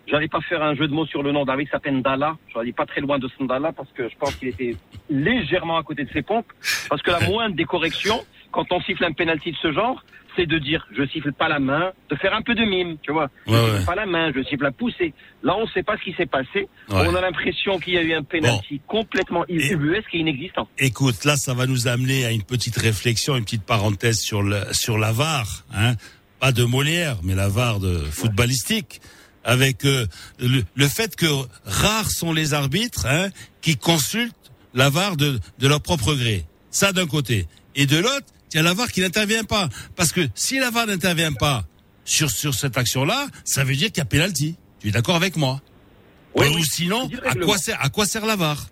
J'allais 0.07 0.27
pas 0.29 0.39
faire 0.41 0.63
un 0.63 0.73
jeu 0.75 0.87
de 0.87 0.93
mots 0.93 1.05
sur 1.05 1.21
le 1.21 1.31
nom 1.31 1.43
d'arbitre, 1.45 1.69
il 1.71 1.75
s'appelle 1.75 1.97
Ndala. 1.97 2.37
J'allais 2.53 2.71
pas 2.71 2.85
très 2.85 3.01
loin 3.01 3.19
de 3.19 3.27
ce 3.27 3.43
Ndala 3.43 3.71
parce 3.73 3.91
que 3.91 4.07
je 4.09 4.15
pense 4.17 4.35
qu'il 4.35 4.47
était 4.47 4.75
légèrement 5.09 5.77
à 5.77 5.83
côté 5.83 6.03
de 6.05 6.09
ses 6.11 6.21
pompes. 6.21 6.45
Parce 6.89 7.01
que 7.01 7.11
la 7.11 7.19
moindre 7.29 7.55
des 7.55 7.65
corrections, 7.65 8.23
quand 8.51 8.65
on 8.71 8.79
siffle 8.81 9.03
un 9.03 9.11
penalty 9.11 9.51
de 9.51 9.57
ce 9.61 9.71
genre, 9.73 10.03
c'est 10.37 10.45
de 10.45 10.59
dire 10.59 10.87
je 10.95 11.05
siffle 11.07 11.33
pas 11.33 11.49
la 11.49 11.59
main, 11.59 11.91
de 12.09 12.15
faire 12.15 12.33
un 12.33 12.41
peu 12.41 12.53
de 12.55 12.63
mime, 12.63 12.97
tu 13.01 13.11
vois. 13.11 13.29
Je 13.47 13.51
siffle 13.53 13.71
ouais. 13.79 13.85
pas 13.85 13.95
la 13.95 14.05
main, 14.05 14.31
je 14.33 14.43
siffle 14.43 14.63
la 14.63 14.71
poussée. 14.71 15.13
Là, 15.43 15.55
on 15.57 15.67
sait 15.67 15.83
pas 15.83 15.97
ce 15.97 16.03
qui 16.03 16.13
s'est 16.13 16.25
passé. 16.25 16.69
Ouais. 16.89 17.05
On 17.07 17.15
a 17.15 17.21
l'impression 17.21 17.77
qu'il 17.79 17.95
y 17.95 17.97
a 17.97 18.03
eu 18.03 18.13
un 18.13 18.23
penalty 18.23 18.79
complètement 18.87 19.43
Et- 19.49 19.71
ubuesque 19.73 20.13
et 20.13 20.19
inexistant. 20.19 20.69
Écoute, 20.77 21.25
là, 21.25 21.35
ça 21.35 21.53
va 21.53 21.65
nous 21.65 21.87
amener 21.87 22.25
à 22.25 22.31
une 22.31 22.43
petite 22.43 22.77
réflexion, 22.77 23.35
une 23.35 23.43
petite 23.43 23.65
parenthèse 23.65 24.19
sur 24.19 24.41
le 24.43 24.61
sur 24.71 24.97
la 24.97 25.11
VAR, 25.11 25.65
hein. 25.75 25.93
Pas 26.39 26.51
de 26.51 26.63
Molière, 26.63 27.17
mais 27.23 27.33
la 27.33 27.47
VAR 27.49 27.79
de 27.79 27.97
footballistique, 27.97 29.01
avec 29.47 29.85
euh, 29.85 30.05
le, 30.39 30.63
le 30.75 30.87
fait 30.87 31.15
que 31.15 31.25
rares 31.65 32.11
sont 32.11 32.33
les 32.33 32.53
arbitres 32.53 33.07
hein, 33.07 33.29
qui 33.61 33.77
consultent 33.77 34.35
la 34.75 34.89
VAR 34.91 35.15
de 35.17 35.39
de 35.57 35.67
leur 35.67 35.81
propre 35.81 36.13
gré. 36.13 36.45
Ça 36.69 36.91
d'un 36.93 37.07
côté, 37.07 37.47
et 37.75 37.87
de 37.87 37.97
l'autre, 37.97 38.27
il 38.53 38.57
y 38.57 38.59
a 38.59 38.63
la 38.63 38.73
VAR 38.75 38.91
qui 38.91 39.01
n'intervient 39.01 39.43
pas, 39.45 39.69
parce 39.95 40.11
que 40.11 40.21
si 40.35 40.59
la 40.59 40.69
VAR 40.69 40.85
n'intervient 40.85 41.33
pas 41.33 41.63
sur 42.05 42.29
sur 42.29 42.53
cette 42.53 42.77
action-là, 42.77 43.27
ça 43.45 43.63
veut 43.63 43.75
dire 43.75 43.87
qu'il 43.87 43.97
y 43.99 44.01
a 44.01 44.05
pénalty. 44.05 44.55
Tu 44.79 44.89
es 44.89 44.91
d'accord 44.91 45.15
avec 45.15 45.37
moi? 45.37 45.61
Oui, 46.35 46.47
Ou 46.49 46.55
oui. 46.55 46.63
sinon, 46.63 47.09
à 47.25 47.33
quoi 47.33 47.57
sert 47.57 47.77
à 47.83 47.89
quoi 47.89 48.05
sert 48.05 48.25
la 48.25 48.35
VAR? 48.35 48.67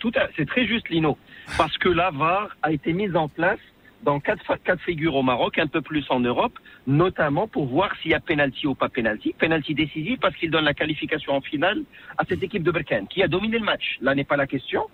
Tout 0.00 0.10
à, 0.16 0.26
c'est 0.36 0.46
très 0.48 0.66
juste, 0.66 0.88
Lino. 0.88 1.16
Parce 1.56 1.76
que 1.78 1.88
la 1.88 2.10
VAR 2.10 2.48
a 2.62 2.72
été 2.72 2.92
mise 2.92 3.14
en 3.14 3.28
place 3.28 3.60
dans 4.02 4.20
quatre, 4.20 4.42
quatre 4.64 4.82
figures 4.82 5.14
au 5.14 5.22
Maroc, 5.22 5.58
un 5.58 5.66
peu 5.66 5.80
plus 5.80 6.04
en 6.10 6.20
Europe, 6.20 6.58
notamment 6.86 7.46
pour 7.46 7.66
voir 7.66 7.94
s'il 8.02 8.10
y 8.10 8.14
a 8.14 8.20
penalty 8.20 8.66
ou 8.66 8.74
pas 8.74 8.88
penalty. 8.88 9.34
Penalty 9.38 9.74
décisif 9.74 10.18
parce 10.20 10.34
qu'il 10.36 10.50
donne 10.50 10.64
la 10.64 10.74
qualification 10.74 11.34
en 11.34 11.40
finale 11.40 11.82
à 12.18 12.24
cette 12.28 12.42
équipe 12.42 12.62
de 12.62 12.70
Berkane 12.70 13.06
qui 13.08 13.22
a 13.22 13.28
dominé 13.28 13.58
le 13.58 13.64
match. 13.64 13.98
Là 14.00 14.14
n'est 14.14 14.24
pas 14.24 14.36
la 14.36 14.46
question. 14.46 14.86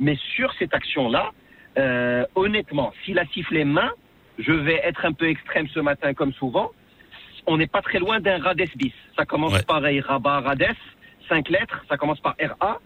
Mais 0.00 0.16
sur 0.34 0.52
cette 0.58 0.74
action-là, 0.74 1.32
euh, 1.78 2.24
honnêtement, 2.34 2.92
s'il 3.04 3.18
a 3.18 3.26
sifflé 3.26 3.64
main, 3.64 3.90
je 4.38 4.52
vais 4.52 4.80
être 4.84 5.04
un 5.04 5.12
peu 5.12 5.28
extrême 5.28 5.68
ce 5.68 5.80
matin 5.80 6.14
comme 6.14 6.32
souvent. 6.32 6.70
On 7.46 7.56
n'est 7.56 7.66
pas 7.66 7.82
très 7.82 7.98
loin 7.98 8.20
d'un 8.20 8.38
Rades 8.42 8.70
bis. 8.76 8.92
Ça 9.16 9.24
commence 9.24 9.52
Ouais. 9.52 9.62
pareil, 9.66 10.00
Rabat, 10.00 10.40
Rades, 10.40 10.76
cinq 11.28 11.48
lettres, 11.48 11.84
ça 11.88 11.96
commence 11.96 12.20
par 12.20 12.36
RA. 12.40 12.78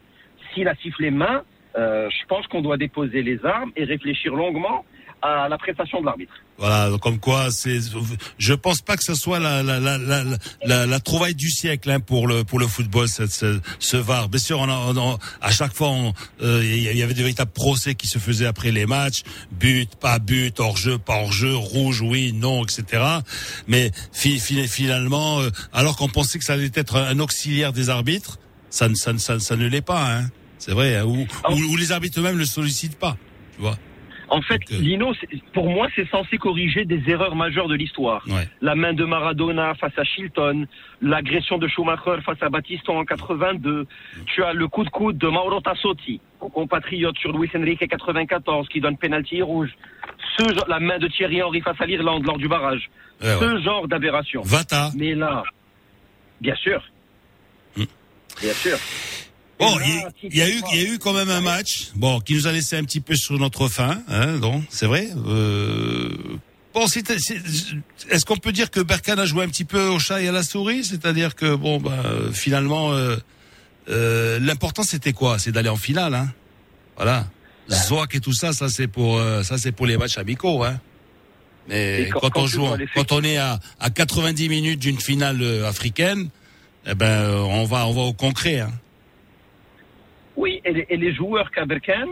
S'il 0.52 0.68
a 0.68 0.74
sifflé 0.76 1.10
main, 1.10 1.42
euh, 1.76 2.08
je 2.10 2.26
pense 2.26 2.46
qu'on 2.46 2.60
doit 2.62 2.76
déposer 2.76 3.22
les 3.22 3.44
armes 3.44 3.72
et 3.76 3.84
réfléchir 3.84 4.34
longuement 4.34 4.84
à 5.22 5.48
la 5.48 5.56
prestation 5.58 6.00
de 6.00 6.06
l'arbitre. 6.06 6.32
Voilà, 6.58 6.90
comme 7.00 7.18
quoi 7.18 7.50
c'est, 7.50 7.78
je 8.38 8.54
pense 8.54 8.82
pas 8.82 8.96
que 8.96 9.02
ce 9.04 9.14
soit 9.14 9.38
la 9.40 9.62
la 9.62 9.80
la 9.80 9.98
la, 9.98 10.22
la, 10.64 10.86
la 10.86 11.00
trouvaille 11.00 11.34
du 11.34 11.48
siècle 11.50 11.90
hein, 11.90 12.00
pour 12.00 12.26
le 12.26 12.44
pour 12.44 12.58
le 12.58 12.66
football 12.66 13.08
cette, 13.08 13.32
ce, 13.32 13.60
ce 13.78 13.96
VAR. 13.96 14.28
Bien 14.28 14.38
sûr, 14.40 14.60
on 14.60 14.68
a, 14.68 14.74
on 14.94 15.12
a- 15.14 15.18
à 15.40 15.50
chaque 15.50 15.74
fois, 15.74 15.90
euh, 16.42 16.60
il 16.64 16.96
y 16.96 17.02
avait 17.02 17.14
des 17.14 17.22
véritables 17.22 17.50
procès 17.52 17.94
qui 17.94 18.06
se 18.06 18.18
faisaient 18.18 18.46
après 18.46 18.70
les 18.70 18.86
matchs, 18.86 19.22
but, 19.52 19.94
pas 19.96 20.18
but, 20.18 20.60
hors 20.60 20.76
jeu, 20.76 20.98
pas 20.98 21.16
hors 21.16 21.32
jeu, 21.32 21.54
rouge, 21.56 22.00
oui, 22.02 22.32
non, 22.32 22.64
etc. 22.64 23.02
Mais 23.66 23.90
fi- 24.12 24.38
fi- 24.38 24.68
finalement, 24.68 25.40
euh, 25.40 25.50
alors 25.72 25.96
qu'on 25.96 26.08
pensait 26.08 26.38
que 26.38 26.44
ça 26.44 26.52
allait 26.54 26.70
être 26.74 26.96
un 26.96 27.18
auxiliaire 27.18 27.72
des 27.72 27.88
arbitres, 27.90 28.38
ça 28.70 28.88
ne 28.88 28.94
ça, 28.94 29.12
ne- 29.12 29.18
ça, 29.18 29.38
ça 29.40 29.56
ne 29.56 29.66
l'est 29.66 29.82
pas. 29.82 30.16
Hein. 30.18 30.26
C'est 30.58 30.72
vrai, 30.72 30.96
hein, 30.98 31.04
ou, 31.06 31.26
Ah. 31.44 31.50
ou, 31.52 31.56
ou 31.56 31.76
les 31.76 31.90
arbitres 31.92 32.20
eux-mêmes 32.20 32.38
le 32.38 32.44
sollicitent 32.46 32.98
pas. 32.98 33.16
Tu 33.56 33.62
vois. 33.62 33.76
En 34.32 34.40
fait, 34.40 34.66
Lino, 34.70 35.12
pour 35.52 35.68
moi, 35.68 35.88
c'est 35.94 36.08
censé 36.08 36.38
corriger 36.38 36.86
des 36.86 37.02
erreurs 37.06 37.36
majeures 37.36 37.68
de 37.68 37.74
l'histoire. 37.74 38.24
Ouais. 38.26 38.48
La 38.62 38.74
main 38.74 38.94
de 38.94 39.04
Maradona 39.04 39.74
face 39.74 39.92
à 39.98 40.04
Chilton, 40.04 40.66
l'agression 41.02 41.58
de 41.58 41.68
Schumacher 41.68 42.16
face 42.24 42.42
à 42.42 42.48
Battiston 42.48 43.00
en 43.00 43.04
82. 43.04 43.86
Tu 44.24 44.42
as 44.42 44.54
le 44.54 44.68
coup 44.68 44.84
de 44.84 44.88
coude 44.88 45.18
de 45.18 45.28
Mauro 45.28 45.60
Tassotti, 45.60 46.18
compatriote 46.38 47.18
sur 47.18 47.36
Luis 47.36 47.50
Enrique 47.54 47.86
94, 47.86 48.68
qui 48.68 48.80
donne 48.80 48.96
penalty 48.96 49.42
rouge. 49.42 49.70
Ce 50.38 50.66
la 50.66 50.80
main 50.80 50.98
de 50.98 51.08
Thierry 51.08 51.42
Henry 51.42 51.60
face 51.60 51.80
à 51.80 51.84
l'Irlande 51.84 52.24
lors 52.24 52.38
du 52.38 52.48
barrage. 52.48 52.88
Ouais, 53.22 53.34
ouais. 53.34 53.38
Ce 53.38 53.60
genre 53.60 53.86
d'aberration. 53.86 54.40
Vata. 54.46 54.92
Mais 54.96 55.14
là, 55.14 55.42
bien 56.40 56.54
sûr. 56.54 56.82
Hmm. 57.76 57.84
Bien 58.40 58.54
sûr. 58.54 58.78
Bon, 59.66 59.78
il 59.80 59.94
y, 59.94 59.98
a- 59.98 60.10
il 60.24 60.36
y 60.36 60.42
a 60.42 60.48
eu, 60.48 60.62
il 60.72 60.82
y 60.82 60.86
a 60.86 60.88
eu 60.94 60.98
quand 60.98 61.12
même 61.12 61.30
un 61.30 61.40
match, 61.40 61.88
bon, 61.94 62.20
qui 62.20 62.34
nous 62.34 62.46
a 62.46 62.52
laissé 62.52 62.76
un 62.76 62.84
petit 62.84 63.00
peu 63.00 63.14
sur 63.16 63.38
notre 63.38 63.68
faim, 63.68 64.02
hein, 64.08 64.38
donc 64.38 64.62
c'est 64.70 64.86
vrai. 64.86 65.08
Euh, 65.26 66.10
bon, 66.74 66.86
est-ce 66.86 68.24
qu'on 68.24 68.36
peut 68.36 68.52
dire 68.52 68.70
que 68.70 68.80
Berkane 68.80 69.18
a 69.18 69.24
joué 69.26 69.44
un 69.44 69.48
petit 69.48 69.64
peu 69.64 69.86
au 69.88 69.98
chat 69.98 70.20
et 70.22 70.28
à 70.28 70.32
la 70.32 70.42
souris, 70.42 70.84
c'est-à-dire 70.84 71.34
que 71.34 71.54
bon, 71.54 71.78
bah, 71.80 72.02
finalement, 72.32 72.92
euh, 72.92 73.16
euh, 73.88 74.38
l'important 74.40 74.82
c'était 74.82 75.12
quoi? 75.12 75.38
C'est 75.38 75.52
d'aller 75.52 75.68
en 75.68 75.76
finale, 75.76 76.14
hein. 76.14 76.32
Voilà. 76.96 77.26
Zouak 77.86 78.14
et 78.16 78.20
tout 78.20 78.32
ça, 78.32 78.52
ça 78.52 78.68
c'est 78.68 78.88
pour, 78.88 79.18
euh, 79.18 79.42
ça 79.42 79.56
c'est 79.58 79.72
pour 79.72 79.86
les 79.86 79.96
matchs 79.96 80.18
amicaux, 80.18 80.62
hein. 80.64 80.78
Mais 81.68 82.08
quand- 82.12 82.20
quand, 82.30 82.40
on 82.42 82.46
joue, 82.46 82.66
quand 82.94 83.12
on 83.12 83.22
est 83.22 83.36
à, 83.36 83.60
à 83.78 83.90
90 83.90 84.48
minutes 84.48 84.80
d'une 84.80 85.00
finale 85.00 85.40
euh, 85.42 85.68
africaine, 85.68 86.28
eh 86.86 86.94
ben, 86.96 87.28
on 87.30 87.64
va, 87.64 87.86
on 87.86 87.92
va 87.92 88.00
au 88.02 88.12
concret, 88.12 88.58
hein. 88.60 88.72
Oui, 90.36 90.60
et 90.64 90.72
les, 90.72 90.86
et 90.88 90.96
les 90.96 91.12
joueurs 91.14 91.50
qu'Aberkan, 91.50 92.08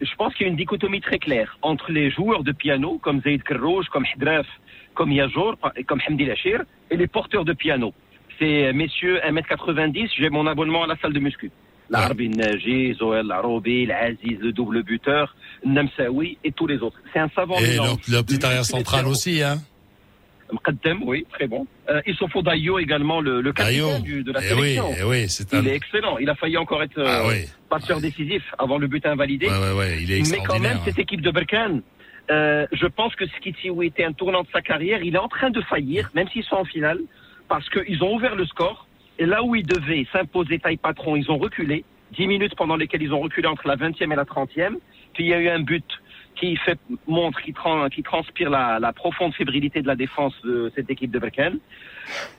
je 0.00 0.14
pense 0.16 0.34
qu'il 0.34 0.46
y 0.46 0.48
a 0.48 0.50
une 0.50 0.56
dichotomie 0.56 1.00
très 1.00 1.18
claire 1.18 1.56
entre 1.62 1.92
les 1.92 2.10
joueurs 2.10 2.42
de 2.42 2.52
piano, 2.52 2.98
comme 2.98 3.20
Zaid 3.22 3.42
Kerrouj, 3.44 3.86
comme 3.88 4.04
Hidraf, 4.16 4.46
comme 4.94 5.12
Yajour, 5.12 5.56
et 5.76 5.84
comme 5.84 6.00
Hamdi 6.08 6.24
Lachir, 6.24 6.62
et 6.90 6.96
les 6.96 7.06
porteurs 7.06 7.44
de 7.44 7.52
piano. 7.52 7.94
C'est 8.38 8.66
euh, 8.66 8.72
messieurs 8.72 9.18
1m90, 9.24 10.10
j'ai 10.18 10.28
mon 10.30 10.46
abonnement 10.46 10.84
à 10.84 10.86
la 10.88 10.96
salle 10.96 11.12
de 11.12 11.20
muscu. 11.20 11.50
L'Arbi 11.90 12.30
Naji, 12.30 12.94
Zoel 12.94 13.26
Laroubi, 13.26 13.84
l'Aziz, 13.86 14.38
le 14.40 14.52
double 14.52 14.82
buteur, 14.82 15.36
Namsaoui 15.64 16.38
et 16.42 16.50
tous 16.52 16.66
les 16.66 16.78
autres. 16.78 16.96
C'est 17.12 17.18
un 17.18 17.28
savant 17.34 17.58
Et 17.58 17.68
mélange. 17.72 17.98
le, 18.08 18.16
le 18.16 18.22
petit 18.22 18.44
arrière 18.44 18.64
central 18.64 19.06
aussi, 19.06 19.42
hein. 19.42 19.58
Mqaddam, 20.52 21.02
oui, 21.04 21.26
très 21.32 21.46
bon. 21.46 21.66
Euh, 21.88 22.00
Issoufou 22.06 22.42
Dayo 22.42 22.78
également, 22.78 23.20
le, 23.20 23.40
le 23.40 23.52
capitaine 23.52 24.02
du- 24.02 24.22
de 24.22 24.32
la 24.32 24.40
Eh 24.40 24.52
oui, 24.54 24.60
sélection. 24.60 24.90
eh 25.00 25.04
oui, 25.04 25.28
c'est 25.28 25.52
un. 25.54 25.60
Il 25.62 25.68
est 25.68 25.74
excellent. 25.76 26.18
Il 26.18 26.28
a 26.30 26.34
failli 26.34 26.56
encore 26.56 26.82
être 26.82 26.98
euh, 26.98 27.04
Ah 27.06 27.22
oui. 27.28 27.46
passeur 27.70 28.00
décisif 28.00 28.42
avant 28.58 28.78
le 28.78 28.86
but 28.86 29.04
invalidé. 29.06 29.46
Ouais, 29.48 29.52
ouais, 29.58 29.72
ouais, 29.78 29.98
il 30.02 30.12
est 30.12 30.30
Mais 30.30 30.38
quand 30.46 30.58
même, 30.60 30.78
cette 30.84 30.98
équipe 30.98 31.22
de 31.22 31.30
Berkane, 31.30 31.82
euh, 32.30 32.66
je 32.72 32.86
pense 32.86 33.14
que 33.16 33.26
Skitiwi 33.26 33.86
était 33.86 34.04
un 34.04 34.12
tournant 34.12 34.42
de 34.42 34.48
sa 34.52 34.60
carrière. 34.62 35.02
Il 35.02 35.14
est 35.14 35.18
en 35.18 35.28
train 35.28 35.50
de 35.50 35.60
faillir, 35.62 36.10
même 36.14 36.28
s'ils 36.28 36.44
sont 36.44 36.56
en 36.56 36.64
finale, 36.64 36.98
parce 37.48 37.68
qu'ils 37.70 38.02
ont 38.04 38.14
ouvert 38.14 38.34
le 38.36 38.46
score. 38.46 38.86
Et 39.18 39.26
là 39.26 39.42
où 39.42 39.54
ils 39.54 39.66
devaient 39.66 40.06
s'imposer 40.12 40.58
taille 40.58 40.76
patron, 40.76 41.16
ils 41.16 41.30
ont 41.30 41.38
reculé. 41.38 41.84
10 42.16 42.26
minutes 42.26 42.54
pendant 42.56 42.76
lesquelles 42.76 43.02
ils 43.02 43.12
ont 43.14 43.20
reculé 43.20 43.46
entre 43.48 43.66
la 43.66 43.76
20e 43.76 44.12
et 44.12 44.16
la 44.16 44.24
30e. 44.24 44.76
Puis 45.14 45.24
il 45.24 45.28
y 45.30 45.34
a 45.34 45.40
eu 45.40 45.48
un 45.48 45.60
but 45.60 45.84
qui 46.42 46.58
montre, 47.06 47.40
qui, 47.40 47.52
tran- 47.52 47.88
qui 47.88 48.02
transpire 48.02 48.50
la, 48.50 48.92
profonde 48.92 49.32
fébrilité 49.34 49.80
de 49.80 49.86
la 49.86 49.94
défense 49.94 50.34
de 50.42 50.72
cette 50.74 50.90
équipe 50.90 51.10
de 51.12 51.18
Berkane. 51.20 51.58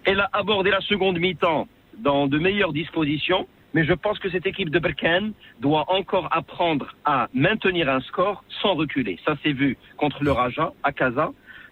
Elle 0.04 0.20
a 0.20 0.30
abordé 0.34 0.72
la 0.72 0.82
seconde 0.82 1.20
mi-temps 1.20 1.68
dans 1.98 2.28
de 2.28 2.38
meilleures 2.38 2.74
dispositions, 2.74 3.48
mais 3.74 3.86
je 3.86 3.94
pense 3.94 4.20
que 4.20 4.30
cette 4.30 4.46
équipe 4.46 4.70
de 4.70 4.80
Berkane 4.80 5.32
doit 5.62 5.86
encore 5.88 6.28
apprendre 6.32 6.94
à 7.06 7.30
maintenir 7.34 7.88
un 7.90 8.02
score 8.02 8.44
sans 8.62 8.74
reculer. 8.74 9.18
Ça 9.26 9.36
s'est 9.42 9.54
vu 9.54 9.78
contre 9.96 10.22
le 10.24 10.32
Raja 10.32 10.74
à 10.84 10.92
Casa. 10.92 11.32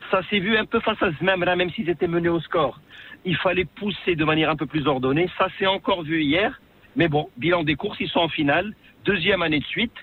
Ça 0.10 0.22
s'est 0.30 0.40
vu 0.40 0.58
un 0.58 0.66
peu 0.66 0.80
face 0.80 1.02
à 1.04 1.12
Zmemra, 1.20 1.56
même 1.58 1.70
s'ils 1.72 1.90
étaient 1.90 2.08
menés 2.08 2.30
au 2.30 2.40
score. 2.40 2.80
Il 3.26 3.36
fallait 3.36 3.66
pousser 3.66 4.16
de 4.16 4.24
manière 4.24 4.50
un 4.50 4.56
peu 4.56 4.66
plus 4.66 4.88
ordonnée. 4.88 5.30
Ça 5.38 5.48
s'est 5.60 5.68
encore 5.68 6.04
vu 6.04 6.24
hier. 6.24 6.60
Mais 6.96 7.08
bon, 7.08 7.30
bilan 7.38 7.64
des 7.64 7.76
courses, 7.76 8.00
ils 8.00 8.10
sont 8.10 8.20
en 8.20 8.30
finale. 8.30 8.74
Deuxième 9.06 9.42
année 9.42 9.60
de 9.60 9.66
suite. 9.66 9.94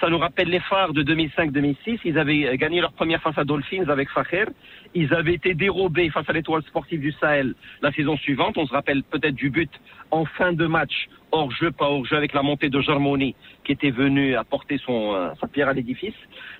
Ça 0.00 0.08
nous 0.08 0.18
rappelle 0.18 0.48
les 0.48 0.60
phares 0.60 0.92
de 0.92 1.02
2005-2006. 1.02 2.00
Ils 2.04 2.18
avaient 2.18 2.56
gagné 2.56 2.80
leur 2.80 2.92
première 2.92 3.22
face 3.22 3.38
à 3.38 3.44
Dolphins 3.44 3.88
avec 3.88 4.08
Fakher. 4.10 4.46
Ils 4.94 5.12
avaient 5.14 5.34
été 5.34 5.54
dérobés 5.54 6.10
face 6.10 6.28
à 6.28 6.32
l'étoile 6.32 6.62
sportive 6.62 7.00
du 7.00 7.12
Sahel 7.12 7.54
la 7.82 7.92
saison 7.92 8.16
suivante. 8.16 8.58
On 8.58 8.66
se 8.66 8.72
rappelle 8.72 9.02
peut-être 9.02 9.34
du 9.34 9.50
but 9.50 9.70
en 10.10 10.24
fin 10.24 10.52
de 10.52 10.66
match, 10.66 11.08
hors 11.32 11.50
jeu, 11.50 11.70
pas 11.70 11.88
hors 11.88 12.04
jeu, 12.04 12.16
avec 12.16 12.32
la 12.32 12.42
montée 12.42 12.68
de 12.68 12.80
Germoni 12.80 13.34
qui 13.64 13.72
était 13.72 13.90
venu 13.90 14.36
apporter 14.36 14.78
son, 14.78 15.14
euh, 15.14 15.30
sa 15.40 15.46
pierre 15.46 15.68
à 15.68 15.72
l'édifice. 15.72 16.14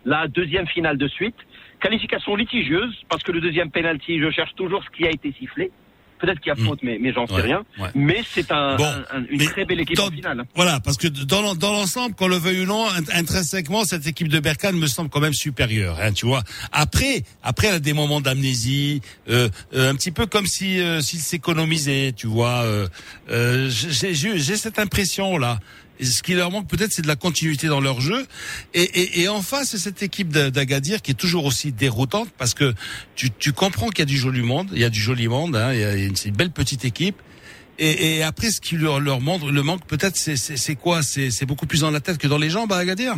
La 0.04 0.28
deuxième 0.28 0.66
finale 0.66 0.98
de 0.98 1.08
suite. 1.08 1.36
Qualification 1.80 2.34
litigieuse, 2.36 2.94
parce 3.08 3.22
que 3.22 3.32
le 3.32 3.40
deuxième 3.40 3.70
penalty, 3.70 4.18
je 4.18 4.30
cherche 4.30 4.54
toujours 4.54 4.82
ce 4.84 4.90
qui 4.90 5.06
a 5.06 5.10
été 5.10 5.32
sifflé. 5.32 5.70
Peut-être 6.20 6.40
qu'il 6.40 6.48
y 6.48 6.52
a 6.52 6.54
Mm. 6.60 6.66
faute, 6.66 6.78
mais, 6.82 6.98
mais 7.00 7.12
j'en 7.12 7.26
sais 7.26 7.34
Ouais, 7.34 7.42
rien. 7.42 7.64
ouais. 7.78 7.88
Mais 7.94 8.22
c'est 8.32 8.50
un, 8.50 8.76
Bon, 8.76 8.84
un- 8.84 9.18
un- 9.18 9.24
une 9.28 9.44
très 9.44 9.64
belle 9.64 9.80
équipe 9.80 9.98
en 9.98 10.10
finale. 10.10 10.44
Voilà, 10.54 10.80
parce 10.80 10.96
que 10.96 11.08
dans, 11.08 11.42
l'en- 11.42 11.54
dans 11.54 11.72
l'ensemble, 11.72 12.14
qu'on 12.14 12.28
le 12.28 12.36
veuille 12.36 12.60
ou 12.62 12.66
non, 12.66 12.86
int- 12.88 13.14
intrinsèquement, 13.14 13.84
cette 13.84 14.06
équipe 14.06 14.28
de 14.28 14.38
Berkane 14.40 14.76
me 14.76 14.86
semble 14.86 15.10
quand 15.10 15.20
même 15.20 15.34
supérieure, 15.34 15.98
hein, 16.00 16.12
tu 16.12 16.24
vois. 16.26 16.42
Après, 16.72 17.24
après, 17.42 17.66
elle 17.66 17.74
a 17.74 17.78
des 17.80 17.92
moments 17.92 18.20
d'amnésie, 18.20 19.02
euh, 19.28 19.48
euh, 19.74 19.90
un 19.90 19.94
petit 19.96 20.12
peu 20.12 20.26
comme 20.26 20.46
si 20.46 20.80
euh, 20.80 21.00
s'il 21.00 21.18
s'économisait, 21.20 22.12
tu 22.16 22.26
vois. 22.26 22.62
Euh, 22.62 22.88
euh, 23.30 23.68
j'ai, 23.70 24.14
j'ai, 24.14 24.38
j'ai 24.38 24.56
cette 24.56 24.78
impression 24.78 25.36
là. 25.36 25.58
Ce 26.00 26.22
qui 26.22 26.34
leur 26.34 26.50
manque 26.50 26.66
peut-être, 26.66 26.92
c'est 26.92 27.02
de 27.02 27.06
la 27.06 27.14
continuité 27.16 27.68
dans 27.68 27.80
leur 27.80 28.00
jeu. 28.00 28.26
Et, 28.74 28.82
et, 28.82 29.20
et 29.22 29.28
en 29.28 29.42
face, 29.42 29.70
c'est 29.70 29.78
cette 29.78 30.02
équipe 30.02 30.28
d'A- 30.30 30.50
d'Agadir 30.50 31.02
qui 31.02 31.12
est 31.12 31.14
toujours 31.14 31.44
aussi 31.44 31.70
déroutante 31.72 32.28
parce 32.36 32.52
que 32.54 32.74
tu, 33.14 33.30
tu 33.30 33.52
comprends 33.52 33.88
qu'il 33.90 34.00
y 34.00 34.02
a 34.02 34.06
du 34.06 34.16
joli 34.18 34.42
monde, 34.42 34.70
il 34.72 34.80
y 34.80 34.84
a 34.84 34.90
du 34.90 35.00
joli 35.00 35.28
monde, 35.28 35.54
hein, 35.54 35.72
il 35.72 35.80
y 35.80 35.84
a 35.84 35.94
une, 35.94 36.14
belle 36.36 36.50
petite 36.50 36.84
équipe. 36.84 37.16
Et, 37.78 38.16
et 38.18 38.22
après, 38.22 38.50
ce 38.50 38.60
qui 38.60 38.76
leur, 38.76 38.98
leur 39.00 39.20
manque, 39.20 39.42
le 39.50 39.62
manque 39.62 39.84
peut-être, 39.86 40.16
c'est, 40.16 40.74
quoi? 40.76 41.02
C'est, 41.02 41.30
c'est 41.30 41.46
beaucoup 41.46 41.66
plus 41.66 41.80
dans 41.80 41.90
la 41.90 42.00
tête 42.00 42.18
que 42.18 42.26
dans 42.28 42.38
les 42.38 42.50
jambes 42.50 42.72
à 42.72 42.78
Agadir. 42.78 43.14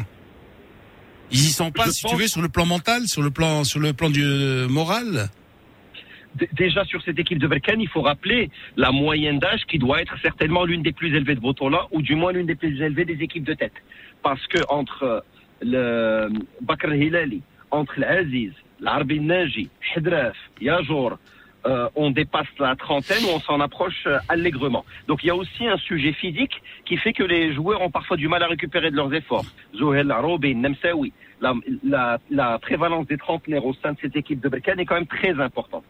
Ils 1.31 1.45
y 1.47 1.51
sont 1.51 1.71
pas, 1.73 1.87
Je 1.87 1.91
si 1.91 2.03
pense- 2.03 2.13
tu 2.13 2.19
veux, 2.19 2.29
sur 2.29 2.41
le 2.43 2.49
plan 2.49 2.67
mental, 2.67 3.09
sur 3.09 3.21
le 3.23 3.31
plan, 3.31 3.65
sur 3.65 3.81
le 3.81 3.93
plan 3.93 4.11
du 4.11 4.23
euh, 4.23 4.69
moral. 4.69 5.31
Déjà 6.53 6.85
sur 6.85 7.03
cette 7.03 7.19
équipe 7.19 7.39
de 7.39 7.47
Berkane, 7.47 7.81
il 7.81 7.89
faut 7.89 8.03
rappeler 8.03 8.51
la 8.77 8.93
moyenne 8.93 9.39
d'âge 9.39 9.65
qui 9.67 9.79
doit 9.79 10.01
être 10.01 10.17
certainement 10.21 10.65
l'une 10.65 10.83
des 10.83 10.93
plus 10.93 11.15
élevées 11.15 11.35
de 11.35 11.41
Botola, 11.41 11.87
ou 11.93 12.03
du 12.03 12.15
moins 12.15 12.33
l'une 12.33 12.47
des 12.47 12.55
plus 12.55 12.81
élevées 12.81 13.05
des 13.05 13.23
équipes 13.23 13.45
de 13.45 13.55
tête. 13.55 13.75
Parce 14.23 14.47
que 14.47 14.59
entre 14.69 15.03
euh, 15.03 15.21
le 15.63 16.29
Bakr 16.61 16.95
Hilali, 16.95 17.43
entre 17.71 18.01
l'Aziz, 18.01 18.53
l'Arbi 18.81 19.21
Naji, 19.21 19.71
Hidraf, 19.97 20.37
Yajour, 20.61 21.19
euh, 21.67 21.89
on 21.97 22.11
dépasse 22.11 22.47
la 22.61 22.77
trentaine 22.77 23.25
ou 23.25 23.35
on 23.35 23.41
s'en 23.41 23.61
approche 23.61 24.05
euh, 24.07 24.19
allègrement. 24.29 24.85
Donc 25.09 25.25
il 25.25 25.29
y 25.29 25.31
a 25.31 25.35
aussi 25.35 25.67
un 25.67 25.79
sujet 25.79 26.13
physique 26.13 26.63
qui 26.85 26.97
fait 26.97 27.13
que 27.13 27.25
les 27.25 27.55
joueurs 27.55 27.81
ont 27.83 27.91
parfois 27.91 28.17
du 28.17 28.29
mal 28.29 28.43
à 28.43 28.47
récupérer 28.47 28.91
de 28.91 28.97
leurs 28.97 29.13
efforts. 29.13 29.47
Zohel, 29.75 30.11
Arobi, 30.13 30.55
Nemsaoui, 30.55 31.13
la, 31.41 31.55
la, 31.85 32.19
la 32.31 32.59
prévalence 32.59 33.07
des 33.07 33.17
trentenaires 33.17 33.65
au 33.65 33.75
sein 33.75 33.93
de 33.93 33.99
cette 34.01 34.17
équipe 34.17 34.41
de 34.41 34.49
Berkane 34.49 34.81
est 34.81 34.87
quand 34.87 34.95
même 34.95 35.07
très 35.07 35.39
importante. 35.41 35.85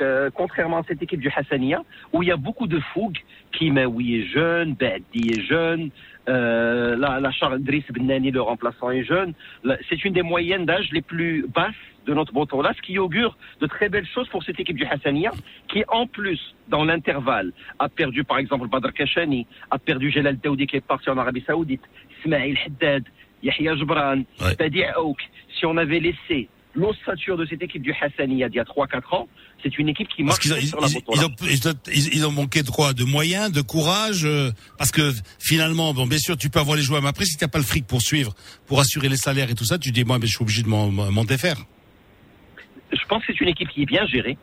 Euh, 0.00 0.30
contrairement 0.34 0.78
à 0.78 0.82
cette 0.84 1.02
équipe 1.02 1.20
du 1.20 1.30
Hassania, 1.34 1.82
où 2.12 2.22
il 2.22 2.28
y 2.28 2.32
a 2.32 2.36
beaucoup 2.36 2.66
de 2.66 2.80
fougue, 2.92 3.18
Kimaoui 3.52 4.20
est 4.20 4.26
jeune, 4.26 4.74
Badi 4.74 5.30
est 5.32 5.42
jeune, 5.42 5.90
euh, 6.28 6.96
la, 6.96 7.20
la 7.20 7.30
Charles 7.32 7.60
Driss 7.60 7.84
Benani, 7.90 8.30
le 8.30 8.42
remplaçant, 8.42 8.90
est 8.90 9.04
jeune. 9.04 9.34
C'est 9.88 10.04
une 10.04 10.12
des 10.12 10.22
moyennes 10.22 10.66
d'âge 10.66 10.90
les 10.92 11.02
plus 11.02 11.46
basses 11.48 11.74
de 12.06 12.14
notre 12.14 12.62
là, 12.62 12.72
ce 12.76 12.82
qui 12.82 12.98
augure 12.98 13.36
de 13.60 13.66
très 13.66 13.88
belles 13.88 14.06
choses 14.06 14.28
pour 14.28 14.42
cette 14.42 14.58
équipe 14.58 14.76
du 14.76 14.84
Hassania, 14.84 15.32
qui 15.68 15.84
en 15.88 16.06
plus, 16.06 16.40
dans 16.68 16.84
l'intervalle, 16.84 17.52
a 17.78 17.88
perdu 17.88 18.24
par 18.24 18.38
exemple 18.38 18.68
Badr 18.68 18.92
Kachani, 18.92 19.46
a 19.70 19.78
perdu 19.78 20.10
Jelal 20.10 20.38
Daoudi 20.38 20.66
qui 20.66 20.76
est 20.76 20.86
parti 20.86 21.10
en 21.10 21.18
Arabie 21.18 21.44
Saoudite, 21.46 21.82
Ismail 22.24 22.58
Haddad, 22.66 23.04
Yahya 23.42 23.76
Jbran, 23.76 24.22
Ouais. 24.40 24.54
Badi 24.58 24.82
Aouk. 24.84 25.18
Si 25.58 25.66
on 25.66 25.76
avait 25.76 26.00
laissé 26.00 26.48
l'ossature 26.74 27.36
de 27.36 27.44
cette 27.46 27.62
équipe 27.62 27.82
du 27.82 27.92
Hassania 28.00 28.48
d'il 28.48 28.56
y 28.56 28.60
a 28.60 28.64
3-4 28.64 29.14
ans, 29.14 29.28
c'est 29.62 29.76
une 29.78 29.88
équipe 29.88 30.08
qui 30.08 30.22
marche 30.22 30.44
ils, 30.44 30.66
sur 30.68 30.80
la 30.80 30.86
ils- 30.86 31.02
ils 31.12 31.24
ont, 32.26 32.30
ils 32.30 32.34
manqué 32.34 32.62
de 32.62 32.70
quoi? 32.70 32.92
De 32.92 33.04
moyens, 33.04 33.50
de 33.50 33.60
courage 33.60 34.24
euh, 34.24 34.50
Parce 34.78 34.90
que 34.92 35.12
finalement, 35.38 35.92
bon, 35.92 36.06
bien 36.06 36.18
sûr, 36.18 36.36
tu 36.36 36.48
peux 36.48 36.60
avoir 36.60 36.76
les 36.76 36.82
joueurs, 36.82 37.02
mais 37.02 37.08
après, 37.08 37.24
si 37.24 37.36
tu 37.36 37.44
n'as 37.44 37.48
pas 37.48 37.58
le 37.58 37.64
fric 37.64 37.86
pour 37.86 38.00
suivre, 38.02 38.34
pour 38.66 38.78
assurer 38.80 39.08
les 39.08 39.16
salaires 39.16 39.50
et 39.50 39.54
tout 39.54 39.64
ça, 39.64 39.78
tu 39.78 39.90
dis, 39.90 40.04
moi, 40.04 40.18
mais 40.20 40.26
je 40.26 40.32
suis 40.36 40.42
obligé 40.42 40.62
de 40.62 40.68
m'en 40.68 41.24
défaire. 41.24 41.56
je 42.92 43.04
pense 43.08 43.24
que 43.24 43.32
c'est 43.32 43.40
une 43.40 43.48
équipe 43.48 43.68
qui 43.68 43.82
est 43.82 43.86
bien 43.86 44.06
gérée. 44.06 44.36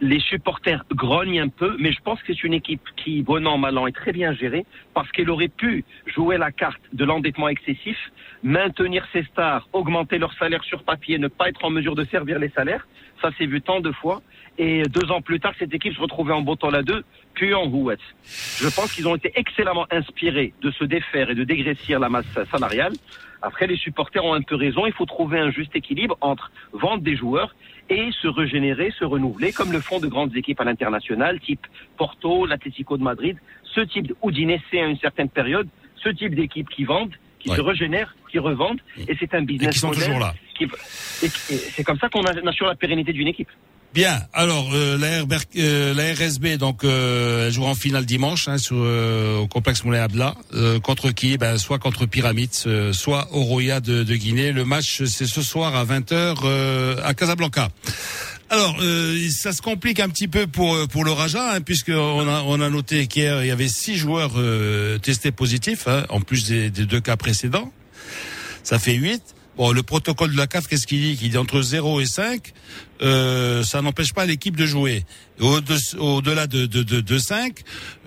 Les 0.00 0.20
supporters 0.20 0.84
grognent 0.92 1.40
un 1.40 1.48
peu, 1.48 1.76
mais 1.80 1.90
je 1.90 2.00
pense 2.00 2.22
que 2.22 2.32
c'est 2.32 2.44
une 2.44 2.54
équipe 2.54 2.82
qui, 2.96 3.22
bon 3.22 3.44
an, 3.48 3.58
mal 3.58 3.76
an, 3.78 3.88
est 3.88 3.92
très 3.92 4.12
bien 4.12 4.32
gérée 4.32 4.64
parce 4.94 5.10
qu'elle 5.10 5.28
aurait 5.28 5.48
pu 5.48 5.84
jouer 6.06 6.38
la 6.38 6.52
carte 6.52 6.80
de 6.92 7.04
l'endettement 7.04 7.48
excessif, 7.48 7.98
maintenir 8.44 9.04
ses 9.12 9.24
stars, 9.24 9.68
augmenter 9.72 10.18
leur 10.18 10.32
salaire 10.34 10.62
sur 10.62 10.84
papier, 10.84 11.18
ne 11.18 11.26
pas 11.26 11.48
être 11.48 11.64
en 11.64 11.70
mesure 11.70 11.96
de 11.96 12.04
servir 12.04 12.38
les 12.38 12.50
salaires. 12.50 12.86
Ça 13.20 13.30
s'est 13.36 13.46
vu 13.46 13.60
tant 13.60 13.80
de 13.80 13.90
fois. 13.90 14.22
Et 14.56 14.82
deux 14.84 15.10
ans 15.10 15.20
plus 15.20 15.40
tard, 15.40 15.54
cette 15.58 15.74
équipe 15.74 15.94
se 15.94 16.00
retrouvait 16.00 16.32
en 16.32 16.42
bottant 16.42 16.70
la 16.70 16.82
2, 16.82 17.04
puis 17.34 17.54
en 17.54 17.66
Houette. 17.66 18.00
Je 18.24 18.68
pense 18.74 18.92
qu'ils 18.92 19.08
ont 19.08 19.16
été 19.16 19.32
excellemment 19.34 19.86
inspirés 19.90 20.52
de 20.62 20.70
se 20.70 20.84
défaire 20.84 21.30
et 21.30 21.34
de 21.34 21.44
dégraissir 21.44 21.98
la 21.98 22.08
masse 22.08 22.26
salariale. 22.50 22.92
Après, 23.42 23.66
les 23.66 23.76
supporters 23.76 24.24
ont 24.24 24.34
un 24.34 24.42
peu 24.42 24.56
raison. 24.56 24.86
Il 24.86 24.92
faut 24.92 25.06
trouver 25.06 25.38
un 25.38 25.50
juste 25.50 25.74
équilibre 25.76 26.16
entre 26.20 26.50
vendre 26.72 27.02
des 27.02 27.16
joueurs 27.16 27.54
et 27.90 28.10
se 28.20 28.28
régénérer, 28.28 28.90
se 28.98 29.04
renouveler, 29.04 29.52
comme 29.52 29.72
le 29.72 29.80
font 29.80 29.98
de 30.00 30.06
grandes 30.08 30.36
équipes 30.36 30.60
à 30.60 30.64
l'international, 30.64 31.40
type 31.40 31.66
Porto, 31.96 32.46
l'Atlético 32.46 32.96
de 32.98 33.02
Madrid, 33.02 33.36
ce 33.64 33.80
type 33.80 34.06
d'Udinese 34.22 34.60
à 34.72 34.76
une 34.86 34.98
certaine 34.98 35.28
période, 35.28 35.68
ce 35.96 36.08
type 36.10 36.34
d'équipes 36.34 36.68
qui 36.68 36.84
vendent, 36.84 37.14
qui 37.38 37.50
Ouais. 37.50 37.56
se 37.56 37.60
régénèrent, 37.62 38.14
qui 38.30 38.38
revendent, 38.38 38.80
et 39.08 39.16
c'est 39.18 39.32
un 39.34 39.42
Et 39.42 39.46
business 39.46 39.74
qui 39.74 39.78
sont 39.78 39.90
toujours 39.90 40.18
là. 40.18 40.34
qui- 40.56 40.64
et- 40.64 41.26
et 41.26 41.30
c'est 41.56 41.84
comme 41.84 41.98
ça 41.98 42.08
qu'on 42.08 42.22
assure 42.24 42.66
la 42.66 42.74
pérennité 42.74 43.12
d'une 43.12 43.28
équipe. 43.28 43.48
Bien. 43.94 44.20
Alors 44.34 44.68
euh, 44.74 44.98
la, 44.98 45.24
euh, 45.56 45.94
la 45.94 46.12
RSB 46.12 46.58
donc 46.58 46.84
euh, 46.84 47.46
elle 47.46 47.52
jouera 47.52 47.70
en 47.70 47.74
finale 47.74 48.04
dimanche 48.04 48.46
hein, 48.46 48.58
sur, 48.58 48.76
euh, 48.78 49.38
au 49.38 49.46
complexe 49.46 49.82
Moulin 49.82 50.02
Abdallah 50.02 50.34
euh, 50.52 50.78
contre 50.78 51.10
qui 51.10 51.38
ben, 51.38 51.56
soit 51.56 51.78
contre 51.78 52.04
Pyramids, 52.04 52.64
euh, 52.66 52.92
soit 52.92 53.28
Oroya 53.32 53.80
de, 53.80 54.04
de 54.04 54.14
Guinée. 54.14 54.52
Le 54.52 54.64
match 54.64 55.04
c'est 55.04 55.26
ce 55.26 55.42
soir 55.42 55.74
à 55.74 55.84
20h 55.84 56.36
euh, 56.44 56.96
à 57.02 57.14
Casablanca. 57.14 57.70
Alors, 58.50 58.76
euh, 58.80 59.28
ça 59.30 59.52
se 59.52 59.60
complique 59.60 60.00
un 60.00 60.08
petit 60.08 60.28
peu 60.28 60.46
pour 60.46 60.86
pour 60.88 61.04
le 61.04 61.12
Raja, 61.12 61.54
hein, 61.54 61.60
puisque 61.60 61.90
on 61.90 62.28
a 62.28 62.42
on 62.46 62.60
a 62.60 62.70
noté 62.70 63.06
qu'hier 63.06 63.42
il 63.42 63.48
y 63.48 63.50
avait 63.50 63.68
six 63.68 63.96
joueurs 63.96 64.32
euh, 64.36 64.98
testés 64.98 65.32
positifs, 65.32 65.86
hein, 65.86 66.04
en 66.08 66.20
plus 66.22 66.46
des, 66.48 66.70
des 66.70 66.86
deux 66.86 67.00
cas 67.00 67.16
précédents. 67.16 67.70
Ça 68.62 68.78
fait 68.78 68.94
8. 68.94 69.22
Bon, 69.58 69.72
le 69.72 69.82
protocole 69.82 70.30
de 70.32 70.36
la 70.36 70.46
CAF, 70.46 70.68
qu'est-ce 70.68 70.86
qu'il 70.86 71.00
dit? 71.00 71.16
Qu'il 71.16 71.30
dit 71.30 71.36
entre 71.36 71.60
0 71.60 72.00
et 72.00 72.06
5, 72.06 72.52
euh, 73.02 73.62
ça 73.64 73.82
n'empêche 73.82 74.12
pas 74.14 74.24
l'équipe 74.24 74.56
de 74.56 74.64
jouer. 74.66 75.04
Au- 75.40 75.60
de- 75.60 75.98
Au-delà 75.98 76.46
de, 76.46 76.66
de, 76.66 76.82
de, 76.84 77.00
de 77.00 77.18
5, 77.18 77.58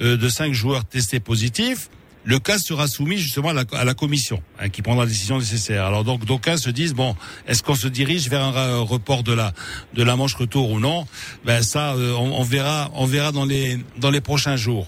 euh, 0.01 0.15
de 0.15 0.29
5 0.29 0.53
joueurs 0.53 0.85
testés 0.85 1.19
positifs, 1.19 1.89
le 2.23 2.39
cas 2.39 2.57
sera 2.57 2.87
soumis 2.87 3.17
justement 3.17 3.49
à 3.49 3.53
la, 3.53 3.63
à 3.73 3.83
la 3.83 3.93
commission 3.95 4.41
hein, 4.59 4.69
qui 4.69 4.81
prendra 4.81 5.03
la 5.05 5.09
décision 5.09 5.39
nécessaire. 5.39 5.83
Alors 5.85 6.03
donc 6.03 6.23
d'aucuns 6.23 6.55
se 6.57 6.69
disent 6.69 6.93
bon, 6.93 7.15
est-ce 7.47 7.63
qu'on 7.63 7.75
se 7.75 7.87
dirige 7.87 8.29
vers 8.29 8.43
un 8.43 8.79
report 8.81 9.23
de 9.23 9.33
la 9.33 9.53
de 9.95 10.03
la 10.03 10.15
manche 10.15 10.35
retour 10.35 10.69
ou 10.69 10.79
non? 10.79 11.05
Ben 11.45 11.63
ça, 11.63 11.95
euh, 11.95 12.13
on, 12.13 12.31
on, 12.39 12.43
verra, 12.43 12.91
on 12.93 13.07
verra 13.07 13.31
dans 13.31 13.45
les 13.45 13.79
dans 13.97 14.11
les 14.11 14.21
prochains 14.21 14.55
jours. 14.55 14.87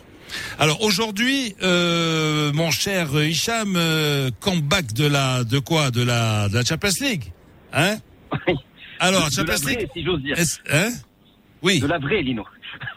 Alors 0.59 0.81
aujourd'hui, 0.81 1.55
euh, 1.61 2.51
mon 2.53 2.71
cher 2.71 3.09
Hicham, 3.21 3.75
euh, 3.75 4.29
comeback 4.39 4.93
de 4.93 5.05
la 5.05 5.43
de 5.43 5.59
quoi? 5.59 5.91
De 5.91 6.03
la 6.03 6.49
de 6.49 6.55
la 6.55 6.63
Champions 6.65 6.89
League, 7.01 7.31
hein? 7.73 7.97
Alors 8.99 9.29
de, 9.29 9.33
Champions 9.33 9.53
la 9.53 9.57
vraie, 9.59 9.75
League, 9.75 9.89
si 9.93 10.03
j'ose 10.03 10.21
dire. 10.21 10.35
hein? 10.71 10.89
Oui. 11.61 11.79
De 11.79 11.87
la 11.87 11.97
vraie, 11.99 12.21
Lino. 12.21 12.45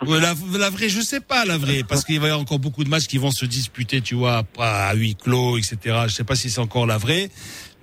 La, 0.07 0.35
la 0.59 0.71
vraie, 0.71 0.89
je 0.89 1.01
sais 1.01 1.21
pas 1.21 1.45
la 1.45 1.59
vraie, 1.59 1.83
parce 1.87 2.05
qu'il 2.05 2.19
va 2.19 2.27
y 2.27 2.31
avoir 2.31 2.41
encore 2.41 2.59
beaucoup 2.59 2.83
de 2.83 2.89
matchs 2.89 3.07
qui 3.07 3.19
vont 3.19 3.31
se 3.31 3.45
disputer, 3.45 4.01
tu 4.01 4.15
vois, 4.15 4.43
à 4.59 4.95
huis 4.95 5.15
clos, 5.15 5.59
etc. 5.59 5.77
Je 6.09 6.13
sais 6.15 6.25
pas 6.25 6.35
si 6.35 6.49
c'est 6.51 6.61
encore 6.61 6.87
la 6.87 6.97
vraie. 6.99 7.31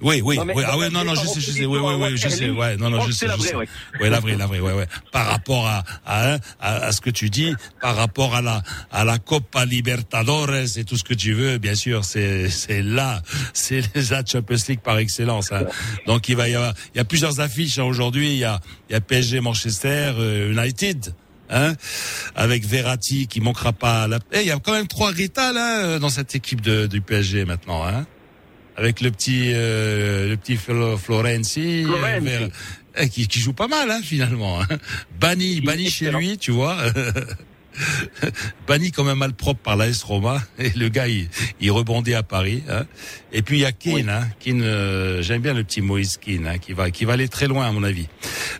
Oui, 0.03 0.21
oui, 0.23 0.37
Non, 0.37 0.45
mais 0.45 0.53
oui. 0.55 0.63
Ah 0.67 0.77
ouais, 0.77 0.89
non, 0.89 1.03
non, 1.05 1.15
je 1.15 1.25
sais, 1.25 1.39
je 1.39 1.51
sais, 1.51 1.65
oui, 1.65 1.79
oui, 1.81 1.93
oui, 1.97 2.17
je 2.17 2.27
sais, 2.27 2.49
ouais, 2.49 2.75
non, 2.77 2.89
non, 2.89 3.01
je 3.05 3.11
sais, 3.11 3.19
c'est 3.19 3.27
la 3.27 3.33
je 3.35 3.39
vraie, 3.39 3.49
sais. 3.49 3.55
ouais. 3.55 3.67
Ouais, 4.01 4.09
la 4.09 4.19
vraie, 4.19 4.35
la 4.35 4.45
vraie, 4.47 4.59
ouais, 4.59 4.73
ouais. 4.73 4.87
Par 5.11 5.27
rapport 5.27 5.65
à, 5.67 5.83
à, 6.05 6.33
hein, 6.33 6.39
à, 6.59 6.75
à 6.85 6.91
ce 6.91 6.99
que 7.01 7.09
tu 7.09 7.29
dis, 7.29 7.55
par 7.81 7.95
rapport 7.95 8.35
à 8.35 8.41
la, 8.41 8.61
à 8.91 9.05
la 9.05 9.17
Copa 9.17 9.65
Libertadores 9.65 10.53
et 10.77 10.83
tout 10.83 10.97
ce 10.97 11.03
que 11.03 11.13
tu 11.13 11.33
veux, 11.33 11.57
bien 11.57 11.75
sûr, 11.75 12.03
c'est, 12.05 12.49
c'est 12.49 12.81
là, 12.81 13.21
c'est 13.53 13.81
la 14.11 14.25
Champions 14.25 14.57
League 14.67 14.81
par 14.81 14.97
excellence, 14.97 15.51
hein. 15.51 15.63
Donc 16.05 16.27
il 16.29 16.35
va 16.35 16.49
y 16.49 16.55
avoir, 16.55 16.73
il 16.93 16.97
y 16.97 17.01
a 17.01 17.05
plusieurs 17.05 17.39
affiches 17.39 17.79
hein, 17.79 17.83
aujourd'hui. 17.83 18.31
Il 18.33 18.37
y 18.39 18.43
a, 18.45 18.59
il 18.89 18.93
y 18.93 18.95
a 18.95 19.01
PSG 19.01 19.39
Manchester 19.39 20.13
euh, 20.17 20.51
United. 20.51 21.13
Hein, 21.49 21.73
avec 22.35 22.65
Verratti 22.65 23.27
qui 23.27 23.39
manquera 23.41 23.73
pas 23.73 24.07
la. 24.07 24.17
Eh, 24.31 24.41
il 24.41 24.47
y 24.47 24.51
a 24.51 24.57
quand 24.57 24.71
même 24.71 24.87
trois 24.87 25.11
Rita 25.11 25.51
là 25.51 25.99
dans 25.99 26.09
cette 26.09 26.33
équipe 26.33 26.61
de, 26.61 26.87
du 26.87 27.01
PSG 27.01 27.45
maintenant, 27.45 27.85
hein. 27.85 28.07
Avec 28.75 29.01
le 29.01 29.11
petit, 29.11 29.51
euh, 29.53 30.29
le 30.29 30.37
petit 30.37 30.55
Flo- 30.55 30.97
Florenzi, 30.97 31.83
Florenzi. 31.83 32.25
Ver- 32.25 32.49
eh, 32.97 33.09
qui, 33.09 33.27
qui 33.27 33.39
joue 33.39 33.53
pas 33.53 33.67
mal 33.67 33.89
hein, 33.91 34.01
finalement. 34.03 34.61
Hein. 34.61 34.67
Banni, 35.19 35.61
banni 35.61 35.89
chez 35.89 36.11
lui, 36.11 36.37
tu 36.37 36.51
vois. 36.51 36.77
banni 38.67 38.91
quand 38.91 39.03
même 39.03 39.17
mal 39.17 39.33
propre 39.33 39.61
par 39.61 39.75
la 39.75 39.87
S 39.87 40.03
Roma. 40.03 40.41
Et 40.59 40.69
le 40.71 40.89
gars 40.89 41.07
il, 41.07 41.27
il 41.59 41.71
rebondit 41.71 42.13
à 42.13 42.23
Paris 42.23 42.63
hein. 42.69 42.85
et 43.31 43.41
puis 43.41 43.57
il 43.57 43.61
y 43.61 43.65
a 43.65 43.71
Keane 43.71 44.09
hein. 44.09 44.27
Keane 44.39 44.61
euh, 44.61 45.21
j'aime 45.21 45.41
bien 45.41 45.53
le 45.53 45.63
petit 45.63 45.81
Moïse 45.81 46.17
Keane 46.17 46.47
hein, 46.47 46.57
qui 46.57 46.73
va 46.73 46.91
qui 46.91 47.05
va 47.05 47.13
aller 47.13 47.27
très 47.27 47.47
loin 47.47 47.67
à 47.67 47.71
mon 47.71 47.83
avis. 47.83 48.07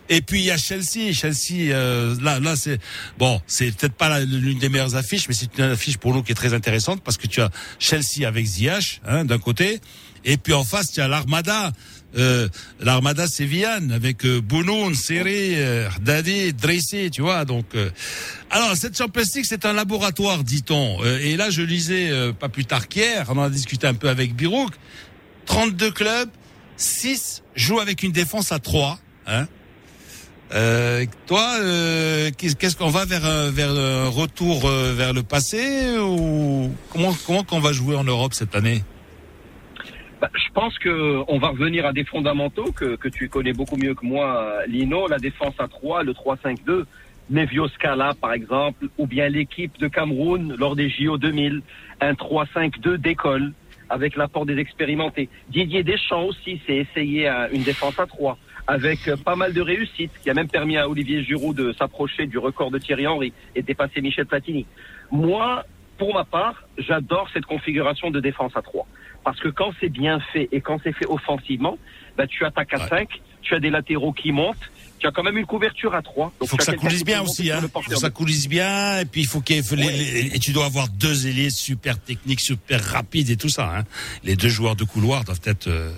Et 0.08 0.20
puis 0.20 0.40
il 0.40 0.44
y 0.46 0.50
a 0.50 0.56
Chelsea. 0.56 1.12
Chelsea 1.12 1.72
euh, 1.72 2.16
là 2.20 2.40
là 2.40 2.56
c'est 2.56 2.78
bon 3.18 3.40
c'est 3.46 3.74
peut-être 3.76 3.94
pas 3.94 4.20
l'une 4.20 4.58
des 4.58 4.68
meilleures 4.68 4.96
affiches 4.96 5.28
mais 5.28 5.34
c'est 5.34 5.56
une 5.58 5.64
affiche 5.64 5.98
pour 5.98 6.14
nous 6.14 6.22
qui 6.22 6.32
est 6.32 6.36
très 6.36 6.54
intéressante 6.54 7.02
parce 7.02 7.16
que 7.16 7.26
tu 7.26 7.40
as 7.40 7.50
Chelsea 7.78 8.26
avec 8.26 8.44
Ziyech 8.46 9.00
hein, 9.06 9.24
d'un 9.24 9.38
côté. 9.38 9.80
Et 10.24 10.38
puis 10.38 10.54
en 10.54 10.64
face 10.64 10.92
tu 10.92 11.00
as 11.00 11.08
l'Armada 11.08 11.72
euh, 12.16 12.48
l'armada 12.80 13.26
sévillane 13.26 13.90
avec 13.92 14.24
euh, 14.24 14.40
Bounoun, 14.40 14.94
Seri, 14.94 15.54
euh, 15.56 15.88
Dadi, 16.00 16.52
tu 17.10 17.22
vois. 17.22 17.44
Donc, 17.44 17.66
euh, 17.74 17.90
alors 18.50 18.76
cette 18.76 18.96
Champions 18.96 19.22
c'est 19.24 19.66
un 19.66 19.72
laboratoire, 19.72 20.44
dit-on. 20.44 21.02
Euh, 21.04 21.18
et 21.18 21.36
là, 21.36 21.50
je 21.50 21.62
lisais 21.62 22.10
pas 22.38 22.48
plus 22.48 22.64
tard 22.64 22.88
qu'hier, 22.88 23.26
on 23.28 23.38
en 23.38 23.42
a 23.42 23.50
discuté 23.50 23.86
un 23.86 23.94
peu 23.94 24.08
avec 24.08 24.34
Birouk. 24.34 24.72
32 25.46 25.90
clubs, 25.90 26.30
6 26.76 27.42
jouent 27.54 27.80
avec 27.80 28.02
une 28.02 28.12
défense 28.12 28.52
à 28.52 28.58
3. 28.58 28.98
Hein 29.26 29.46
euh, 30.52 31.04
toi, 31.26 31.56
euh, 31.60 32.30
qu'est- 32.36 32.56
qu'est-ce 32.56 32.76
qu'on 32.76 32.90
va 32.90 33.04
vers 33.06 33.24
un, 33.24 33.50
vers 33.50 33.70
retour 34.12 34.66
euh, 34.68 34.94
vers 34.96 35.12
le 35.12 35.22
passé 35.22 35.96
ou 35.98 36.70
comment 36.90 37.16
comment 37.26 37.42
qu'on 37.44 37.60
va 37.60 37.72
jouer 37.72 37.96
en 37.96 38.04
Europe 38.04 38.34
cette 38.34 38.54
année? 38.54 38.84
Bah, 40.24 40.30
je 40.32 40.50
pense 40.54 40.78
que 40.78 41.22
on 41.28 41.36
va 41.36 41.48
revenir 41.48 41.84
à 41.84 41.92
des 41.92 42.04
fondamentaux 42.04 42.72
que, 42.72 43.08
tu 43.10 43.28
connais 43.28 43.52
beaucoup 43.52 43.76
mieux 43.76 43.92
que 43.94 44.06
moi, 44.06 44.60
Lino, 44.66 45.06
la 45.06 45.18
défense 45.18 45.52
à 45.58 45.68
3, 45.68 46.02
le 46.02 46.12
3-5-2, 46.12 46.86
Nevio 47.28 47.68
Scala 47.68 48.14
par 48.18 48.32
exemple, 48.32 48.86
ou 48.96 49.06
bien 49.06 49.28
l'équipe 49.28 49.78
de 49.78 49.86
Cameroun 49.86 50.54
lors 50.58 50.76
des 50.76 50.88
JO 50.88 51.18
2000, 51.18 51.60
un 52.00 52.12
3-5-2 52.14 52.96
d'école 52.96 53.52
avec 53.90 54.16
l'apport 54.16 54.46
des 54.46 54.56
expérimentés. 54.56 55.28
Didier 55.50 55.82
Deschamps 55.82 56.24
aussi 56.24 56.58
s'est 56.66 56.76
essayé 56.76 57.28
à 57.28 57.50
une 57.50 57.62
défense 57.62 57.98
à 58.00 58.06
3 58.06 58.38
avec 58.66 59.00
pas 59.26 59.36
mal 59.36 59.52
de 59.52 59.60
réussite, 59.60 60.12
qui 60.22 60.30
a 60.30 60.34
même 60.34 60.48
permis 60.48 60.78
à 60.78 60.88
Olivier 60.88 61.22
Giroud 61.22 61.54
de 61.54 61.74
s'approcher 61.74 62.26
du 62.26 62.38
record 62.38 62.70
de 62.70 62.78
Thierry 62.78 63.06
Henry 63.06 63.34
et 63.54 63.60
dépasser 63.60 64.00
Michel 64.00 64.24
Platini. 64.24 64.64
Moi, 65.10 65.66
pour 65.98 66.14
ma 66.14 66.24
part, 66.24 66.66
j'adore 66.78 67.28
cette 67.34 67.44
configuration 67.44 68.10
de 68.10 68.20
défense 68.20 68.56
à 68.56 68.62
3. 68.62 68.86
Parce 69.24 69.40
que 69.40 69.48
quand 69.48 69.72
c'est 69.80 69.88
bien 69.88 70.20
fait 70.32 70.48
et 70.52 70.60
quand 70.60 70.78
c'est 70.84 70.92
fait 70.92 71.06
offensivement, 71.06 71.78
bah, 72.16 72.26
tu 72.26 72.44
attaques 72.44 72.74
à 72.74 72.78
Ouais. 72.78 72.88
5, 72.88 73.08
tu 73.42 73.54
as 73.54 73.60
des 73.60 73.70
latéraux 73.70 74.12
qui 74.12 74.32
montent, 74.32 74.56
tu 74.98 75.06
as 75.06 75.10
quand 75.10 75.22
même 75.22 75.36
une 75.36 75.46
couverture 75.46 75.94
à 75.94 76.02
3. 76.02 76.32
Il 76.42 76.48
faut 76.48 76.56
que 76.56 76.64
ça 76.64 76.74
coulisse 76.74 77.04
bien 77.04 77.22
aussi, 77.22 77.50
hein. 77.50 77.60
Il 77.62 77.68
faut 77.68 77.80
que 77.80 77.96
ça 77.96 78.10
coulisse 78.10 78.48
bien, 78.48 79.00
et 79.00 79.04
puis 79.04 79.22
il 79.22 79.26
faut 79.26 79.40
qu'il 79.40 79.56
et 79.58 80.38
tu 80.38 80.52
dois 80.52 80.66
avoir 80.66 80.88
deux 80.88 81.26
ailiers 81.26 81.50
super 81.50 81.98
techniques, 81.98 82.40
super 82.40 82.82
rapides 82.82 83.30
et 83.30 83.36
tout 83.36 83.48
ça, 83.48 83.78
hein. 83.78 83.84
Les 84.22 84.36
deux 84.36 84.48
joueurs 84.48 84.76
de 84.76 84.84
couloir 84.84 85.24
doivent 85.24 85.40
être 85.44 85.68
euh, 85.68 85.90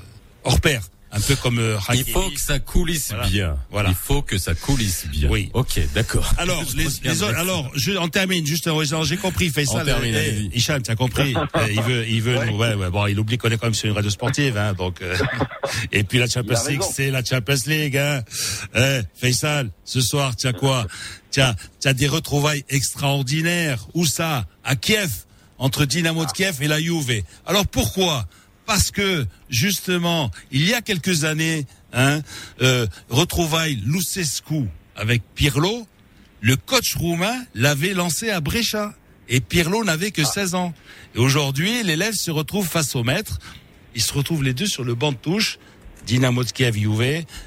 hors 0.45 0.61
pair. 0.61 0.83
Un 1.13 1.21
peu 1.21 1.37
comme 1.37 1.59
euh, 1.59 1.79
Il 1.95 2.05
faut 2.05 2.29
que 2.31 2.41
ça 2.41 2.59
coulisse 2.59 3.09
Voilà. 3.11 3.29
bien. 3.29 3.57
Voilà. 3.71 3.89
Il 3.91 3.95
faut 3.95 4.23
que 4.23 4.39
ça 4.39 4.55
coulisse 4.55 5.07
bien. 5.07 5.29
Oui. 5.31 5.51
Ok, 5.55 5.81
d'accord. 5.95 6.29
Alors, 6.37 6.63
Je 6.71 6.77
les, 6.77 7.23
autres, 7.23 7.39
alors, 7.39 7.71
je, 7.75 7.93
on 7.93 8.09
termine 8.09 8.45
juste. 8.45 8.67
ouais, 8.67 8.85
J'ai 9.05 9.17
compris, 9.17 9.49
Faisal. 9.51 9.83
On 9.83 9.85
termine, 9.85 10.15
eh. 10.15 10.51
Hicham, 10.53 10.83
tu 10.83 10.91
as 10.91 10.97
compris. 10.97 11.35
Eh, 11.69 11.73
il 11.73 11.81
veut, 11.81 12.07
il 12.09 12.23
veut. 12.23 12.37
Ouais. 12.37 12.75
ouais, 12.75 12.91
Bon, 12.91 13.07
il 13.07 13.19
oublie 13.19 13.39
qu'on 13.39 13.49
est 13.51 13.57
quand 13.57 13.67
même 13.67 13.75
sur 13.75 13.89
une 13.89 13.95
radio 13.95 14.11
sportive, 14.11 14.57
hein. 14.59 14.75
Donc, 14.75 15.01
euh, 15.01 15.17
et 15.93 16.03
puis 16.05 16.19
la 16.19 16.27
Champions 16.29 16.59
League, 16.69 16.83
c'est 16.83 17.11
la 17.11 17.25
Champions 17.25 17.55
League, 17.67 17.97
hein. 17.97 18.23
Eh, 18.75 19.01
Faisal, 19.15 19.71
ce 19.85 20.01
soir, 20.01 20.37
tu 20.37 20.47
as 20.49 20.53
quoi? 20.53 20.87
Tu 21.31 21.41
as, 21.41 21.55
tu 21.81 21.89
as 21.89 21.95
des 21.95 22.09
retrouvailles 22.09 22.65
extraordinaires. 22.69 23.87
Où 23.95 24.07
ça? 24.07 24.47
À 24.65 24.77
Kiev, 24.77 25.11
entre 25.59 25.85
Dynamo 25.85 26.27
de 26.27 26.33
Kiev 26.33 26.57
et 26.61 26.69
la 26.69 26.81
Juve. 26.81 27.23
Alors 27.47 27.67
pourquoi 27.67 28.27
parce 28.67 28.91
que 28.91 29.27
justement, 29.49 30.31
il 30.51 30.69
y 30.69 30.75
a 30.75 30.83
quelques 30.83 31.25
années, 31.25 31.67
hein, 31.93 32.21
euh, 32.61 32.87
retrouvailles 33.09 33.81
Lucescu 33.87 34.65
avec 34.97 35.23
Pirlo, 35.35 35.87
le 36.41 36.57
coach 36.57 36.97
roumain 36.97 37.37
l'avait 37.55 37.95
lancé 37.95 38.31
à 38.31 38.41
Brescia 38.41 38.95
et 39.29 39.41
Pirlo 39.41 39.85
n'avait 39.85 40.11
que 40.11 40.25
16 40.25 40.55
ans. 40.55 40.75
Et 41.15 41.19
aujourd'hui, 41.19 41.83
l'élève 41.83 42.15
se 42.15 42.31
retrouve 42.31 42.67
face 42.67 42.95
au 42.95 43.03
maître. 43.03 43.39
Ils 43.95 44.03
se 44.03 44.13
retrouvent 44.13 44.45
les 44.45 44.55
deux 44.55 44.67
sur 44.67 44.85
le 44.85 44.95
banc 44.95 45.13
de 45.13 45.17
touche. 45.17 45.59
Dynamo 46.07 46.45
de 46.45 46.51
Kiev. 46.51 46.77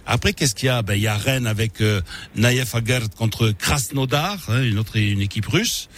Après, 0.05 0.33
qu'est-ce 0.33 0.53
qu'il 0.53 0.67
y 0.67 0.69
a? 0.69 0.81
Ben, 0.81 0.95
il 0.95 1.01
y 1.01 1.07
a 1.07 1.15
Rennes 1.15 1.47
avec 1.47 1.81
euh, 1.81 2.01
Naïef 2.35 2.75
contre 3.17 3.51
Krasnodar, 3.51 4.37
hein, 4.49 4.61
une 4.61 4.77
autre 4.77 4.97
une 4.97 5.21
équipe 5.21 5.47
russe. 5.47 5.89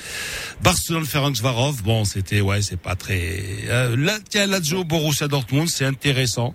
Barcelone 0.61 1.05
Ferencvaros, 1.05 1.73
bon, 1.83 2.05
c'était 2.05 2.41
ouais, 2.41 2.61
c'est 2.61 2.79
pas 2.79 2.95
très. 2.95 3.43
Euh, 3.67 3.95
là, 3.97 4.19
tiens, 4.29 4.45
Lazio 4.45 4.83
Borussia 4.83 5.27
Dortmund, 5.27 5.69
c'est 5.69 5.85
intéressant. 5.85 6.53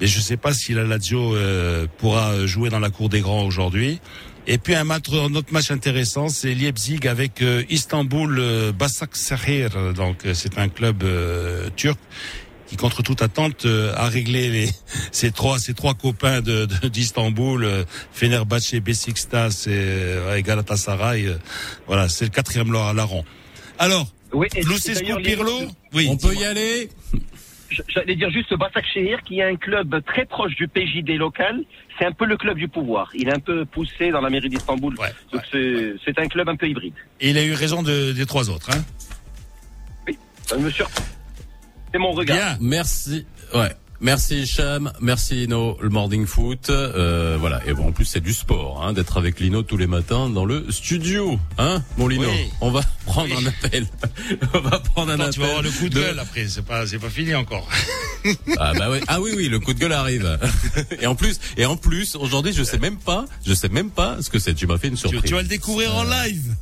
Mais 0.00 0.06
je 0.06 0.20
sais 0.20 0.36
pas 0.36 0.52
si 0.52 0.72
la 0.72 0.84
Lazio 0.84 1.36
euh, 1.36 1.86
pourra 1.98 2.46
jouer 2.46 2.70
dans 2.70 2.80
la 2.80 2.90
cour 2.90 3.08
des 3.08 3.20
grands 3.20 3.44
aujourd'hui. 3.44 4.00
Et 4.46 4.58
puis 4.58 4.74
un, 4.74 4.84
match, 4.84 5.08
autre 5.08 5.52
match 5.52 5.70
intéressant, 5.70 6.28
c'est 6.28 6.52
Leipzig 6.52 7.08
avec 7.08 7.40
euh, 7.40 7.62
Istanbul 7.70 8.36
euh, 8.38 8.72
Basaksehir. 8.72 9.94
Donc 9.94 10.26
euh, 10.26 10.34
c'est 10.34 10.58
un 10.58 10.68
club 10.68 11.02
euh, 11.02 11.70
turc 11.76 11.98
qui 12.74 12.80
contre 12.80 13.02
toute 13.04 13.22
attente 13.22 13.66
euh, 13.66 13.92
a 13.94 14.08
réglé 14.08 14.48
les 14.50 14.68
ces 15.12 15.30
trois 15.30 15.58
ces 15.60 15.74
trois 15.74 15.94
copains 15.94 16.40
de 16.40 16.66
d'Istanbul, 16.88 17.64
euh, 17.64 17.84
Fenerbahçe, 18.12 18.74
Besiktas 18.80 19.66
et, 19.68 19.70
euh, 19.70 20.36
et 20.36 20.42
Galatasaray. 20.42 21.26
euh, 21.26 21.36
voilà, 21.86 22.08
c'est 22.08 22.24
le 22.24 22.30
quatrième 22.30 22.72
la- 22.72 22.92
larron. 22.92 23.24
Alors, 23.78 24.06
Oui, 24.32 24.48
Lucescu 24.56 25.02
d'ailleurs, 25.04 25.18
les- 25.18 25.24
Pirlo, 25.24 25.60
oui. 25.92 26.08
On 26.10 26.16
peut 26.16 26.34
y 26.34 26.44
aller 26.44 26.88
J'allais 27.88 28.14
dire 28.14 28.30
juste 28.30 28.54
Basak 28.54 28.84
Shehir, 28.92 29.22
qui 29.22 29.38
est 29.40 29.44
un 29.50 29.56
club 29.56 30.00
très 30.04 30.24
proche 30.26 30.54
du 30.54 30.68
PJD 30.68 31.16
local. 31.16 31.60
C'est 31.98 32.04
un 32.06 32.12
peu 32.12 32.24
le 32.24 32.36
club 32.36 32.56
du 32.58 32.68
pouvoir. 32.68 33.10
Il 33.14 33.28
est 33.28 33.32
un 33.34 33.40
peu 33.40 33.64
poussé 33.64 34.10
dans 34.10 34.20
la 34.20 34.30
mairie 34.30 34.48
d'Istanbul. 34.48 34.94
Ouais, 34.98 35.12
Donc 35.32 35.42
ouais, 35.42 35.48
c'est 35.52 35.94
c'est 36.04 36.18
un 36.20 36.28
club 36.28 36.48
un 36.48 36.56
peu 36.56 36.68
hybride. 36.68 36.94
Et 37.20 37.30
il 37.30 37.38
a 37.38 37.44
eu 37.44 37.52
raison 37.52 37.82
de, 37.82 38.12
des 38.12 38.26
trois 38.26 38.48
autres. 38.50 38.70
Hein? 38.70 38.82
Ça 40.46 40.56
me 40.58 40.70
sur... 40.70 40.88
C'est 41.94 42.00
mon 42.00 42.10
regard. 42.10 42.36
Bien. 42.36 42.58
Merci. 42.60 43.24
Ouais. 43.54 43.72
Merci 44.00 44.40
Hicham, 44.42 44.92
merci 45.00 45.34
Lino, 45.36 45.78
le 45.80 45.88
morning 45.90 46.26
foot, 46.26 46.68
euh, 46.68 47.36
voilà. 47.38 47.62
Et 47.66 47.72
bon, 47.72 47.88
en 47.88 47.92
plus 47.92 48.04
c'est 48.04 48.20
du 48.20 48.34
sport, 48.34 48.82
hein, 48.84 48.92
d'être 48.92 49.16
avec 49.16 49.38
Lino 49.38 49.62
tous 49.62 49.76
les 49.76 49.86
matins 49.86 50.28
dans 50.28 50.44
le 50.44 50.66
studio, 50.72 51.38
hein, 51.56 51.82
mon 51.96 52.08
Lino. 52.08 52.28
Oui. 52.28 52.50
On 52.60 52.72
va 52.72 52.82
prendre 53.06 53.28
Oui. 53.34 53.44
un 53.44 53.46
appel. 53.46 53.86
On 54.54 54.58
va 54.58 54.80
prendre 54.80 55.12
un 55.12 55.20
appel. 55.20 55.32
tu 55.34 55.38
vas 55.40 55.46
avoir 55.46 55.62
le 55.62 55.70
coup 55.70 55.88
de 55.88 55.94
gueule 55.94 56.18
après, 56.18 56.48
c'est 56.48 56.64
pas 56.64 56.84
c'est 56.88 56.98
pas 56.98 57.08
fini 57.08 57.34
encore. 57.36 57.68
Ah 58.58 58.72
bah 58.76 58.88
oui, 58.90 58.98
ah 59.06 59.20
oui 59.20 59.32
oui, 59.36 59.48
le 59.48 59.60
coup 59.60 59.72
de 59.72 59.78
gueule 59.78 59.92
arrive. 59.92 60.38
et 61.00 61.06
en 61.06 61.14
plus, 61.14 61.38
et 61.56 61.64
en 61.66 61.76
plus, 61.76 62.16
aujourd'hui, 62.16 62.52
je 62.52 62.62
sais 62.64 62.78
même 62.78 62.96
pas, 62.96 63.26
je 63.46 63.54
sais 63.54 63.68
même 63.68 63.90
pas 63.90 64.16
ce 64.20 64.30
que 64.30 64.38
c'est. 64.38 64.54
Tu 64.54 64.66
m'as 64.66 64.78
fait 64.78 64.88
une 64.88 64.94
Tu, 64.94 65.00
surprise. 65.00 65.22
tu 65.24 65.34
vas 65.34 65.42
le 65.42 65.48
découvrir 65.48 65.94
en 65.94 66.04
live. 66.04 66.56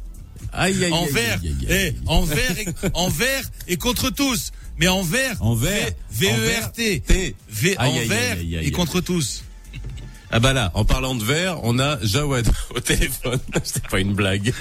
Aïe, 0.52 0.84
aïe, 0.84 0.92
envers, 0.92 1.38
aïe, 1.42 1.56
aïe, 1.62 1.72
aïe, 1.72 1.94
eh, 1.96 2.08
envers, 2.08 2.58
et, 2.58 2.66
envers 2.94 3.42
et 3.68 3.76
contre 3.78 4.10
tous. 4.10 4.50
Mais 4.78 4.88
envers, 4.88 5.40
Envers, 5.40 5.88
V 6.10 6.26
E 6.28 6.60
R 6.64 6.72
T. 6.72 7.02
V 7.48 7.74
aïe, 7.78 8.10
aïe, 8.12 8.58
et 8.62 8.70
contre 8.70 9.00
tous. 9.00 9.44
Ah 10.34 10.40
bah 10.40 10.54
là, 10.54 10.70
en 10.74 10.86
parlant 10.86 11.14
de 11.14 11.22
verre, 11.22 11.58
on 11.62 11.78
a 11.78 11.98
Jawed 12.02 12.48
au 12.74 12.80
téléphone. 12.80 13.38
C'est 13.64 13.86
pas 13.86 14.00
une 14.00 14.14
blague. 14.14 14.52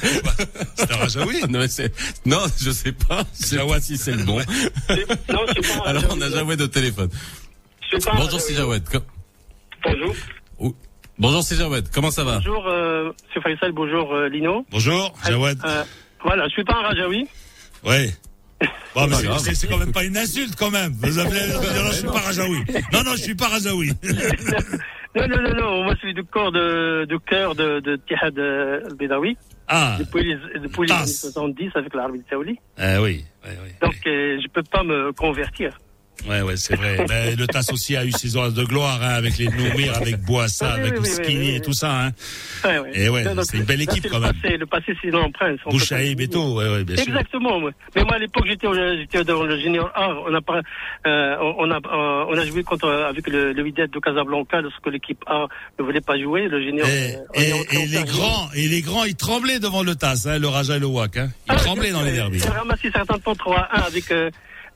C'est 0.76 0.92
un 0.92 0.98
Rajaoui. 0.98 1.42
non, 2.26 2.42
je 2.60 2.72
sais 2.72 2.92
pas. 2.92 3.24
Pas 3.24 3.80
si 3.80 3.98
c'est 3.98 4.12
le 4.12 4.24
bon. 4.26 4.40
Non, 4.40 5.46
pas 5.46 5.86
un 5.86 5.90
Alors 5.90 6.04
on 6.10 6.20
a. 6.22 6.30
Jawed 6.30 6.60
au 6.62 6.68
téléphone. 6.68 7.10
Pas 7.10 8.12
Bonjour 8.18 8.42
c'est. 8.42 8.56
Com- 8.92 9.02
Bonjour. 9.84 10.16
Bonjour 11.18 11.44
c'est 11.44 11.56
Jawed. 11.56 11.90
Comment 11.94 12.12
ça 12.12 12.26
va 12.26 12.40
Bonjour, 12.40 12.68
euh, 12.68 13.12
c'est 13.34 13.42
Faisal, 13.42 13.72
bonjour 13.72 14.14
euh, 14.14 14.28
Lino. 14.28 14.66
Bonjour, 14.72 15.14
Jawad. 15.26 15.58
Euh, 15.64 15.84
voilà, 16.24 16.48
je 16.50 16.54
suis 16.54 16.64
pas 16.66 16.74
un 16.80 16.82
Rajaoui. 16.82 17.28
Ouais. 17.86 18.14
Bon, 18.94 19.08
mais 19.08 19.28
Pas 19.28 19.40
c'est- 19.40 19.68
quand 19.68 19.78
même 19.78 19.92
pas 19.94 20.04
une 20.04 20.18
insulte 20.18 20.56
quand 20.58 20.70
même. 20.72 20.92
Vous 21.02 21.18
appelez, 21.20 21.40
non, 21.48 21.88
je 21.88 21.94
suis 21.94 22.08
pas 22.08 22.20
Rajaoui. 22.20 22.60
Non, 22.94 23.04
non, 23.04 23.12
je 23.16 23.22
suis 23.22 23.36
pas 23.36 23.48
Rajaoui. 23.48 23.92
Non, 25.14 25.28
non, 25.28 25.42
non, 25.42 25.54
non, 25.54 25.84
moi 25.84 25.94
je 25.96 26.00
suis 26.00 26.14
du 26.14 26.24
corps 26.24 26.54
de, 26.54 27.04
de 27.04 27.18
cœur 27.18 27.54
de, 27.54 27.82
de 27.82 27.98
Tihad 27.98 28.38
euh, 28.40 28.80
al-Bedawi, 28.86 29.36
Ah, 29.68 29.98
depuis 30.00 30.24
les, 30.24 30.60
depuis 30.62 30.84
les 30.84 30.88
Tas. 30.88 31.00
années 31.02 31.12
70 31.12 31.70
avec 31.76 31.94
l'Arabie 31.94 32.22
Saoudite. 32.30 32.60
euh, 32.80 33.02
oui, 33.04 33.26
ouais, 33.44 33.50
ouais. 33.50 33.76
Donc 33.82 33.96
euh, 34.08 34.40
je 34.42 34.48
peux 34.48 34.64
pas 34.64 34.84
me 34.86 35.12
convertir. 35.12 35.78
Ouais, 36.28 36.42
ouais, 36.42 36.56
c'est 36.58 36.76
vrai. 36.76 37.06
Mais 37.10 37.36
le 37.36 37.48
TAS 37.48 37.68
aussi 37.72 37.96
a 37.96 38.06
eu 38.06 38.12
ses 38.12 38.36
heures 38.38 38.52
de 38.52 38.64
gloire, 38.64 39.00
hein, 39.02 39.10
avec 39.16 39.38
les 39.38 39.48
Noumir, 39.48 39.96
avec 39.98 40.22
Boissa, 40.22 40.76
Oui, 40.76 40.80
avec 40.82 40.94
oui, 40.94 41.00
Ouskini 41.00 41.38
oui, 41.52 41.56
et 41.56 41.62
tout 41.62 41.74
ça, 41.74 41.92
hein. 42.06 42.12
Ouais, 42.64 42.80
ouais. 42.80 42.92
Et 42.94 43.10
ouais, 43.10 43.24
c'est 43.44 43.58
une 43.58 43.64
belle 43.64 43.82
équipe 43.82 44.04
c'est 44.04 44.10
quand 44.10 44.20
le 44.20 44.26
même. 44.28 44.34
Passé, 44.42 44.58
le 44.58 44.66
passé, 44.66 44.94
c'est 45.02 45.12
Bouchaïb 45.70 46.18
pas- 46.18 46.24
et 46.24 46.28
tout, 46.28 46.40
ouais, 46.56 46.70
ouais, 46.70 46.84
bien 46.84 46.96
sûr. 46.98 47.08
Exactement. 47.08 47.58
ouais. 47.60 47.72
Mais 47.96 48.04
moi 48.04 48.14
à 48.16 48.20
l'époque 48.20 48.46
j'étais 48.48 48.68
dans 49.24 49.44
le 49.44 49.60
junior 49.60 49.90
A. 49.96 50.10
On 50.28 50.34
a 50.34 50.40
euh, 51.08 51.36
on 51.58 51.72
a 51.72 51.76
euh, 51.78 52.26
on 52.30 52.38
a 52.38 52.46
joué 52.46 52.64
contre 52.64 52.88
avec 52.90 53.28
le, 53.28 53.54
le 53.54 53.64
Wydad 53.64 53.90
de 53.90 54.00
Casablanca 54.00 54.62
lorsque 54.62 54.88
l'équipe 54.88 55.24
A 55.28 55.48
ne 55.80 55.84
voulait 55.84 56.02
pas 56.02 56.20
jouer. 56.20 56.48
Le 56.48 56.62
junior. 56.62 56.88
Et, 56.88 57.16
euh, 57.16 57.20
est 57.34 57.50
et, 57.50 57.54
en 57.54 57.58
et 57.82 57.86
les 57.88 58.04
grands, 58.04 58.50
et 58.54 58.68
les 58.68 58.82
grands, 58.82 59.04
ils 59.06 59.16
tremblaient 59.16 59.60
devant 59.60 59.84
le 59.84 59.96
TAS, 59.96 60.26
hein, 60.28 60.38
le 60.40 60.48
Raja 60.48 60.78
et 60.78 60.80
le 60.80 60.86
Wak, 60.88 61.18
hein. 61.18 61.30
Ils 61.48 61.54
Ah, 61.54 61.56
tremblaient 61.56 61.92
dans 61.92 62.02
les 62.04 62.12
derbies. 62.14 62.40
J'ai 62.40 62.50
ramassé 62.50 62.90
certains 62.94 63.18
temps 63.20 63.36
3 63.36 63.58
à 63.58 63.80
1 63.80 63.84
avec 63.88 64.12
euh, 64.12 64.30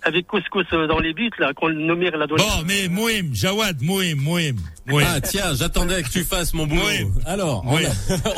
avec 0.05 0.27
Couscous 0.27 0.65
dans 0.71 0.99
les 0.99 1.13
buts 1.13 1.31
là 1.39 1.53
qu'on 1.53 1.67
le 1.67 1.75
nommait 1.75 2.11
la. 2.11 2.27
Bon, 2.27 2.37
mais 2.65 2.87
Mouim, 2.87 3.33
Jawad, 3.33 3.81
Mouim, 3.81 4.15
Mouim, 4.15 4.55
Mouim. 4.85 5.03
Ah 5.05 5.19
tiens, 5.19 5.53
j'attendais 5.55 6.03
que 6.03 6.09
tu 6.09 6.23
fasses 6.23 6.53
mon 6.53 6.67
boulot. 6.67 6.81
Alors, 7.25 7.63
on, 7.67 7.75
a- 7.77 7.79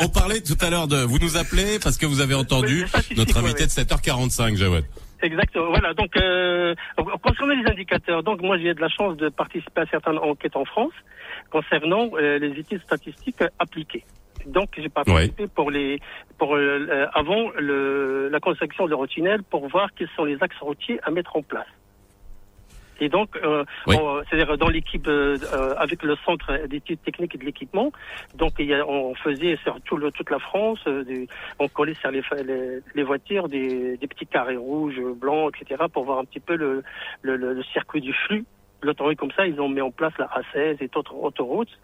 on 0.04 0.08
parlait 0.08 0.40
tout 0.40 0.56
à 0.60 0.70
l'heure 0.70 0.88
de... 0.88 0.96
Vous 0.96 1.18
nous 1.18 1.36
appelez 1.36 1.78
parce 1.78 1.98
que 1.98 2.06
vous 2.06 2.20
avez 2.20 2.34
entendu 2.34 2.86
Oui, 2.94 3.16
notre 3.16 3.34
ouais, 3.40 3.44
invité 3.44 3.64
de 3.66 3.70
7h45, 3.70 4.56
Jawed. 4.56 4.84
Exactement. 5.22 5.68
Voilà. 5.68 5.94
Donc, 5.94 6.16
euh, 6.16 6.74
concernant 7.22 7.54
les 7.54 7.70
indicateurs, 7.70 8.22
donc 8.22 8.40
moi 8.40 8.56
j'ai 8.58 8.72
de 8.72 8.80
la 8.80 8.88
chance 8.88 9.16
de 9.16 9.28
participer 9.28 9.82
à 9.82 9.86
certaines 9.90 10.18
enquêtes 10.18 10.56
en 10.56 10.64
France 10.64 10.92
concernant 11.50 12.10
euh, 12.14 12.38
les 12.38 12.58
études 12.58 12.82
statistiques 12.82 13.42
appliquées. 13.58 14.04
Donc, 14.48 14.70
j'ai 14.76 14.88
participé 14.88 15.46
pour 15.46 15.70
les 15.70 16.00
pour 16.38 16.54
euh, 16.56 16.86
euh, 16.88 17.06
avant 17.14 17.50
le, 17.58 18.28
la 18.30 18.40
construction 18.40 18.84
de 18.86 18.90
l'Eurotunnel 18.90 19.42
pour 19.42 19.68
voir 19.68 19.90
quels 19.94 20.08
sont 20.16 20.24
les 20.24 20.42
axes 20.42 20.58
routiers 20.60 20.98
à 21.02 21.10
mettre 21.10 21.36
en 21.36 21.42
place. 21.42 21.66
Et 23.00 23.08
donc, 23.08 23.28
euh, 23.36 23.64
Oui. 23.86 23.94
c'est-à-dire 24.28 24.58
dans 24.58 24.68
l'équipe 24.68 25.06
euh, 25.06 25.38
avec 25.76 26.02
le 26.02 26.16
centre 26.26 26.66
d'études 26.66 27.00
techniques 27.02 27.34
et 27.36 27.38
de 27.38 27.44
l'équipement, 27.44 27.92
donc 28.34 28.54
il 28.58 28.66
y 28.66 28.74
a, 28.74 28.84
on 28.88 29.14
faisait 29.14 29.56
sur 29.62 29.80
tout 29.82 29.96
le- 29.96 30.10
toute 30.10 30.30
la 30.30 30.40
France, 30.40 30.80
euh, 30.88 31.04
des- 31.04 31.28
on 31.60 31.68
collait 31.68 31.94
sur 32.00 32.10
les, 32.10 32.22
fa- 32.22 32.42
les, 32.42 32.80
les 32.96 33.02
voitures 33.04 33.48
des, 33.48 33.96
des 33.98 34.06
petits 34.08 34.26
carrés 34.26 34.56
rouges, 34.56 34.98
blancs, 35.14 35.54
etc. 35.60 35.84
pour 35.92 36.04
voir 36.06 36.18
un 36.18 36.24
petit 36.24 36.40
peu 36.40 36.56
le- 36.56 36.82
le 37.22 37.62
circuit 37.72 38.00
du 38.00 38.12
flux. 38.12 38.44
L'autoroute 38.82 39.16
comme 39.18 39.32
ça, 39.32 39.46
ils 39.46 39.60
ont 39.60 39.68
mis 39.68 39.80
en 39.80 39.92
place 39.92 40.12
la 40.18 40.26
A16 40.26 40.78
et 40.80 40.88
d'autres 40.88 41.14
autoroutes 41.14 41.78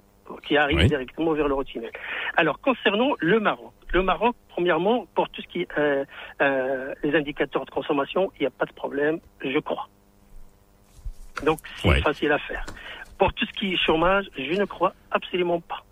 qui 0.46 0.56
arrivent 0.56 0.78
Oui. 0.78 0.88
directement 0.88 1.32
vers 1.32 1.48
l'Eurotunnel. 1.48 1.90
Alors 2.36 2.60
concernant 2.60 3.12
le 3.18 3.40
Maroc, 3.40 3.72
le 3.92 4.02
Maroc, 4.02 4.34
premièrement, 4.48 5.06
pour 5.14 5.28
tout 5.30 5.42
ce 5.42 5.46
qui 5.48 5.62
est 5.62 5.68
euh, 5.78 6.04
euh, 6.40 6.94
les 7.02 7.14
indicateurs 7.14 7.64
de 7.64 7.70
consommation, 7.70 8.30
il 8.38 8.42
n'y 8.42 8.46
a 8.46 8.50
pas 8.50 8.64
de 8.66 8.72
problème, 8.72 9.20
je 9.42 9.58
crois. 9.58 9.88
Donc 11.44 11.60
c'est 11.82 11.88
Ouais. 11.88 12.00
facile 12.02 12.32
à 12.32 12.38
faire. 12.38 12.64
Pour 13.18 13.32
tout 13.32 13.44
ce 13.46 13.52
qui 13.52 13.74
est 13.74 13.76
chômage, 13.76 14.26
je 14.36 14.52
ne 14.54 14.64
crois 14.64 14.94
absolument 15.10 15.60
pas. 15.60 15.84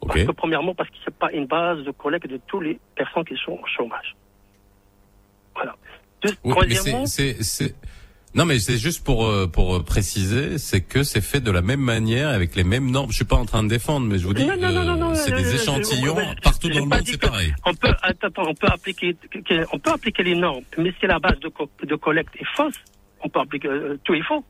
Ok. 0.00 0.08
Parce 0.14 0.24
que 0.26 0.32
premièrement, 0.32 0.74
parce 0.74 0.88
qu'il 0.90 1.00
n'y 1.00 1.06
a 1.14 1.18
pas 1.18 1.32
une 1.32 1.46
base 1.46 1.78
de 1.84 1.90
collecte 1.90 2.26
de 2.26 2.38
toutes 2.46 2.64
les 2.64 2.80
personnes 2.94 3.24
qui 3.24 3.36
sont 3.36 3.52
au 3.52 3.66
chômage. 3.66 4.16
Voilà. 5.54 5.76
Deux- 6.22 6.30
Oui, 6.44 6.52
troisièmement, 6.52 7.06
c'est, 7.06 7.34
c'est, 7.42 7.42
c'est- 7.42 7.74
Non, 8.32 8.44
mais 8.44 8.60
c'est 8.60 8.78
juste 8.78 9.04
pour 9.04 9.26
euh, 9.26 9.48
pour 9.48 9.74
euh, 9.74 9.82
préciser, 9.82 10.58
c'est 10.58 10.80
que 10.82 11.02
c'est 11.02 11.20
fait 11.20 11.40
de 11.40 11.50
la 11.50 11.62
même 11.62 11.80
manière, 11.80 12.28
avec 12.28 12.54
les 12.54 12.62
mêmes 12.62 12.88
normes. 12.88 13.10
Je 13.10 13.16
suis 13.16 13.24
pas 13.24 13.34
en 13.36 13.44
train 13.44 13.64
de 13.64 13.68
défendre, 13.68 14.06
mais 14.06 14.18
je 14.18 14.26
vous 14.26 14.34
dis, 14.34 14.44
Non, 14.46 14.56
non, 14.56 14.70
non, 14.70 14.84
non, 14.84 14.96
non, 14.96 15.14
c'est 15.16 15.32
des 15.34 15.54
échantillons 15.56 16.14
partout 16.40 16.68
dans 16.68 16.78
le 16.78 16.84
monde, 16.86 17.02
c'est 17.04 17.20
pareil. 17.20 17.52
On 17.66 17.74
peut, 17.74 17.92
attends, 18.02 18.28
on 18.46 18.54
peut 18.54 18.68
appliquer, 18.68 19.16
que- 19.44 19.66
on 19.72 19.78
peut 19.80 19.90
appliquer 19.90 20.22
les 20.22 20.36
normes, 20.36 20.62
mais 20.78 20.92
si 21.00 21.06
la 21.08 21.18
base 21.18 21.40
de, 21.40 21.48
co- 21.48 21.68
de 21.82 21.94
collecte 21.96 22.36
est 22.36 22.46
fausse, 22.56 22.74
on 23.24 23.28
peut 23.28 23.40
appliquer 23.40 23.66
euh, 23.68 23.98
tout 24.04 24.14
est 24.14 24.22
faux. 24.22 24.44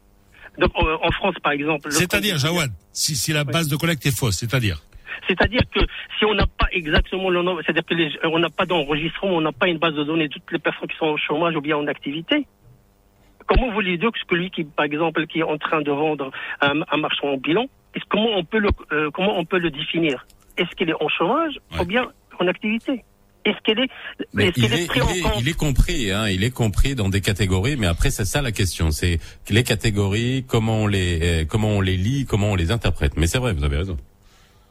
Donc 0.58 0.72
euh, 0.82 0.96
en 1.02 1.10
France, 1.12 1.36
par 1.42 1.52
exemple. 1.52 1.88
le 1.88 1.94
C'est-à-dire, 1.94 2.36
Jawad, 2.36 2.70
si, 2.92 3.16
si 3.16 3.32
la 3.32 3.44
base 3.44 3.68
de 3.68 3.76
collecte 3.76 4.04
est 4.04 4.14
fausse, 4.14 4.36
c'est-à-dire 4.36 4.82
C'est-à-dire 5.26 5.62
que 5.74 5.80
si 6.18 6.26
on 6.26 6.34
n'a 6.34 6.46
pas 6.46 6.66
exactement 6.72 7.30
le 7.30 7.40
nombre, 7.42 7.62
c'est-à-dire 7.64 7.86
que 7.86 7.94
les, 7.94 8.10
on 8.24 8.38
n'a 8.40 8.50
pas 8.50 8.66
d'enregistrement, 8.66 9.36
on 9.36 9.40
n'a 9.40 9.52
pas 9.52 9.68
une 9.68 9.78
base 9.78 9.94
de 9.94 10.04
données 10.04 10.28
de 10.28 10.34
toutes 10.34 10.52
les 10.52 10.58
personnes 10.58 10.88
qui 10.88 10.98
sont 10.98 11.06
au 11.06 11.16
chômage 11.16 11.56
ou 11.56 11.62
bien 11.62 11.78
en 11.78 11.86
activité. 11.86 12.46
Comment 13.50 13.72
voulez 13.72 13.98
dire 13.98 14.10
que 14.12 14.34
lui 14.36 14.50
qui, 14.50 14.62
par 14.64 14.84
exemple, 14.84 15.26
qui 15.26 15.40
est 15.40 15.42
en 15.42 15.58
train 15.58 15.82
de 15.82 15.90
vendre 15.90 16.30
un, 16.60 16.80
un 16.90 16.96
marchand 16.98 17.28
en 17.34 17.36
bilan, 17.36 17.66
est-ce- 17.94 18.04
comment 18.08 18.30
on 18.36 18.44
peut 18.44 18.58
le, 18.60 18.68
euh, 18.92 19.10
comment 19.12 19.36
on 19.38 19.44
peut 19.44 19.58
le 19.58 19.70
définir? 19.70 20.24
Est-ce 20.56 20.70
qu'il 20.76 20.88
est 20.88 20.94
en 21.02 21.08
chômage 21.08 21.54
Ouais. 21.72 21.80
ou 21.80 21.84
bien 21.84 22.06
en 22.38 22.46
activité? 22.46 23.04
Est-ce 23.44 23.56
qu'il 23.64 23.80
est, 23.80 23.90
est 24.38 24.48
est, 24.48 24.86
pris 24.86 24.98
il, 24.98 25.02
en 25.02 25.08
est, 25.08 25.20
compte? 25.22 25.40
il 25.40 25.48
est 25.48 25.56
compris, 25.58 26.10
hein, 26.12 26.28
il 26.28 26.44
est 26.44 26.50
compris 26.50 26.94
dans 26.94 27.08
des 27.08 27.22
catégories, 27.22 27.76
mais 27.78 27.86
après 27.86 28.10
c'est 28.10 28.26
ça 28.26 28.42
la 28.42 28.52
question, 28.52 28.90
c'est 28.90 29.18
les 29.48 29.64
catégories, 29.64 30.44
comment 30.46 30.82
on 30.82 30.86
les, 30.86 31.20
euh, 31.22 31.44
comment 31.46 31.68
on 31.70 31.80
les 31.80 31.96
lit, 31.96 32.26
comment 32.26 32.50
on 32.52 32.54
les 32.54 32.70
interprète. 32.70 33.16
Mais 33.16 33.26
c'est 33.26 33.38
vrai, 33.38 33.54
vous 33.54 33.64
avez 33.64 33.78
raison. 33.78 33.96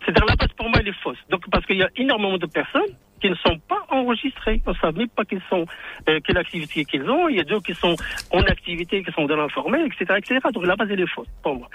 C'est-à-dire 0.05 0.25
la 0.25 0.36
base 0.36 0.49
pour 0.55 0.69
moi 0.69 0.77
elle 0.82 0.88
est 0.88 1.01
fausse. 1.03 1.17
Donc 1.32 1.41
parce 1.51 1.65
qu'il 1.65 1.77
y 1.77 1.84
a 1.84 1.89
énormément 1.97 2.38
de 2.38 2.45
personnes 2.45 2.93
qui 3.22 3.30
ne 3.30 3.36
sont 3.36 3.59
pas 3.67 3.86
enregistrées. 3.89 4.61
On 4.65 4.72
ne 4.72 4.76
sait 4.76 4.91
même 4.97 5.07
pas 5.09 5.26
qu'ils 5.26 5.41
sont, 5.49 5.65
euh, 6.07 6.20
quelle 6.26 6.38
activité 6.38 6.86
qu'ils 6.86 7.03
ont. 7.09 7.28
Il 7.30 7.38
y 7.38 7.39
a 7.39 7.43
d'autres 7.43 7.65
qui 7.65 7.74
sont 7.76 7.95
en 8.32 8.41
activité, 8.41 9.03
qui 9.03 9.11
sont 9.11 9.26
dans 9.26 9.36
l'informel, 9.36 9.86
etc., 9.88 10.20
etc. 10.20 10.39
Donc 10.53 10.65
la 10.65 10.76
base 10.76 10.88
elle 10.91 11.01
est 11.01 11.07
fausse 11.13 11.28
pour 11.43 11.55
moi. 11.55 11.70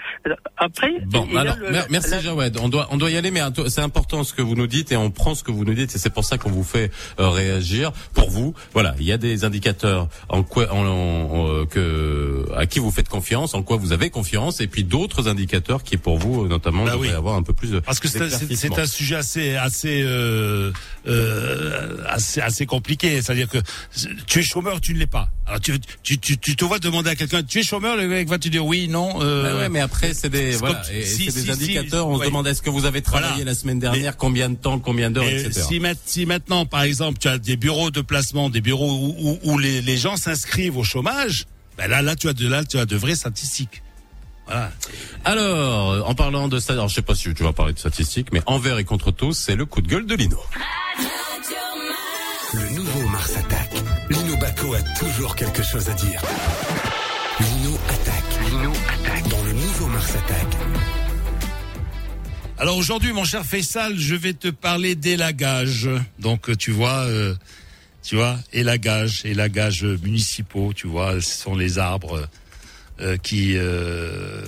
Après, 0.57 0.91
Bon, 1.07 1.27
alors, 1.37 1.55
le- 1.57 1.69
merci 1.89 2.11
la- 2.11 2.19
Jawed. 2.21 2.57
On 2.61 2.69
doit, 2.69 2.87
on 2.91 2.97
doit 2.97 3.11
y 3.11 3.17
aller, 3.17 3.31
mais 3.31 3.41
c'est 3.67 3.81
important 3.81 4.23
ce 4.23 4.33
que 4.33 4.41
vous 4.41 4.55
nous 4.55 4.67
dites 4.67 4.91
et 4.91 4.97
on 4.97 5.11
prend 5.11 5.35
ce 5.35 5.43
que 5.43 5.51
vous 5.51 5.65
nous 5.65 5.73
dites 5.73 5.93
et 5.95 5.97
c'est 5.99 6.13
pour 6.13 6.23
ça 6.23 6.37
qu'on 6.37 6.49
vous 6.51 6.63
fait 6.63 6.91
euh, 7.19 7.29
réagir. 7.29 7.91
Pour 8.13 8.29
vous, 8.29 8.53
voilà, 8.73 8.95
il 8.99 9.05
y 9.05 9.11
a 9.11 9.17
des 9.17 9.43
indicateurs 9.45 10.07
en 10.29 10.43
quoi, 10.43 10.71
en, 10.73 10.85
en- 10.85 11.47
euh, 11.49 11.65
que, 11.65 12.45
à 12.55 12.65
qui 12.65 12.79
vous 12.79 12.91
faites 12.91 13.09
confiance, 13.09 13.53
en 13.53 13.63
quoi 13.63 13.77
vous 13.77 13.91
avez 13.93 14.09
confiance, 14.09 14.61
et 14.61 14.67
puis 14.67 14.83
d'autres 14.83 15.27
indicateurs 15.27 15.83
qui, 15.83 15.97
pour 15.97 16.17
vous, 16.17 16.47
notamment, 16.47 16.85
Bah 16.85 16.91
devraient 16.93 17.09
oui. 17.09 17.13
avoir 17.13 17.35
un 17.35 17.43
peu 17.43 17.53
plus 17.53 17.71
de. 17.71 17.79
Parce 17.79 17.99
que 17.99 18.07
c'est 18.07 18.79
un 18.79 18.85
sujet 18.85 19.15
assez 19.15 19.55
assez 19.55 20.01
euh, 20.03 20.71
euh, 21.07 21.34
assez 22.07 22.41
assez 22.41 22.65
compliqué. 22.65 23.21
C'est-à-dire 23.21 23.47
que 23.49 23.57
tu 24.27 24.39
es 24.39 24.43
chômeur, 24.43 24.81
tu 24.81 24.93
ne 24.93 24.99
l'es 24.99 25.07
pas. 25.07 25.29
Alors 25.45 25.59
tu 25.59 25.79
tu 26.03 26.17
tu 26.17 26.37
tu 26.37 26.55
te 26.55 26.65
vois 26.65 26.79
demander 26.79 27.09
à 27.11 27.15
quelqu'un, 27.15 27.43
tu 27.43 27.59
es 27.59 27.63
chômeur, 27.63 27.95
le 27.97 28.07
mec 28.07 28.27
va 28.27 28.37
te 28.39 28.47
dire 28.49 28.65
oui, 28.65 28.87
non. 28.87 29.21
Euh, 29.21 29.43
Bah 29.53 29.59
ouais, 29.59 29.69
mais 29.69 29.79
après 29.79 30.13
c'est 30.13 30.29
des 30.29 30.51
voilà, 30.53 30.75
comme- 30.75 30.95
et 30.95 31.03
si- 31.03 31.25
c'est 31.31 31.41
des 31.41 31.45
si- 31.45 31.51
indicateurs. 31.51 32.05
si- 32.05 32.11
on 32.11 32.15
ouais. 32.17 32.25
se 32.25 32.29
demande 32.29 32.47
est-ce 32.47 32.61
que 32.61 32.69
vous 32.69 32.85
avez 32.85 33.01
travaillé 33.01 33.29
Voilà. 33.35 33.45
la 33.45 33.55
semaine 33.55 33.79
dernière, 33.79 34.17
combien 34.17 34.49
de 34.49 34.55
temps, 34.55 34.79
combien 34.79 35.11
d'heures, 35.11 35.25
Et 35.27 35.41
etc. 35.45 35.61
si, 35.67 35.79
ma- 35.79 35.93
si 36.05 36.25
maintenant, 36.25 36.65
par 36.65 36.81
exemple, 36.83 37.19
tu 37.19 37.27
as 37.27 37.37
des 37.37 37.57
bureaux 37.57 37.91
de 37.91 38.01
placement, 38.01 38.49
des 38.49 38.61
bureaux 38.61 38.91
où, 38.91 39.15
où- 39.19 39.39
où 39.53 39.57
les, 39.59 39.81
les 39.81 39.97
gens 39.97 40.17
s'inscrivent 40.17 40.77
au 40.77 40.83
chômage, 40.83 41.45
ben 41.77 41.87
là, 41.87 42.01
là, 42.01 42.15
tu 42.15 42.27
as 42.29 42.33
de 42.33 42.47
là, 42.47 42.63
tu 42.63 42.77
as 42.79 42.85
de 42.85 42.95
vraies 42.95 43.15
statistiques. 43.15 43.81
Voilà. 44.45 44.71
Alors, 45.23 46.07
en 46.07 46.13
parlant 46.13 46.47
de 46.47 46.59
ça, 46.59 46.73
alors 46.73 46.87
je 46.87 46.95
sais 46.95 47.01
pas 47.01 47.15
si 47.15 47.33
tu 47.33 47.43
vas 47.43 47.53
parler 47.53 47.73
de 47.73 47.79
statistiques, 47.79 48.31
mais 48.31 48.41
envers 48.45 48.77
et 48.77 48.83
contre 48.83 49.11
tous, 49.11 49.33
c'est 49.33 49.55
le 49.55 49.65
coup 49.65 49.81
de 49.81 49.87
gueule 49.87 50.05
de 50.05 50.15
Lino. 50.15 50.39
Le 52.53 52.69
nouveau 52.75 53.07
Mars 53.09 53.35
attaque. 53.35 53.73
Lino 54.09 54.37
Baco 54.37 54.73
a 54.73 54.81
toujours 54.99 55.35
quelque 55.35 55.63
chose 55.63 55.89
à 55.89 55.93
dire. 55.93 56.21
Lino 57.39 57.77
attaque. 57.89 58.49
Lino 58.49 58.71
attaque. 58.71 59.27
Dans 59.27 59.43
le 59.43 59.53
nouveau 59.53 59.87
Mars 59.87 60.15
attaque. 60.15 60.57
Alors 62.57 62.77
aujourd'hui, 62.77 63.11
mon 63.11 63.25
cher 63.25 63.43
Faisal, 63.43 63.97
je 63.97 64.15
vais 64.15 64.33
te 64.33 64.47
parler 64.47 64.95
d'élagage. 64.95 65.89
Donc, 66.19 66.55
tu 66.57 66.71
vois, 66.71 67.03
euh, 67.07 67.35
tu 68.01 68.15
vois, 68.15 68.37
élagage, 68.53 69.25
élagage 69.25 69.83
municipaux, 69.83 70.71
tu 70.73 70.87
vois, 70.87 71.19
ce 71.19 71.43
sont 71.43 71.55
les 71.55 71.79
arbres 71.79 72.29
qui 73.23 73.53
euh, 73.57 74.41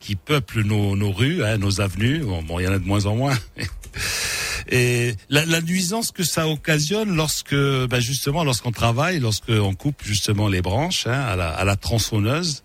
qui 0.00 0.16
peuplent 0.16 0.62
nos, 0.62 0.96
nos 0.96 1.12
rues, 1.12 1.44
hein, 1.44 1.58
nos 1.58 1.80
avenues. 1.80 2.20
Bon, 2.20 2.42
bon, 2.42 2.58
il 2.58 2.64
y 2.64 2.68
en 2.68 2.72
a 2.72 2.78
de 2.78 2.86
moins 2.86 3.06
en 3.06 3.14
moins. 3.14 3.38
Et 4.68 5.14
la, 5.28 5.44
la, 5.46 5.60
nuisance 5.60 6.12
que 6.12 6.22
ça 6.22 6.46
occasionne 6.48 7.14
lorsque, 7.14 7.54
ben 7.54 7.98
justement, 7.98 8.44
lorsqu'on 8.44 8.72
travaille, 8.72 9.18
lorsqu'on 9.18 9.74
coupe 9.74 10.02
justement 10.04 10.48
les 10.48 10.62
branches 10.62 11.06
hein, 11.06 11.20
à, 11.20 11.34
la, 11.36 11.50
à 11.50 11.64
la 11.64 11.76
tronçonneuse. 11.76 12.62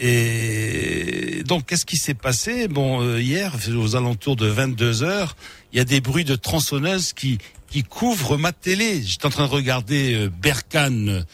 Et 0.00 1.42
donc, 1.44 1.66
qu'est-ce 1.66 1.84
qui 1.84 1.96
s'est 1.96 2.14
passé? 2.14 2.68
Bon, 2.68 3.02
euh, 3.02 3.20
hier, 3.20 3.54
aux 3.76 3.96
alentours 3.96 4.36
de 4.36 4.46
22 4.46 5.02
heures, 5.02 5.36
il 5.72 5.78
y 5.78 5.80
a 5.80 5.84
des 5.84 6.00
bruits 6.00 6.24
de 6.24 6.36
tronçonneuse 6.36 7.12
qui 7.12 7.38
qui 7.70 7.82
couvrent 7.82 8.36
ma 8.36 8.52
télé. 8.52 9.02
J'étais 9.02 9.26
en 9.26 9.30
train 9.30 9.46
de 9.46 9.52
regarder 9.52 10.14
euh, 10.14 10.30
Berkane 10.30 11.24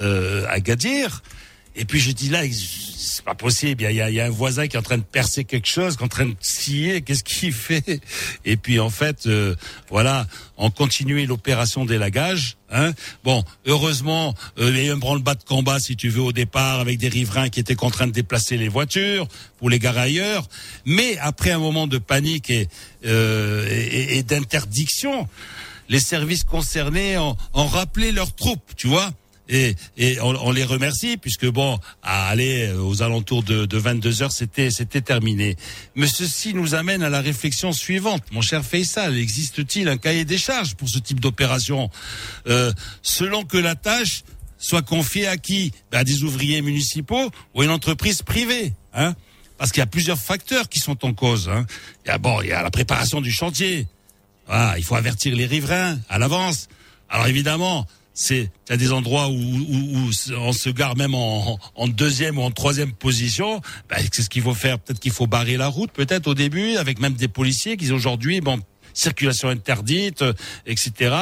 euh, 0.00 0.46
à 0.48 0.60
Gadir. 0.60 1.22
Et 1.74 1.84
puis 1.84 2.00
je 2.00 2.10
dis 2.12 2.28
là, 2.28 2.42
c'est 2.50 3.24
pas 3.24 3.34
possible. 3.34 3.82
Il 3.82 3.94
y 3.94 4.00
a, 4.00 4.10
y 4.10 4.20
a, 4.20 4.26
un 4.26 4.30
voisin 4.30 4.66
qui 4.66 4.76
est 4.76 4.78
en 4.78 4.82
train 4.82 4.98
de 4.98 5.02
percer 5.02 5.44
quelque 5.44 5.66
chose, 5.66 5.96
qui 5.96 6.02
est 6.02 6.04
en 6.04 6.08
train 6.08 6.26
de 6.26 6.36
scier. 6.40 7.02
Qu'est-ce 7.02 7.24
qu'il 7.24 7.52
fait? 7.52 8.00
Et 8.44 8.56
puis 8.56 8.78
en 8.78 8.90
fait, 8.90 9.26
euh, 9.26 9.54
voilà, 9.90 10.26
on 10.56 10.70
continuait 10.70 11.26
l'opération 11.26 11.84
d'élagage. 11.84 12.56
Hein 12.70 12.92
bon, 13.24 13.44
heureusement, 13.66 14.34
euh, 14.58 14.70
il 14.70 14.76
y 14.76 14.80
a 14.80 14.84
eu 14.84 14.92
un 14.92 14.96
branle-bas 14.96 15.34
de 15.34 15.44
combat, 15.44 15.78
si 15.78 15.96
tu 15.96 16.08
veux, 16.08 16.22
au 16.22 16.32
départ, 16.32 16.80
avec 16.80 16.98
des 16.98 17.08
riverains 17.08 17.48
qui 17.48 17.60
étaient 17.60 17.74
contraints 17.74 18.06
de 18.06 18.12
déplacer 18.12 18.56
les 18.56 18.68
voitures 18.68 19.26
pour 19.58 19.68
les 19.70 19.78
garer 19.78 20.00
ailleurs. 20.00 20.48
Mais 20.84 21.18
après 21.18 21.50
un 21.50 21.58
moment 21.58 21.86
de 21.86 21.98
panique 21.98 22.50
et, 22.50 22.68
euh, 23.04 23.66
et, 23.70 24.18
et 24.18 24.22
d'interdiction, 24.22 25.28
les 25.88 26.00
services 26.00 26.44
concernés 26.44 27.18
ont, 27.18 27.36
ont 27.54 27.66
rappelé 27.66 28.12
leurs 28.12 28.34
troupes, 28.34 28.72
tu 28.76 28.86
vois 28.86 29.12
et, 29.48 29.74
et 29.96 30.20
on, 30.20 30.30
on, 30.46 30.50
les 30.52 30.64
remercie 30.64 31.16
puisque 31.16 31.46
bon, 31.46 31.78
à 32.02 32.28
aller 32.28 32.72
aux 32.72 33.02
alentours 33.02 33.42
de, 33.42 33.66
de 33.66 33.78
22 33.78 34.22
heures, 34.22 34.32
c'était 34.32 34.70
c'était 34.70 35.00
terminé. 35.00 35.56
Mais 35.94 36.06
ceci 36.06 36.54
nous 36.54 36.74
amène 36.74 37.02
à 37.02 37.10
la 37.10 37.20
réflexion 37.20 37.72
suivante, 37.72 38.22
mon 38.30 38.40
cher 38.40 38.64
Faisal. 38.64 39.16
Existe-t-il 39.18 39.88
un 39.88 39.96
cahier 39.96 40.24
des 40.24 40.38
charges 40.38 40.74
pour 40.74 40.88
ce 40.88 40.98
type 40.98 41.20
d'opération? 41.20 41.90
Euh, 42.46 42.72
Selon 43.02 43.44
que 43.44 43.58
la 43.58 43.74
tâche 43.74 44.22
soit 44.58 44.82
confiée 44.82 45.26
à 45.26 45.36
qui? 45.36 45.72
Ben 45.90 45.98
À 45.98 46.04
des 46.04 46.22
ouvriers 46.22 46.62
municipaux 46.62 47.30
ou 47.54 47.60
à 47.62 47.64
une 47.64 47.70
entreprise 47.70 48.22
privée, 48.22 48.72
hein? 48.94 49.14
Parce 49.58 49.70
qu'il 49.70 49.80
y 49.80 49.82
a 49.82 49.86
plusieurs 49.86 50.18
facteurs 50.18 50.68
qui 50.68 50.80
sont 50.80 51.04
en 51.04 51.14
cause. 51.14 51.48
Hein. 51.48 51.66
Il 52.04 52.08
y 52.08 52.10
a 52.10 52.18
bon, 52.18 52.40
il 52.42 52.48
y 52.48 52.52
a 52.52 52.62
la 52.62 52.70
préparation 52.70 53.20
du 53.20 53.30
chantier. 53.30 53.86
Ah, 54.48 54.74
il 54.76 54.84
faut 54.84 54.96
avertir 54.96 55.36
les 55.36 55.46
riverains 55.46 55.98
à 56.08 56.18
l'avance. 56.18 56.68
Alors 57.08 57.26
évidemment, 57.28 57.86
c'est 58.14 58.50
a 58.68 58.76
des 58.76 58.92
endroits 58.92 59.28
où, 59.28 59.32
où, 59.32 59.98
où, 59.98 60.10
on 60.36 60.52
se 60.52 60.70
gare 60.70 60.96
même 60.96 61.14
en, 61.14 61.58
en, 61.74 61.88
deuxième 61.88 62.38
ou 62.38 62.42
en 62.42 62.50
troisième 62.50 62.92
position. 62.92 63.60
Ben, 63.88 63.96
c'est 64.12 64.22
ce 64.22 64.30
qu'il 64.30 64.42
faut 64.42 64.54
faire? 64.54 64.78
Peut-être 64.78 65.00
qu'il 65.00 65.12
faut 65.12 65.26
barrer 65.26 65.56
la 65.56 65.68
route, 65.68 65.90
peut-être 65.92 66.26
au 66.26 66.34
début, 66.34 66.76
avec 66.76 67.00
même 67.00 67.14
des 67.14 67.28
policiers 67.28 67.76
qui 67.76 67.90
aujourd'hui, 67.90 68.40
bon, 68.40 68.60
circulation 68.94 69.48
interdite, 69.48 70.24
etc., 70.66 71.14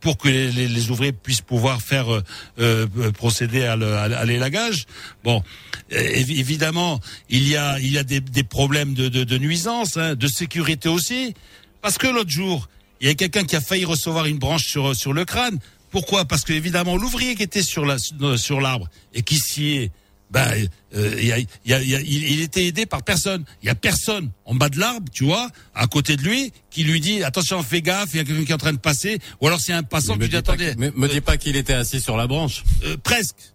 pour 0.00 0.16
que 0.16 0.28
les, 0.28 0.52
les, 0.52 0.68
les 0.68 0.90
ouvriers 0.90 1.12
puissent 1.12 1.40
pouvoir 1.40 1.82
faire 1.82 2.12
euh, 2.12 2.22
euh, 2.58 3.12
procéder 3.12 3.64
à 3.64 4.24
l'élagage. 4.24 4.86
Bon, 5.24 5.42
évidemment, 5.90 7.00
il 7.28 7.48
y 7.48 7.56
a 7.56 7.78
il 7.78 7.92
y 7.92 7.98
a 7.98 8.04
des, 8.04 8.20
des 8.20 8.44
problèmes 8.44 8.94
de, 8.94 9.08
de, 9.08 9.24
de 9.24 9.38
nuisance, 9.38 9.96
hein, 9.96 10.14
de 10.14 10.26
sécurité 10.26 10.88
aussi, 10.88 11.34
parce 11.82 11.98
que 11.98 12.06
l'autre 12.06 12.30
jour, 12.30 12.68
il 13.00 13.08
y 13.08 13.10
a 13.10 13.14
quelqu'un 13.14 13.44
qui 13.44 13.56
a 13.56 13.60
failli 13.60 13.84
recevoir 13.84 14.26
une 14.26 14.38
branche 14.38 14.66
sur 14.66 14.94
sur 14.94 15.12
le 15.12 15.24
crâne. 15.24 15.58
Pourquoi? 15.96 16.26
Parce 16.26 16.44
que 16.44 16.52
évidemment 16.52 16.98
l'ouvrier 16.98 17.36
qui 17.36 17.42
était 17.42 17.62
sur 17.62 17.86
la 17.86 17.96
sur 18.36 18.60
l'arbre 18.60 18.86
et 19.14 19.22
qui 19.22 19.38
s'y 19.38 19.76
est, 19.76 19.92
ben 20.30 20.68
euh, 20.94 21.18
y 21.18 21.32
a, 21.32 21.38
y 21.38 21.72
a, 21.72 21.82
y 21.82 21.94
a, 21.94 22.00
il, 22.02 22.42
était 22.42 22.66
aidé 22.66 22.84
par 22.84 23.02
personne. 23.02 23.46
Il 23.62 23.66
y 23.66 23.70
a 23.70 23.74
personne 23.74 24.30
en 24.44 24.54
bas 24.54 24.68
de 24.68 24.78
l'arbre, 24.78 25.10
tu 25.10 25.24
vois, 25.24 25.48
à 25.74 25.86
côté 25.86 26.16
de 26.16 26.22
lui, 26.22 26.52
qui 26.68 26.84
lui 26.84 27.00
dit 27.00 27.24
attention, 27.24 27.62
fais 27.62 27.80
gaffe, 27.80 28.10
il 28.12 28.18
y 28.18 28.20
a 28.20 28.24
quelqu'un 28.24 28.44
qui 28.44 28.50
est 28.50 28.54
en 28.54 28.58
train 28.58 28.74
de 28.74 28.78
passer. 28.78 29.20
Ou 29.40 29.46
alors 29.46 29.58
c'est 29.58 29.72
un 29.72 29.84
passant, 29.84 30.18
tu 30.18 30.28
dis 30.28 30.36
attendez. 30.36 30.74
me, 30.76 30.90
me 30.90 31.08
dis 31.08 31.22
pas 31.22 31.38
qu'il 31.38 31.56
était 31.56 31.72
assis 31.72 32.02
sur 32.02 32.18
la 32.18 32.26
branche. 32.26 32.62
Euh, 32.84 32.98
presque. 33.02 33.54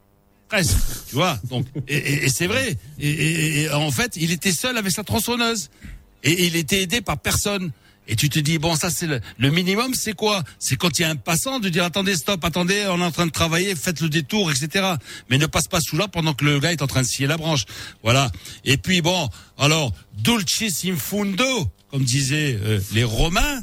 Presque, 0.49 0.77
tu 1.09 1.17
vois. 1.17 1.39
Donc, 1.43 1.67
et, 1.87 1.95
et, 1.95 2.25
et 2.25 2.29
c'est 2.29 2.47
vrai. 2.47 2.75
Et, 2.97 3.61
et, 3.61 3.69
en 3.69 3.91
fait, 3.91 4.13
il 4.15 4.31
était 4.31 4.51
seul 4.51 4.79
avec 4.79 4.91
sa 4.91 5.03
tronçonneuse. 5.03 5.69
Et 6.23 6.47
il 6.47 6.55
était 6.55 6.81
aidé 6.81 7.01
par 7.01 7.19
personne. 7.19 7.71
Et 8.07 8.15
tu 8.15 8.29
te 8.29 8.39
dis 8.39 8.57
bon 8.57 8.75
ça 8.75 8.89
c'est 8.89 9.07
le, 9.07 9.21
le, 9.37 9.51
minimum 9.51 9.93
c'est 9.93 10.13
quoi? 10.13 10.43
C'est 10.59 10.75
quand 10.75 10.97
il 10.99 11.03
y 11.03 11.05
a 11.05 11.09
un 11.09 11.15
passant 11.15 11.59
de 11.59 11.69
dire 11.69 11.83
attendez 11.83 12.15
stop 12.15 12.43
attendez 12.43 12.85
on 12.89 12.99
est 12.99 13.03
en 13.03 13.11
train 13.11 13.27
de 13.27 13.31
travailler 13.31 13.75
faites 13.75 14.01
le 14.01 14.09
détour 14.09 14.51
etc. 14.51 14.95
Mais 15.29 15.37
ne 15.37 15.45
passe 15.45 15.67
pas 15.67 15.79
sous 15.81 15.97
là 15.97 16.07
pendant 16.07 16.33
que 16.33 16.43
le 16.43 16.59
gars 16.59 16.71
est 16.71 16.81
en 16.81 16.87
train 16.87 17.03
de 17.03 17.07
scier 17.07 17.27
la 17.27 17.37
branche 17.37 17.65
voilà. 18.03 18.31
Et 18.65 18.77
puis 18.77 19.01
bon 19.01 19.29
alors 19.57 19.93
dulcis 20.17 20.89
in 20.89 20.95
fundo 20.95 21.71
comme 21.89 22.03
disaient 22.03 22.57
euh, 22.61 22.79
les 22.93 23.03
Romains 23.03 23.61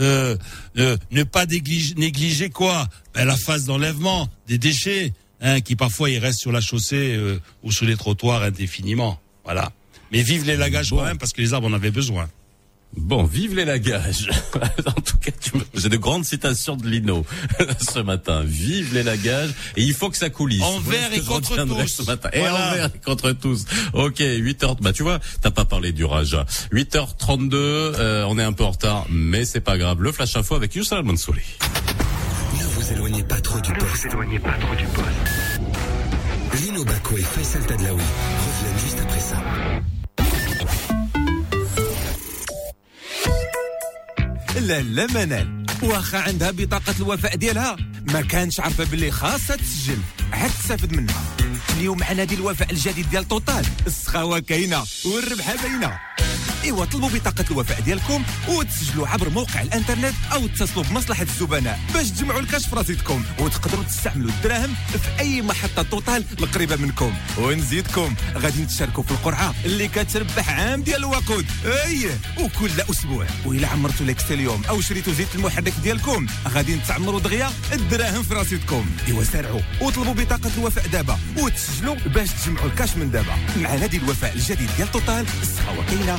euh, 0.00 0.36
euh, 0.78 0.96
ne 1.10 1.22
pas 1.22 1.44
négliger, 1.44 1.94
négliger 1.96 2.48
quoi? 2.48 2.88
Ben, 3.14 3.26
la 3.26 3.36
phase 3.36 3.66
d'enlèvement 3.66 4.28
des 4.48 4.56
déchets 4.56 5.12
hein, 5.40 5.60
qui 5.60 5.76
parfois 5.76 6.08
ils 6.08 6.18
restent 6.18 6.40
sur 6.40 6.52
la 6.52 6.62
chaussée 6.62 7.14
euh, 7.14 7.40
ou 7.62 7.72
sur 7.72 7.84
les 7.84 7.96
trottoirs 7.96 8.42
indéfiniment 8.42 9.20
voilà. 9.44 9.72
Mais 10.12 10.22
vive 10.22 10.46
l'élagage 10.46 10.90
bon. 10.90 10.98
quand 10.98 11.04
même 11.04 11.18
parce 11.18 11.32
que 11.32 11.40
les 11.40 11.52
arbres 11.52 11.68
en 11.68 11.72
avaient 11.72 11.90
besoin. 11.90 12.28
Bon, 12.96 13.24
vive 13.24 13.54
les 13.54 13.64
lagages. 13.64 14.28
en 14.86 15.00
tout 15.00 15.16
cas, 15.18 15.30
j'ai 15.74 15.88
de 15.88 15.96
grandes 15.96 16.24
citations 16.24 16.76
de 16.76 16.86
Lino 16.86 17.24
ce 17.80 18.00
matin. 18.00 18.42
Vive 18.44 18.92
les 18.94 19.02
lagages. 19.02 19.50
Et 19.76 19.82
il 19.82 19.94
faut 19.94 20.10
que 20.10 20.16
ça 20.16 20.30
coulisse. 20.30 20.62
Envers 20.62 21.12
et 21.12 21.20
contre 21.20 21.56
tous. 21.64 21.86
Ce 21.88 22.02
matin. 22.02 22.28
Et 22.32 22.40
envers 22.40 22.90
et 22.94 22.98
contre 23.04 23.32
tous. 23.32 23.64
Ok, 23.94 24.20
8h, 24.20 24.76
bah 24.80 24.92
tu 24.92 25.02
vois, 25.02 25.20
t'as 25.40 25.50
pas 25.50 25.64
parlé 25.64 25.92
du 25.92 26.04
Raja. 26.04 26.44
8h32, 26.72 27.54
euh, 27.54 28.24
on 28.28 28.38
est 28.38 28.42
un 28.42 28.52
peu 28.52 28.64
en 28.64 28.70
retard, 28.70 29.06
mais 29.10 29.44
c'est 29.44 29.60
pas 29.60 29.78
grave. 29.78 30.02
Le 30.02 30.12
flash 30.12 30.36
info 30.36 30.54
avec 30.54 30.74
Youssal 30.74 31.02
Mansouri. 31.02 31.42
Ne 32.58 32.64
vous 32.64 32.92
éloignez 32.92 33.22
pas 33.22 33.40
trop 33.40 33.60
du 33.60 33.70
ne 33.70 33.78
poste. 33.78 33.90
vous 34.02 34.08
éloignez 34.08 34.38
pas 34.38 34.52
trop 34.60 34.74
du 34.74 34.84
poste. 34.84 36.62
Lino 36.62 36.84
Baco 36.84 37.16
et 37.16 37.22
Faisal 37.22 37.64
Tadlaoui 37.64 38.02
لا 44.60 44.80
لا 44.80 45.06
منال 45.14 45.61
واخا 45.82 46.18
عندها 46.18 46.50
بطاقة 46.50 46.94
الوفاء 47.00 47.36
ديالها. 47.36 47.76
ما 48.06 48.20
كانش 48.20 48.60
عارفة 48.60 48.84
باللي 48.84 49.10
خاصها 49.10 49.56
تسجل. 49.56 49.98
عاد 50.32 50.50
تستافد 50.50 50.92
منها. 50.92 51.22
اليوم 51.76 51.98
مع 51.98 52.12
نادي 52.12 52.34
الوفاء 52.34 52.70
الجديد 52.70 53.10
ديال 53.10 53.28
توتال. 53.28 53.66
السخاوة 53.86 54.38
كاينة 54.38 54.84
والربحة 55.04 55.56
باينة. 55.56 55.98
إيوا 56.64 56.84
طلبوا 56.84 57.08
بطاقة 57.08 57.44
الوفاء 57.50 57.80
ديالكم 57.80 58.22
وتسجلوا 58.48 59.08
عبر 59.08 59.28
موقع 59.30 59.62
الانترنت 59.62 60.14
أو 60.32 60.46
اتصلوا 60.46 60.84
بمصلحة 60.84 61.22
الزبناء 61.22 61.80
باش 61.94 62.10
تجمعوا 62.10 62.40
الكاش 62.40 62.66
في 62.66 62.76
راسيتكم 62.76 63.24
وتقدروا 63.38 63.84
تستعملوا 63.84 64.30
الدراهم 64.30 64.74
في 64.92 65.20
أي 65.20 65.42
محطة 65.42 65.82
توتال 65.82 66.24
القريبة 66.38 66.76
منكم. 66.76 67.14
ونزيدكم. 67.38 68.14
غادي 68.36 68.66
تشاركوا 68.66 69.02
في 69.02 69.10
القرعة 69.10 69.54
اللي 69.64 69.88
كتربح 69.88 70.50
عام 70.50 70.82
ديال 70.82 70.96
الوقود. 70.96 71.46
أي! 71.64 72.10
وكل 72.40 72.80
أسبوع. 72.90 73.26
والى 73.44 73.66
عمرتوا 73.66 74.06
ليكس 74.06 74.32
اليوم 74.32 74.64
أو 74.68 74.80
شريتوا 74.80 75.12
زيت 75.12 75.34
المحرك 75.34 75.71
ديالكم. 75.82 76.26
غادي 76.48 76.78
تعمروا 76.88 77.20
دغيا 77.20 77.50
الدراهم 77.72 78.22
في 78.22 78.34
راسيتكم. 78.34 78.86
ايوا 79.08 79.24
سارعوا. 79.24 79.60
وطلبوا 79.80 80.14
بطاقة 80.14 80.50
الوفاء 80.58 80.86
دابا. 80.86 81.18
وتسجلوا 81.38 81.94
باش 81.94 82.28
تجمعوا 82.30 82.66
الكاش 82.66 82.96
من 82.96 83.10
دابا. 83.10 83.36
مع 83.56 83.74
نادي 83.74 83.96
الوفاء 83.96 84.34
الجديد 84.34 84.70
ديال 84.76 84.92
توتال 84.92 85.26
السخاوة 85.42 85.86
كاينة 85.86 86.18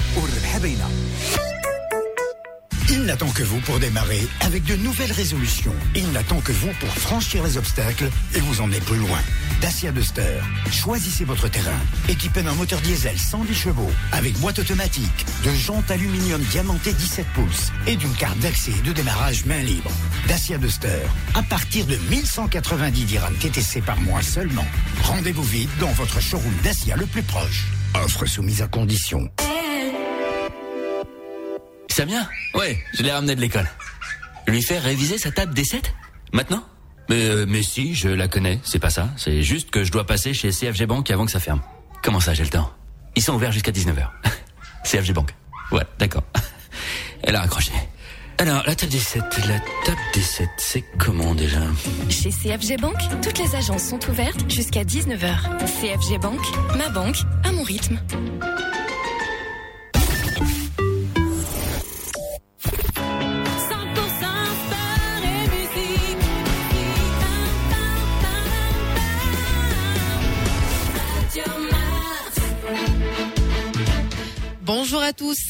Il 2.96 3.06
n'attend 3.06 3.30
que 3.32 3.42
vous 3.42 3.60
pour 3.62 3.80
démarrer 3.80 4.22
avec 4.42 4.66
de 4.66 4.76
nouvelles 4.76 5.12
résolutions. 5.12 5.74
Il 5.96 6.12
n'attend 6.12 6.40
que 6.42 6.52
vous 6.52 6.70
pour 6.80 6.90
franchir 6.90 7.44
les 7.44 7.58
obstacles 7.58 8.08
et 8.36 8.40
vous 8.40 8.62
emmener 8.62 8.80
plus 8.82 9.00
loin. 9.00 9.18
Dacia 9.62 9.92
Duster. 9.92 10.40
Choisissez 10.72 11.26
votre 11.26 11.48
terrain. 11.48 11.80
Équipé 12.08 12.44
d'un 12.44 12.54
moteur 12.54 12.80
diesel 12.82 13.18
110 13.18 13.56
chevaux, 13.56 13.90
avec 14.12 14.38
boîte 14.38 14.60
automatique, 14.60 15.26
de 15.44 15.50
jantes 15.56 15.90
aluminium 15.90 16.40
diamantées 16.52 16.94
17 16.94 17.26
pouces 17.34 17.72
et 17.88 17.96
d'une 17.96 18.14
carte 18.14 18.38
d'accès 18.38 18.74
et 18.78 18.88
de 18.88 18.94
démarrage 18.94 19.44
main 19.48 19.64
libre. 19.64 19.90
Dacia 20.28 20.60
Duster. 20.60 21.02
À 21.34 21.42
partir 21.42 21.88
de 21.88 21.96
1190 22.12 23.06
dirhams 23.06 23.36
TTC 23.38 23.82
par 23.82 24.00
mois 24.02 24.22
seulement. 24.22 24.68
Rendez-vous 25.02 25.42
vite 25.42 25.72
dans 25.80 25.92
votre 25.94 26.22
showroom 26.22 26.54
Dacia 26.64 26.96
le 26.96 27.08
plus 27.08 27.24
proche. 27.24 27.66
Offre 27.96 28.28
soumise 28.28 28.62
à 28.62 28.68
condition. 28.68 29.32
Samia 31.94 32.28
Ouais, 32.56 32.84
je 32.96 33.04
l'ai 33.04 33.12
ramené 33.12 33.36
de 33.36 33.42
l'école. 33.42 33.70
Lui 34.48 34.64
faire 34.64 34.82
réviser 34.82 35.20
sa 35.20 35.32
table 35.32 35.54
des 35.54 35.64
7 35.64 35.94
Maintenant 36.32 36.64
mais, 37.08 37.26
euh, 37.26 37.46
mais 37.48 37.62
si, 37.62 37.94
je 37.94 38.08
la 38.08 38.28
connais, 38.28 38.60
c'est 38.64 38.80
pas 38.80 38.90
ça. 38.90 39.10
C'est 39.16 39.44
juste 39.44 39.70
que 39.70 39.84
je 39.84 39.92
dois 39.92 40.08
passer 40.08 40.34
chez 40.34 40.50
CFG 40.50 40.88
Bank 40.88 41.12
avant 41.12 41.26
que 41.26 41.32
ça 41.32 41.40
ferme. 41.40 41.62
Comment 42.02 42.20
ça, 42.20 42.34
j'ai 42.34 42.44
le 42.44 42.50
temps 42.50 42.72
Ils 43.16 43.22
sont 43.22 43.34
ouverts 43.34 43.52
jusqu'à 43.52 43.72
19h. 43.72 44.08
CFG 44.86 45.14
Bank. 45.14 45.36
Ouais, 45.72 45.84
d'accord. 46.00 46.24
Elle 47.24 47.36
a 47.36 47.42
accroché. 47.42 47.74
Alors, 48.40 48.64
la 48.66 48.74
table 48.74 48.92
des 48.92 49.00
7, 49.00 49.22
la 49.48 49.60
table 49.86 50.02
des 50.16 50.22
7, 50.22 50.48
c'est 50.58 50.84
comment 50.98 51.36
déjà 51.36 51.60
Chez 52.10 52.32
CFG 52.32 52.78
Bank, 52.82 52.98
toutes 53.22 53.38
les 53.38 53.56
agences 53.56 53.84
sont 53.84 54.10
ouvertes 54.10 54.50
jusqu'à 54.50 54.84
19h. 54.84 55.36
CFG 55.60 56.18
Bank, 56.20 56.40
ma 56.76 56.90
banque, 56.90 57.18
à 57.44 57.52
mon 57.52 57.62
rythme. 57.62 58.00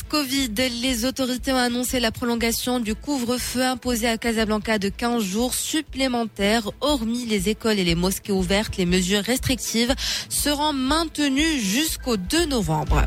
Covid, 0.08 0.52
les 0.82 1.06
autorités 1.06 1.52
ont 1.52 1.58
annoncé 1.58 2.00
la 2.00 2.12
prolongation 2.12 2.80
du 2.80 2.94
couvre-feu 2.94 3.64
imposé 3.64 4.08
à 4.08 4.20
Casablanca 4.20 4.78
de 4.78 4.90
15 4.90 5.24
jours 5.24 5.56
supplémentaires. 5.56 6.70
Hormis 6.80 7.26
les 7.26 7.50
écoles 7.50 7.80
et 7.80 7.84
les 7.84 7.96
mosquées 7.96 8.32
ouvertes, 8.32 8.78
les 8.78 8.86
mesures 8.86 9.24
restrictives 9.24 9.96
seront 10.30 10.74
maintenues 10.74 11.60
jusqu'au 11.60 12.18
2 12.18 12.46
novembre. 12.46 13.02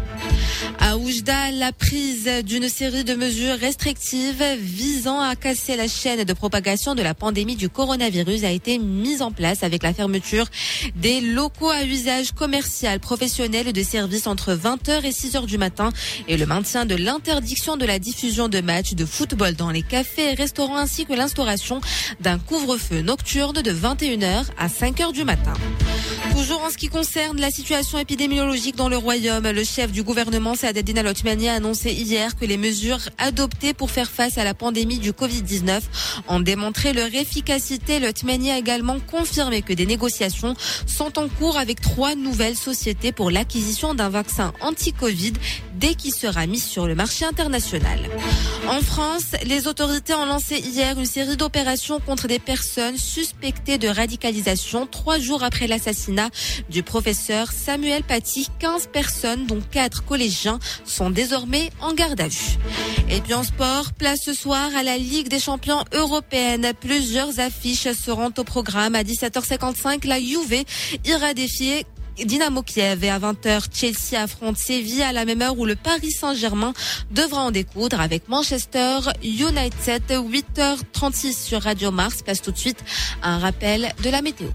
À 0.89 0.99
Oujda, 0.99 1.51
la 1.51 1.73
prise 1.73 2.31
d'une 2.45 2.69
série 2.69 3.03
de 3.03 3.15
mesures 3.15 3.59
restrictives 3.59 4.45
visant 4.61 5.19
à 5.19 5.35
casser 5.35 5.75
la 5.75 5.89
chaîne 5.89 6.23
de 6.23 6.33
propagation 6.33 6.95
de 6.95 7.03
la 7.03 7.13
pandémie 7.13 7.57
du 7.57 7.69
coronavirus 7.69 8.45
a 8.45 8.53
été 8.53 8.79
mise 8.79 9.21
en 9.21 9.33
place 9.33 9.65
avec 9.65 9.83
la 9.83 9.93
fermeture 9.93 10.47
des 10.95 11.21
locaux 11.21 11.71
à 11.71 11.83
usage 11.83 12.31
commercial, 12.31 13.01
professionnel 13.01 13.67
et 13.67 13.73
de 13.73 13.83
services 13.83 14.29
entre 14.29 14.55
20h 14.55 15.05
et 15.05 15.11
6h 15.11 15.47
du 15.47 15.59
matin 15.59 15.91
et 16.29 16.37
le 16.37 16.47
maintien 16.47 16.87
de 16.87 16.95
l'interdiction 16.95 17.77
de 17.77 17.85
la 17.85 17.99
diffusion 17.99 18.47
de 18.47 18.61
matchs 18.61 18.95
de 18.95 19.05
football 19.05 19.55
dans 19.55 19.73
les 19.73 19.83
cafés 19.83 20.31
et 20.31 20.35
restaurants 20.35 20.77
ainsi 20.77 21.05
que 21.05 21.15
l'instauration 21.15 21.81
d'un 22.21 22.39
couvre-feu 22.39 23.01
nocturne 23.01 23.61
de 23.61 23.73
21h 23.73 24.45
à 24.57 24.69
5h 24.69 25.13
du 25.13 25.25
matin. 25.25 25.55
Toujours 26.31 26.63
en 26.63 26.71
ce 26.71 26.77
qui 26.77 26.89
concerne 26.89 27.41
la 27.41 27.51
situation 27.51 27.99
épidémiologique 27.99 28.77
dans 28.77 28.89
le 28.89 28.97
royaume, 28.97 29.51
le 29.51 29.65
chef 29.65 29.91
du 29.91 30.05
gouvernement 30.05 30.55
Saadetdine 30.77 30.99
Al-Othmani 30.99 31.49
a 31.49 31.55
annoncé 31.55 31.91
hier 31.91 32.37
que 32.37 32.45
les 32.45 32.59
mesures 32.59 33.01
adoptées 33.17 33.73
pour 33.73 33.91
faire 33.91 34.11
face 34.11 34.37
à 34.37 34.45
la 34.45 34.53
pandémie 34.53 34.99
du 34.99 35.13
Covid-19 35.13 35.81
ont 36.29 36.41
démontré 36.41 36.93
leur 36.93 37.15
efficacité. 37.15 37.99
L'Othmani 37.99 38.51
a 38.51 38.59
également 38.59 39.01
confirmé 39.01 39.63
que 39.63 39.73
des 39.73 39.87
négociations 39.87 40.55
sont 40.85 41.19
en 41.19 41.29
cours 41.29 41.57
avec 41.57 41.81
trois 41.81 42.15
nouvelles 42.15 42.57
sociétés 42.57 43.11
pour 43.11 43.31
l'acquisition 43.31 43.95
d'un 43.95 44.11
vaccin 44.11 44.53
anti-Covid 44.61 45.33
dès 45.77 45.95
qu'il 45.95 46.13
sera 46.13 46.47
mis 46.47 46.61
sur 46.61 46.87
le 46.87 46.95
marché 46.95 47.25
international. 47.25 47.99
En 48.69 48.81
France, 48.81 49.33
les 49.45 49.69
autorités 49.69 50.15
ont 50.15 50.27
lancé 50.27 50.59
hier 50.59 50.99
une 50.99 51.07
série 51.07 51.39
d'opérations 51.39 52.01
contre 52.01 52.29
des 52.29 52.39
personnes 52.39 52.99
suspectées 52.99 53.79
de 53.79 53.89
radicalisation 53.89 54.87
trois 54.87 55.19
jours 55.19 55.43
après 55.43 55.69
l'assassinat 55.69 56.29
du 56.69 56.83
professeur 56.83 57.51
Samuel 57.53 58.03
Paty. 58.03 58.49
15 58.59 58.89
personnes, 58.93 59.47
dont 59.47 59.61
4 59.71 60.05
collégiens, 60.05 60.59
sont 60.85 61.11
désormais 61.11 61.71
en 61.81 61.93
garde 61.93 62.21
à 62.21 62.29
vue. 62.29 62.59
Et 63.11 63.21
puis 63.21 63.35
en 63.35 63.45
sport, 63.45 63.93
place 63.93 64.21
ce 64.25 64.33
soir 64.33 64.71
à 64.77 64.83
la 64.83 64.99
Ligue 64.99 65.29
des 65.29 65.39
champions 65.39 65.85
européenne. 65.93 66.73
Plusieurs 66.81 67.41
affiches 67.41 67.93
seront 67.93 68.33
au 68.37 68.45
programme. 68.45 68.95
À 68.95 69.03
17h55, 69.03 70.07
la 70.07 70.19
Juve 70.19 70.65
ira 71.05 71.35
défier 71.35 71.87
Dynamo 72.25 72.63
Kiev 72.63 73.05
et 73.05 73.11
à 73.11 73.19
20h, 73.19 73.67
Chelsea 73.73 74.21
affronte 74.21 74.57
Séville 74.57 75.03
à 75.03 75.13
la 75.13 75.25
même 75.25 75.43
heure 75.43 75.59
où 75.59 75.67
le 75.67 75.77
Paris 75.77 76.11
Saint-Germain 76.11 76.73
devra 77.11 77.43
en 77.43 77.51
découdre 77.51 78.01
avec 78.01 78.29
Manchester 78.29 79.01
United. 79.23 80.03
8h36 80.09 81.37
sur 81.37 81.63
Radio 81.63 81.91
Mars. 81.91 82.23
Passe 82.23 82.41
tout 82.41 82.53
de 82.53 82.59
suite 82.59 82.83
un 83.23 83.39
rappel 83.39 83.93
de 84.03 84.11
la 84.11 84.23
météo. 84.23 84.49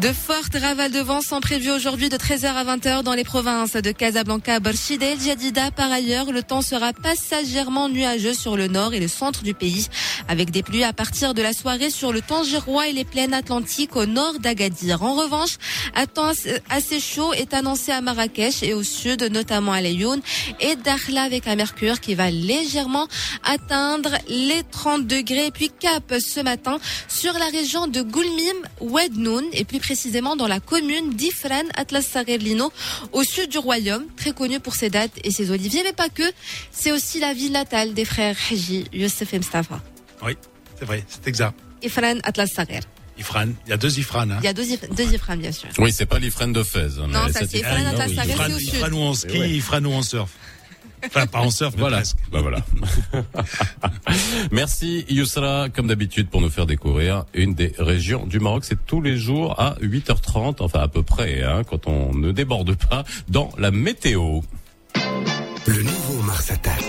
De 0.00 0.12
fortes 0.12 0.56
ravales 0.60 0.92
de 0.92 1.00
vent 1.00 1.22
sont 1.22 1.40
prévues 1.40 1.70
aujourd'hui 1.70 2.10
de 2.10 2.18
13h 2.18 2.48
à 2.48 2.76
20h 2.76 3.02
dans 3.02 3.14
les 3.14 3.24
provinces 3.24 3.72
de 3.72 3.92
Casablanca, 3.92 4.60
Borchide 4.60 5.02
et 5.02 5.16
Djadida. 5.18 5.70
Par 5.70 5.90
ailleurs, 5.90 6.32
le 6.32 6.42
temps 6.42 6.60
sera 6.60 6.92
passagèrement 6.92 7.88
nuageux 7.88 8.34
sur 8.34 8.58
le 8.58 8.66
nord 8.66 8.92
et 8.92 9.00
le 9.00 9.08
centre 9.08 9.42
du 9.42 9.54
pays, 9.54 9.86
avec 10.28 10.50
des 10.50 10.62
pluies 10.62 10.84
à 10.84 10.92
partir 10.92 11.32
de 11.32 11.40
la 11.40 11.54
soirée 11.54 11.88
sur 11.88 12.12
le 12.12 12.20
Tangirois 12.20 12.88
et 12.88 12.92
les 12.92 13.06
plaines 13.06 13.32
atlantiques 13.32 13.96
au 13.96 14.04
nord 14.04 14.38
d'Agadir. 14.38 15.02
En 15.02 15.14
revanche, 15.14 15.56
un 15.94 16.04
temps 16.04 16.32
assez 16.68 17.00
chaud 17.00 17.32
est 17.32 17.54
annoncé 17.54 17.90
à 17.90 18.02
Marrakech 18.02 18.62
et 18.62 18.74
au 18.74 18.82
sud, 18.82 19.22
notamment 19.32 19.72
à 19.72 19.80
Laayoune 19.80 20.20
et 20.60 20.76
Dakhla 20.76 21.22
avec 21.22 21.46
un 21.46 21.56
mercure 21.56 22.00
qui 22.00 22.14
va 22.14 22.30
légèrement 22.30 23.08
atteindre 23.44 24.10
les 24.28 24.62
30 24.70 25.06
degrés. 25.06 25.50
Puis 25.50 25.70
cap 25.70 26.12
ce 26.18 26.40
matin 26.40 26.78
sur 27.08 27.32
la 27.32 27.46
région 27.46 27.86
de 27.86 28.02
Goulmim, 28.02 28.58
Wednoun 28.82 29.44
et 29.52 29.64
précisément 29.90 30.34
dans 30.34 30.48
la 30.48 30.58
commune 30.58 31.14
d'Ifran 31.14 31.62
Atlas 31.76 32.04
Saguerlino, 32.04 32.72
au 33.12 33.22
sud 33.22 33.50
du 33.50 33.58
royaume, 33.58 34.04
très 34.16 34.32
connu 34.32 34.58
pour 34.58 34.74
ses 34.74 34.90
dates 34.90 35.12
et 35.22 35.30
ses 35.30 35.52
oliviers, 35.52 35.82
mais 35.84 35.92
pas 35.92 36.08
que. 36.08 36.24
C'est 36.72 36.90
aussi 36.90 37.20
la 37.20 37.32
ville 37.32 37.52
natale 37.52 37.94
des 37.94 38.04
frères 38.04 38.34
Haji, 38.50 38.86
Youssef 38.92 39.32
et 39.32 39.38
Mustafa. 39.38 39.80
Oui, 40.24 40.36
c'est 40.76 40.84
vrai, 40.86 41.04
c'est 41.08 41.28
exact. 41.28 41.54
Ifran 41.82 42.16
Atlas 42.24 42.50
Saguer. 42.52 42.80
Ifran, 43.16 43.46
il 43.66 43.70
y 43.70 43.72
a 43.72 43.76
deux 43.76 43.96
Ifran. 43.98 44.28
Hein. 44.28 44.38
Il 44.42 44.44
y 44.46 44.48
a 44.48 44.52
deux, 44.52 44.64
If- 44.64 44.92
deux 44.94 45.14
Ifran, 45.14 45.36
bien 45.36 45.52
sûr. 45.52 45.68
Oui, 45.78 45.92
c'est 45.92 46.04
pas 46.04 46.18
l'Ifren 46.18 46.52
de 46.52 46.62
Fès. 46.64 46.96
Non, 46.98 47.12
ça, 47.32 47.40
c'est 47.48 47.58
Ifren, 47.58 47.80
Ifren 47.80 47.84
non, 47.84 48.00
Atlas 48.00 48.26
Ifran, 48.26 48.44
c'est 48.48 48.54
au 48.54 48.58
sud. 48.58 48.74
Ifran 48.74 48.92
ou 48.92 48.98
en 49.02 49.14
ski, 49.14 49.28
Eh 49.34 49.38
ouais. 49.38 49.50
Ifran 49.50 49.84
ou 49.84 49.92
en 49.92 50.02
surf. 50.02 50.30
Enfin, 51.04 51.26
pas 51.26 51.40
en 51.40 51.50
surf, 51.50 51.72
mais 51.74 51.80
Voilà. 51.80 51.96
presque. 51.98 52.16
Bah 52.32 52.40
voilà. 52.40 52.58
Merci 54.50 55.04
Yousra, 55.08 55.68
comme 55.68 55.86
d'habitude, 55.86 56.28
pour 56.28 56.40
nous 56.40 56.50
faire 56.50 56.66
découvrir 56.66 57.24
une 57.34 57.54
des 57.54 57.72
régions 57.78 58.26
du 58.26 58.40
Maroc. 58.40 58.64
C'est 58.64 58.84
tous 58.86 59.00
les 59.00 59.16
jours 59.16 59.58
à 59.60 59.74
8h30, 59.82 60.56
enfin 60.60 60.80
à 60.80 60.88
peu 60.88 61.02
près, 61.02 61.42
hein, 61.42 61.62
quand 61.68 61.86
on 61.86 62.14
ne 62.14 62.32
déborde 62.32 62.74
pas 62.74 63.04
dans 63.28 63.50
la 63.58 63.70
météo. 63.70 64.40
Le 65.66 65.82
nouveau 65.82 66.22
Mars 66.22 66.50
Attack. 66.50 66.82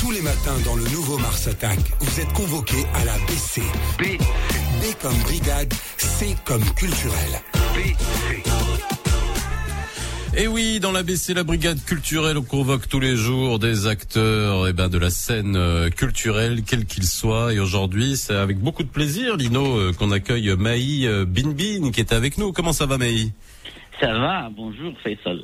Tous 0.00 0.10
les 0.12 0.22
matins 0.22 0.56
dans 0.64 0.76
le 0.76 0.84
nouveau 0.84 1.18
Mars 1.18 1.46
Attack, 1.46 1.78
vous 2.00 2.20
êtes 2.20 2.32
convoqués 2.32 2.84
à 2.94 3.04
la 3.04 3.14
BC. 3.26 3.60
B, 3.98 4.02
B 4.18 4.84
comme 5.02 5.16
brigade, 5.18 5.72
C 5.98 6.34
comme 6.44 6.64
culturel. 6.74 7.40
B, 7.74 7.78
C. 7.96 8.42
Et 10.36 10.46
oui, 10.46 10.78
dans 10.80 10.92
l'ABC, 10.92 11.34
la 11.34 11.42
brigade 11.42 11.82
culturelle, 11.84 12.38
on 12.38 12.42
convoque 12.42 12.88
tous 12.88 13.00
les 13.00 13.16
jours 13.16 13.58
des 13.58 13.86
acteurs 13.88 14.68
eh 14.68 14.72
ben, 14.72 14.88
de 14.88 14.96
la 14.96 15.10
scène 15.10 15.56
euh, 15.56 15.90
culturelle, 15.90 16.62
quels 16.62 16.86
qu'ils 16.86 17.04
soient. 17.06 17.52
Et 17.52 17.58
aujourd'hui, 17.58 18.16
c'est 18.16 18.36
avec 18.36 18.58
beaucoup 18.58 18.84
de 18.84 18.88
plaisir, 18.88 19.36
Lino, 19.36 19.76
euh, 19.76 19.92
qu'on 19.92 20.12
accueille 20.12 20.54
Maï 20.56 21.06
euh, 21.06 21.24
Binbin, 21.24 21.90
qui 21.90 22.00
est 22.00 22.12
avec 22.12 22.38
nous. 22.38 22.52
Comment 22.52 22.72
ça 22.72 22.86
va, 22.86 22.96
Maï? 22.96 23.32
Ça 24.00 24.12
va, 24.12 24.48
bonjour 24.56 24.92
Faisal. 25.02 25.42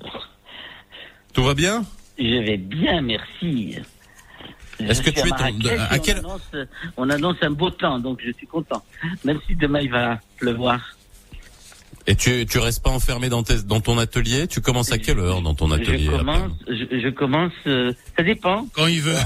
Tout 1.33 1.43
va 1.43 1.55
bien? 1.55 1.85
Je 2.19 2.45
vais 2.47 2.57
bien, 2.57 3.03
merci. 3.03 3.77
Est-ce 4.79 5.03
que 5.03 5.11
tu 5.11 5.19
es 5.19 5.23
ton- 5.23 5.29
Marrakech 5.31 5.81
à 5.91 5.97
et 5.97 6.01
quel- 6.01 6.19
on, 6.25 6.29
annonce, 6.29 6.51
on 6.97 7.11
annonce 7.11 7.37
un 7.43 7.51
beau 7.51 7.71
temps, 7.71 7.99
donc 7.99 8.21
je 8.25 8.31
suis 8.33 8.47
content. 8.47 8.83
Même 9.25 9.41
si 9.49 9.57
demain 9.57 9.81
il 9.81 9.91
va 9.91 10.21
pleuvoir. 10.39 10.96
Et 12.09 12.15
tu, 12.15 12.47
tu 12.47 12.59
restes 12.59 12.83
pas 12.83 12.91
enfermé 12.91 13.29
dans, 13.29 13.43
tes, 13.43 13.63
dans 13.63 13.81
ton 13.81 13.99
atelier? 13.99 14.47
Tu 14.47 14.61
commences 14.61 14.93
à 14.93 14.99
quelle 14.99 15.19
heure 15.19 15.43
dans 15.43 15.55
ton 15.55 15.73
atelier 15.73 16.05
Je 16.07 16.17
commence, 16.17 16.53
je, 16.69 17.01
je 17.01 17.09
commence, 17.09 17.53
euh, 17.67 17.93
ça 18.17 18.23
dépend. 18.23 18.69
Quand 18.75 18.87
il 18.87 19.01
veut. 19.03 19.17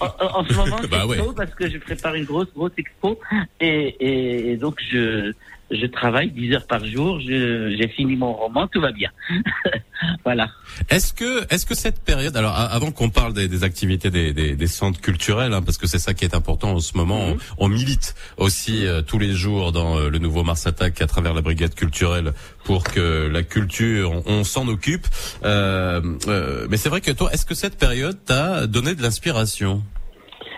En, 0.00 0.06
en- 0.06 0.40
en 0.40 0.44
ce 0.44 0.52
moment, 0.54 0.76
c'est 0.82 0.90
Bah 0.90 1.06
ouais. 1.06 1.18
tôt 1.18 1.32
parce 1.32 1.54
que 1.54 1.70
je 1.70 1.78
prépare 1.78 2.14
une 2.16 2.24
grosse, 2.24 2.48
grosse 2.54 2.72
expo 2.78 3.20
et, 3.60 3.94
et, 4.00 4.52
et 4.52 4.56
donc 4.56 4.78
je, 4.90 5.32
je 5.70 5.86
travaille 5.86 6.30
10 6.30 6.54
heures 6.54 6.66
par 6.66 6.84
jour. 6.84 7.18
J'ai 7.20 7.88
fini 7.96 8.16
mon 8.16 8.32
roman, 8.32 8.66
tout 8.68 8.80
va 8.80 8.92
bien. 8.92 9.10
voilà. 10.24 10.48
Est-ce 10.90 11.12
que, 11.12 11.52
est-ce 11.52 11.66
que 11.66 11.74
cette 11.74 12.00
période, 12.04 12.36
alors 12.36 12.54
avant 12.56 12.92
qu'on 12.92 13.10
parle 13.10 13.32
des, 13.32 13.48
des 13.48 13.64
activités 13.64 14.10
des, 14.10 14.32
des, 14.32 14.54
des 14.56 14.66
centres 14.66 15.00
culturels, 15.00 15.52
hein, 15.52 15.62
parce 15.62 15.78
que 15.78 15.86
c'est 15.86 15.98
ça 15.98 16.14
qui 16.14 16.24
est 16.24 16.34
important 16.34 16.70
en 16.72 16.80
ce 16.80 16.96
moment, 16.96 17.26
Mhm. 17.28 17.38
on, 17.58 17.66
on 17.66 17.68
milite 17.68 18.14
aussi 18.36 18.86
euh, 18.86 19.02
tous 19.02 19.18
les 19.18 19.32
jours 19.32 19.72
dans 19.72 19.96
euh, 19.98 20.08
le 20.10 20.18
nouveau 20.18 20.44
Mars 20.44 20.66
Attack 20.66 21.00
à 21.02 21.06
travers 21.06 21.34
la 21.34 21.40
brigade 21.42 21.74
culturelle 21.74 22.32
pour 22.64 22.84
que 22.84 23.26
la 23.28 23.42
culture, 23.42 24.12
on, 24.12 24.22
on 24.26 24.44
s'en 24.44 24.68
occupe. 24.68 25.06
Euh, 25.44 26.00
euh, 26.28 26.66
mais 26.70 26.76
c'est 26.76 26.88
vrai 26.88 27.00
que 27.00 27.10
toi, 27.10 27.32
est-ce 27.32 27.46
que 27.46 27.54
cette 27.54 27.78
période 27.78 28.18
t'a 28.24 28.66
donné 28.66 28.94
de 28.94 29.02
l'inspiration? 29.02 29.82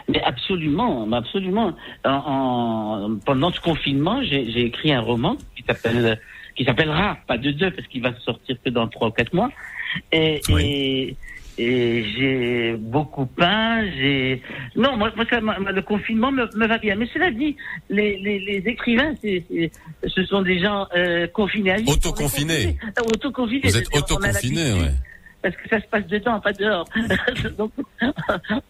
Mais 0.08 0.22
absolument, 0.22 1.06
mais 1.06 1.16
absolument. 1.18 1.74
En, 2.04 2.10
en- 2.10 3.16
pendant 3.24 3.52
ce 3.52 3.60
confinement, 3.60 4.22
j'ai 4.22 4.60
écrit 4.64 4.92
un 4.92 5.00
roman 5.00 5.36
qui 5.56 5.62
s'appelle 5.66 6.18
qui 6.56 6.64
s'appellera 6.64 7.18
pas 7.28 7.38
de 7.38 7.50
deux 7.52 7.70
parce 7.70 7.86
qu'il 7.88 8.02
va 8.02 8.12
sortir 8.24 8.56
que 8.64 8.70
dans 8.70 8.88
trois 8.88 9.08
ou 9.08 9.10
quatre 9.12 9.32
mois. 9.32 9.50
Et, 10.10 10.40
et, 10.58 11.16
et 11.58 12.04
j'ai 12.16 12.74
beaucoup 12.78 13.26
peint. 13.26 13.84
J'ai 13.96 14.42
non, 14.74 14.96
moi, 14.96 15.12
moi 15.14 15.24
ça, 15.30 15.40
le 15.40 15.82
confinement 15.82 16.32
me, 16.32 16.46
me 16.56 16.66
va 16.66 16.78
bien. 16.78 16.96
Mais 16.96 17.06
cela 17.12 17.30
dit, 17.30 17.56
les, 17.90 18.18
les, 18.18 18.38
les 18.40 18.62
écrivains, 18.66 19.14
c'est 19.22 19.44
c'est- 19.48 19.70
ce 20.08 20.24
sont 20.24 20.42
des 20.42 20.58
gens 20.58 20.86
euh, 20.96 21.26
confinés. 21.28 21.76
Autoconfinés. 21.86 22.76
Euh, 22.98 23.02
Autoconfinés. 23.14 23.60
Vous 23.64 23.76
êtes 23.76 23.86
C'est-à-dire, 23.92 24.16
on 24.18 24.22
a 24.22 24.28
autoconfiné, 24.28 24.62
l'habitude 24.64 24.82
ouais. 24.82 24.94
Parce 25.42 25.54
que 25.56 25.68
ça 25.68 25.80
se 25.80 25.86
passe 25.86 26.06
dedans, 26.06 26.40
pas 26.40 26.52
dehors. 26.52 26.88
Donc, 27.58 27.72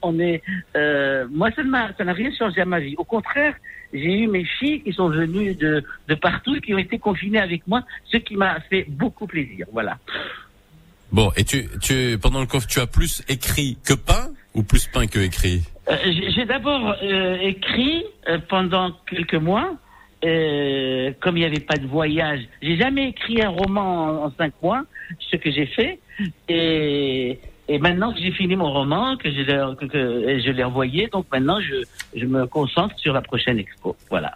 on 0.02 0.18
est. 0.18 0.42
euh, 0.76 1.26
moi, 1.30 1.50
ça 1.52 1.62
n'a 2.04 2.12
rien 2.12 2.30
changé 2.36 2.60
à 2.60 2.64
ma 2.64 2.80
vie. 2.80 2.94
Au 2.98 3.04
contraire, 3.04 3.54
j'ai 3.92 4.20
eu 4.20 4.26
mes 4.26 4.44
filles 4.44 4.82
qui 4.82 4.92
sont 4.92 5.08
venues 5.08 5.54
de, 5.54 5.82
de 6.08 6.14
partout, 6.14 6.60
qui 6.60 6.74
ont 6.74 6.78
été 6.78 6.98
confinées 6.98 7.40
avec 7.40 7.66
moi, 7.66 7.82
ce 8.12 8.18
qui 8.18 8.36
m'a 8.36 8.60
fait 8.68 8.84
beaucoup 8.88 9.26
plaisir. 9.26 9.66
Voilà. 9.72 9.98
Bon, 11.10 11.32
et 11.36 11.44
tu, 11.44 11.66
tu, 11.80 12.18
pendant 12.20 12.40
le 12.40 12.46
coffre, 12.46 12.66
tu 12.66 12.80
as 12.80 12.86
plus 12.86 13.22
écrit 13.28 13.78
que 13.86 13.94
peint 13.94 14.28
ou 14.54 14.62
plus 14.62 14.86
peint 14.88 15.06
que 15.06 15.18
écrit? 15.20 15.62
Euh, 15.88 15.96
j'ai 16.34 16.44
d'abord 16.44 16.94
euh, 17.02 17.38
écrit 17.40 18.04
pendant 18.50 18.92
quelques 19.08 19.34
mois, 19.34 19.74
comme 20.20 21.36
il 21.36 21.40
n'y 21.40 21.44
avait 21.46 21.60
pas 21.60 21.76
de 21.78 21.86
voyage, 21.86 22.40
j'ai 22.60 22.76
jamais 22.76 23.08
écrit 23.08 23.40
un 23.40 23.48
roman 23.48 24.04
en, 24.04 24.24
en 24.26 24.32
cinq 24.36 24.52
mois, 24.62 24.82
ce 25.30 25.36
que 25.36 25.50
j'ai 25.50 25.64
fait. 25.66 25.98
Et, 26.48 27.38
et 27.68 27.78
maintenant 27.78 28.12
que 28.12 28.20
j'ai 28.20 28.32
fini 28.32 28.56
mon 28.56 28.72
roman, 28.72 29.16
que 29.16 29.30
je 29.30 29.40
l'ai 29.40 29.74
que, 29.78 29.84
que- 29.86 30.28
et 30.28 30.40
je 30.40 30.50
l'ai 30.50 30.64
envoyé, 30.64 31.08
donc 31.08 31.26
maintenant 31.30 31.60
je, 31.60 31.76
je 32.18 32.24
me 32.26 32.46
concentre 32.46 32.98
sur 32.98 33.12
la 33.12 33.20
prochaine 33.20 33.58
expo. 33.58 33.96
Voilà. 34.10 34.34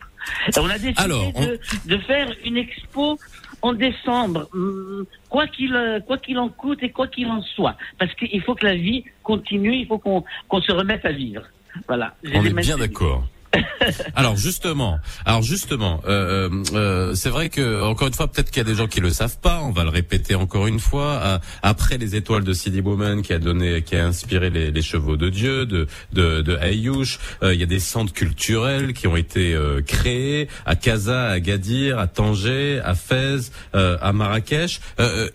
Et 0.55 0.59
on 0.61 0.67
a 0.69 0.75
décidé 0.79 0.95
Alors, 1.03 1.33
on- 1.35 1.41
de, 1.47 1.59
de 1.87 1.97
faire 1.99 2.29
une 2.45 2.57
expo 2.57 3.19
en 3.63 3.73
décembre, 3.73 4.49
hum, 4.55 5.05
quoi 5.29 5.47
qu'il 5.47 5.73
quoi 6.07 6.19
qu'il 6.19 6.39
en 6.39 6.49
coûte 6.49 6.83
et 6.83 6.91
quoi 6.91 7.07
qu'il 7.09 7.29
en 7.29 7.43
soit, 7.43 7.77
parce 7.99 8.13
qu'il 8.15 8.41
faut 8.43 8.55
que 8.55 8.67
la 8.67 8.75
vie 8.75 9.05
continue, 9.23 9.77
il 9.77 9.87
faut 9.87 9.99
qu'on 9.99 10.25
qu'on 10.49 10.61
se 10.61 10.73
remette 10.73 11.05
à 11.05 11.13
vivre. 11.13 11.43
Voilà. 11.89 12.15
On 12.25 12.29
est 12.45 12.53
bien 12.67 12.77
d'accord. 12.77 13.25
alors 14.15 14.37
justement, 14.37 14.99
alors 15.25 15.43
justement, 15.43 16.01
euh, 16.07 16.49
euh, 16.51 16.63
euh, 16.75 17.15
c'est 17.15 17.29
vrai 17.29 17.49
que 17.49 17.83
encore 17.83 18.09
une 18.09 18.15
fois, 18.15 18.29
peut-être 18.29 18.51
qu'il 18.51 18.59
y 18.59 18.67
a 18.67 18.69
des 18.69 18.75
gens 18.75 18.87
qui 18.87 19.01
le 19.01 19.11
savent 19.11 19.39
pas. 19.39 19.61
On 19.63 19.71
va 19.71 19.85
le 19.85 19.91
répéter 19.91 20.35
encore 20.35 20.67
une 20.67 20.81
fois. 20.81 21.41
Après 21.63 21.99
les 21.99 22.17
étoiles 22.17 22.45
de 22.45 22.53
Sidi 22.53 22.81
Bowman, 22.81 23.23
qui 23.23 23.33
a 23.33 23.39
donné, 23.39 23.83
qui 23.83 23.97
a 23.97 24.07
inspiré 24.07 24.51
les, 24.51 24.83
chevaux 24.83 25.17
de 25.17 25.29
Dieu 25.29 25.67
de 25.67 25.87
de, 26.13 26.41
de 26.43 26.59
il 26.73 27.61
y 27.61 27.63
a 27.63 27.67
des 27.67 27.81
centres 27.81 28.13
culturels 28.13 28.93
qui 28.95 29.07
ont 29.07 29.17
été 29.17 29.57
créés 29.87 30.49
à 30.67 30.77
Casa, 30.77 31.29
à 31.29 31.41
Gadir, 31.41 31.99
à 31.99 32.07
Tanger, 32.07 32.81
à 32.85 32.95
Fès, 32.95 33.53
à 33.73 34.13
Marrakech. 34.13 34.81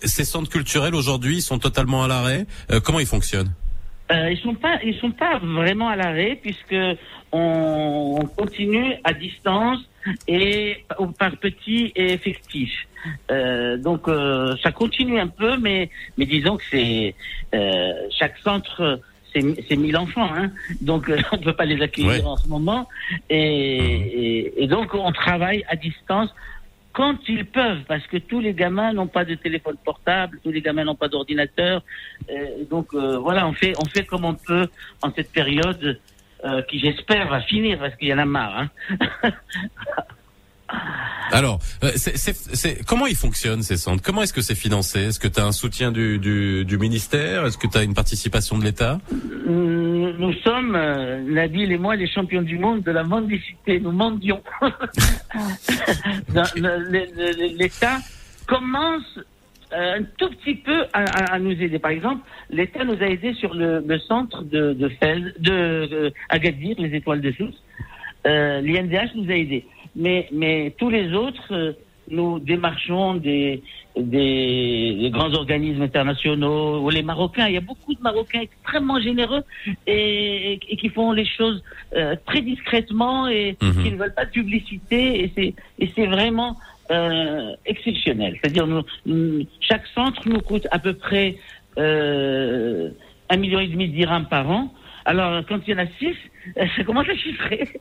Ces 0.03 0.25
centres 0.25 0.49
culturels 0.49 0.95
aujourd'hui 0.95 1.41
sont 1.41 1.59
totalement 1.59 2.03
à 2.03 2.07
l'arrêt. 2.07 2.45
Comment 2.83 2.99
ils 2.99 3.07
fonctionnent? 3.07 3.51
Euh, 4.11 4.31
ils 4.31 4.39
sont 4.39 4.55
pas, 4.55 4.79
ils 4.83 4.95
sont 4.99 5.11
pas 5.11 5.37
vraiment 5.39 5.89
à 5.89 5.95
l'arrêt 5.97 6.39
puisque 6.41 6.75
on, 7.31 8.19
on 8.21 8.25
continue 8.25 8.93
à 9.03 9.13
distance 9.13 9.79
et 10.27 10.85
par 11.19 11.35
petits 11.37 11.91
et 11.95 12.13
effectifs. 12.13 12.87
Euh, 13.31 13.77
donc 13.77 14.07
euh, 14.07 14.55
ça 14.63 14.71
continue 14.71 15.19
un 15.19 15.27
peu, 15.27 15.57
mais 15.57 15.89
mais 16.17 16.25
disons 16.25 16.55
que 16.57 16.63
c'est 16.71 17.15
euh, 17.53 17.91
chaque 18.17 18.37
centre 18.39 18.99
c'est 19.33 19.41
c'est 19.67 19.75
1000 19.75 19.97
enfants, 19.97 20.29
hein, 20.33 20.51
donc 20.81 21.09
euh, 21.09 21.17
on 21.33 21.37
peut 21.37 21.53
pas 21.53 21.65
les 21.65 21.81
accueillir 21.81 22.11
Ouais. 22.11 22.23
en 22.23 22.37
ce 22.37 22.47
moment 22.47 22.87
et, 23.29 23.37
et, 23.37 24.63
et 24.63 24.67
donc 24.67 24.93
on 24.93 25.11
travaille 25.11 25.65
à 25.67 25.75
distance 25.75 26.33
quand 26.97 27.19
ils 27.27 27.45
peuvent, 27.45 27.83
parce 27.87 28.07
que 28.07 28.17
tous 28.17 28.39
les 28.39 28.55
gamins 28.55 28.91
n'ont 28.91 29.05
pas 29.05 29.23
de 29.23 29.35
téléphone 29.35 29.77
portable, 29.85 30.39
tous 30.43 30.49
les 30.49 30.61
gamins 30.61 30.83
n'ont 30.83 30.95
pas 30.95 31.07
d'ordinateur. 31.07 31.83
Euh, 32.27 32.63
donc 32.71 32.87
euh, 32.95 33.19
voilà, 33.19 33.47
on 33.47 33.53
fait, 33.53 33.73
on 33.77 33.85
fait 33.85 34.03
comme 34.03 34.25
on 34.25 34.33
peut 34.33 34.67
en 35.03 35.11
cette 35.15 35.31
période 35.31 35.99
euh, 36.43 36.63
qui 36.63 36.79
j'espère 36.79 37.27
va 37.27 37.41
finir 37.41 37.77
parce 37.77 37.95
qu'il 37.97 38.07
y 38.07 38.13
en 38.15 38.17
a 38.17 38.25
marre. 38.25 38.67
Hein. 39.21 39.29
Alors, 41.31 41.59
euh, 41.83 41.91
comment 42.85 43.05
ils 43.07 43.15
fonctionnent 43.15 43.61
ces 43.63 43.77
centres? 43.77 44.01
Comment 44.03 44.21
est-ce 44.23 44.33
que 44.33 44.41
c'est 44.41 44.55
financé? 44.55 44.99
Est-ce 45.07 45.19
que 45.19 45.27
tu 45.27 45.39
as 45.39 45.45
un 45.45 45.51
soutien 45.51 45.91
du, 45.91 46.19
du, 46.19 46.63
du 46.65 46.77
ministère? 46.77 47.45
Est-ce 47.45 47.57
que 47.57 47.67
tu 47.67 47.77
as 47.77 47.83
une 47.83 47.93
participation 47.93 48.57
de 48.57 48.63
l'État? 48.63 48.99
Nous, 49.45 50.33
sommes, 50.43 50.75
euh, 50.75 51.21
Nabil 51.21 51.71
et 51.71 51.77
moi, 51.77 51.95
les 51.95 52.07
champions 52.07 52.41
du 52.41 52.57
monde 52.57 52.81
de 52.83 52.91
la 52.91 53.03
mendicité. 53.03 53.79
Nous 53.79 53.91
mendions. 53.91 54.41
L'État 57.57 57.97
commence 58.47 59.19
euh, 59.73 59.99
un 59.99 60.03
tout 60.17 60.29
petit 60.29 60.55
peu 60.55 60.83
à, 60.93 61.03
à- 61.03 61.33
à 61.35 61.39
nous 61.39 61.51
aider. 61.51 61.79
Par 61.79 61.91
exemple, 61.91 62.21
l'État 62.49 62.83
nous 62.85 63.01
a 63.01 63.07
aidés 63.07 63.33
sur 63.33 63.53
le, 63.53 63.83
le 63.85 63.99
centre 63.99 64.43
de, 64.43 64.73
de 64.73 64.87
de, 65.39 65.85
de 65.87 66.13
Agadir, 66.29 66.75
les 66.79 66.95
étoiles 66.95 67.21
de 67.21 67.31
Sousse. 67.33 67.61
Euh, 68.25 68.61
L'INDH 68.61 69.11
nous 69.15 69.29
a 69.29 69.35
aidés. 69.35 69.65
Mais, 69.97 70.29
mais 70.31 70.73
tous 70.77 70.89
les 70.89 71.13
autres, 71.13 71.51
euh, 71.51 71.73
nous 72.09 72.39
démarchons 72.39 73.15
des, 73.15 73.61
des, 73.97 74.95
des 75.01 75.09
grands 75.09 75.33
organismes 75.33 75.81
internationaux 75.81 76.81
ou 76.81 76.89
les 76.89 77.03
Marocains. 77.03 77.47
Il 77.47 77.55
y 77.55 77.57
a 77.57 77.61
beaucoup 77.61 77.93
de 77.93 78.01
Marocains 78.01 78.41
extrêmement 78.41 78.99
généreux 79.01 79.43
et, 79.87 80.53
et 80.69 80.77
qui 80.77 80.89
font 80.89 81.11
les 81.11 81.25
choses 81.25 81.61
euh, 81.95 82.15
très 82.25 82.41
discrètement 82.41 83.27
et 83.27 83.57
Mhm. 83.61 83.83
qui 83.83 83.91
ne 83.91 83.97
veulent 83.97 84.13
pas 84.13 84.25
de 84.25 84.31
publicité. 84.31 85.31
Et 85.37 85.53
c'est, 85.95 86.05
vraiment 86.05 86.55
euh, 86.91 87.51
exceptionnel. 87.65 88.37
C'est-à-dire, 88.39 88.65
chaque 89.59 89.85
centre 89.93 90.21
nous 90.29 90.39
coûte 90.39 90.67
à 90.71 90.79
peu 90.79 90.93
près 90.93 91.35
euh, 91.77 92.89
un 93.29 93.37
million 93.37 93.59
et 93.59 93.67
demi 93.67 93.89
de 93.89 93.93
dirhams 93.93 94.27
par 94.29 94.49
an. 94.49 94.73
Alors, 95.07 95.41
quand 95.47 95.59
il 95.65 95.71
y 95.71 95.73
en 95.73 95.83
a 95.83 95.87
six, 95.99 96.15
ça 96.75 96.83
commence 96.83 97.07
à 97.07 97.15
chiffrer. 97.15 97.79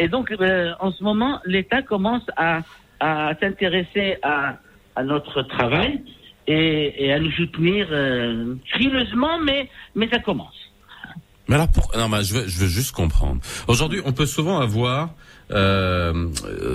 Et 0.00 0.08
donc, 0.08 0.32
euh, 0.32 0.72
en 0.80 0.90
ce 0.90 1.04
moment, 1.04 1.40
l'État 1.44 1.80
commence 1.82 2.24
à, 2.36 2.62
à 2.98 3.34
s'intéresser 3.40 4.16
à, 4.22 4.58
à 4.96 5.04
notre 5.04 5.42
travail 5.42 6.02
et, 6.48 7.12
à 7.12 7.20
nous 7.20 7.30
soutenir 7.30 7.86
euh, 7.92 8.56
frileusement, 8.74 9.38
mais, 9.38 9.70
mais 9.94 10.08
ça 10.08 10.18
commence. 10.18 10.56
Mais 11.46 11.54
alors, 11.54 11.68
pour... 11.68 11.92
non, 11.96 12.08
mais 12.08 12.24
je 12.24 12.34
veux, 12.34 12.48
je 12.48 12.58
veux 12.58 12.66
juste 12.66 12.90
comprendre. 12.90 13.40
Aujourd'hui, 13.68 14.00
on 14.04 14.12
peut 14.12 14.26
souvent 14.26 14.58
avoir, 14.58 15.10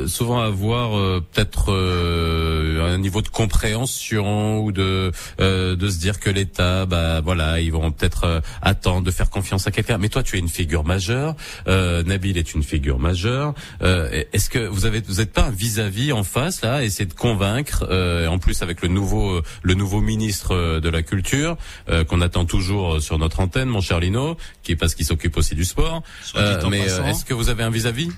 souvent 0.07 0.39
avoir 0.41 0.97
euh, 0.97 1.23
peut-être 1.31 1.71
euh, 1.71 2.93
un 2.93 2.97
niveau 2.97 3.21
de 3.21 3.27
compréhension 3.27 4.59
ou 4.63 4.71
de 4.71 5.11
euh, 5.39 5.75
de 5.75 5.89
se 5.89 5.99
dire 5.99 6.19
que 6.19 6.29
l'État, 6.29 6.85
bah 6.85 7.21
voilà, 7.21 7.59
ils 7.59 7.71
vont 7.71 7.91
peut-être 7.91 8.23
euh, 8.25 8.41
attendre 8.61 9.03
de 9.03 9.11
faire 9.11 9.29
confiance 9.29 9.67
à 9.67 9.71
quelqu'un. 9.71 9.97
Mais 9.97 10.09
toi, 10.09 10.23
tu 10.23 10.35
es 10.35 10.39
une 10.39 10.49
figure 10.49 10.83
majeure. 10.83 11.35
Euh, 11.67 12.03
Nabil 12.03 12.37
est 12.37 12.53
une 12.53 12.63
figure 12.63 12.99
majeure. 12.99 13.53
Euh, 13.81 14.23
Est-ce 14.33 14.49
que 14.49 14.59
vous 14.59 14.85
avez, 14.85 15.01
vous 15.01 15.21
êtes 15.21 15.33
pas 15.33 15.43
un 15.43 15.51
vis-à-vis 15.51 16.11
en 16.11 16.23
face 16.23 16.61
là, 16.61 16.83
essayer 16.83 17.05
de 17.05 17.13
convaincre, 17.13 17.85
euh, 17.89 18.27
en 18.27 18.39
plus 18.39 18.61
avec 18.61 18.81
le 18.81 18.87
nouveau, 18.87 19.37
euh, 19.37 19.43
le 19.61 19.73
nouveau 19.73 20.01
ministre 20.01 20.53
euh, 20.55 20.79
de 20.79 20.89
la 20.89 21.03
culture 21.03 21.57
euh, 21.89 22.03
qu'on 22.03 22.21
attend 22.21 22.45
toujours 22.45 22.95
euh, 22.95 22.99
sur 22.99 23.17
notre 23.17 23.39
antenne, 23.39 23.69
mon 23.69 23.81
cher 23.81 23.99
Lino, 23.99 24.37
qui 24.63 24.73
est 24.73 24.75
parce 24.75 24.95
qu'il 24.95 25.05
s'occupe 25.05 25.37
aussi 25.37 25.55
du 25.55 25.65
sport. 25.65 26.03
En 26.35 26.69
mais 26.69 26.89
euh, 26.89 27.05
est-ce 27.05 27.25
que 27.25 27.33
vous 27.33 27.49
avez 27.49 27.63
un 27.63 27.69
vis-à-vis? 27.69 28.09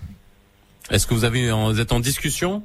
Est-ce 0.91 1.07
que 1.07 1.14
vous 1.14 1.26
avez, 1.26 1.52
en- 1.52 1.72
vous 1.72 1.80
êtes 1.80 1.91
en 1.91 1.99
discussion 1.99 2.62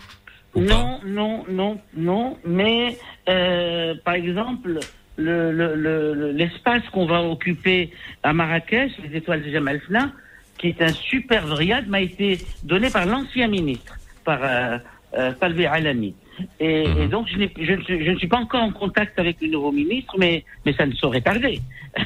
ou 0.55 0.63
pas? 0.63 0.75
Non, 0.75 1.01
non, 1.07 1.45
non, 1.49 1.81
non. 1.97 2.39
Mais 2.45 2.99
euh, 3.29 3.95
par 4.05 4.15
exemple, 4.15 4.79
le- 5.17 5.53
le- 5.53 5.75
le- 5.75 6.15
le- 6.15 6.33
l'espace 6.33 6.83
qu'on 6.93 7.07
va 7.07 7.23
occuper 7.23 7.91
à 8.23 8.33
Marrakech, 8.33 8.93
les 9.09 9.17
étoiles 9.19 9.43
de 9.43 9.51
Jamal 9.51 9.81
Fna, 9.87 10.13
qui 10.59 10.69
est 10.69 10.83
un 10.83 10.93
superbe 10.93 11.53
riad, 11.53 11.89
m'a 11.89 12.01
été 12.01 12.45
donné 12.63 12.91
par 12.91 13.07
l'ancien 13.07 13.49
ministre, 13.49 13.97
par 14.25 14.41
euh, 14.43 14.79
euh, 15.15 15.33
Salvé 15.41 15.67
Alami. 15.67 16.15
Et, 16.59 16.87
Mhm. 16.89 17.03
et 17.03 17.09
donc, 17.09 17.27
je, 17.31 17.37
n'ai- 17.39 17.53
je, 17.61 17.73
ne 17.73 17.83
suis, 17.83 18.05
je 18.05 18.11
ne 18.13 18.19
suis 18.19 18.29
pas 18.29 18.39
encore 18.39 18.63
en 18.63 18.73
contact 18.73 19.19
avec 19.19 19.41
le 19.43 19.49
nouveau 19.49 19.73
ministre, 19.73 20.15
mais, 20.19 20.45
mais 20.65 20.73
ça 20.75 20.87
ne 20.87 20.93
saurait 20.95 21.21
tarder. 21.21 21.61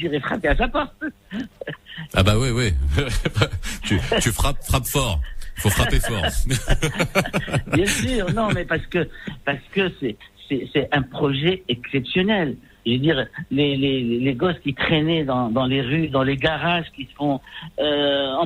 J'irai 0.00 0.18
frapper 0.20 0.48
à 0.48 0.56
sa 0.56 0.66
porte. 0.66 0.92
Ah 2.14 2.22
bah 2.22 2.34
oui, 2.38 2.50
oui. 2.50 2.72
tu, 3.84 3.98
tu 4.20 4.30
frappes, 4.32 4.62
frappes 4.64 4.86
fort. 4.86 5.20
Faut 5.56 5.70
frapper 5.70 6.00
fort. 6.00 6.22
Bien 7.72 7.86
sûr, 7.86 8.32
non, 8.32 8.48
mais 8.54 8.64
parce 8.64 8.86
que 8.86 9.08
parce 9.44 9.62
que 9.72 9.90
c'est 10.00 10.16
c'est 10.48 10.88
un 10.92 11.02
projet 11.02 11.62
exceptionnel. 11.68 12.56
Je 12.86 12.92
veux 12.92 12.98
dire, 12.98 13.26
les, 13.50 13.76
les, 13.76 14.00
les 14.20 14.34
gosses 14.34 14.60
qui 14.62 14.72
traînaient 14.72 15.24
dans, 15.24 15.50
dans 15.50 15.66
les 15.66 15.82
rues, 15.82 16.06
dans 16.08 16.22
les 16.22 16.36
garages, 16.36 16.86
qui 16.94 17.04
se 17.06 17.14
font 17.14 17.40
euh, 17.80 18.36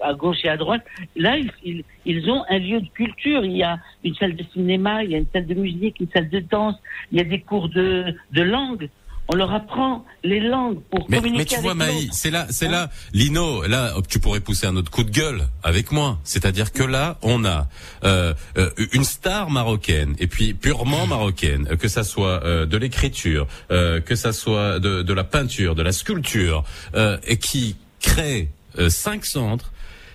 à 0.00 0.14
gauche 0.14 0.44
et 0.44 0.48
à 0.48 0.56
droite, 0.56 0.84
là, 1.16 1.36
ils, 1.36 1.50
ils, 1.64 1.84
ils 2.06 2.30
ont 2.30 2.44
un 2.48 2.58
lieu 2.58 2.80
de 2.80 2.88
culture. 2.90 3.44
Il 3.44 3.56
y 3.56 3.64
a 3.64 3.80
une 4.04 4.14
salle 4.14 4.36
de 4.36 4.44
cinéma, 4.52 5.02
il 5.02 5.10
y 5.10 5.14
a 5.16 5.18
une 5.18 5.26
salle 5.32 5.46
de 5.46 5.54
musique, 5.54 5.98
une 5.98 6.10
salle 6.10 6.30
de 6.30 6.38
danse, 6.38 6.76
il 7.10 7.18
y 7.18 7.20
a 7.20 7.24
des 7.24 7.40
cours 7.40 7.68
de, 7.68 8.14
de 8.30 8.42
langue. 8.42 8.88
On 9.32 9.34
leur 9.34 9.50
apprend 9.52 10.04
les 10.24 10.40
langues 10.40 10.78
pour 10.90 11.06
Mais, 11.08 11.16
communiquer 11.16 11.38
mais 11.38 11.44
tu 11.46 11.54
avec 11.54 11.64
vois, 11.64 11.74
Maï, 11.74 12.08
c'est 12.12 12.30
là, 12.30 12.46
c'est 12.50 12.68
là, 12.68 12.90
Lino, 13.14 13.62
là, 13.66 13.94
tu 14.08 14.18
pourrais 14.20 14.40
pousser 14.40 14.66
un 14.66 14.76
autre 14.76 14.90
coup 14.90 15.04
de 15.04 15.10
gueule 15.10 15.48
avec 15.62 15.90
moi. 15.90 16.18
C'est-à-dire 16.22 16.70
que 16.70 16.82
là, 16.82 17.16
on 17.22 17.44
a 17.46 17.66
euh, 18.04 18.34
euh, 18.58 18.70
une 18.92 19.04
star 19.04 19.48
marocaine, 19.50 20.14
et 20.18 20.26
puis 20.26 20.52
purement 20.52 21.06
marocaine, 21.06 21.66
euh, 21.70 21.76
que 21.76 21.88
ça 21.88 22.04
soit 22.04 22.44
euh, 22.44 22.66
de 22.66 22.76
l'écriture, 22.76 23.46
euh, 23.70 24.00
que 24.00 24.14
ça 24.16 24.32
soit 24.34 24.78
de, 24.80 25.00
de 25.02 25.12
la 25.14 25.24
peinture, 25.24 25.74
de 25.74 25.82
la 25.82 25.92
sculpture, 25.92 26.62
euh, 26.94 27.16
et 27.26 27.38
qui 27.38 27.76
crée 28.00 28.50
euh, 28.78 28.90
cinq 28.90 29.24
centres. 29.24 29.70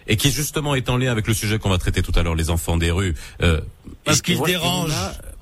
Et 0.10 0.16
qui 0.16 0.32
justement 0.32 0.74
est 0.74 0.88
en 0.90 0.96
lien 0.96 1.12
avec 1.12 1.28
le 1.28 1.34
sujet 1.34 1.60
qu'on 1.60 1.70
va 1.70 1.78
traiter 1.80 2.02
tout 2.02 2.14
à 2.16 2.24
l'heure, 2.24 2.34
les 2.34 2.50
enfants 2.50 2.78
des 2.78 2.92
rues. 2.92 3.14
euh, 3.42 3.60
Parce 4.06 4.20
et- 4.20 4.22
qu'il 4.22 4.36
et 4.36 4.56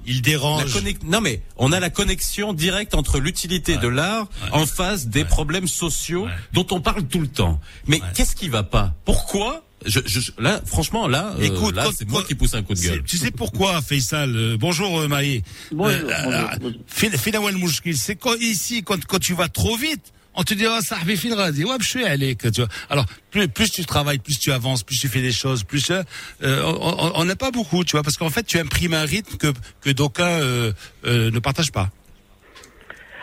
Il 0.08 0.16
la 0.18 0.22
dérange. 0.22 0.78
Non 1.04 1.22
mais 1.22 1.42
on 1.58 1.72
a 1.72 1.80
la 1.80 1.90
connexion 1.90 2.54
directe 2.54 2.94
entre 2.96 3.20
l'utilité 3.20 3.78
de 3.78 3.88
l'art 3.88 4.28
en 4.52 4.66
face 4.66 5.08
des 5.08 5.26
problèmes 5.26 5.68
sociaux 5.68 6.28
dont 6.54 6.66
on 6.72 6.82
parle 6.82 7.04
tout 7.08 7.20
le 7.22 7.28
temps. 7.28 7.60
Mais 7.88 8.02
qu'est-ce 8.16 8.36
qui 8.36 8.50
va 8.50 8.64
pas? 8.64 8.94
Pourquoi? 9.06 9.62
Je, 9.86 10.00
je- 10.06 10.32
là, 10.40 10.62
franchement, 10.66 11.08
là, 11.08 11.36
euh, 11.38 11.44
Écoute, 11.44 11.78
c'est 11.96 12.10
moi 12.10 12.24
qui 12.24 12.34
pousse 12.34 12.56
un 12.56 12.64
coup 12.64 12.74
de 12.74 12.80
gueule. 12.82 13.04
Tu 13.04 13.18
sais 13.18 13.30
pourquoi, 13.30 13.82
Faisal? 13.84 14.36
Euh, 14.36 14.58
Bonjour, 14.60 15.02
euh, 15.02 15.08
Maï. 15.08 15.44
Bonjour, 15.72 15.92
Euh, 16.10 16.24
bonjour, 16.24 16.34
euh, 16.34 16.48
bonjour. 16.60 16.80
Fin- 16.88 17.12
Finalement, 17.12 17.50
le 17.50 17.58
mouchkil, 17.58 17.96
c'est 17.96 18.16
quand 18.16 18.34
ici, 18.40 18.82
quand, 18.84 19.06
quand 19.06 19.20
tu 19.20 19.36
vas 19.36 19.48
trop 19.48 19.78
vite, 19.78 20.12
on 20.36 20.44
te 20.44 20.54
dit, 20.54 20.66
oh, 20.68 20.80
ça 20.82 20.96
fin 20.98 21.36
radis, 21.36 21.64
ouais, 21.64 21.76
je 21.80 21.88
suis 21.88 22.04
allé, 22.06 22.36
que 22.36 22.48
tu 22.50 22.62
vois. 22.62 22.70
Alors, 22.90 23.06
plus, 23.32 23.48
plus 23.48 23.70
tu 23.70 23.86
travailles, 23.86 24.20
plus 24.20 24.38
tu 24.40 24.52
avances, 24.52 24.84
plus 24.84 24.98
tu 24.98 25.08
fais 25.08 25.22
des 25.22 25.32
choses, 25.32 25.64
plus, 25.64 25.90
euh, 25.92 26.04
on 26.42 27.12
on 27.16 27.26
n'a 27.26 27.36
pas 27.36 27.52
beaucoup, 27.52 27.84
tu 27.84 27.92
vois, 27.92 28.04
parce 28.04 28.18
qu'en 28.18 28.30
fait, 28.30 28.44
tu 28.44 28.58
imprimes 28.60 28.94
un 28.94 29.06
rythme 29.06 29.38
que, 29.38 29.54
que 29.82 29.90
d'aucuns, 29.92 30.40
euh, 30.42 30.72
euh, 31.06 31.32
ne 31.32 31.40
partagent 31.40 31.72
pas. 31.72 31.90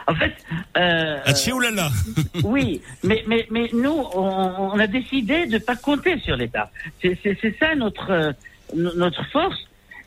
En 0.08 0.14
fait, 0.16 0.32
euh, 0.76 1.18
là. 1.70 1.90
oui, 2.42 2.82
mais, 3.04 3.22
mais, 3.28 3.46
mais 3.50 3.70
nous, 3.72 4.04
on, 4.14 4.72
on 4.74 4.78
a 4.80 4.86
décidé 4.88 5.46
de 5.46 5.58
pas 5.58 5.76
compter 5.76 6.18
sur 6.20 6.36
l'État. 6.36 6.70
C'est 7.00 7.18
ça 7.60 7.74
notre, 7.76 8.10
euh, 8.10 8.32
no- 8.74 8.94
notre 8.94 9.24
force. 9.30 9.58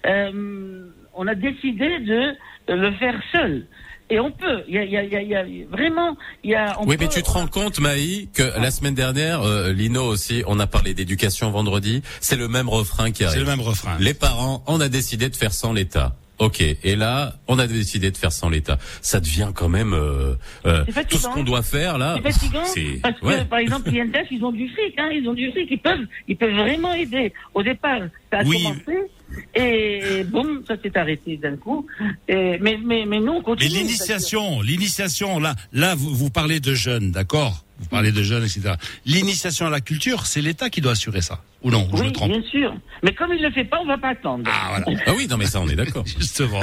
Euh, 0.06 0.86
on 1.14 1.28
a 1.28 1.36
décidé 1.36 2.00
de 2.00 2.36
le 2.68 2.92
faire 2.96 3.16
seul. 3.32 3.66
Et 4.10 4.20
on 4.20 4.30
peut. 4.32 4.64
Il 4.68 4.76
y 4.76 4.78
a, 4.78 4.84
il 4.84 4.92
y 4.92 4.98
a, 4.98 5.04
il 5.04 5.12
y 5.12 5.16
a- 5.16 5.22
il 5.48 5.58
y 5.58 5.64
a- 5.64 5.68
vraiment, 5.68 6.16
il 6.44 6.52
y 6.52 6.56
a. 6.56 6.76
on 6.80 6.86
Oui, 6.86 6.96
peut- 6.96 7.06
mais 7.06 7.10
tu 7.10 7.24
te 7.24 7.30
rends 7.30 7.48
compte, 7.48 7.80
Maï, 7.80 8.30
que 8.34 8.44
la 8.44 8.70
semaine 8.70 8.94
dernière, 8.94 9.42
euh, 9.42 9.74
Lino 9.74 10.04
aussi, 10.04 10.44
on 10.46 10.60
a 10.60 10.68
parlé 10.68 10.94
d'éducation 10.94 11.50
vendredi. 11.50 12.04
C'est 12.22 12.36
le 12.36 12.48
même 12.48 12.70
refrain 12.70 13.12
qui 13.12 13.24
arrive. 13.24 13.34
C'est 13.34 13.40
le 13.44 13.50
même 13.50 13.62
refrain. 13.62 13.98
Les 14.00 14.14
parents, 14.14 14.64
on 14.68 14.80
a 14.80 14.90
décidé 14.90 15.30
de 15.30 15.36
faire 15.36 15.54
sans 15.54 15.74
l'État. 15.74 16.16
Ok, 16.38 16.60
et 16.62 16.96
là, 16.98 17.36
on 17.48 17.58
a 17.60 17.66
décidé 17.66 18.12
de 18.12 18.18
faire 18.18 18.34
sans 18.34 18.50
l'État. 18.50 18.78
Ça 19.02 19.22
devient 19.22 19.52
quand 19.56 19.70
même 19.70 19.94
euh, 19.94 20.36
euh, 20.66 20.84
C'est 20.86 20.92
fatigant. 20.92 21.08
tout 21.10 21.24
ce 21.24 21.28
qu'on 21.34 21.44
doit 21.44 21.64
faire 21.64 21.98
là. 21.98 22.16
C'est 22.18 22.32
fatigant 22.34 22.60
parce 23.02 23.20
que, 23.22 23.26
ouais. 23.26 23.46
par 23.46 23.60
exemple, 23.60 23.88
INTF, 23.90 24.28
ils 24.32 24.44
ont 24.44 24.52
du 24.52 24.68
fric, 24.68 24.94
hein, 25.00 25.10
ils 25.14 25.28
ont 25.30 25.34
du 25.34 25.50
fric, 25.52 25.70
ils 25.72 25.80
peuvent, 25.80 26.06
ils 26.28 26.36
peuvent 26.36 26.54
vraiment 26.54 26.92
aider. 26.94 27.32
Au 27.54 27.64
départ, 27.64 28.00
ça 28.34 28.40
a 28.40 28.44
Oui. 28.44 28.62
commencé 28.64 29.08
et 29.54 30.24
boum, 30.26 30.64
ça 30.68 30.76
s'est 30.82 30.98
arrêté 30.98 31.38
d'un 31.38 31.56
coup. 31.58 31.86
Et, 32.28 32.58
mais, 32.60 32.78
mais, 32.84 33.06
mais 33.06 33.20
nous, 33.20 33.34
on 33.34 33.38
Mais 33.38 33.44
continue. 33.44 33.70
l'initiation, 33.70 34.62
l'initiation, 34.62 35.40
là, 35.40 35.56
là, 35.74 35.96
vous, 35.96 36.14
vous 36.14 36.30
parlez 36.30 36.60
de 36.60 36.74
jeunes, 36.74 37.12
d'accord 37.12 37.64
Vous 37.80 37.88
parlez 37.88 38.12
de 38.12 38.22
jeunes, 38.24 38.44
etc. 38.44 38.74
L'initiation 39.06 39.66
à 39.68 39.70
la 39.70 39.82
culture, 39.82 40.26
c'est 40.26 40.42
l'État 40.42 40.70
qui 40.70 40.82
doit 40.82 40.94
assurer 40.94 41.22
ça, 41.22 41.42
ou 41.64 41.72
non 41.72 41.88
Je 41.94 42.02
Oui, 42.02 42.08
me 42.08 42.12
trompe. 42.12 42.32
bien 42.32 42.42
sûr. 42.44 42.76
Mais 43.04 43.14
comme 43.14 43.34
il 43.34 43.42
ne 43.42 43.48
le 43.48 43.54
fait 43.54 43.66
pas, 43.66 43.80
on 43.82 43.86
va 43.86 43.98
pas 43.98 44.10
attendre. 44.10 44.44
Ah 44.52 44.82
voilà. 44.84 45.02
Ah 45.08 45.12
oui, 45.16 45.28
non 45.30 45.38
mais 45.38 45.46
ça, 45.46 45.60
on 45.62 45.68
est 45.68 45.76
d'accord. 45.76 46.06
Justement. 46.20 46.62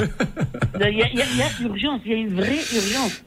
Il 0.77 0.81
y 0.81 0.85
a, 0.85 0.91
y 0.91 1.03
a- 1.03 1.09
il 1.31 1.37
y 1.39 1.43
a 1.43 1.49
urgence, 1.63 2.01
il 2.05 2.11
y 2.13 2.15
a 2.15 2.19
une 2.19 2.35
vraie 2.35 2.57
urgence. 2.75 3.25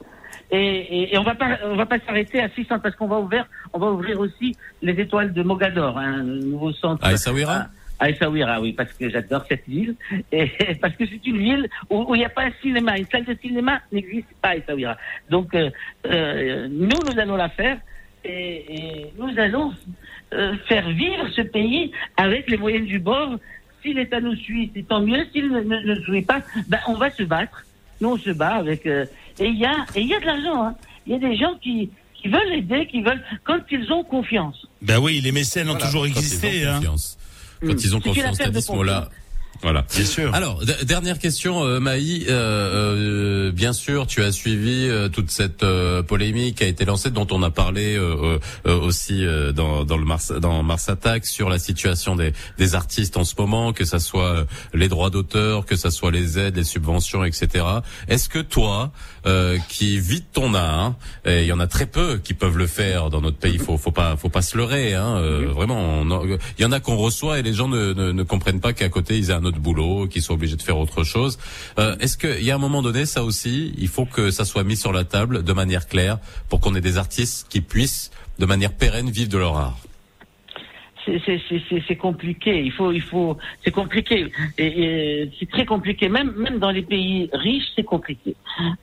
Et, 0.51 0.57
et, 0.57 1.13
et 1.13 1.17
on 1.17 1.23
va 1.23 1.33
pas, 1.33 1.57
on 1.65 1.75
va 1.75 1.87
pas 1.87 1.97
s'arrêter 2.05 2.39
à 2.39 2.49
600 2.49 2.79
parce 2.79 2.95
qu'on 2.95 3.07
va 3.07 3.17
ouvrir, 3.19 3.45
on 3.73 3.79
va 3.79 3.87
ouvrir 3.91 4.19
aussi 4.19 4.55
les 4.83 4.93
étoiles 4.93 5.33
de 5.33 5.41
Mogador, 5.41 5.97
hein, 5.97 6.19
un 6.19 6.23
nouveau 6.23 6.71
centre. 6.71 7.03
À 7.03 7.13
Essaouira 7.13 7.53
À 7.53 7.69
Essaouira, 8.01 8.59
oui, 8.61 8.73
parce 8.73 8.91
que 8.93 9.09
j'adore 9.09 9.45
cette 9.47 9.67
ville 9.67 9.95
et 10.31 10.51
parce 10.81 10.95
que 10.95 11.05
c'est 11.05 11.25
une 11.25 11.37
ville 11.37 11.69
où 11.89 12.13
il 12.15 12.19
n'y 12.19 12.25
a 12.25 12.29
pas 12.29 12.43
un 12.43 12.51
cinéma, 12.61 12.97
une 12.97 13.05
salle 13.07 13.25
de 13.25 13.35
cinéma 13.41 13.81
n'existe 13.91 14.27
pas 14.41 14.49
à 14.49 14.55
Essaouira. 14.57 14.97
Donc 15.29 15.53
euh, 15.55 15.69
euh, 16.07 16.67
nous, 16.69 16.89
nous 17.09 17.19
allons 17.19 17.35
la 17.37 17.49
faire 17.49 17.77
et, 18.23 18.75
et 18.75 19.05
nous 19.17 19.31
allons 19.39 19.73
euh, 20.33 20.55
faire 20.67 20.89
vivre 20.89 21.27
ce 21.35 21.41
pays 21.41 21.91
avec 22.17 22.49
les 22.49 22.57
moyens 22.57 22.85
du 22.87 22.99
bord. 22.99 23.35
Si 23.81 23.93
l'État 23.93 24.19
nous 24.19 24.35
suit, 24.35 24.71
c'est 24.75 24.87
tant 24.87 24.99
mieux. 25.01 25.25
S'il 25.31 25.49
ne, 25.51 25.61
ne, 25.61 25.79
ne 25.79 25.95
suit 26.01 26.23
pas, 26.23 26.41
ben, 26.67 26.79
on 26.87 26.95
va 26.95 27.11
se 27.11 27.23
battre. 27.23 27.63
Nous, 28.01 28.09
on 28.09 28.17
se 28.17 28.31
bat 28.31 28.55
avec. 28.55 28.85
euh, 28.87 29.05
et 29.39 29.45
il 29.45 29.57
y 29.57 29.65
a, 29.65 29.85
et 29.95 30.01
il 30.01 30.07
y 30.07 30.13
a 30.15 30.19
de 30.19 30.25
l'argent. 30.25 30.63
hein. 30.65 30.75
Il 31.05 31.13
y 31.13 31.15
a 31.15 31.19
des 31.19 31.37
gens 31.37 31.53
qui, 31.61 31.91
qui 32.15 32.27
veulent 32.27 32.51
aider, 32.51 32.87
qui 32.87 33.01
veulent 33.03 33.23
quand 33.43 33.59
ils 33.69 33.91
ont 33.93 34.03
confiance. 34.03 34.67
Ben 34.81 34.97
oui, 34.99 35.21
les 35.21 35.31
mécènes 35.31 35.69
ont 35.69 35.73
Voilà, 35.73 35.85
toujours 35.85 36.01
quand 36.01 36.07
ils 36.09 36.15
ont 36.15 36.19
existé. 36.19 36.65
Hein. 36.65 36.79
Quand 37.61 37.67
Mm. 37.73 37.77
ils 37.83 37.95
ont 37.95 38.01
confiance, 38.01 38.37
t'as 38.37 38.49
dit 38.49 38.61
ce 38.61 38.71
mot-là. 38.71 39.09
Voilà. 39.61 39.85
Bien 39.95 40.03
sûr. 40.05 40.35
Alors, 40.35 40.61
dernière 40.83 41.17
question, 41.17 41.63
euh, 41.63 41.79
Maï. 41.79 42.25
Euh, 42.27 43.47
euh, 43.47 43.51
bien 43.53 43.71
sûr, 43.71 44.05
tu 44.05 44.21
as 44.21 44.33
suivi 44.33 44.85
euh, 44.89 45.07
toute 45.07 45.31
cette 45.31 45.63
euh, 45.63 46.03
polémique 46.03 46.57
qui 46.57 46.65
a 46.65 46.67
été 46.67 46.83
lancée, 46.83 47.09
dont 47.09 47.25
on 47.31 47.41
a 47.41 47.49
parlé 47.51 47.95
euh, 47.95 48.37
euh, 48.67 48.79
aussi 48.81 49.25
euh, 49.25 49.53
dans, 49.53 49.85
dans 49.85 49.95
le 49.97 50.03
Mars, 50.03 50.33
dans 50.33 50.61
Mars 50.61 50.89
Attack 50.89 51.25
sur 51.25 51.49
la 51.49 51.57
situation 51.57 52.17
des, 52.17 52.33
des 52.57 52.75
artistes 52.75 53.15
en 53.15 53.23
ce 53.23 53.33
moment, 53.39 53.71
que 53.71 53.85
ça 53.85 53.99
soit 53.99 54.23
euh, 54.39 54.45
les 54.73 54.89
droits 54.89 55.09
d'auteur, 55.09 55.65
que 55.65 55.77
ça 55.77 55.89
soit 55.89 56.11
les 56.11 56.37
aides, 56.37 56.57
les 56.57 56.65
subventions, 56.65 57.23
etc. 57.23 57.63
Est-ce 58.09 58.27
que 58.27 58.39
toi, 58.39 58.91
euh, 59.25 59.57
qui 59.69 59.99
vis 59.99 60.21
de 60.21 60.25
ton 60.31 60.53
art, 60.53 60.79
hein, 60.79 60.95
et 61.25 61.41
il 61.41 61.47
y 61.47 61.51
en 61.51 61.59
a 61.59 61.67
très 61.67 61.85
peu 61.85 62.17
qui 62.17 62.33
peuvent 62.33 62.57
le 62.57 62.67
faire 62.67 63.09
dans 63.09 63.21
notre 63.21 63.37
pays, 63.37 63.57
faut, 63.57 63.77
faut 63.77 63.91
pas, 63.91 64.15
faut 64.17 64.29
pas 64.29 64.41
se 64.41 64.57
leurrer. 64.57 64.93
Hein, 64.93 65.17
euh, 65.17 65.47
Vraiment, 65.53 65.79
on 65.79 66.25
il 66.25 66.61
y 66.61 66.65
en 66.65 66.71
a 66.71 66.79
qu'on 66.79 66.97
reçoit 66.97 67.39
et 67.39 67.43
les 67.43 67.53
gens 67.53 67.67
ne, 67.67 67.93
ne, 67.93 68.11
ne 68.11 68.23
comprennent 68.23 68.61
pas 68.61 68.73
qu'à 68.73 68.89
côté 68.89 69.17
ils 69.17 69.29
aient 69.29 69.33
un 69.33 69.45
autre 69.45 69.59
boulot, 69.59 70.07
qu'ils 70.07 70.21
sont 70.21 70.33
obligés 70.33 70.55
de 70.55 70.61
faire 70.61 70.77
autre 70.77 71.03
chose. 71.03 71.37
Euh, 71.79 71.95
Est-ce 71.99 72.17
qu'il 72.17 72.43
y 72.43 72.51
a 72.51 72.55
un 72.55 72.59
moment 72.59 72.81
donné, 72.81 73.05
ça 73.05 73.23
aussi, 73.23 73.73
il 73.77 73.87
faut 73.87 74.05
que 74.05 74.31
ça 74.31 74.45
soit 74.45 74.63
mis 74.63 74.77
sur 74.77 74.91
la 74.91 75.03
table 75.03 75.43
de 75.43 75.53
manière 75.53 75.87
claire 75.87 76.19
pour 76.49 76.59
qu'on 76.59 76.75
ait 76.75 76.81
des 76.81 76.97
artistes 76.97 77.47
qui 77.49 77.61
puissent, 77.61 78.11
de 78.39 78.45
manière 78.45 78.73
pérenne, 78.73 79.09
vivre 79.09 79.29
de 79.29 79.37
leur 79.37 79.57
art? 79.57 79.77
C'est- 81.05 81.95
compliqué. 81.95 82.61
Il 82.61 82.71
faut, 82.71 82.91
il 82.91 83.01
faut, 83.01 83.37
c'est 83.63 83.71
compliqué. 83.71 84.31
C'est 84.57 85.49
très 85.51 85.65
compliqué. 85.65 86.09
Même, 86.09 86.33
même 86.37 86.59
dans 86.59 86.71
les 86.71 86.81
pays 86.81 87.29
riches, 87.33 87.69
c'est 87.75 87.83
compliqué. 87.83 88.35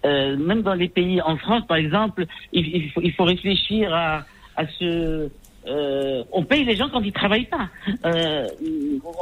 Euh, 0.05 0.37
même 0.37 0.63
dans 0.63 0.75
les 0.75 0.89
pays, 0.89 1.21
en 1.23 1.37
France, 1.37 1.65
par 1.67 1.77
exemple, 1.77 2.27
il, 2.53 2.91
faut, 2.93 3.01
il 3.03 3.13
faut 3.13 3.25
réfléchir 3.25 3.93
à, 3.95 4.25
à 4.57 4.67
ce. 4.79 5.29
euh, 5.67 6.25
on 6.33 6.45
paye 6.45 6.65
les 6.65 6.77
gens 6.77 6.89
quand 6.89 7.03
ils 7.03 7.13
travaillent 7.13 7.47
pas. 7.47 7.69
Euh, 8.05 8.49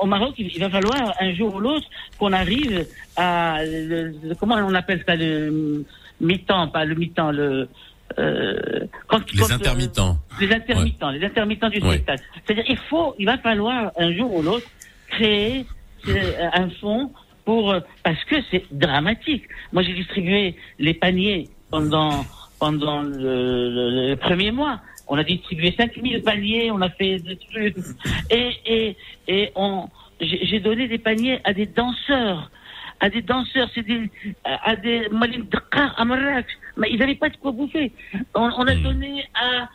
au 0.01 0.07
Maroc, 0.07 0.35
il, 0.39 0.59
va 0.61 0.71
falloir 0.71 1.15
un 1.21 1.33
jour 1.35 1.55
ou 1.55 1.61
l'autre 1.61 1.87
qu'on 2.19 2.33
arrive 2.33 2.87
à 3.17 3.59
comment 4.39 4.57
on 4.57 4.75
appelle 4.75 5.03
ça 5.07 5.17
le 5.17 5.85
mi-temps, 6.21 6.69
pas 6.69 6.85
le 6.85 6.95
mi-temps, 6.95 7.31
le 7.33 7.69
euh, 8.19 8.87
quand, 9.07 9.21
Les 9.33 9.39
quand, 9.41 9.51
euh, 9.51 9.55
intermittents. 9.55 10.19
les 10.41 10.53
intermittents, 10.53 11.11
les 11.11 11.25
intermittents 11.25 11.69
du 11.69 11.81
Ouais. 11.81 11.95
spectacle. 11.95 12.25
C'est-à-dire, 12.45 12.65
il 12.69 12.77
faut, 12.89 13.15
il 13.19 13.27
va 13.27 13.39
falloir 13.39 13.93
un 13.97 14.13
jour 14.15 14.35
ou 14.35 14.43
l'autre 14.43 14.67
créer 15.09 15.67
euh, 16.09 16.49
un 16.53 16.69
fonds 16.81 17.13
pour 17.45 17.75
parce 18.05 18.23
que 18.25 18.37
c'est 18.51 18.65
dramatique. 18.71 19.45
Moi, 19.73 19.83
j'ai 19.83 19.95
distribué 19.95 20.57
les 20.79 20.95
paniers 20.95 21.49
pendant 21.71 22.25
pendant 22.59 23.01
le, 23.03 23.71
le- 23.71 24.09
le 24.11 24.17
premier 24.17 24.51
mois. 24.53 24.81
On 25.09 25.17
a 25.17 25.25
distribué 25.25 25.75
5000 25.77 26.23
paniers, 26.23 26.71
on 26.71 26.81
a 26.83 26.91
fait 26.91 27.19
des 27.19 27.37
trucs 27.37 27.77
et 28.31 28.51
et 28.67 28.97
et 29.29 29.51
on 29.57 29.89
j'ai 30.21 30.61
donné 30.61 30.87
des 30.87 30.99
paniers 30.99 31.41
à 31.45 31.53
des 31.55 31.67
danseurs 31.67 32.51
à 33.03 33.09
des 33.09 33.23
danseurs, 33.23 33.71
c'est 33.75 33.83
des, 33.83 34.11
à 34.45 34.77
des 34.77 35.09
à. 35.09 36.53
Mais 36.81 36.89
ils 36.91 36.99
n'avaient 36.99 37.15
pas 37.15 37.29
de 37.29 37.37
quoi 37.37 37.53
bouffer. 37.53 37.93
On, 38.35 38.51
on 38.57 38.67
a 38.67 38.75
donné 38.75 39.25
à 39.35 39.69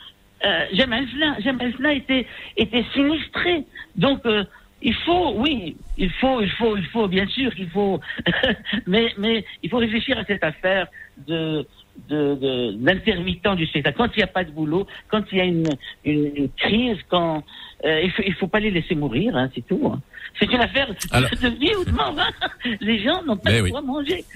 euh, 0.45 0.65
Jamal 0.73 1.05
Fna. 1.07 1.39
Jamal 1.39 1.73
était, 1.95 2.25
était 2.57 2.83
sinistré. 2.93 3.63
Donc, 3.95 4.25
euh, 4.25 4.43
il 4.81 4.93
faut, 4.93 5.33
oui, 5.37 5.77
il 5.97 6.11
faut, 6.19 6.41
il 6.41 6.49
faut, 6.51 6.75
il 6.75 6.85
faut, 6.87 7.07
bien 7.07 7.25
sûr 7.27 7.53
qu'il 7.55 7.69
faut, 7.69 7.99
mais, 8.87 9.13
mais 9.17 9.45
il 9.63 9.69
faut 9.69 9.77
réfléchir 9.77 10.17
à 10.19 10.25
cette 10.25 10.43
affaire 10.43 10.87
de, 11.27 11.65
de, 12.09 12.35
de- 12.35 12.71
d'intermittent 12.73 13.55
du 13.55 13.65
spectacle. 13.67 13.97
Quand 13.97 14.09
il 14.15 14.17
n'y 14.17 14.23
a 14.23 14.27
pas 14.27 14.43
de 14.43 14.51
boulot, 14.51 14.85
quand 15.07 15.23
il 15.31 15.37
y 15.37 15.41
a 15.41 15.45
une, 15.45 15.69
une, 16.03 16.31
une 16.35 16.49
crise, 16.49 16.97
quand 17.09 17.43
euh, 17.85 18.01
il 18.03 18.11
faut, 18.11 18.23
il 18.25 18.33
faut 18.33 18.47
pas 18.47 18.59
les 18.59 18.69
laisser 18.71 18.95
mourir, 18.95 19.35
hein, 19.35 19.49
c'est 19.55 19.65
tout. 19.65 19.81
hein. 19.93 20.01
C'est 20.39 20.51
une 20.51 20.59
affaire 20.61 20.89
Alors- 21.11 21.29
de 21.29 21.47
vie 21.61 21.73
ou 21.79 21.85
de 21.85 21.91
mort. 21.91 22.15
hein. 22.19 22.49
Les 22.81 22.99
gens 23.01 23.23
n'ont 23.23 23.37
pas 23.37 23.53
de 23.53 23.61
oui. 23.61 23.71
quoi 23.71 23.81
manger. 23.81 24.23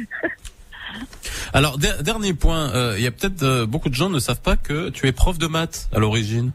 Alors, 1.53 1.78
der- 1.78 2.03
dernier 2.03 2.34
point, 2.34 2.70
euh, 2.74 2.95
il 2.98 3.03
y 3.03 3.07
a 3.07 3.11
peut-être 3.11 3.44
euh, 3.44 3.66
beaucoup 3.66 3.90
de 3.90 3.95
gens 3.95 4.10
ne 4.10 4.20
savent 4.20 4.41
pas 4.41 4.56
que 4.57 4.90
tu 4.90 5.07
es 5.07 5.11
prof 5.11 5.38
de 5.38 5.48
maths 5.48 5.90
à 5.94 5.99
l'origine. 5.99 6.52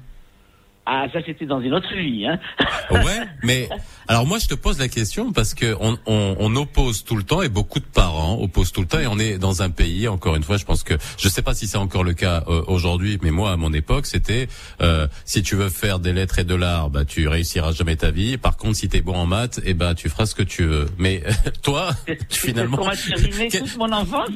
Ah, 0.87 1.07
ça 1.13 1.21
c'était 1.25 1.47
dans 1.47 1.61
une 1.61 1.73
autre 1.75 1.95
vie. 1.97 2.27
Hein. 2.27 2.39
Ouais, 2.91 3.21
mais 3.43 3.69
alors 4.09 4.27
moi 4.27 4.39
je 4.39 4.47
te 4.47 4.55
pose 4.55 4.79
la 4.79 4.89
question 4.89 5.33
parce 5.33 5.55
que 5.55 5.75
on, 5.81 5.97
on, 6.07 6.37
on 6.39 6.55
oppose 6.57 7.03
tout 7.03 7.17
le 7.17 7.23
temps 7.23 7.41
et 7.41 7.49
beaucoup 7.49 7.81
de 7.81 7.85
parents 7.87 8.39
opposent 8.41 8.73
tout 8.73 8.83
le 8.83 8.87
temps 8.87 8.99
et 8.99 9.07
on 9.07 9.19
est 9.19 9.39
dans 9.39 9.63
un 9.63 9.71
pays 9.71 10.07
encore 10.07 10.37
une 10.37 10.43
fois 10.43 10.59
je 10.59 10.65
pense 10.67 10.83
que 10.83 10.95
je 11.19 11.29
sais 11.29 11.41
pas 11.41 11.55
si 11.55 11.67
c'est 11.67 11.79
encore 11.79 12.05
le 12.05 12.13
cas 12.13 12.45
euh, 12.49 12.63
aujourd'hui 12.67 13.19
mais 13.23 13.31
moi 13.31 13.53
à 13.53 13.57
mon 13.57 13.73
époque 13.73 14.05
c'était 14.07 14.49
euh, 14.83 15.09
si 15.25 15.43
tu 15.43 15.57
veux 15.57 15.71
faire 15.71 15.99
des 15.99 16.13
lettres 16.13 16.39
et 16.39 16.45
de 16.45 16.55
l'art 16.55 16.91
bah 16.91 17.05
tu 17.07 17.27
réussiras 17.27 17.73
jamais 17.73 17.97
ta 17.97 18.11
vie 18.11 18.37
par 18.37 18.57
contre 18.59 18.77
si 18.77 18.89
tu 18.91 18.99
es 18.99 19.01
bon 19.01 19.15
en 19.15 19.27
maths 19.27 19.61
et 19.65 19.73
bah 19.73 19.95
tu 19.95 20.11
feras 20.11 20.27
ce 20.27 20.35
que 20.35 20.43
tu 20.43 20.65
veux 20.65 20.87
mais 20.99 21.23
toi 21.63 21.91
finalement 22.29 22.79
On 22.83 22.85
va 22.89 22.97
terminer 22.97 23.49
toute 23.49 23.77
mon 23.79 23.91
enfance. 23.93 24.29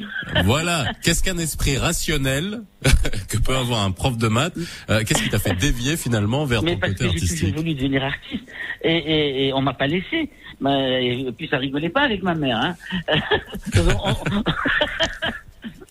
voilà 0.43 0.85
qu'est-ce 1.03 1.21
qu'un 1.23 1.37
esprit 1.37 1.77
rationnel 1.77 2.61
que 3.29 3.37
peut 3.37 3.55
avoir 3.55 3.83
un 3.83 3.91
prof 3.91 4.17
de 4.17 4.27
maths 4.29 4.53
euh, 4.89 5.03
qu'est-ce 5.05 5.21
qui 5.23 5.29
t'a 5.29 5.39
fait 5.39 5.53
dévier 5.55 5.97
finalement 5.97 6.45
vers 6.45 6.63
Mais 6.63 6.73
ton 6.75 6.79
parce 6.79 6.93
côté 6.93 7.03
que 7.05 7.09
j'ai 7.11 7.15
artistique 7.23 7.47
toujours 7.49 7.61
voulu 7.63 7.73
devenir 7.73 8.03
artiste 8.05 8.43
et, 8.83 8.95
et, 8.97 9.47
et 9.47 9.53
on 9.53 9.61
m'a 9.61 9.73
pas 9.73 9.87
laissé. 9.87 10.29
Et 10.65 11.31
puis 11.37 11.47
ça 11.49 11.57
rigolait 11.57 11.89
pas 11.89 12.01
avec 12.03 12.21
ma 12.23 12.35
mère. 12.35 12.57
Hein. 12.57 12.75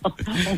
on, 0.03 0.09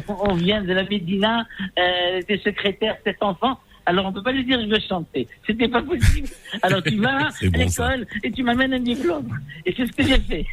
on- 0.08 0.30
on 0.30 0.34
vient 0.36 0.62
de 0.62 0.74
la 0.74 0.84
Médina, 0.84 1.40
euh, 1.40 1.72
elle 1.78 2.20
était 2.22 2.38
secrétaire, 2.40 2.96
cet 3.04 3.22
enfant. 3.24 3.60
Alors 3.86 4.06
on 4.06 4.14
peut 4.14 4.22
pas 4.22 4.32
lui 4.32 4.46
dire 4.46 4.62
je 4.62 4.68
veux 4.68 4.80
chanter. 4.88 5.28
C'était 5.48 5.68
pas 5.68 5.82
possible. 5.82 6.28
Alors 6.62 6.84
tu 6.84 6.98
vas 6.98 7.18
à 7.28 7.30
bon, 7.42 7.58
l'école 7.58 8.06
et 8.24 8.32
tu 8.32 8.44
m'amènes 8.44 8.74
un 8.76 8.80
diplôme. 8.80 9.40
Et 9.66 9.74
c'est 9.76 9.88
ce 9.88 9.92
que 9.92 10.04
j'ai 10.04 10.20
fait? 10.20 10.46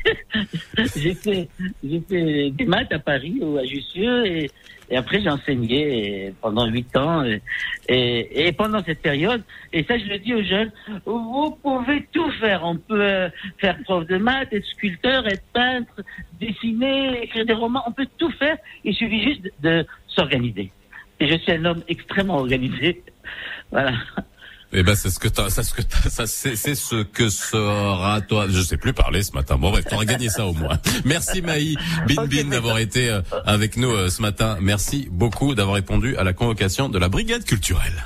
j'ai 0.96 1.14
fait 1.14 1.48
j'ai 1.84 2.02
fait 2.08 2.50
des 2.52 2.64
maths 2.64 2.90
à 2.92 2.98
Paris 2.98 3.36
ou 3.42 3.58
à 3.58 3.64
Jussieu 3.64 4.26
et 4.26 4.50
Et 4.90 4.96
après, 4.96 5.20
j'ai 5.20 5.28
enseigné 5.28 6.32
pendant 6.40 6.66
huit 6.66 6.96
ans. 6.96 7.24
Et, 7.24 7.42
et, 7.88 8.48
et, 8.48 8.52
pendant 8.52 8.82
cette 8.82 9.02
période, 9.02 9.42
et 9.72 9.84
ça, 9.84 9.98
je 9.98 10.04
le 10.04 10.18
dis 10.18 10.34
aux 10.34 10.42
jeunes, 10.42 10.72
vous 11.04 11.58
pouvez 11.62 12.06
tout 12.12 12.30
faire. 12.32 12.64
On 12.64 12.76
peut 12.76 13.00
euh, 13.00 13.28
faire 13.58 13.76
prof 13.84 14.06
de 14.06 14.16
maths, 14.16 14.52
être 14.52 14.66
sculpteur, 14.66 15.26
être 15.26 15.44
peintre, 15.52 16.02
dessiner, 16.40 17.22
écrire 17.22 17.44
des 17.44 17.52
romans. 17.52 17.82
On 17.86 17.92
peut 17.92 18.08
tout 18.16 18.30
faire. 18.32 18.56
Il 18.84 18.94
suffit 18.94 19.22
juste 19.22 19.42
de, 19.42 19.52
de 19.62 19.86
s'organiser. 20.06 20.72
Et 21.20 21.28
je 21.28 21.36
suis 21.38 21.52
un 21.52 21.64
homme 21.64 21.82
extrêmement 21.88 22.36
organisé. 22.36 23.02
Voilà. 23.70 23.92
Eh 24.72 24.82
ben 24.82 24.94
c'est 24.94 25.08
ce 25.08 25.18
que 25.18 25.28
t'as, 25.28 25.48
c'est 25.48 25.62
ce 25.62 25.72
que 25.72 25.80
t'as, 25.80 26.10
ça 26.10 26.26
c'est, 26.26 26.54
c'est 26.54 26.74
ce 26.74 27.02
que 27.02 27.30
sera 27.30 28.20
toi. 28.20 28.46
Je 28.48 28.60
sais 28.60 28.76
plus 28.76 28.92
parler 28.92 29.22
ce 29.22 29.32
matin. 29.32 29.56
Bon 29.56 29.70
bref, 29.70 29.86
t'auras 29.88 30.04
gagné 30.04 30.28
ça 30.28 30.46
au 30.46 30.52
moins. 30.52 30.78
Merci 31.06 31.40
Maï 31.40 31.76
Bin 32.06 32.26
Bin 32.26 32.44
d'avoir 32.50 32.78
été 32.78 33.08
euh, 33.08 33.22
avec 33.46 33.78
nous 33.78 33.90
euh, 33.90 34.10
ce 34.10 34.20
matin. 34.20 34.58
Merci 34.60 35.08
beaucoup 35.10 35.54
d'avoir 35.54 35.76
répondu 35.76 36.16
à 36.18 36.24
la 36.24 36.34
convocation 36.34 36.90
de 36.90 36.98
la 36.98 37.08
brigade 37.08 37.44
culturelle. 37.44 38.04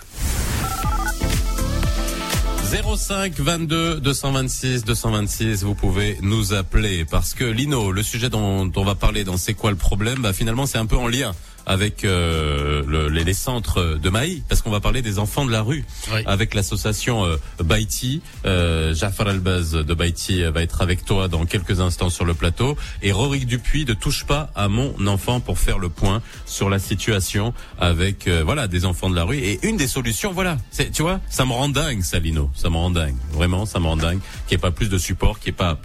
05 2.97 3.39
22 3.39 4.01
226 4.01 4.85
226, 4.85 5.65
vous 5.65 5.75
pouvez 5.75 6.17
nous 6.23 6.55
appeler 6.55 7.05
parce 7.05 7.35
que 7.35 7.45
Lino, 7.45 7.93
le 7.93 8.03
sujet 8.03 8.31
dont, 8.31 8.71
on 8.75 8.85
va 8.85 8.95
parler 8.95 9.25
dans 9.25 9.37
C'est 9.37 9.53
quoi 9.53 9.71
le 9.71 9.77
problème, 9.77 10.21
bah 10.23 10.33
finalement 10.33 10.65
c'est 10.65 10.79
un 10.79 10.87
peu 10.87 10.97
en 10.97 11.07
lien 11.07 11.35
avec 11.67 12.05
euh, 12.05 12.83
le, 12.87 13.09
les, 13.09 13.25
les, 13.25 13.35
centres 13.35 13.99
de 14.01 14.11
Maï, 14.11 14.43
parce 14.49 14.63
qu'on 14.63 14.71
va 14.71 14.81
parler 14.81 15.03
des 15.03 15.19
enfants 15.19 15.45
de 15.45 15.53
la 15.53 15.63
rue, 15.63 15.85
oui. 16.13 16.23
avec 16.27 16.55
l'association 16.55 17.25
euh, 17.25 17.37
Baïti. 17.63 18.23
Euh, 18.47 18.95
Jafar 18.95 19.31
Elbaz 19.31 19.73
de 19.73 19.95
Baïti 19.95 20.43
va 20.45 20.63
être 20.63 20.83
avec 20.83 21.05
toi 21.05 21.29
dans 21.29 21.45
quelques 21.47 21.81
instants 21.81 22.11
sur 22.11 22.25
le 22.25 22.35
plateau. 22.35 22.77
Et 23.03 23.13
Roric 23.13 23.47
Dupuis 23.47 23.85
de 23.85 23.95
Touche 23.95 24.25
pas 24.25 24.51
à 24.55 24.69
mon 24.69 24.95
enfant 25.07 25.41
pour 25.41 25.59
faire 25.59 25.79
le 25.79 25.89
point 25.89 26.23
sur 26.47 26.69
la 26.69 26.79
situation 26.79 27.55
avec 27.79 28.29
euh, 28.29 28.43
voilà 28.45 28.69
des 28.69 28.85
enfants 28.85 29.11
de 29.11 29.17
la 29.17 29.25
rue. 29.25 29.39
Et 29.39 29.67
une 29.67 29.77
des 29.77 29.87
solutions, 29.87 30.33
voilà, 30.33 30.59
tu 30.93 31.03
vois, 31.03 31.21
ça 31.29 31.45
me 31.45 31.53
rend 31.53 31.69
dingue, 31.69 32.03
Salino, 32.03 32.51
ça 32.55 32.71
me 32.71 32.77
rend 32.77 32.91
dingue, 32.91 33.17
vraiment, 33.33 33.67
ça 33.67 33.81
me 33.81 33.87
rend 33.87 33.97
dingue, 33.97 34.21
qu'il 34.47 34.57
n'y 34.57 34.61
ait 34.61 34.63
pas 34.63 34.71
plus 34.71 34.89
de 34.89 34.99
support, 34.99 35.39
qu'il 35.39 35.53
n'y 35.53 35.57
ait 35.57 35.59
pas 35.59 35.79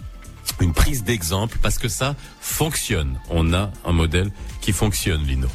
une 0.60 0.72
prise 0.72 1.04
d'exemple 1.04 1.58
parce 1.62 1.78
que 1.78 1.88
ça 1.88 2.14
fonctionne. 2.40 3.18
On 3.30 3.52
a 3.52 3.70
un 3.84 3.92
modèle 3.92 4.30
qui 4.60 4.72
fonctionne, 4.72 5.22
Lino. 5.24 5.48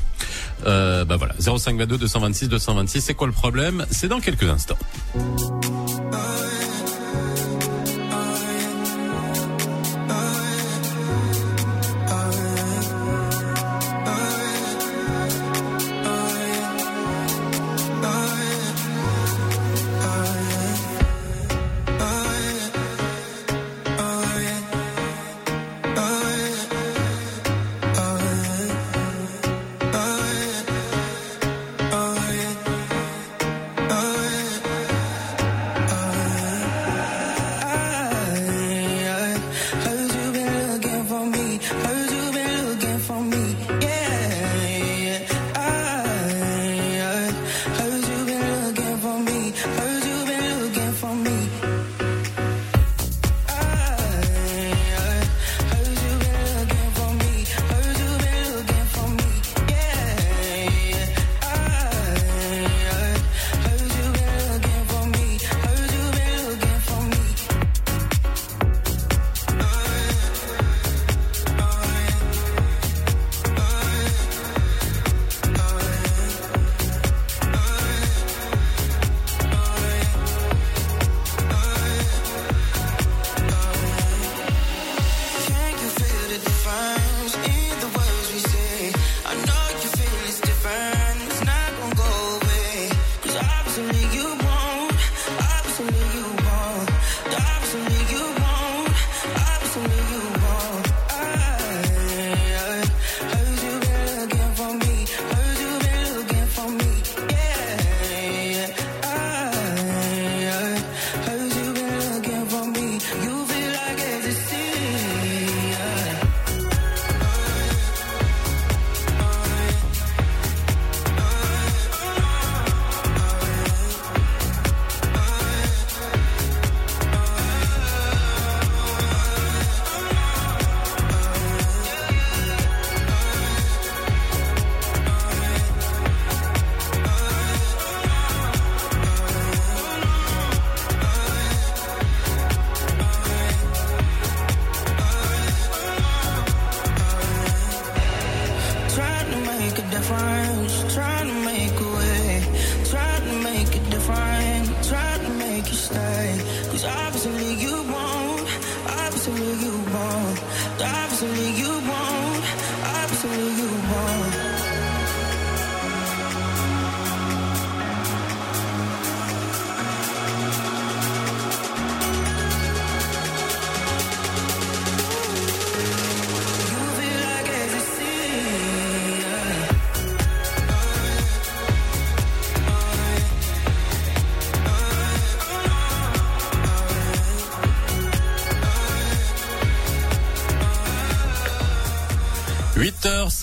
Euh, 0.65 1.05
bah 1.05 1.17
voilà, 1.17 1.35
0522 1.39 1.97
226 1.97 2.49
226. 2.49 3.01
C'est 3.01 3.13
quoi 3.13 3.27
le 3.27 3.33
problème? 3.33 3.85
C'est 3.91 4.07
dans 4.07 4.19
quelques 4.19 4.43
instants. 4.43 4.77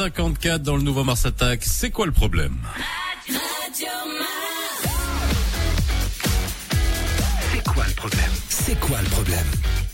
54 0.00 0.62
dans 0.62 0.76
le 0.76 0.82
nouveau 0.82 1.04
Mars 1.04 1.26
Attack. 1.26 1.60
C'est 1.62 1.90
quoi 1.90 2.06
le 2.06 2.12
problème? 2.12 2.56
C'est 7.52 7.62
quoi 7.64 7.84
le 7.86 7.92
problème? 7.92 8.30
C'est 8.48 8.80
quoi 8.80 9.02
le 9.02 9.08
problème? 9.10 9.46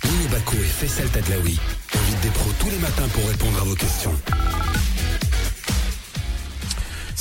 Winnie 0.04 0.28
Bakou 0.28 0.54
et 0.58 0.60
Faisal 0.60 1.08
Tadlaoui 1.08 1.58
invitent 1.92 2.20
des 2.20 2.28
pros 2.28 2.52
tous 2.60 2.70
les 2.70 2.78
matins 2.78 3.08
pour 3.12 3.26
répondre 3.28 3.60
à 3.60 3.64
vos 3.64 3.74
questions. 3.74 4.14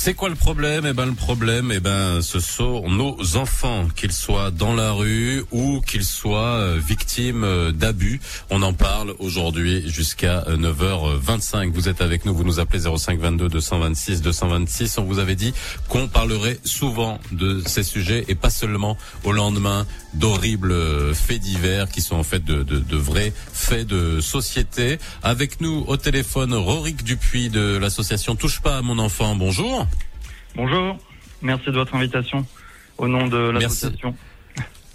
C'est 0.06 0.14
quoi 0.14 0.28
le 0.28 0.36
problème? 0.36 0.86
Eh 0.86 0.92
ben 0.92 1.06
le 1.06 1.14
problème, 1.14 1.72
eh 1.74 1.80
ben 1.80 2.22
ce 2.22 2.38
sont 2.38 2.88
nos 2.88 3.16
enfants, 3.36 3.88
qu'ils 3.88 4.12
soient 4.12 4.52
dans 4.52 4.72
la 4.72 4.92
rue 4.92 5.44
ou 5.50 5.80
qu'ils 5.80 6.04
soient 6.04 6.60
euh, 6.60 6.78
victimes 6.78 7.42
euh, 7.42 7.72
d'abus. 7.72 8.20
On 8.48 8.62
en 8.62 8.72
parle 8.72 9.14
aujourd'hui 9.18 9.82
jusqu'à 9.90 10.42
9h25. 10.42 11.72
Vous 11.72 11.88
êtes 11.88 12.00
avec 12.02 12.24
nous, 12.24 12.36
vous 12.36 12.44
nous 12.44 12.60
appelez 12.60 12.84
05 12.96 13.18
22 13.18 13.48
226 13.48 14.22
226. 14.22 14.98
On 14.98 15.02
vous 15.02 15.18
avait 15.18 15.34
dit 15.34 15.52
qu'on 15.96 16.08
parlerait 16.08 16.58
souvent 16.64 17.18
de 17.32 17.62
ces 17.64 17.82
sujets 17.82 18.24
et 18.28 18.34
pas 18.34 18.50
seulement 18.50 18.98
au 19.24 19.32
lendemain 19.32 19.86
d'horribles 20.12 20.74
faits 21.14 21.40
divers 21.40 21.88
qui 21.88 22.02
sont 22.02 22.16
en 22.16 22.22
fait 22.22 22.44
de, 22.44 22.62
de, 22.62 22.78
de 22.78 22.96
vrais 22.96 23.32
faits 23.34 23.86
de 23.86 24.20
société. 24.20 24.98
Avec 25.22 25.60
nous 25.62 25.84
au 25.88 25.96
téléphone 25.96 26.52
Roric 26.52 27.02
Dupuis 27.02 27.48
de 27.48 27.78
l'association 27.78 28.36
Touche 28.36 28.60
pas 28.60 28.76
à 28.76 28.82
mon 28.82 28.98
enfant. 28.98 29.36
Bonjour. 29.36 29.86
Bonjour, 30.54 30.98
merci 31.40 31.66
de 31.66 31.72
votre 31.78 31.94
invitation 31.94 32.44
au 32.98 33.08
nom 33.08 33.26
de 33.28 33.38
l'association. 33.38 34.14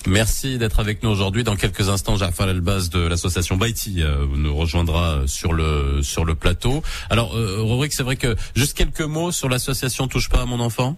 Merci 0.07 0.57
d'être 0.57 0.79
avec 0.79 1.03
nous 1.03 1.09
aujourd'hui. 1.09 1.43
Dans 1.43 1.55
quelques 1.55 1.89
instants, 1.89 2.15
Jafar 2.15 2.49
Elbaz 2.49 2.89
de 2.89 3.07
l'association 3.07 3.55
Baiti 3.55 4.01
euh, 4.01 4.25
nous 4.35 4.55
rejoindra 4.55 5.27
sur 5.27 5.53
le 5.53 6.01
sur 6.01 6.25
le 6.25 6.33
plateau. 6.33 6.81
Alors, 7.11 7.35
euh, 7.35 7.61
Roric, 7.61 7.93
c'est 7.93 8.01
vrai 8.01 8.15
que 8.15 8.35
juste 8.55 8.75
quelques 8.75 9.01
mots 9.01 9.31
sur 9.31 9.47
l'association 9.47 10.07
Touche 10.07 10.29
pas 10.29 10.41
à 10.41 10.45
mon 10.45 10.59
enfant. 10.59 10.97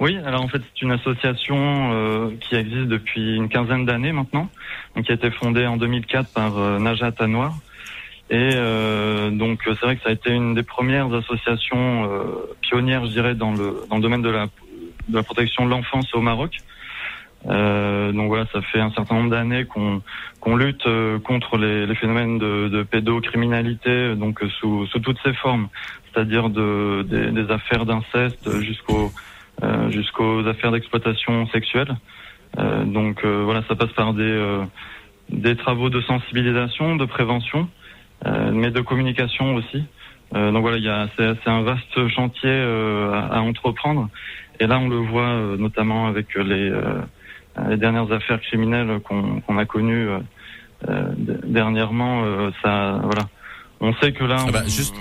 Oui, 0.00 0.18
alors 0.24 0.42
en 0.42 0.48
fait 0.48 0.60
c'est 0.74 0.82
une 0.82 0.90
association 0.90 1.92
euh, 1.92 2.30
qui 2.40 2.56
existe 2.56 2.88
depuis 2.88 3.36
une 3.36 3.48
quinzaine 3.48 3.86
d'années 3.86 4.10
maintenant, 4.10 4.50
qui 5.04 5.12
a 5.12 5.14
été 5.14 5.30
fondée 5.30 5.66
en 5.66 5.76
2004 5.76 6.28
par 6.32 6.80
Najat 6.80 7.12
Anwar. 7.20 7.54
Et 8.30 8.50
donc 9.30 9.60
c'est 9.64 9.84
vrai 9.84 9.96
que 9.96 10.02
ça 10.02 10.08
a 10.08 10.12
été 10.12 10.30
une 10.30 10.54
des 10.54 10.62
premières 10.62 11.12
associations 11.12 12.10
pionnières, 12.62 13.04
je 13.06 13.10
dirais, 13.10 13.34
dans 13.34 13.52
le 13.52 13.84
dans 13.90 13.96
le 13.96 14.02
domaine 14.02 14.22
de 14.22 14.30
la 14.30 14.46
de 15.08 15.16
la 15.16 15.22
protection 15.22 15.66
de 15.66 15.70
l'enfance 15.70 16.12
au 16.14 16.20
Maroc. 16.20 16.56
Euh, 17.48 18.12
donc 18.12 18.28
voilà, 18.28 18.46
ça 18.52 18.62
fait 18.62 18.78
un 18.78 18.92
certain 18.92 19.16
nombre 19.16 19.30
d'années 19.30 19.64
qu'on 19.64 20.56
lutte 20.56 20.86
euh, 20.86 21.18
contre 21.18 21.56
les, 21.56 21.86
les 21.86 21.94
phénomènes 21.96 22.38
de, 22.38 22.68
de 22.68 22.82
pédocriminalité, 22.84 24.14
donc 24.14 24.42
euh, 24.42 24.48
sous, 24.60 24.86
sous 24.86 25.00
toutes 25.00 25.18
ses 25.24 25.32
formes, 25.34 25.68
c'est-à-dire 26.06 26.50
de, 26.50 27.02
des, 27.02 27.32
des 27.32 27.50
affaires 27.50 27.84
d'inceste 27.84 28.48
jusqu'au 28.60 29.10
euh, 29.62 29.90
jusqu'aux 29.90 30.46
affaires 30.46 30.70
d'exploitation 30.70 31.46
sexuelle. 31.48 31.96
Euh, 32.58 32.84
donc 32.84 33.24
euh, 33.24 33.42
voilà, 33.44 33.62
ça 33.68 33.74
passe 33.74 33.92
par 33.92 34.14
des 34.14 34.58
des 35.30 35.56
travaux 35.56 35.90
de 35.90 36.00
sensibilisation, 36.02 36.96
de 36.96 37.06
prévention, 37.06 37.68
mais 38.52 38.70
de 38.70 38.80
communication 38.82 39.54
aussi. 39.54 39.84
Donc 40.34 40.60
voilà, 40.60 41.08
c'est 41.16 41.48
un 41.48 41.62
vaste 41.62 42.08
chantier 42.08 42.50
à, 42.50 43.38
à 43.38 43.40
entreprendre. 43.40 44.10
Et 44.60 44.66
là, 44.66 44.78
on 44.78 44.88
le 44.88 44.96
voit 44.96 45.56
notamment 45.58 46.06
avec 46.06 46.34
les 46.34 46.70
les 47.68 47.76
dernières 47.76 48.10
affaires 48.12 48.40
criminelles 48.40 49.00
qu'on 49.04 49.40
qu'on 49.40 49.58
a 49.58 49.64
connues 49.66 50.08
euh, 50.08 50.18
euh, 50.88 51.12
dernièrement. 51.44 52.24
euh, 52.24 52.50
ça, 52.62 53.00
voilà, 53.02 53.28
on 53.80 53.92
sait 53.94 54.12
que 54.12 54.24
là, 54.24 54.36
Ah 54.46 54.50
bah, 54.50 54.60
on- 54.64 54.68
juste, 54.68 54.94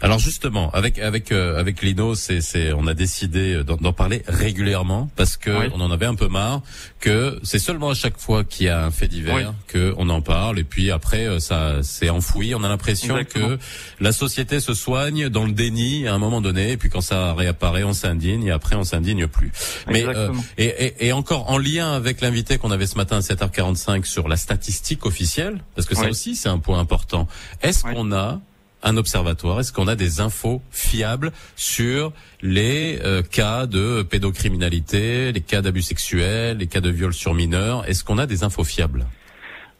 alors 0.00 0.18
justement, 0.18 0.70
avec 0.72 0.98
avec 0.98 1.32
euh, 1.32 1.58
avec 1.58 1.82
Lino, 1.82 2.14
c'est 2.14 2.40
c'est 2.40 2.72
on 2.72 2.86
a 2.86 2.94
décidé 2.94 3.62
d'en 3.64 3.76
d'en 3.76 3.92
parler 3.92 4.22
régulièrement 4.28 5.10
parce 5.16 5.36
que 5.36 5.50
on 5.72 5.80
en 5.80 5.90
avait 5.90 6.06
un 6.06 6.14
peu 6.14 6.28
marre 6.28 6.62
que 7.00 7.38
c'est 7.42 7.58
seulement 7.58 7.90
à 7.90 7.94
chaque 7.94 8.18
fois 8.18 8.44
qu'il 8.44 8.66
y 8.66 8.68
a 8.68 8.84
un 8.84 8.90
fait 8.90 9.08
divers 9.08 9.34
Oui. 9.36 9.42
que 9.66 9.94
on 9.98 10.08
en 10.08 10.20
parle 10.20 10.58
et 10.58 10.64
puis 10.64 10.90
après 10.90 11.26
euh, 11.26 11.38
ça 11.40 11.76
c'est 11.82 12.10
enfoui. 12.10 12.54
On 12.54 12.62
a 12.64 12.68
l'impression 12.68 13.22
que 13.24 13.58
la 14.00 14.12
société 14.12 14.60
se 14.60 14.74
soigne 14.74 15.28
dans 15.28 15.44
le 15.44 15.52
déni 15.52 16.06
à 16.06 16.14
un 16.14 16.18
moment 16.18 16.40
donné 16.40 16.72
et 16.72 16.76
puis 16.76 16.90
quand 16.90 17.00
ça 17.00 17.34
réapparaît, 17.34 17.84
on 17.84 17.92
s'indigne 17.92 18.44
et 18.44 18.50
après 18.50 18.76
on 18.76 18.84
s'indigne 18.84 19.26
plus. 19.26 19.52
Mais 19.88 20.04
euh, 20.06 20.32
et, 20.58 20.66
et, 20.66 21.06
et 21.08 21.12
encore 21.12 21.50
en 21.50 21.58
lien 21.58 21.92
avec 21.92 22.20
l'invité 22.20 22.58
qu'on 22.58 22.70
avait 22.70 22.86
ce 22.86 22.96
matin 22.96 23.16
à 23.16 23.20
7h45 23.20 24.04
sur 24.04 24.28
la 24.28 24.36
statistique 24.36 25.06
officielle, 25.06 25.58
parce 25.74 25.86
que 25.86 25.94
ça 25.94 26.02
Oui. 26.02 26.10
aussi 26.10 26.36
c'est 26.36 26.48
un 26.48 26.58
point 26.58 26.78
important. 26.78 27.26
Est-ce 27.62 27.82
qu'on 27.82 28.12
a 28.12 28.40
un 28.82 28.96
observatoire 28.96 29.60
Est-ce 29.60 29.72
qu'on 29.72 29.88
a 29.88 29.96
des 29.96 30.20
infos 30.20 30.62
fiables 30.70 31.32
sur 31.56 32.12
les 32.42 32.98
euh, 33.04 33.22
cas 33.22 33.66
de 33.66 34.02
pédocriminalité, 34.02 35.32
les 35.32 35.40
cas 35.40 35.62
d'abus 35.62 35.82
sexuels, 35.82 36.58
les 36.58 36.66
cas 36.66 36.80
de 36.80 36.90
viol 36.90 37.12
sur 37.12 37.34
mineurs? 37.34 37.88
Est-ce 37.88 38.04
qu'on 38.04 38.18
a 38.18 38.26
des 38.26 38.44
infos 38.44 38.64
fiables? 38.64 39.06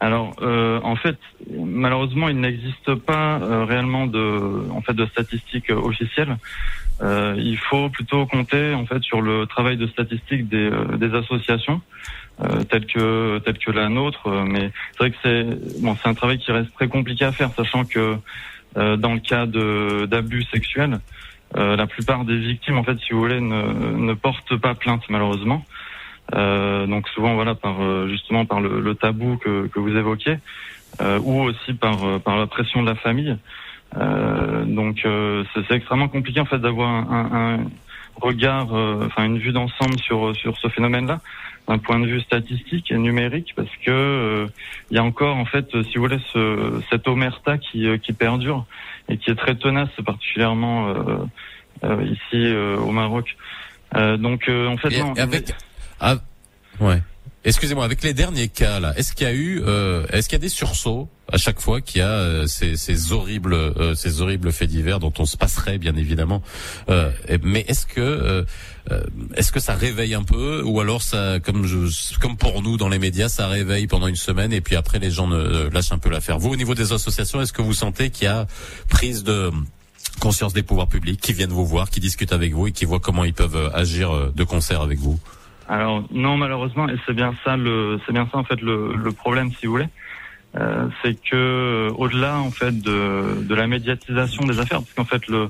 Alors, 0.01 0.37
euh, 0.43 0.79
en 0.85 0.95
fait, 0.95 1.17
malheureusement, 1.51 2.29
il 2.29 2.39
n'existe 2.39 2.95
pas 2.95 3.41
euh, 3.41 3.65
réellement 3.65 4.07
de, 4.07 4.71
en 4.71 4.81
fait, 4.81 4.93
de 4.95 5.07
statistiques 5.07 5.71
euh, 5.71 5.75
officielles. 5.75 6.37
Euh, 7.01 7.35
il 7.37 7.59
faut 7.59 7.89
plutôt 7.91 8.27
compter 8.27 8.75
en 8.75 8.85
fait 8.85 9.01
sur 9.05 9.21
le 9.21 9.47
travail 9.47 9.77
de 9.77 9.87
statistique 9.87 10.49
des, 10.49 10.69
des 10.97 11.15
associations 11.15 11.81
euh, 12.43 12.65
telles 12.65 12.87
que 12.87 13.39
telles 13.39 13.59
que 13.59 13.71
la 13.71 13.89
nôtre. 13.89 14.29
Mais 14.47 14.73
c'est 14.93 14.99
vrai 14.99 15.11
que 15.13 15.17
c'est 15.23 15.81
bon, 15.81 15.97
c'est 16.03 16.09
un 16.09 16.15
travail 16.15 16.39
qui 16.39 16.51
reste 16.51 16.73
très 16.75 16.89
compliqué 16.89 17.25
à 17.25 17.31
faire, 17.31 17.51
sachant 17.57 17.85
que 17.85 18.17
dans 18.77 19.15
le 19.15 19.21
cas 19.21 19.47
d'abus 19.47 20.45
sexuels, 20.45 21.01
euh, 21.57 21.77
la 21.77 21.87
plupart 21.87 22.25
des 22.25 22.37
victimes, 22.39 22.77
en 22.77 22.85
fait, 22.85 22.99
si 22.99 23.13
vous 23.13 23.21
voulez, 23.21 23.41
ne, 23.41 23.97
ne 23.97 24.15
portent 24.15 24.57
pas 24.57 24.75
plainte 24.75 25.03
malheureusement. 25.09 25.65
Euh, 26.35 26.87
donc 26.87 27.09
souvent 27.09 27.35
voilà 27.35 27.55
par 27.55 27.81
euh, 27.81 28.07
justement 28.09 28.45
par 28.45 28.61
le, 28.61 28.81
le 28.81 28.95
tabou 28.95 29.39
que, 29.39 29.67
que 29.69 29.81
vous 29.81 29.97
évoquiez 29.97 30.37
euh, 31.01 31.19
ou 31.23 31.41
aussi 31.41 31.73
par 31.73 32.05
euh, 32.05 32.19
par 32.19 32.37
la 32.37 32.47
pression 32.47 32.83
de 32.83 32.89
la 32.91 32.97
famille. 32.97 33.35
Euh, 33.97 34.65
donc 34.65 35.07
euh, 35.07 35.45
c'est 35.55 35.75
extrêmement 35.75 36.09
compliqué 36.09 36.39
en 36.41 36.45
fait 36.45 36.59
d'avoir 36.59 36.91
un, 36.91 37.31
un 37.33 37.59
regard, 38.21 38.75
euh, 38.77 39.07
enfin 39.07 39.25
une 39.25 39.39
vue 39.39 39.53
d'ensemble 39.53 39.99
sur 40.01 40.37
sur 40.37 40.59
ce 40.59 40.69
phénomène-là 40.69 41.21
d'un 41.69 41.79
point 41.79 42.01
de 42.01 42.07
vue 42.07 42.21
statistique 42.21 42.91
et 42.91 42.97
numérique 42.97 43.53
parce 43.55 43.71
que 43.85 43.91
euh, 43.91 44.47
il 44.91 44.97
y 44.97 44.99
a 44.99 45.05
encore 45.05 45.37
en 45.37 45.45
fait 45.45 45.67
si 45.85 45.97
vous 45.97 46.03
voulez 46.03 46.21
ce, 46.33 46.81
cette 46.91 47.07
omerta 47.07 47.59
qui 47.59 47.87
euh, 47.87 47.99
qui 47.99 48.13
perdure 48.13 48.65
et 49.09 49.19
qui 49.19 49.31
est 49.31 49.35
très 49.35 49.55
tenace 49.55 49.91
particulièrement 50.05 50.89
euh, 50.89 50.95
euh, 51.85 52.03
ici 52.05 52.19
euh, 52.35 52.79
au 52.79 52.91
Maroc. 52.91 53.37
Euh, 53.95 54.17
donc 54.17 54.49
euh, 54.49 54.67
en 54.67 54.77
fait 54.77 54.93
Et 54.93 55.01
non, 55.01 55.13
avec, 55.17 55.55
ah, 56.01 56.17
ouais. 56.81 57.03
Excusez-moi, 57.45 57.85
avec 57.85 58.03
les 58.03 58.15
derniers 58.15 58.49
cas 58.49 58.81
là, 58.81 58.93
est-ce 58.97 59.13
qu'il 59.13 59.27
y 59.27 59.31
a 59.31 59.33
eu, 59.33 59.63
euh, 59.65 60.07
est-ce 60.13 60.29
qu'il 60.29 60.37
y 60.37 60.41
a 60.41 60.43
des 60.43 60.49
sursauts 60.49 61.09
à 61.33 61.37
chaque 61.37 61.61
fois 61.61 61.81
qu'il 61.81 62.01
y 62.01 62.05
a 62.05 62.09
euh, 62.09 62.47
ces, 62.47 62.77
ces 62.77 63.13
horribles, 63.13 63.55
euh, 63.55 63.95
ces 63.95 64.21
horribles 64.21 64.51
faits 64.53 64.69
divers 64.69 64.99
dont 64.99 65.13
on 65.19 65.25
se 65.25 65.37
passerait 65.37 65.79
bien 65.79 65.95
évidemment. 65.95 66.43
Euh, 66.89 67.11
mais 67.43 67.65
est-ce 67.69 67.87
que, 67.87 68.45
est-ce 69.35 69.53
que 69.53 69.61
ça 69.61 69.75
réveille 69.75 70.15
un 70.15 70.23
peu, 70.23 70.63
ou 70.65 70.81
alors 70.81 71.03
ça, 71.03 71.41
comme 71.41 71.67
je, 71.67 71.79
comme 72.21 72.37
pour 72.37 72.63
nous 72.63 72.77
dans 72.77 72.89
les 72.89 72.99
médias, 72.99 73.29
ça 73.29 73.47
réveille 73.47 73.87
pendant 73.87 74.07
une 74.07 74.17
semaine 74.17 74.53
et 74.53 74.61
puis 74.61 74.77
après 74.77 74.99
les 74.99 75.11
gens 75.11 75.27
ne, 75.27 75.37
euh, 75.37 75.71
lâchent 75.71 75.93
un 75.93 75.99
peu 75.99 76.11
l'affaire. 76.11 76.39
Vous, 76.39 76.51
au 76.51 76.57
niveau 76.57 76.75
des 76.75 76.93
associations, 76.93 77.41
est-ce 77.41 77.53
que 77.53 77.63
vous 77.63 77.75
sentez 77.75 78.11
qu'il 78.11 78.25
y 78.25 78.29
a 78.29 78.47
prise 78.89 79.25
de 79.25 79.51
conscience 80.21 80.53
des 80.53 80.63
pouvoirs 80.63 80.89
publics 80.89 81.21
qui 81.21 81.33
viennent 81.33 81.51
vous 81.51 81.67
voir, 81.67 81.91
qui 81.91 82.01
discutent 82.01 82.33
avec 82.33 82.53
vous 82.53 82.69
et 82.69 82.73
qui 82.73 82.85
voient 82.85 83.01
comment 83.01 83.25
ils 83.25 83.35
peuvent 83.35 83.57
euh, 83.57 83.71
agir 83.75 84.11
euh, 84.11 84.33
de 84.35 84.45
concert 84.45 84.81
avec 84.81 84.99
vous? 84.99 85.19
Alors 85.69 86.03
non 86.11 86.37
malheureusement 86.37 86.89
et 86.89 86.97
c'est 87.07 87.15
bien 87.15 87.35
ça 87.45 87.57
le 87.57 88.01
c'est 88.07 88.13
bien 88.13 88.27
ça 88.33 88.39
en 88.39 88.45
fait 88.45 88.61
le, 88.63 88.95
le 88.97 89.13
problème 89.13 89.51
si 89.59 89.67
vous 89.67 89.73
voulez 89.73 89.89
Euh, 90.57 90.89
c'est 91.03 91.15
que 91.29 91.37
euh, 91.37 91.91
au-delà 92.03 92.41
en 92.41 92.51
fait 92.51 92.73
de, 92.81 93.45
de 93.45 93.55
la 93.55 93.67
médiatisation 93.67 94.47
des 94.47 94.59
affaires 94.59 94.81
parce 94.81 94.95
qu'en 94.97 95.05
fait 95.05 95.29
le 95.29 95.43
euh, 95.43 95.49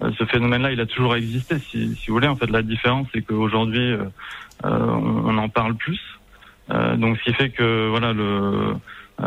ce 0.00 0.24
phénomène-là 0.24 0.72
il 0.72 0.80
a 0.80 0.86
toujours 0.86 1.16
existé 1.16 1.58
si, 1.58 1.94
si 1.96 2.08
vous 2.08 2.14
voulez. 2.14 2.28
En 2.28 2.36
fait 2.36 2.50
la 2.50 2.62
différence 2.62 3.06
c'est 3.12 3.22
qu'aujourd'hui 3.22 3.92
euh, 3.92 4.04
euh, 4.64 4.86
on, 5.24 5.36
en 5.38 5.48
parle 5.48 5.74
plus. 5.74 6.00
Euh, 6.70 6.96
donc 6.96 7.18
ce 7.18 7.24
qui 7.24 7.34
fait 7.34 7.50
que 7.50 7.88
voilà 7.88 8.08
euh, 8.08 8.74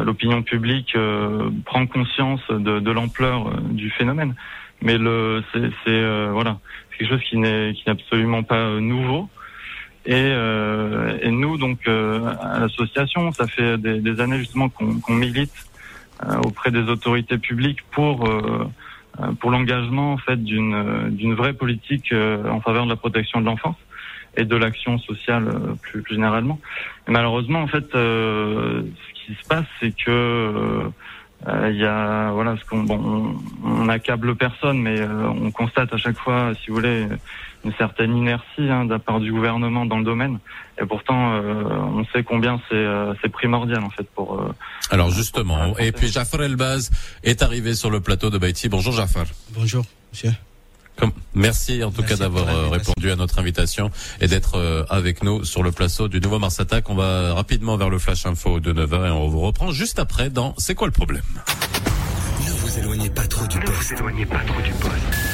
l'opinion 0.04 0.42
publique 0.44 0.96
euh, 0.96 1.50
prend 1.66 1.86
conscience 1.88 2.42
de, 2.50 2.80
de 2.80 2.92
l'ampleur 2.92 3.48
euh, 3.48 3.60
du 3.72 3.90
phénomène. 3.92 4.36
Mais 4.82 4.98
le 4.98 5.44
c'est 5.54 5.70
c'est 5.84 5.90
euh, 5.90 6.30
voilà 6.32 6.60
quelque 6.98 7.10
chose 7.10 7.24
qui 7.30 7.38
n'est 7.38 7.74
absolument 7.86 8.44
pas 8.44 8.56
euh, 8.56 8.80
nouveau. 8.80 9.30
Et, 10.06 10.14
euh, 10.16 11.18
et 11.22 11.32
nous, 11.32 11.58
donc, 11.58 11.80
euh, 11.88 12.34
à 12.40 12.60
l'association, 12.60 13.34
ça 13.34 13.46
fait 13.46 13.78
des, 13.78 14.00
des 14.00 14.22
années 14.22 14.40
justement 14.40 14.70
qu'on 14.70 15.00
qu'on 15.02 15.14
milite 15.14 15.54
euh, 16.24 16.38
auprès 16.46 16.72
des 16.72 16.84
autorités 16.84 17.38
publiques 17.38 17.82
pour 17.92 18.26
euh, 18.26 18.42
euh, 18.42 18.66
pour 19.40 19.52
l'engagement 19.52 20.14
en 20.14 20.18
fait 20.18 20.38
d'une 20.44 20.74
euh, 20.74 21.10
d'une 21.10 21.34
vraie 21.34 21.54
politique 21.54 22.12
euh, 22.12 22.48
en 22.50 22.62
faveur 22.62 22.86
de 22.86 22.90
la 22.90 22.96
protection 22.96 23.42
de 23.42 23.46
l'enfance 23.46 23.78
et 24.36 24.46
de 24.46 24.56
l'action 24.56 24.98
sociale 25.00 25.48
euh, 25.48 25.74
plus, 25.82 26.02
plus 26.02 26.16
généralement. 26.16 26.60
Et 27.08 27.12
malheureusement, 27.12 27.62
en 27.62 27.68
fait, 27.68 27.96
euh, 27.96 28.84
ce 28.84 29.14
qui 29.26 29.34
se 29.34 29.48
passe, 29.48 29.66
c'est 29.80 29.92
que 29.92 30.12
euh, 30.12 30.84
euh, 31.48 31.70
il 31.72 31.78
y 31.78 31.86
a 31.86 32.32
voilà 32.32 32.56
ce 32.58 32.66
qu'on 32.66 32.84
bon, 32.84 33.36
on, 33.64 33.84
on 33.84 33.90
accable 33.90 34.36
personne, 34.36 34.80
mais 34.82 35.00
euh, 35.00 35.28
on 35.30 35.52
constate 35.52 35.94
à 35.94 35.98
chaque 35.98 36.18
fois, 36.18 36.54
si 36.62 36.70
vous 36.70 36.76
voulez, 36.76 37.08
une 37.68 37.74
certaine 37.78 38.16
inertie 38.16 38.70
hein, 38.70 38.86
de 38.86 38.92
la 38.92 39.00
part 39.00 39.20
du 39.20 39.32
gouvernement 39.32 39.86
dans 39.86 39.98
le 40.00 40.06
domaine. 40.06 40.40
Et 40.82 40.86
pourtant, 40.86 41.34
euh, 41.34 41.64
on 42.00 42.06
sait 42.14 42.24
combien 42.24 42.60
c'est 42.70 42.76
euh, 42.76 43.14
c'est 43.22 43.30
primordial 43.30 43.84
en 43.84 43.90
fait 43.90 44.08
pour. 44.16 44.40
euh, 44.40 44.54
Alors 44.90 45.10
justement, 45.12 45.78
et 45.78 45.92
puis 45.92 46.08
Jafar 46.08 46.44
Elbaz 46.44 46.90
est 47.24 47.42
arrivé 47.44 47.76
sur 47.76 47.90
le 47.90 48.00
plateau 48.00 48.30
de 48.30 48.38
Baïti. 48.38 48.70
Bonjour 48.70 48.94
Jafar. 48.94 49.26
Bonjour, 49.54 49.84
monsieur. 50.14 50.32
Comme- 50.98 51.12
Merci 51.36 51.84
en 51.84 51.92
tout 51.92 52.02
cas 52.02 52.16
d'avoir 52.16 52.72
répondu 52.72 53.12
à 53.12 53.16
notre 53.16 53.38
invitation 53.40 53.92
et 54.22 54.28
d'être 54.28 54.86
avec 54.90 55.24
nous 55.24 55.44
sur 55.44 55.62
le 55.62 55.72
plateau 55.72 56.08
du 56.08 56.20
nouveau 56.20 56.40
Mars 56.40 56.60
Attack. 56.60 56.90
On 56.90 56.96
va 56.96 57.34
rapidement 57.36 57.78
vers 57.78 57.90
le 57.92 58.00
Flash 58.00 58.26
Info 58.26 58.60
de 58.60 58.74
9h 58.74 59.08
et 59.08 59.12
on 59.12 59.28
vous 59.28 59.42
reprend 59.42 59.72
juste 59.72 60.00
après 60.00 60.30
dans 60.32 60.56
C'est 60.58 60.74
quoi 60.74 60.88
le 60.88 60.94
problème? 60.94 61.22
Ne 62.46 62.52
vous 62.52 62.80
éloignez 62.80 63.10
pas 63.12 63.28
trop 63.28 63.46
du 63.46 63.60
poste. 63.60 63.92
Ne 63.92 63.96
vous 63.98 64.02
éloignez 64.02 64.26
pas 64.26 64.40
trop 64.40 64.62
du 64.62 64.72
poste. 64.72 65.27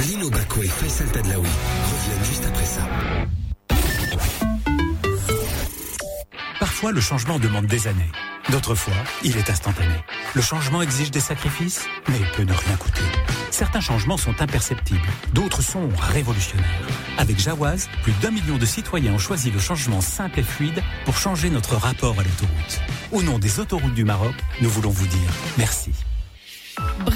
Lino 0.00 0.30
Baco 0.30 0.62
et 0.62 0.68
Faisal 0.68 1.08
Tadlaoui 1.10 1.48
reviennent 1.48 2.24
juste 2.24 2.44
après 2.46 2.64
ça. 2.64 2.82
Parfois, 6.60 6.92
le 6.92 7.00
changement 7.00 7.38
demande 7.38 7.66
des 7.66 7.86
années. 7.86 8.10
D'autres 8.50 8.74
fois, 8.74 8.94
il 9.24 9.36
est 9.36 9.50
instantané. 9.50 9.94
Le 10.34 10.42
changement 10.42 10.82
exige 10.82 11.10
des 11.10 11.20
sacrifices, 11.20 11.86
mais 12.08 12.20
peut 12.36 12.42
ne 12.42 12.52
rien 12.52 12.76
coûter. 12.76 13.02
Certains 13.50 13.80
changements 13.80 14.18
sont 14.18 14.42
imperceptibles, 14.42 15.08
d'autres 15.32 15.62
sont 15.62 15.88
révolutionnaires. 15.98 16.86
Avec 17.16 17.38
Jawaz, 17.38 17.88
plus 18.02 18.12
d'un 18.20 18.30
million 18.30 18.58
de 18.58 18.66
citoyens 18.66 19.14
ont 19.14 19.18
choisi 19.18 19.50
le 19.50 19.58
changement 19.58 20.02
simple 20.02 20.40
et 20.40 20.42
fluide 20.42 20.82
pour 21.06 21.16
changer 21.16 21.48
notre 21.48 21.76
rapport 21.76 22.20
à 22.20 22.22
l'autoroute. 22.22 22.80
Au 23.12 23.22
nom 23.22 23.38
des 23.38 23.58
autoroutes 23.58 23.94
du 23.94 24.04
Maroc, 24.04 24.34
nous 24.60 24.68
voulons 24.68 24.90
vous 24.90 25.06
dire 25.06 25.30
merci. 25.56 25.92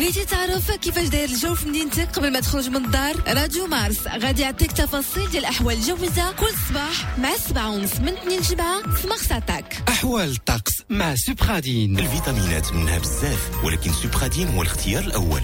بغيتي 0.01 0.25
تعرف 0.25 0.71
كيفاش 0.71 1.09
داير 1.09 1.29
الجو 1.29 1.55
في 1.55 1.69
مدينتك 1.69 2.09
قبل 2.09 2.33
ما 2.33 2.41
تخرج 2.41 2.69
من 2.69 2.85
الدار؟ 2.85 3.17
راديو 3.29 3.67
مارس 3.67 4.07
غادي 4.07 4.43
يعطيك 4.43 4.73
تفاصيل 4.73 5.31
ديال 5.31 5.45
الاحوال 5.45 5.77
الجويه 5.77 6.33
كل 6.33 6.49
صباح 6.69 7.19
مع 7.19 7.35
السبعة 7.35 7.71
ونص 7.71 7.97
من 7.97 8.09
2 8.09 8.41
لجبعة 8.41 8.95
في 8.95 9.09
مارس 9.09 9.33
اتاك 9.33 9.83
أحوال 9.89 10.31
الطقس 10.31 10.73
مع 10.91 11.15
سوبرادين. 11.15 11.99
الفيتامينات 11.99 12.73
منها 12.73 12.99
بزاف 12.99 13.65
ولكن 13.65 13.93
سوبرادين 13.93 14.49
هو 14.49 14.63
الاختيار 14.63 15.05
الأول. 15.05 15.43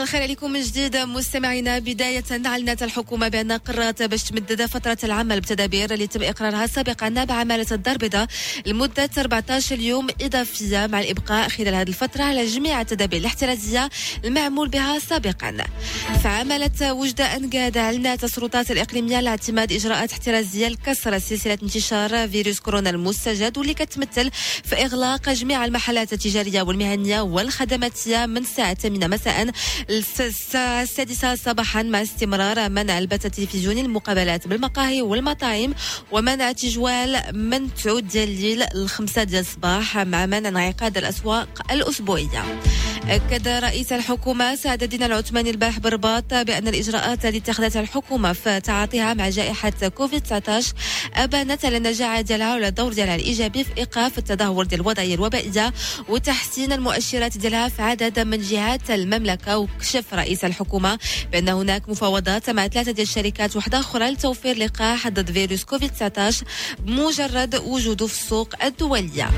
الخير 0.00 0.22
عليكم 0.22 0.50
من 0.50 0.60
جديد 0.62 0.96
مستمعينا. 0.96 1.78
بداية 1.78 2.24
أعلنت 2.46 2.82
الحكومة 2.82 3.28
بأن 3.28 3.52
قررت 3.52 4.02
باش 4.02 4.22
تمدد 4.22 4.66
فترة 4.66 4.98
العمل 5.04 5.40
بتدابير 5.40 5.94
اللي 5.94 6.06
تم 6.06 6.22
إقرارها 6.22 6.66
سابقا 6.66 7.08
بعمالة 7.08 7.66
الدار 7.72 7.92
البيضاء 7.92 8.26
لمدة 8.66 9.10
14 9.18 9.80
يوم 9.80 10.06
إضافية 10.20 10.86
مع 10.86 11.00
الإبقاء 11.00 11.48
خلال 11.48 11.74
هذه 11.74 11.88
الفترة 11.88 12.22
على 12.22 12.46
جميع 12.46 12.80
التدابير 12.80 13.20
الاحترازية 13.20 13.88
المعمول 14.24 14.68
بها 14.68 14.98
سابقا. 14.98 15.56
فعملت 16.24 16.82
وجدة 16.82 17.36
أنقاد 17.36 17.76
أعلنت 17.76 18.24
السلطات 18.24 18.70
الإقليمية 18.70 19.16
على 19.16 19.30
اعتماد 19.30 19.72
إجراءات 19.72 20.12
احترازية 20.12 20.68
لكسر 20.68 21.18
سلسلة 21.18 21.58
انتشار 21.62 22.28
فيروس 22.28 22.60
كورونا 22.60 22.90
المستجد 22.90 23.58
واللي 23.58 23.74
كتمثل 23.74 24.30
في 24.64 24.74
إغلاق 24.84 25.30
جميع 25.30 25.64
المحلات 25.64 26.12
التجارية 26.12 26.62
والمهنية 26.62 27.20
والخدماتية 27.20 28.26
من 28.26 28.36
الساعة 28.36 28.74
8 28.74 29.06
مساء 29.06 29.50
الساعة 29.90 30.82
السادسة 30.82 31.34
صباحا 31.34 31.82
مع 31.82 32.02
استمرار 32.02 32.68
منع 32.68 32.98
البث 32.98 33.26
التلفزيوني 33.26 33.80
المقابلات 33.80 34.48
بالمقاهي 34.48 35.02
والمطاعم 35.02 35.74
ومنع 36.12 36.52
تجوال 36.52 37.22
من 37.32 37.74
تعود 37.74 38.08
ديال 38.08 38.28
الليل 38.28 38.62
الخمسة 38.62 39.22
ديال 39.22 39.40
الصباح 39.40 39.98
مع 39.98 40.26
منع 40.26 40.48
انعقاد 40.48 40.96
الأسواق 40.98 41.72
الأسبوعية. 41.72 42.44
أكد 43.08 43.48
رئيس 43.48 43.92
الحكومة 43.92 44.54
سعد 44.54 44.82
الدين 44.82 45.02
العثماني 45.02 45.50
البارح 45.50 45.78
بالرباط 45.78 46.34
بأن 46.34 46.68
الإجراءات 46.68 47.26
التي 47.26 47.38
اتخذتها 47.38 47.80
الحكومة 47.80 48.32
في 48.32 48.60
تعاطيها 48.60 49.14
مع 49.14 49.28
جائحة 49.28 49.70
كوفيد 49.70 50.22
19 50.22 50.74
أبانت 51.14 51.64
على 51.64 51.76
النجاعة 51.76 52.20
ديالها 52.20 52.54
ولا 52.54 52.68
الدور 52.68 52.92
ديالها 52.92 53.14
الإيجابي 53.14 53.64
في 53.64 53.70
إيقاف 53.78 54.18
التدهور 54.18 54.64
ديال 54.64 54.80
الوضعية 54.80 55.14
الوبائية 55.14 55.72
وتحسين 56.08 56.72
المؤشرات 56.72 57.38
ديالها 57.38 57.68
في 57.68 57.82
عدد 57.82 58.20
من 58.20 58.40
جهات 58.40 58.90
المملكة 58.90 59.58
وكشف 59.78 60.14
رئيس 60.14 60.44
الحكومة 60.44 60.98
بأن 61.32 61.48
هناك 61.48 61.88
مفاوضات 61.88 62.50
مع 62.50 62.68
ثلاثة 62.68 63.02
الشركات 63.02 63.56
واحدة 63.56 63.80
أخرى 63.80 64.10
لتوفير 64.10 64.56
لقاح 64.58 65.08
ضد 65.08 65.30
فيروس 65.30 65.64
كوفيد 65.64 65.90
19 65.90 66.44
بمجرد 66.78 67.54
وجوده 67.66 68.06
في 68.06 68.12
السوق 68.22 68.64
الدولية. 68.64 69.30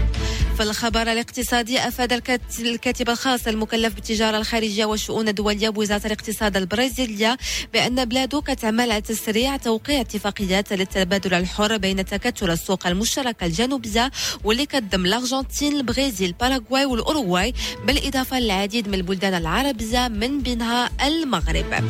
في 0.56 0.62
الخبر 0.62 1.02
الاقتصادي 1.12 1.78
أفاد 1.88 2.12
الكات- 2.12 2.60
الكاتب 2.60 3.10
الخاص 3.10 3.46
المكلف 3.46 3.94
بالتجارة 3.94 4.36
الخارجية 4.38 4.84
والشؤون 4.84 5.28
الدولية 5.28 5.68
بوزارة 5.68 6.06
الاقتصاد 6.06 6.56
البرازيلية 6.56 7.36
بأن 7.72 8.04
بلاده 8.04 8.40
كتعمل 8.40 8.90
على 8.92 9.00
تسريع 9.00 9.56
توقيع 9.56 10.00
اتفاقيات 10.00 10.72
للتبادل 10.72 11.34
الحر 11.34 11.76
بين 11.76 12.04
تكتل 12.04 12.50
السوق 12.50 12.86
المشتركة 12.86 13.46
الجنوبية 13.46 14.10
واللي 14.44 14.66
كتضم 14.66 15.04
الأرجنتين 15.06 15.76
البرازيل 15.76 16.32
باراغواي 16.40 16.84
والأوروغواي 16.84 17.54
بالإضافة 17.86 18.40
للعديد 18.40 18.88
من 18.88 18.94
البلدان 18.94 19.34
العربية 19.34 20.08
من 20.08 20.29
بينها 20.38 20.90
المغرب. 21.06 21.84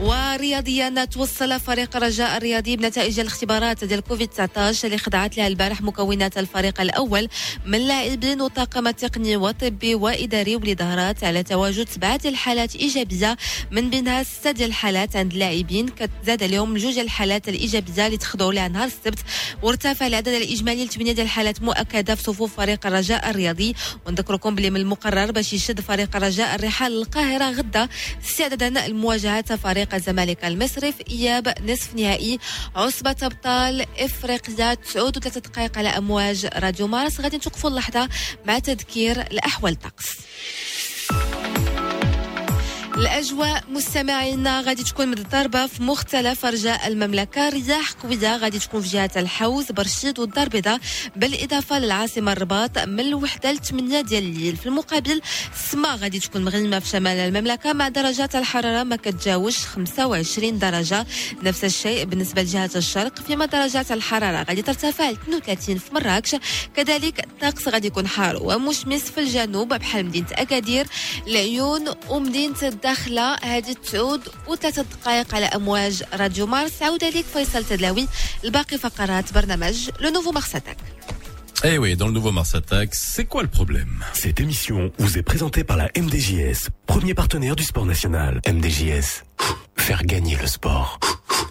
ورياضيا 0.00 1.04
توصل 1.04 1.60
فريق 1.60 1.96
الرجاء 1.96 2.36
الرياضي 2.36 2.76
بنتائج 2.76 3.20
الاختبارات 3.20 3.84
ديال 3.84 4.00
كوفيد 4.00 4.28
19 4.28 4.86
اللي 4.86 4.98
خضعت 4.98 5.36
لها 5.36 5.46
البارح 5.46 5.82
مكونات 5.82 6.38
الفريق 6.38 6.80
الأول 6.80 7.28
من 7.66 7.78
لاعبين 7.78 8.40
وطاقم 8.40 8.90
تقني 8.90 9.36
وطبي 9.36 9.94
وإداري 9.94 10.56
واللي 10.56 10.76
على 11.22 11.42
تواجد 11.42 11.88
ديال 12.00 12.26
الحالات 12.26 12.76
إيجابية 12.76 13.36
من 13.70 13.90
بينها 13.90 14.22
ستة 14.22 14.50
ديال 14.50 14.68
الحالات 14.68 15.16
عند 15.16 15.32
اللاعبين 15.32 15.88
كتزاد 15.88 16.42
عليهم 16.42 16.76
جوج 16.76 16.98
الحالات 16.98 17.48
الإيجابية 17.48 18.06
اللي 18.06 18.16
تخضعوا 18.16 18.52
لها 18.52 18.68
نهار 18.68 18.86
السبت. 18.86 19.18
وارتفع 19.62 20.06
العدد 20.06 20.28
الإجمالي 20.28 20.84
لثمانية 20.84 21.12
ديال 21.12 21.26
الحالات 21.26 21.62
مؤكدة 21.62 22.14
في 22.14 22.22
صفوف 22.22 22.56
فريق 22.56 22.86
الرجاء 22.86 23.30
الرياضي. 23.30 23.74
ونذكركم 24.06 24.54
بلي 24.54 24.70
من 24.70 24.80
المقرر 24.80 25.32
باش 25.32 25.52
يشد 25.52 25.80
فريق 25.80 26.16
الرجاء 26.16 26.54
الرحال 26.54 26.92
للقاهرة 26.92 27.50
غدا 27.50 27.85
استعدادا 28.24 28.88
لمواجهة 28.88 29.56
فريق 29.56 29.94
الزمالك 29.94 30.44
المصري 30.44 30.92
في 30.92 31.04
إياب 31.10 31.54
نصف 31.66 31.94
نهائي 31.94 32.38
عصبة 32.76 33.16
أبطال 33.22 33.86
إفريقيا 33.98 34.74
تعود 34.74 35.18
ثلاثة 35.18 35.40
دقائق 35.40 35.78
على 35.78 35.88
أمواج 35.88 36.46
راديو 36.56 36.86
مارس. 36.86 37.20
غادي 37.20 37.36
نتوقفوا 37.36 37.70
اللحظة 37.70 38.08
مع 38.46 38.58
تذكير 38.58 39.20
الأحوال 39.20 39.72
الطقس 39.72 40.16
الأجواء 42.96 43.64
مستمعينا 43.68 44.60
غادي 44.60 44.82
تكون 44.84 45.08
متضاربة 45.08 45.66
في 45.66 45.82
مختلف 45.82 46.46
أرجاء 46.46 46.86
المملكة. 46.86 47.48
رياح 47.48 47.92
قوية 47.92 48.36
غادي 48.36 48.58
تكون 48.58 48.80
في 48.80 48.88
جهة 48.88 49.10
الحوز 49.16 49.72
برشيد 49.72 50.18
والدار 50.18 50.44
البيضاء. 50.44 50.78
بالإضافة 51.16 51.78
للعاصمة 51.78 52.32
الرباط 52.32 52.78
من 52.78 53.00
الوحدة 53.00 53.52
ل 53.52 53.58
8 53.58 54.00
ديال 54.00 54.24
الليل. 54.24 54.56
في 54.56 54.66
المقابل 54.66 55.20
السماء 55.54 55.96
غادي 55.96 56.18
تكون 56.20 56.44
مغيمه 56.44 56.78
في 56.78 56.88
شمال 56.88 57.16
المملكة 57.18 57.72
مع 57.72 57.88
درجات 57.88 58.36
الحرارة 58.36 58.82
ما 58.82 58.96
كتجاوزش 58.96 59.58
25 59.58 60.58
درجة. 60.58 61.06
نفس 61.42 61.64
الشيء 61.64 62.04
بالنسبة 62.04 62.42
لجهة 62.42 62.70
الشرق 62.76 63.18
فيما 63.20 63.46
درجات 63.46 63.92
الحرارة 63.92 64.42
غادي 64.48 64.62
ترتفع 64.62 65.10
ل 65.10 65.12
32 65.12 65.78
في 65.78 65.94
مراكش. 65.94 66.36
كذلك 66.76 67.24
الطقس 67.26 67.68
غادي 67.68 67.86
يكون 67.86 68.06
حار 68.08 68.42
ومشمس 68.42 69.02
في 69.02 69.20
الجنوب 69.20 69.68
بحال 69.74 70.06
مدينة 70.06 70.26
أكادير 70.32 70.86
العيون 71.26 71.84
ومدينة 72.08 72.56
الداخله 72.85 73.35
هذه 73.35 73.75
تعود 73.91 74.21
وثلاثة 74.47 74.81
دقائق 74.81 75.35
على 75.35 75.45
امواج 75.45 76.03
راديو 76.13 76.45
مارس 76.47 76.81
عود 76.81 77.03
عليك 77.03 77.25
فيصل 77.25 77.65
تدلاوي 77.65 78.07
الباقي 78.43 78.77
فقرات 78.77 79.33
برنامج 79.33 79.89
لو 79.99 80.09
نوفو 80.09 80.31
مارساتاك 80.31 80.77
Eh 81.63 81.77
oui, 81.77 81.95
dans 81.95 82.07
le 82.07 82.13
nouveau 82.13 82.31
Mars 82.31 82.55
Attack, 82.55 82.95
c'est 82.95 83.25
quoi 83.25 83.43
le 83.43 83.47
problème 83.47 84.03
Cette 84.13 84.39
émission 84.39 84.91
vous 84.97 85.19
est 85.19 85.21
présentée 85.21 85.63
par 85.63 85.77
la 85.77 85.89
MDJS, 85.95 86.69
premier 86.87 87.13
partenaire 87.13 87.55
du 87.55 87.63
sport 87.63 87.85
national. 87.85 88.41
MDJS, 88.47 89.09
faire 89.77 90.03
gagner 90.03 90.35
le 90.41 90.47
sport. 90.47 90.99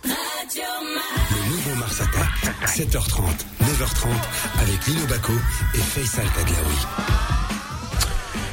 Le 0.03 1.51
nouveau 1.53 1.75
Mars 1.77 2.01
Attack, 2.01 2.33
7h30, 2.67 3.23
9h30, 3.63 4.09
avec 4.63 4.87
Lino 4.89 5.07
Baco 5.07 5.33
et 5.75 5.79
Faisal 5.79 6.27
Tadlaoui. 6.35 7.44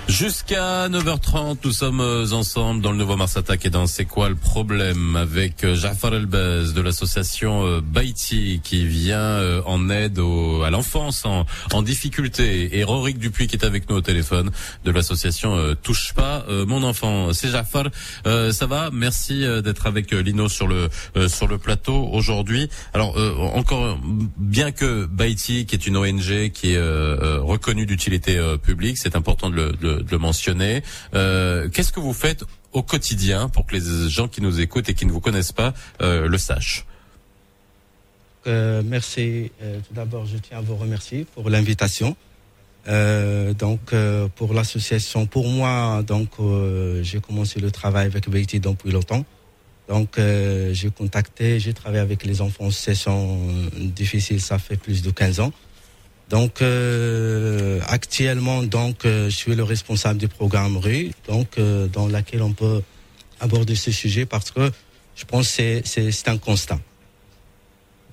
Jusqu'à 0.09 0.89
9h30, 0.89 1.59
nous 1.65 1.71
sommes 1.71 2.01
euh, 2.01 2.33
ensemble 2.33 2.83
dans 2.83 2.91
le 2.91 2.99
nouveau 2.99 3.17
Mars 3.17 3.37
Attack 3.37 3.65
et 3.65 3.71
dans 3.71 3.87
C'est 3.87 4.05
quoi 4.05 4.29
le 4.29 4.35
problème 4.35 5.17
avec 5.17 5.65
euh, 5.65 5.75
Jafar 5.75 6.13
Elbez 6.15 6.73
de 6.75 6.81
l'association 6.83 7.65
euh, 7.65 7.81
Baïti 7.81 8.61
qui 8.63 8.85
vient 8.85 9.63
en 9.65 9.89
aide 9.91 10.19
au- 10.19 10.63
à 10.65 10.71
l'enfance 10.71 11.25
en, 11.25 11.47
en 11.73 11.83
difficulté 11.83 12.77
et 12.79 12.85
Roric 12.85 13.19
Dupuis 13.19 13.47
qui 13.47 13.57
est 13.57 13.65
avec 13.65 13.89
nous 13.89 13.97
au 13.97 14.01
téléphone 14.01 14.51
de 14.85 14.91
l'association 14.91 15.57
Touche 15.83 16.13
pas 16.15 16.45
mon 16.67 16.83
enfant. 16.83 17.33
C'est 17.33 17.49
Jafar, 17.49 17.85
Euh, 18.27 18.53
ça 18.53 18.67
va? 18.67 18.91
Merci 18.93 19.45
d'être 19.65 19.87
avec 19.87 20.11
Lino 20.13 20.49
sur 20.49 20.67
le 20.67 20.89
euh, 21.17 21.29
sur 21.29 21.47
le 21.47 21.59
plateau 21.59 22.09
aujourd'hui. 22.13 22.69
Alors 22.93 23.17
euh, 23.19 23.35
encore 23.55 23.99
bien 24.37 24.73
que 24.73 25.07
Baïti 25.07 25.65
qui 25.65 25.75
est 25.77 25.87
une 25.87 25.97
ONG 25.97 26.51
qui 26.53 26.73
est 26.73 26.81
reconnue 27.41 27.87
d'utilité 27.87 28.39
publique, 28.63 28.99
c'est 28.99 29.17
important 29.17 29.49
de 29.49 29.55
le, 29.57 29.73
de 29.73 29.92
le- 29.97 30.03
de 30.03 30.11
le 30.11 30.19
mentionner. 30.19 30.83
Euh, 31.15 31.69
Qu'est-ce 31.69 31.93
que 31.93 32.01
vous 32.01 32.13
faites 32.13 32.45
au 32.73 32.83
quotidien 32.83 33.49
pour 33.49 33.67
que 33.67 33.75
les 33.77 34.09
gens 34.09 34.29
qui 34.29 34.41
nous 34.41 34.61
écoutent 34.61 34.89
et 34.89 34.95
qui 34.95 35.07
ne 35.07 35.13
vous 35.13 35.21
connaissent 35.21 35.53
pas 35.53 35.75
euh, 36.01 36.27
le 36.29 36.39
sachent 36.39 36.87
euh, 38.47 38.83
Merci. 38.85 39.53
Tout 39.61 39.95
d'abord, 39.95 40.27
je 40.27 40.37
tiens 40.39 40.59
à 40.59 40.61
vous 40.61 40.77
remercier 40.77 41.27
pour 41.35 41.49
l'invitation. 41.51 42.17
Donc 42.87 43.95
pour 44.37 44.55
l'association, 44.55 45.27
pour 45.27 45.47
moi, 45.49 46.03
donc 46.03 46.31
j'ai 47.03 47.21
commencé 47.21 47.61
le 47.61 47.71
travail 47.71 48.07
avec 48.07 48.29
Beiti 48.29 48.59
depuis 48.59 48.91
longtemps. 48.91 49.25
Donc 49.89 50.19
j'ai 50.19 50.91
contacté, 50.91 51.61
j'ai 51.61 51.75
travaillé 51.75 52.01
avec 52.03 52.25
les 52.25 52.41
enfants 52.41 52.65
en 52.65 52.71
situation 52.73 53.39
difficile, 53.77 54.41
ça 54.41 54.59
fait 54.59 54.77
plus 54.77 55.03
de 55.03 55.11
15 55.13 55.39
ans. 55.41 55.53
Donc 56.33 56.63
euh, 56.63 57.79
actuellement, 57.87 58.63
donc 58.63 59.05
euh, 59.05 59.29
je 59.29 59.37
suis 59.37 59.55
le 59.55 59.63
responsable 59.65 60.19
du 60.19 60.29
programme 60.29 60.79
RU, 60.79 61.11
donc 61.29 61.59
euh, 61.59 61.87
dans 61.89 62.09
laquelle 62.09 62.43
on 62.43 62.55
peut 62.55 62.81
aborder 63.39 63.75
ce 63.75 63.93
sujet 63.93 64.25
parce 64.25 64.51
que 64.51 64.71
je 65.15 65.25
pense 65.27 65.47
que 65.49 65.53
c'est- 65.53 65.83
c'est 65.85 66.11
c'est 66.11 66.29
un 66.31 66.39
constat. 66.39 66.79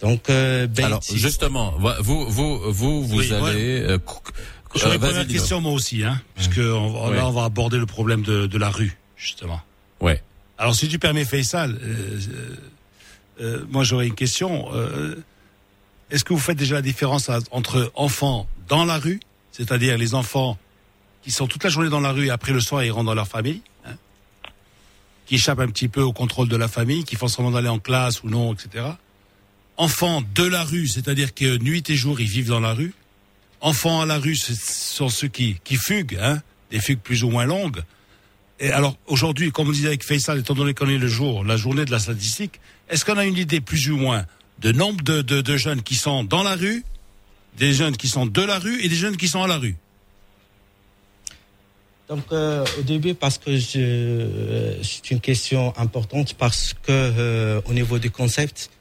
Donc 0.01 0.29
euh, 0.29 0.67
Beiti- 0.67 0.83
Alors 0.83 1.01
justement, 1.13 1.73
vous 2.01 2.25
vous 2.29 2.57
vous 2.71 3.03
vous 3.07 3.17
Oui, 3.19 3.31
allez 3.33 3.81
euh, 3.83 3.97
J'aurais 4.75 4.91
euh, 4.91 4.93
une 4.95 4.99
première 4.99 5.27
question 5.27 5.61
moi 5.61 5.71
aussi, 5.71 6.03
hein, 6.03 6.21
puisque 6.35 6.59
on 6.59 6.89
va- 6.91 7.09
Ouais. 7.09 7.15
là 7.15 7.27
on 7.27 7.31
va 7.31 7.45
aborder 7.45 7.77
le 7.77 7.85
problème 7.85 8.21
de, 8.23 8.47
de 8.47 8.57
la 8.57 8.69
rue, 8.69 8.97
justement. 9.15 9.61
Ouais. 10.01 10.21
Alors 10.57 10.75
si 10.75 10.89
tu 10.89 10.99
permets 10.99 11.23
Faisal, 11.25 11.71
euh, 11.81 12.19
euh, 13.41 13.63
moi 13.69 13.83
j'aurais 13.85 14.07
une 14.07 14.15
question. 14.15 14.67
Euh, 14.73 15.15
Est-ce 16.11 16.23
que 16.23 16.33
vous 16.33 16.39
faites 16.39 16.57
déjà 16.57 16.75
la 16.75 16.81
différence 16.81 17.29
entre 17.51 17.91
enfants 17.95 18.47
dans 18.67 18.85
la 18.85 18.97
rue, 18.97 19.19
c'est-à-dire 19.51 19.97
les 19.97 20.15
enfants 20.15 20.57
qui 21.21 21.31
sont 21.31 21.47
toute 21.47 21.63
la 21.63 21.69
journée 21.69 21.89
dans 21.89 21.99
la 21.99 22.11
rue 22.11 22.27
et 22.27 22.29
après 22.29 22.51
le 22.51 22.59
soir 22.59 22.83
ils 22.83 22.91
rentrent 22.91 23.05
dans 23.05 23.13
leur 23.13 23.27
famille, 23.27 23.61
hein, 23.85 23.93
qui 25.25 25.35
échappent 25.35 25.59
un 25.59 25.67
petit 25.67 25.87
peu 25.87 26.01
au 26.01 26.13
contrôle 26.13 26.47
de 26.47 26.55
la 26.55 26.67
famille, 26.67 27.03
qui 27.03 27.15
font 27.15 27.27
semblant 27.27 27.51
d'aller 27.51 27.69
en 27.69 27.79
classe 27.79 28.23
ou 28.23 28.29
non, 28.29 28.53
etc. 28.53 28.85
Enfants 29.77 30.23
de 30.33 30.43
la 30.43 30.63
rue, 30.63 30.87
c'est-à-dire 30.87 31.33
que 31.33 31.57
nuit 31.57 31.83
et 31.87 31.95
jour 31.95 32.19
ils 32.19 32.27
vivent 32.27 32.49
dans 32.49 32.59
la 32.59 32.73
rue. 32.73 32.93
Enfants 33.61 34.01
à 34.01 34.05
la 34.05 34.17
rue, 34.17 34.35
ce 34.35 34.53
sont 34.55 35.09
ceux 35.09 35.27
qui, 35.27 35.57
qui 35.63 35.75
fuguent, 35.75 36.17
hein, 36.21 36.41
des 36.71 36.79
fugues 36.79 36.99
plus 36.99 37.23
ou 37.23 37.29
moins 37.29 37.45
longues. 37.45 37.81
Et 38.59 38.71
alors 38.71 38.97
aujourd'hui, 39.05 39.51
comme 39.51 39.69
on 39.69 39.71
disait 39.71 39.87
avec 39.87 40.03
Faisal, 40.03 40.39
étant 40.39 40.53
donné 40.53 40.73
qu'on 40.73 40.89
est 40.89 40.97
le 40.97 41.07
jour, 41.07 41.43
la 41.43 41.55
journée 41.55 41.85
de 41.85 41.91
la 41.91 41.99
statistique, 41.99 42.59
est-ce 42.89 43.05
qu'on 43.05 43.17
a 43.17 43.25
une 43.25 43.37
idée 43.37 43.61
plus 43.61 43.89
ou 43.89 43.97
moins 43.97 44.25
de 44.61 44.71
nombre 44.71 45.03
de, 45.03 45.21
de, 45.21 45.57
jeunes 45.57 45.81
qui 45.81 45.95
sont 45.95 46.23
dans 46.23 46.43
la 46.43 46.55
rue, 46.55 46.83
des 47.57 47.73
jeunes 47.73 47.95
qui 47.97 48.07
sont 48.07 48.25
de 48.25 48.41
la 48.41 48.59
rue 48.59 48.81
et 48.83 48.89
des 48.89 48.95
jeunes 48.95 49.17
qui 49.17 49.27
sont 49.27 49.41
à 49.43 49.47
la 49.47 49.57
rue. 49.57 49.75
Donc 52.09 52.23
euh, 52.31 52.65
au 52.79 52.81
début 52.81 53.13
parce 53.13 53.37
que 53.37 53.51
euh, 53.77 54.81
c'est 54.83 55.11
une 55.11 55.19
question 55.21 55.77
importante 55.77 56.33
parce 56.33 56.73
que 56.73 56.89
euh, 56.89 57.61
au 57.65 57.73
niveau 57.73 57.99
du 57.99 58.09
concept, 58.09 58.71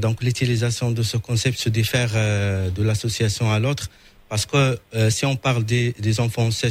donc 0.00 0.22
l'utilisation 0.22 0.90
de 0.90 1.02
ce 1.02 1.18
concept 1.18 1.58
se 1.58 1.68
diffère 1.68 2.12
de 2.14 2.82
l'association 2.82 3.52
à 3.52 3.58
l'autre. 3.58 3.90
Parce 4.28 4.46
que 4.46 4.78
si 5.10 5.26
on 5.26 5.36
parle 5.36 5.64
des, 5.64 5.92
des 5.98 6.18
enfants 6.20 6.50
si 6.50 6.68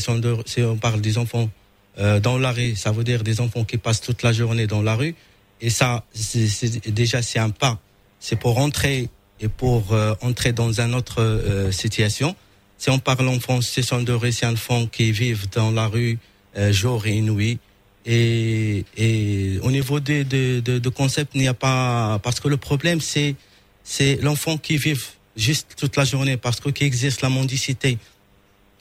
on 0.62 0.78
parle 0.78 1.02
des 1.02 1.18
enfants 1.20 1.50
dans 1.98 2.38
la 2.40 2.52
rue, 2.52 2.76
ça 2.76 2.92
veut 2.92 3.04
dire 3.04 3.22
des 3.24 3.42
enfants 3.42 3.64
qui 3.64 3.78
passent 3.78 4.02
toute 4.02 4.24
la 4.24 4.32
journée 4.32 4.66
dans 4.66 4.82
la 4.82 4.96
rue. 4.96 5.14
Et 5.62 5.70
ça 5.70 6.04
c'est- 6.14 6.90
déjà 6.90 7.22
c'est 7.22 7.38
un 7.38 7.52
pas, 7.52 7.80
c'est 8.26 8.38
pour 8.38 8.58
entrer 8.58 9.10
et 9.40 9.48
pour 9.48 9.94
euh, 9.94 10.16
entrer 10.22 10.52
dans 10.52 10.82
une 10.82 10.96
autre 10.96 11.22
euh, 11.22 11.72
situation. 11.72 12.36
Si 12.80 12.90
on 12.90 12.98
parle 12.98 13.28
en 13.28 13.62
situation 13.62 14.02
de 14.02 14.14
rue, 14.14 14.32
c'est 14.32 14.48
enfants 14.48 14.88
qui 14.88 15.12
vivent 15.12 15.48
dans 15.52 15.70
la 15.70 15.86
rue 15.86 16.18
euh, 16.58 16.72
jour 16.74 17.06
et 17.06 17.22
nuit. 17.22 17.60
Et, 18.08 18.84
et 18.98 19.60
au 19.62 19.70
niveau 19.70 20.00
des 20.00 20.24
de, 20.24 20.60
de, 20.60 20.80
de 20.80 20.90
concept, 20.90 21.34
il 21.36 21.42
n'y 21.42 21.48
a 21.48 21.54
pas 21.54 22.20
parce 22.24 22.40
que 22.40 22.48
le 22.48 22.58
problème 22.58 23.00
c'est 23.00 23.36
c'est 23.84 24.16
l'enfant 24.24 24.58
qui 24.58 24.78
vit 24.78 24.98
juste 25.36 25.76
toute 25.78 25.96
la 25.96 26.04
journée 26.04 26.38
parce 26.38 26.60
que 26.60 26.70
qui 26.70 26.84
existe 26.84 27.22
la 27.22 27.30
mendicité 27.30 28.00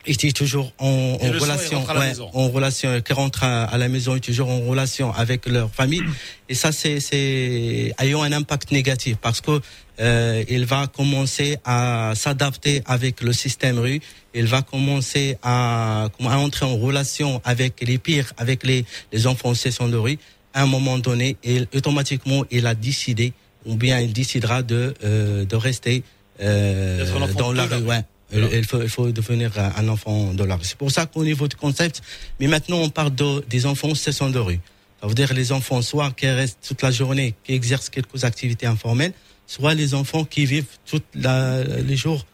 est 0.07 0.37
toujours 0.37 0.73
en, 0.79 1.17
relation, 1.17 1.85
ouais, 1.85 2.13
en 2.33 2.49
relation, 2.49 3.01
qui 3.01 3.13
rentre 3.13 3.45
à, 3.45 3.65
à 3.65 3.79
la 3.79 3.89
maison 3.89 4.17
et 4.17 4.21
toujours 4.21 4.49
en 4.49 4.61
relation 4.61 5.13
avec 5.13 5.47
leur 5.47 5.71
famille. 5.71 6.03
Et 6.49 6.55
ça, 6.55 6.73
c'est, 6.73 7.01
c'est 7.01 7.95
ayant 7.99 8.23
un 8.23 8.33
impact 8.33 8.71
négatif 8.71 9.17
parce 9.21 9.41
que 9.41 9.61
euh, 10.01 10.45
il 10.49 10.67
va 10.67 10.87
commencer 10.89 11.57
à 11.65 12.13
s'adapter 12.15 12.83
avec 12.87 13.23
le 13.23 13.33
système 13.33 13.79
rue. 13.79 14.01
Il 14.35 14.47
va 14.47 14.63
commencer 14.63 15.39
à, 15.43 16.09
à 16.21 16.39
entrer 16.39 16.67
en 16.67 16.77
relation 16.77 17.41
avec 17.45 17.81
les 17.81 17.99
pires, 17.99 18.33
avec 18.37 18.65
les, 18.65 18.85
les 19.13 19.27
enfants 19.27 19.51
en 19.51 19.55
session 19.55 19.89
de 19.89 19.97
rue. 19.97 20.19
À 20.53 20.63
un 20.63 20.67
moment 20.67 20.99
donné, 20.99 21.37
il, 21.45 21.67
automatiquement, 21.75 22.45
il 22.51 22.67
a 22.67 22.75
décidé, 22.75 23.33
ou 23.65 23.77
bien 23.77 24.01
il 24.01 24.13
décidera 24.13 24.63
de, 24.63 24.95
euh, 25.03 25.45
de 25.45 25.57
rester 25.57 26.03
euh, 26.41 27.07
dans 27.39 27.53
la 27.53 27.65
rue. 27.67 27.75
rue. 27.77 27.83
Ouais. 27.85 28.03
Il 28.35 28.49
il 28.53 28.65
faut, 28.65 28.83
il 28.83 28.89
faut 28.89 29.11
devenir 29.11 29.59
un 29.59 29.73
un 29.77 29.89
enfant 29.89 30.35
de 30.35 30.45
la 30.45 30.57
rue. 30.57 30.65
C'est 30.65 30.79
pour 30.79 30.91
ça 30.91 31.07
qu'au 31.07 31.25
niveau 31.25 31.49
du 31.49 31.57
concept, 31.57 32.03
mais 32.41 32.49
maintenant 32.49 32.79
on 32.79 32.91
parle 32.91 33.15
de, 33.15 33.45
des 33.49 33.67
enfants 33.67 33.91
en 33.91 33.95
session 33.95 34.31
de 34.31 34.39
rue. 34.39 34.61
Ça 35.01 35.09
veut 35.09 35.15
dire 35.15 35.33
les 35.35 35.53
enfants 35.53 35.83
soit 35.83 36.11
qui 36.13 36.27
restent 36.27 36.59
toute 36.67 36.83
la 36.83 36.91
journée, 36.91 37.35
qui 37.45 37.53
exercent 37.53 37.91
quelques 37.91 38.25
activités 38.25 38.67
informelles, 38.67 39.13
soit 39.47 39.75
les 39.75 39.95
enfants 39.95 40.25
qui 40.25 40.47
vivent 40.47 40.67
tous 40.87 41.03
les 41.15 41.97
jours 41.97 42.25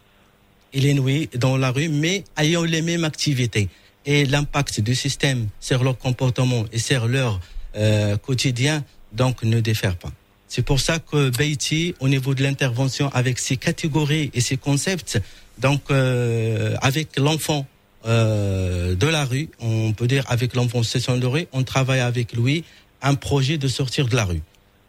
et 0.73 0.79
les 0.79 0.93
nuits 0.93 1.29
dans 1.35 1.57
la 1.57 1.71
rue, 1.71 1.89
mais 1.89 2.23
ayant 2.37 2.63
les 2.63 2.81
mêmes 2.81 3.03
activités. 3.03 3.67
Et 4.05 4.25
l'impact 4.25 4.79
du 4.81 4.95
système 4.95 5.47
sur 5.59 5.83
leur 5.83 5.97
comportement 5.97 6.65
et 6.71 6.79
sur 6.79 7.07
leur 7.07 7.39
euh, 7.75 8.17
quotidien, 8.17 8.83
donc, 9.13 9.43
ne 9.43 9.59
diffère 9.59 9.97
pas. 9.97 10.11
C'est 10.47 10.63
pour 10.63 10.79
ça 10.79 10.99
que 10.99 11.29
Beiti, 11.29 11.95
au 11.99 12.09
niveau 12.09 12.33
de 12.33 12.43
l'intervention 12.43 13.09
avec 13.13 13.39
ses 13.39 13.57
catégories 13.57 14.31
et 14.33 14.41
ses 14.41 14.57
concepts, 14.57 15.21
donc 15.61 15.81
euh, 15.91 16.75
avec 16.81 17.17
l'enfant 17.17 17.65
euh, 18.05 18.95
de 18.95 19.07
la 19.07 19.25
rue, 19.25 19.49
on 19.59 19.93
peut 19.93 20.07
dire 20.07 20.25
avec 20.27 20.55
l'enfant 20.55 20.79
en 20.79 20.83
session 20.83 21.17
de 21.17 21.27
rue, 21.27 21.47
on 21.53 21.63
travaille 21.63 21.99
avec 21.99 22.33
lui 22.33 22.63
un 23.01 23.15
projet 23.15 23.57
de 23.57 23.67
sortir 23.67 24.07
de 24.07 24.15
la 24.15 24.25
rue. 24.25 24.41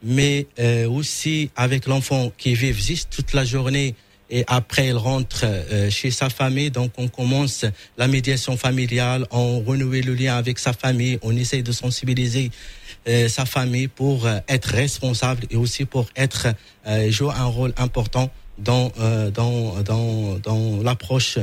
Mais 0.03 0.47
euh, 0.59 0.89
aussi 0.89 1.51
avec 1.55 1.86
l'enfant 1.86 2.32
qui 2.36 2.55
vit 2.55 2.73
juste 2.73 3.11
toute 3.11 3.35
la 3.35 3.44
journée 3.44 3.94
et 4.32 4.44
après 4.47 4.89
il 4.89 4.97
rentre 4.97 5.44
euh, 5.44 5.90
chez 5.90 6.11
sa 6.11 6.31
famille, 6.31 6.70
donc 6.70 6.93
on 6.97 7.07
commence 7.07 7.66
la 7.99 8.09
médiation 8.09 8.57
familiale, 8.57 9.27
on 9.31 9.61
renoue 9.61 9.90
le 9.90 10.15
lien 10.15 10.36
avec 10.36 10.59
sa 10.59 10.73
famille, 10.73 11.19
on 11.23 11.36
essaye 11.36 11.62
de 11.62 11.70
sensibiliser 11.70 12.51
euh, 13.07 13.28
sa 13.28 13.44
famille 13.44 13.89
pour 13.89 14.27
euh, 14.27 14.39
être 14.49 14.70
responsable 14.70 15.43
et 15.51 15.57
aussi 15.57 15.85
pour 15.85 16.07
être 16.16 16.49
jouer 17.11 17.32
un 17.36 17.44
rôle 17.44 17.73
important 17.77 18.28
dans 18.62 18.93
euh, 19.01 19.30
dans 19.30 19.82
dans 19.82 20.39
dans 20.39 20.82
l'approche 20.82 21.39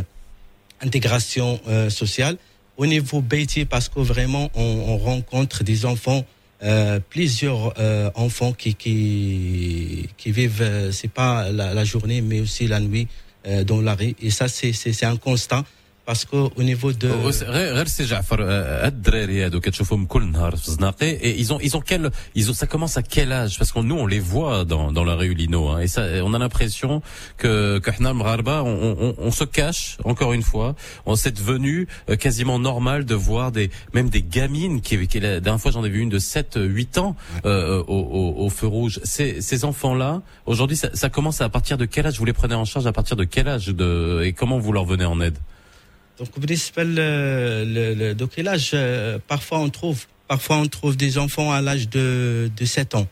intégration 0.81 1.59
euh, 1.67 1.89
sociale. 1.89 2.37
Au 2.77 2.85
niveau 2.85 3.21
Beiti 3.21 3.65
parce 3.65 3.89
que 3.89 3.99
vraiment 3.99 4.49
on, 4.55 4.83
on 4.87 4.97
rencontre 4.97 5.63
des 5.63 5.85
enfants 5.85 6.25
euh, 6.63 6.99
plusieurs 7.09 7.73
enfants 8.15 8.53
qui 8.53 8.75
qui 8.75 10.07
qui 10.17 10.31
vivent 10.31 10.89
c'est 10.91 11.11
pas 11.11 11.51
la, 11.51 11.73
la 11.73 11.83
journée 11.83 12.21
mais 12.21 12.39
aussi 12.39 12.67
la 12.67 12.79
nuit 12.79 13.07
dans 13.65 13.81
la 13.81 13.95
rue. 13.95 14.15
Et 14.21 14.29
ça 14.29 14.47
c'est 14.47 15.03
un 15.03 15.17
constat 15.17 15.63
parce 16.09 16.24
que 16.26 16.36
au 16.36 16.62
niveau 16.62 16.93
de 16.93 17.09
وس- 17.24 17.43
غير 17.43 17.72
غير 17.74 17.86
سي 17.86 18.05
جعفر 18.05 18.39
آه، 18.43 18.86
هاد 18.86 18.93
الدراري 18.94 19.44
هادو 19.44 19.60
كتشوفهم 19.60 20.06
كل 20.06 20.32
نهار 20.32 20.56
في 20.56 20.68
الزناقي 20.68 21.18
et 21.18 21.39
ils 21.43 21.52
ont 21.52 21.59
ils 21.60 21.76
ont 21.76 21.81
quel 21.81 22.10
ils 22.35 22.51
ont 22.51 22.55
ça 22.62 22.66
commence 22.66 22.97
à 22.98 23.02
quel 23.02 23.32
âge 23.32 23.59
parce 23.59 23.72
que 23.72 23.78
nous 23.81 23.94
on 23.97 24.06
les 24.06 24.20
voit 24.20 24.64
dans 24.72 24.93
dans 24.93 25.05
la 25.10 25.14
rue 25.14 25.32
Lino 25.35 25.62
hein, 25.70 25.78
et 25.85 25.89
ça 25.94 26.02
on 26.28 26.35
a 26.35 26.39
l'impression 26.39 27.01
que 27.39 27.78
que 27.78 27.90
حنا 27.90 28.10
المغاربه 28.10 28.60
on, 28.62 28.97
on, 29.06 29.14
on 29.28 29.31
se 29.31 29.44
cache 29.44 29.97
encore 30.05 30.32
une 30.35 30.43
fois 30.43 30.74
on 31.06 31.16
c'est 31.16 31.35
devenu 31.40 31.89
euh, 32.10 32.16
quasiment 32.24 32.59
normal 32.59 33.01
de 33.12 33.14
voir 33.28 33.47
des 33.59 33.70
même 33.97 34.09
des 34.16 34.22
gamines 34.36 34.82
qui 34.86 34.94
qui 35.12 35.20
la 35.20 35.40
dernière 35.40 35.60
fois 35.62 35.70
j'en 35.74 35.85
ai 35.86 35.89
vu 35.89 36.01
une 36.06 36.10
de 36.10 36.18
7 36.18 36.59
8 36.60 36.98
ans 36.98 37.16
euh, 37.47 37.82
au, 37.94 38.01
au, 38.20 38.24
au 38.44 38.51
feu 38.59 38.66
rouge 38.66 39.01
ces 39.14 39.40
ces 39.48 39.64
enfants 39.70 39.94
là 40.05 40.12
aujourd'hui 40.51 40.76
ça, 40.82 40.89
ça 41.02 41.09
commence 41.16 41.40
à 41.40 41.48
partir 41.48 41.76
de 41.82 41.86
quel 41.86 42.05
âge 42.09 42.16
vous 42.20 42.26
les 42.31 42.36
prenez 42.40 42.56
en 42.62 42.66
charge 42.72 42.86
à 42.86 42.93
partir 42.93 43.16
de 43.16 43.24
quel 43.35 43.47
âge 43.48 43.68
de 43.82 43.89
et 44.26 44.32
comment 44.40 44.59
vous 44.64 44.72
leur 44.78 44.85
venez 44.94 45.06
en 45.14 45.18
aide 45.28 45.39
Donc, 46.20 46.31
بالنسبة 46.39 46.82
ل- 46.82 46.94
ل- 47.74 47.98
ل- 47.98 48.14
donc, 48.16 48.31
et 48.39 48.43
l'âge, 48.43 48.70
euh, 48.74 49.18
parfois 49.26 49.59
on 49.66 49.70
trouve, 49.78 50.01
parfois 50.28 50.56
on 50.59 50.66
trouve 50.76 50.97
des 50.97 51.18
enfants 51.18 51.51
à 51.52 51.60
l'âge 51.60 51.89
de, 51.89 52.51
de 52.56 52.64
7 52.64 52.94
ans. 52.94 53.09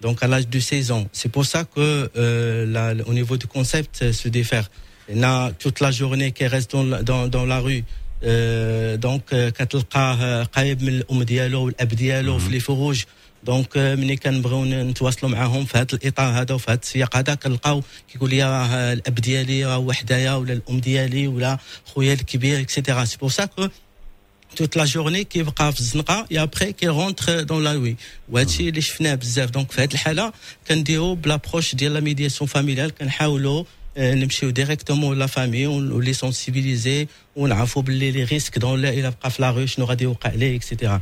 Donc, 0.00 0.22
à 0.22 0.26
l'âge 0.26 0.48
de 0.48 0.58
16 0.58 0.90
ans. 0.92 1.06
C'est 1.12 1.30
pour 1.30 1.44
ça 1.52 1.64
que, 1.64 2.10
euh, 2.16 2.66
la- 2.76 2.94
au 3.10 3.12
niveau 3.12 3.36
du 3.36 3.46
concept, 3.46 3.94
euh, 4.02 4.12
se 4.12 4.28
diffère. 4.28 4.66
Il 5.10 5.18
y 5.18 5.24
a 5.24 5.52
toute 5.62 5.80
la 5.80 5.90
journée 5.90 6.30
qui 6.32 6.46
reste 6.46 6.70
dans, 6.72 6.84
la- 6.84 7.02
dans, 7.02 7.28
dans 7.28 7.44
la 7.44 7.58
rue. 7.60 7.84
Euh, 8.22 8.96
donc, 8.96 9.22
euh, 9.32 9.50
كتلقاه 9.50 10.42
قريب 10.44 10.82
من 10.82 10.88
الام 10.88 11.22
ديالو 11.22 11.64
والاب 11.64 11.88
ديالو 11.88 12.38
في 12.38 12.50
لي 12.50 12.60
فروج 12.60 13.02
دونك 13.45 13.77
آه، 13.77 13.95
ملي 13.95 14.15
كنبغيو 14.15 14.65
نتواصلوا 14.65 15.31
معاهم 15.31 15.65
في 15.65 15.77
هذا 15.77 15.87
الإطار 15.93 16.41
هذا 16.41 16.55
وفي 16.55 16.71
هذا 16.71 16.79
السياق 16.83 17.17
هذا. 17.17 17.35
كنلقاو 17.35 17.83
كيقول 18.11 18.29
لي 18.29 18.43
راه 18.43 18.93
الأب 18.93 19.15
ديالي 19.15 19.65
راه 19.65 19.77
وحدايا 19.77 20.33
ولا 20.33 20.53
الأم 20.53 20.79
ديالي 20.79 21.27
ولا 21.27 21.57
خويا 21.85 22.13
الكبير 22.13 22.59
اكسيتيرا 22.59 23.05
سي 23.05 23.17
بور 23.17 23.29
سا 23.29 23.45
كو 23.45 23.67
toute 24.55 24.75
la 24.75 24.85
journée 24.85 25.21
كيبقى 25.29 25.73
في 25.73 25.79
الزنقه 25.79 26.25
et 26.31 26.37
après 26.37 26.73
qu'il 26.73 26.89
rentre 26.89 27.41
dans 27.41 27.59
la 27.59 27.73
nuit 27.75 27.95
وهادشي 28.29 28.69
اللي 28.69 28.81
شفناه 28.81 29.15
بزاف 29.15 29.49
دونك 29.49 29.71
في 29.71 29.81
هذه 29.81 29.93
الحالة 29.93 30.33
كنديروا 30.67 31.15
بلابروش 31.15 31.75
ديال 31.75 31.93
لا 31.93 31.99
ميدياسيون 31.99 32.47
فاميليال 32.47 32.95
كنحاولوا 32.95 33.63
نمشيو 33.97 34.49
ديريكتومون 34.49 35.19
لا 35.19 35.25
فامي 35.25 35.67
ولي 35.67 36.13
سونسيبيليزي 36.13 37.07
ونعرفوا 37.35 37.81
باللي 37.81 38.11
لي 38.11 38.23
ريسك 38.23 38.57
دون 38.59 38.81
لا 38.81 38.89
إلا 38.89 39.09
بقى 39.09 39.31
في 39.31 39.41
لا 39.41 39.51
ري 39.51 39.67
شنو 39.67 39.85
غادي 39.85 40.03
يوقع 40.03 40.29
ليه 40.29 40.55
اكسيتيرا 40.55 41.01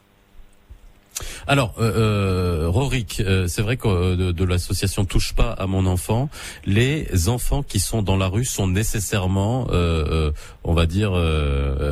Alors, 1.47 1.73
euh, 1.79 2.65
euh 2.65 2.69
Rorik, 2.69 3.19
euh, 3.19 3.47
c'est 3.47 3.61
vrai 3.61 3.77
que 3.77 3.87
euh, 3.87 4.15
de, 4.15 4.31
de 4.31 4.43
l'association 4.45 5.05
Touche 5.05 5.33
pas 5.33 5.51
à 5.51 5.67
mon 5.67 5.85
enfant, 5.85 6.29
les 6.65 7.27
enfants 7.27 7.63
qui 7.63 7.79
sont 7.79 8.01
dans 8.01 8.17
la 8.17 8.27
rue 8.27 8.45
sont 8.45 8.67
nécessairement, 8.67 9.67
euh, 9.71 10.05
euh 10.27 10.31
on 10.63 10.73
va 10.73 10.85
dire, 10.85 11.13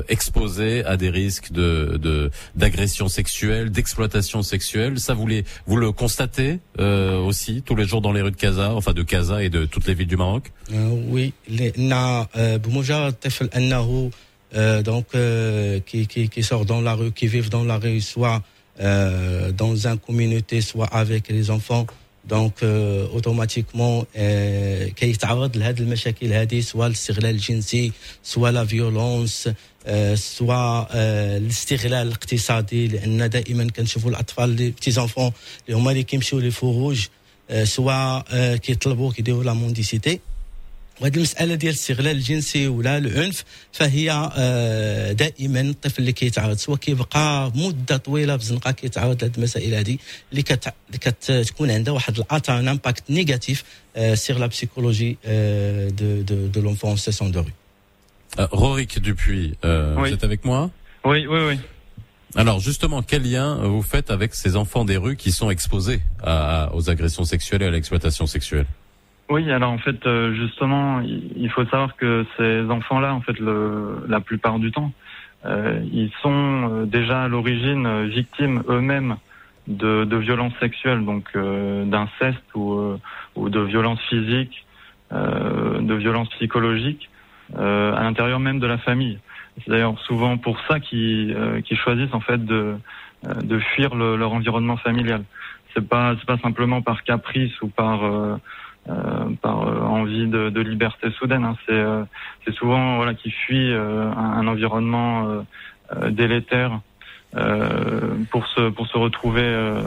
exposés 0.10 0.86
à 0.86 0.96
des 0.96 1.10
risques 1.10 1.52
de 1.52 2.30
d'agression 2.56 3.08
sexuelle, 3.08 3.72
d'exploitation 3.72 4.44
sexuelle. 4.44 5.00
Ça, 5.00 5.16
vous, 5.16 5.26
les, 5.26 5.44
vous 5.66 5.76
le 5.76 5.92
constatez 5.92 6.60
aussi 6.78 7.64
tous 7.64 7.76
les 7.76 7.86
jours 7.86 8.02
dans 8.02 8.12
les 8.12 8.22
rues 8.22 8.32
de 8.32 8.36
Casa, 8.36 8.76
enfin 8.76 8.94
de 8.94 9.02
Casa 9.02 9.44
et 9.44 9.50
de 9.50 9.66
toutes 9.66 9.88
les 9.88 9.96
villes 9.96 10.08
du 10.08 10.18
Maroc? 10.18 10.52
Oui, 10.72 11.34
donc 14.84 15.08
qui, 15.86 16.08
qui, 16.08 16.30
qui 16.30 16.44
sort 16.44 16.66
dans 16.66 16.82
la 16.82 16.94
rue, 16.94 17.12
qui 17.12 17.28
vivent 17.28 17.50
dans 17.50 17.64
la 17.64 17.80
rue, 17.80 18.02
soit 18.02 18.44
euh, 18.81 19.53
dans 19.53 19.87
un 19.87 19.97
communauté 19.97 20.61
soit 20.61 20.91
avec 21.03 21.29
les 21.29 21.51
enfants 21.51 21.87
donc 22.35 22.55
euh, 22.63 23.07
automatiquement 23.17 24.07
آه، 24.17 24.89
كيتعرض 24.89 25.57
لهذه 25.57 25.79
المشاكل 25.79 26.33
هذه 26.33 26.61
سواء 26.61 26.87
الاستغلال 26.87 27.31
الجنسي 27.31 27.93
سواء 28.23 28.53
لا 28.53 28.65
فيولونس 28.65 29.49
سواء 30.15 30.89
آه، 30.91 31.37
الاستغلال 31.37 32.07
الاقتصادي 32.07 32.89
لان 32.89 33.31
دائما 33.31 33.71
كنشوفوا 33.71 34.11
الاطفال 34.11 34.51
لي 34.51 34.71
بتي 34.71 34.91
زونفون 34.91 35.33
اللي 35.67 35.79
هما 35.79 35.91
اللي 35.91 36.03
كيمشيو 36.03 36.39
لي 36.39 36.51
فروج 36.51 37.07
آه، 37.51 37.65
سواء 37.65 38.25
آه، 38.31 38.57
كيطلبوا 38.57 39.13
كيديروا 39.13 39.45
لا 39.45 39.53
مونديسيتي 39.53 40.21
وهذه 41.01 41.17
المساله 41.17 41.55
ديال 41.55 41.73
الاستغلال 41.73 42.17
الجنسي 42.17 42.69
ولا 42.69 42.99
العنف 42.99 43.45
فهي 43.73 44.31
آه، 44.37 45.13
دائما 45.13 45.61
الطفل 45.61 46.01
اللي 46.01 46.13
كيتعرض 46.13 46.57
سواء 46.57 46.79
كيبقى 46.79 47.53
مده 47.55 47.97
طويله 47.97 48.37
في 48.37 48.43
الزنقه 48.43 48.71
كيتعرض 48.71 49.23
لهذه 49.25 49.33
المسائل 49.39 49.75
هذه 49.75 49.99
اللي 50.31 50.43
كت- 50.43 50.75
اللي 50.89 50.99
كتكون 50.99 51.71
عندها 51.71 51.95
واحد 51.95 52.19
الاثر 52.19 52.59
ان 52.59 52.69
امباكت 52.69 53.11
نيجاتيف 53.11 53.65
سيغ 54.15 54.39
لا 54.39 54.47
بسيكولوجي 54.47 55.17
دو 55.89 56.21
دو 56.23 56.47
دو 56.47 56.61
لونفون 56.61 56.97
سيسون 56.97 57.31
دو 57.33 57.43
rue. 57.43 57.47
Euh, 58.41 58.47
Rorik 58.63 58.93
Dupuis, 59.09 59.55
euh, 59.65 59.95
Oui. 59.97 60.09
vous 60.09 60.15
êtes 60.17 60.25
avec 60.31 60.45
moi 60.45 60.61
Oui, 61.05 61.21
oui, 61.33 61.41
oui. 61.49 61.57
Alors 62.43 62.59
justement, 62.69 63.01
quel 63.11 63.23
lien 63.31 63.49
euh, 63.61 63.69
vous 63.75 63.83
faites 63.95 64.11
avec 64.11 64.31
ces 64.43 64.53
enfants 64.63 64.85
des 64.85 64.97
rues 65.05 65.17
qui 65.23 65.31
sont 65.39 65.51
exposés 65.57 66.01
à- 66.23 66.65
à- 66.65 66.73
aux 66.77 66.85
agressions 66.95 67.25
sexuelles 67.35 67.63
et 67.63 67.67
à 67.67 67.71
l'exploitation 67.77 68.27
sexuelle 68.37 68.67
Oui, 69.30 69.52
alors 69.52 69.72
en 69.72 69.78
fait, 69.78 70.06
euh, 70.08 70.34
justement, 70.34 71.02
il 71.02 71.50
faut 71.52 71.64
savoir 71.66 71.96
que 71.96 72.26
ces 72.38 72.62
enfants-là, 72.70 73.14
en 73.14 73.22
fait, 73.22 73.38
le, 73.40 74.04
la 74.08 74.22
plupart 74.22 74.58
du 74.58 74.72
temps, 74.72 74.92
euh, 75.46 75.80
ils 75.94 76.12
sont 76.22 76.70
euh, 76.72 76.86
déjà 76.86 77.24
à 77.24 77.28
l'origine 77.28 77.86
euh, 77.86 78.06
victimes 78.08 78.64
eux-mêmes 78.68 79.18
de, 79.68 80.04
de 80.04 80.18
violences 80.18 80.54
sexuelles, 80.60 81.06
donc 81.06 81.26
euh, 81.36 81.86
d'inceste 81.86 82.44
ou, 82.56 82.74
euh, 82.74 82.98
ou 83.36 83.50
de 83.50 83.60
violences 83.60 84.02
physiques, 84.10 84.66
de 85.12 85.96
violences 85.96 86.30
psychologiques, 86.30 87.10
à 87.58 88.04
l'intérieur 88.04 88.40
même 88.40 88.60
de 88.60 88.68
la 88.68 88.78
famille. 88.78 89.18
C'est 89.58 89.72
d'ailleurs 89.72 89.98
souvent 90.02 90.38
pour 90.38 90.60
ça 90.68 90.80
qu'ils 90.80 91.36
qu'ils 91.66 91.78
choisissent 91.80 92.14
en 92.14 92.20
fait 92.20 92.46
de, 92.46 92.76
de 93.44 93.58
fuir 93.60 93.96
le- 93.96 94.18
leur 94.18 94.34
environnement 94.34 94.78
familial. 94.78 95.24
C'est 95.74 95.88
pas 95.90 96.16
pas 96.28 96.38
simplement 96.38 96.84
par 96.84 97.04
caprice 97.04 97.60
ou 97.64 97.70
par 97.70 98.02
par 99.42 99.68
euh, 99.68 99.82
envie 99.82 100.28
de, 100.28 100.50
de 100.50 100.62
liberté 100.62 101.12
soudaine. 101.12 101.44
hein. 101.44 101.56
C'est 101.68 101.74
euh, 101.74 102.04
souvent 102.54 102.98
voilà 102.98 103.14
qui 103.14 103.34
euh, 103.52 104.12
un, 104.12 104.34
un 104.40 104.48
environnement 104.48 105.28
euh, 105.28 105.42
euh, 105.96 106.10
délétère 106.10 106.82
euh, 107.36 108.16
pour 108.32 108.48
se 108.48 108.70
pour 108.70 108.88
se 108.88 108.98
retrouver 108.98 109.44
euh, 109.44 109.84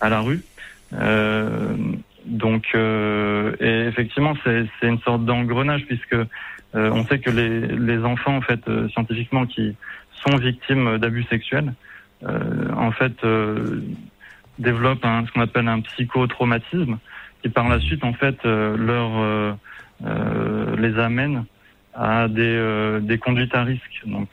à 0.00 0.08
la 0.08 0.20
rue. 0.20 0.44
Euh, 0.92 1.76
donc 2.26 2.66
euh, 2.74 3.54
et 3.60 3.88
effectivement 3.88 4.34
c'est 4.44 4.66
une 4.82 5.00
sorte 5.00 5.24
d'engrenage 5.24 5.84
puisque 5.86 6.14
euh, 6.14 6.26
on 6.74 7.04
sait 7.06 7.18
que 7.18 7.30
les 7.30 7.66
les 7.66 7.98
enfants 8.04 8.36
en 8.36 8.40
fait 8.40 8.60
euh, 8.68 8.88
scientifiquement 8.90 9.46
qui 9.46 9.76
sont 10.24 10.36
victimes 10.36 10.98
d'abus 10.98 11.24
sexuels 11.24 11.74
euh, 12.24 12.72
en 12.76 12.92
fait 12.92 13.12
euh, 13.24 13.82
développent 14.58 15.04
un, 15.04 15.26
ce 15.26 15.32
qu'on 15.32 15.40
appelle 15.40 15.68
un 15.68 15.80
psychotraumatisme 15.80 16.98
qui 17.44 17.50
par 17.50 17.68
la 17.68 17.78
suite 17.78 18.02
en 18.04 18.14
fait 18.14 18.36
euh, 18.46 18.74
leur 18.74 19.10
euh, 19.18 19.52
euh, 20.06 20.76
les 20.76 20.98
amène 20.98 21.44
à 21.94 22.26
des 22.26 22.98
des 23.02 23.18
conduites 23.18 23.54
à 23.54 23.62
risque 23.62 24.02
donc 24.06 24.28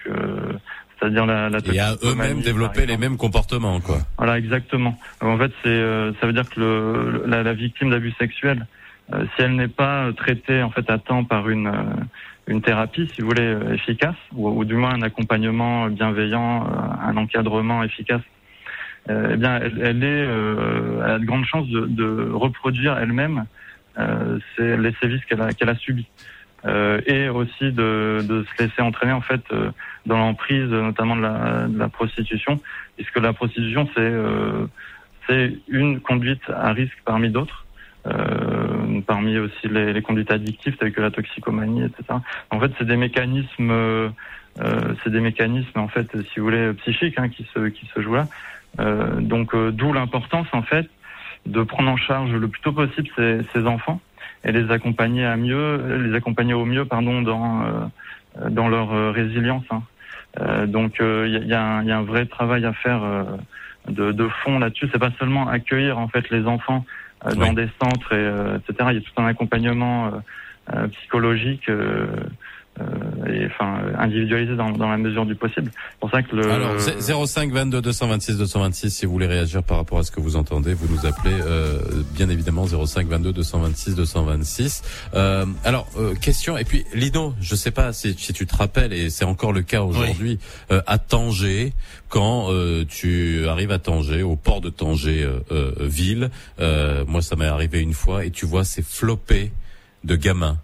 c'est-à-dire 0.97 1.25
la, 1.25 1.49
la 1.49 1.59
Et 1.73 1.79
à 1.79 1.93
eux-mêmes 2.03 2.41
développer 2.41 2.85
les 2.85 2.97
mêmes 2.97 3.17
comportements, 3.17 3.79
quoi. 3.79 3.97
Voilà, 4.19 4.37
exactement. 4.37 4.95
En 5.19 5.35
fait, 5.35 5.51
c'est, 5.63 5.69
euh, 5.69 6.11
ça 6.19 6.27
veut 6.27 6.33
dire 6.33 6.47
que 6.47 6.59
le, 6.59 7.23
la, 7.25 7.41
la 7.41 7.53
victime 7.53 7.89
d'abus 7.89 8.13
sexuels, 8.19 8.67
euh, 9.11 9.25
si 9.35 9.41
elle 9.41 9.55
n'est 9.55 9.67
pas 9.67 10.11
traitée 10.15 10.61
en 10.61 10.69
fait 10.69 10.87
à 10.91 10.99
temps 10.99 11.23
par 11.23 11.49
une 11.49 11.67
euh, 11.67 12.03
une 12.47 12.61
thérapie, 12.61 13.09
si 13.15 13.21
vous 13.21 13.29
voulez, 13.29 13.55
efficace, 13.73 14.15
ou, 14.35 14.49
ou 14.49 14.63
du 14.63 14.75
moins 14.75 14.93
un 14.93 15.01
accompagnement 15.01 15.87
bienveillant, 15.87 16.67
un 17.01 17.17
encadrement 17.17 17.83
efficace, 17.83 18.21
eh 19.09 19.37
bien, 19.37 19.59
elle, 19.59 19.81
elle 19.81 20.03
est, 20.03 20.25
euh, 20.27 21.01
elle 21.03 21.11
a 21.11 21.19
de 21.19 21.25
grandes 21.25 21.45
chances 21.45 21.67
de, 21.67 21.85
de 21.87 22.29
reproduire 22.31 22.97
elle-même 22.97 23.45
euh, 23.97 24.39
les 24.57 24.93
sévices 25.01 25.25
qu'elle 25.25 25.41
a, 25.41 25.53
qu'elle 25.53 25.69
a 25.69 25.75
subis. 25.75 26.07
Euh, 26.63 27.01
et 27.07 27.27
aussi 27.27 27.71
de, 27.71 28.19
de 28.21 28.43
se 28.43 28.63
laisser 28.63 28.83
entraîner 28.83 29.13
en 29.13 29.21
fait 29.21 29.41
euh, 29.51 29.71
dans 30.05 30.19
l'emprise 30.19 30.69
notamment 30.69 31.15
de 31.15 31.21
la, 31.23 31.67
de 31.67 31.79
la 31.79 31.89
prostitution 31.89 32.59
puisque 32.97 33.17
la 33.17 33.33
prostitution 33.33 33.89
c'est 33.95 34.01
euh, 34.01 34.67
c'est 35.27 35.57
une 35.69 35.99
conduite 36.01 36.47
à 36.49 36.71
risque 36.71 36.99
parmi 37.03 37.31
d'autres 37.31 37.65
euh, 38.05 39.01
parmi 39.07 39.39
aussi 39.39 39.69
les, 39.69 39.91
les 39.91 40.01
conduites 40.03 40.29
addictives 40.29 40.77
telles 40.77 40.91
que 40.91 41.01
la 41.01 41.09
toxicomanie 41.09 41.81
etc 41.81 42.19
en 42.51 42.59
fait 42.59 42.71
c'est 42.77 42.85
des 42.85 42.95
mécanismes 42.95 43.71
euh, 43.71 44.09
euh, 44.59 44.93
c'est 45.03 45.09
des 45.09 45.19
mécanismes 45.19 45.79
en 45.79 45.87
fait 45.87 46.15
si 46.31 46.39
vous 46.39 46.45
voulez 46.45 46.73
psychiques 46.73 47.17
hein, 47.17 47.29
qui 47.29 47.43
se 47.55 47.69
qui 47.69 47.87
se 47.87 48.01
jouent 48.01 48.17
là 48.17 48.27
Euh, 48.27 48.60
donc 49.19 49.53
euh, 49.53 49.71
d'où 49.71 49.93
l'importance 49.93 50.47
en 50.53 50.61
fait 50.63 50.87
de 51.45 51.63
prendre 51.63 51.89
en 51.89 51.97
charge 51.97 52.31
le 52.31 52.47
plus 52.47 52.61
tôt 52.61 52.71
possible 52.71 53.09
ces, 53.15 53.41
ces 53.53 53.65
enfants 53.65 53.99
et 54.43 54.51
les 54.51 54.71
accompagner 54.71 55.25
à 55.25 55.35
mieux, 55.37 55.97
les 55.97 56.15
accompagner 56.15 56.53
au 56.53 56.65
mieux, 56.65 56.85
pardon, 56.85 57.21
dans 57.21 57.63
euh, 57.63 58.49
dans 58.49 58.69
leur 58.69 58.93
euh, 58.93 59.11
résilience. 59.11 59.65
hein. 59.71 59.83
Euh, 60.39 60.65
donc 60.65 61.01
euh, 61.01 61.25
il 61.27 61.33
y, 61.33 61.37
a, 61.37 61.41
il 61.41 61.47
y 61.49 61.53
a 61.53 61.83
y 61.83 61.91
a 61.91 61.97
un 61.97 62.03
vrai 62.03 62.25
travail 62.25 62.65
à 62.65 62.73
faire 62.73 63.03
euh, 63.03 63.23
de, 63.89 64.11
de 64.11 64.27
fond 64.43 64.59
là-dessus. 64.59 64.87
C'est 64.91 64.99
pas 64.99 65.11
seulement 65.19 65.47
accueillir 65.49 65.97
en 65.99 66.07
fait 66.07 66.29
les 66.29 66.45
enfants 66.45 66.85
euh, 67.25 67.31
dans 67.35 67.53
des 67.53 67.67
centres 67.81 68.13
et 68.13 68.17
euh, 68.17 68.57
etc. 68.57 68.89
Il 68.91 68.95
y 68.95 68.97
a 68.99 69.01
tout 69.01 69.21
un 69.21 69.25
accompagnement 69.25 70.07
euh, 70.07 70.09
euh, 70.73 70.87
psychologique. 70.87 71.69
Euh, 72.79 72.83
euh, 72.83 73.33
et 73.33 73.45
enfin 73.47 73.81
individualisé 73.97 74.55
dans, 74.55 74.71
dans 74.71 74.89
la 74.89 74.97
mesure 74.97 75.25
du 75.25 75.35
possible. 75.35 75.71
C'est 75.73 75.99
pour 75.99 76.09
ça 76.09 76.23
que 76.23 76.35
le 76.35 76.49
Alors, 76.49 76.77
zé- 76.77 77.25
05 77.27 77.51
22 77.51 77.81
226 77.81 78.37
226, 78.37 78.89
si 78.89 79.05
vous 79.05 79.11
voulez 79.11 79.27
réagir 79.27 79.61
par 79.63 79.77
rapport 79.77 79.99
à 79.99 80.03
ce 80.03 80.11
que 80.11 80.19
vous 80.19 80.35
entendez, 80.35 80.73
vous 80.73 80.87
nous 80.93 81.05
appelez, 81.05 81.33
euh, 81.41 81.79
bien 82.13 82.29
évidemment, 82.29 82.65
05 82.65 83.07
22 83.07 83.33
226 83.33 83.95
226. 83.95 84.81
Euh, 85.13 85.45
alors, 85.63 85.87
euh, 85.97 86.13
question, 86.15 86.57
et 86.57 86.63
puis 86.63 86.85
Lino, 86.93 87.33
je 87.41 87.55
sais 87.55 87.71
pas 87.71 87.93
si, 87.93 88.13
si 88.17 88.33
tu 88.33 88.45
te 88.47 88.55
rappelles, 88.55 88.93
et 88.93 89.09
c'est 89.09 89.25
encore 89.25 89.53
le 89.53 89.61
cas 89.61 89.81
aujourd'hui, 89.81 90.39
euh, 90.71 90.81
à 90.87 90.97
Tanger, 90.97 91.73
quand 92.09 92.47
euh, 92.51 92.85
tu 92.87 93.47
arrives 93.47 93.71
à 93.71 93.79
Tanger, 93.79 94.23
au 94.23 94.35
port 94.35 94.61
de 94.61 94.69
Tanger, 94.69 95.23
euh, 95.23 95.39
euh, 95.51 95.71
ville, 95.81 96.29
euh, 96.59 97.03
moi 97.07 97.21
ça 97.21 97.35
m'est 97.35 97.45
arrivé 97.45 97.79
une 97.81 97.93
fois, 97.93 98.25
et 98.25 98.31
tu 98.31 98.45
vois 98.45 98.63
ces 98.63 98.81
flopées 98.81 99.51
de 100.03 100.15
gamins 100.15 100.57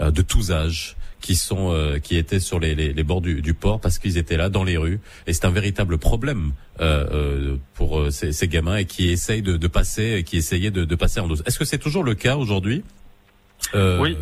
euh, 0.00 0.10
de 0.10 0.22
tous 0.22 0.50
âges 0.50 0.96
qui 1.22 1.36
sont 1.36 1.72
euh, 1.72 1.98
qui 1.98 2.16
étaient 2.16 2.40
sur 2.40 2.58
les, 2.60 2.74
les, 2.74 2.92
les 2.92 3.02
bords 3.04 3.22
du, 3.22 3.40
du 3.40 3.54
port 3.54 3.80
parce 3.80 3.98
qu'ils 3.98 4.18
étaient 4.18 4.36
là 4.36 4.50
dans 4.50 4.64
les 4.64 4.76
rues 4.76 5.00
et 5.26 5.32
c'est 5.32 5.46
un 5.46 5.50
véritable 5.50 5.96
problème 5.96 6.52
euh, 6.80 7.06
euh, 7.10 7.56
pour 7.74 7.98
euh, 7.98 8.10
ces, 8.10 8.32
ces 8.32 8.48
gamins 8.48 8.76
et 8.76 8.84
qui 8.84 9.08
essayent 9.08 9.40
de, 9.42 9.56
de 9.56 9.68
passer 9.68 10.22
qui 10.26 10.36
essayaient 10.36 10.70
de, 10.70 10.84
de 10.84 10.94
passer 10.96 11.20
en 11.20 11.28
dos. 11.28 11.36
Est-ce 11.46 11.58
que 11.58 11.64
c'est 11.64 11.78
toujours 11.78 12.04
le 12.04 12.14
cas 12.14 12.36
aujourd'hui 12.36 12.82
euh, 13.74 13.98
Oui. 14.02 14.16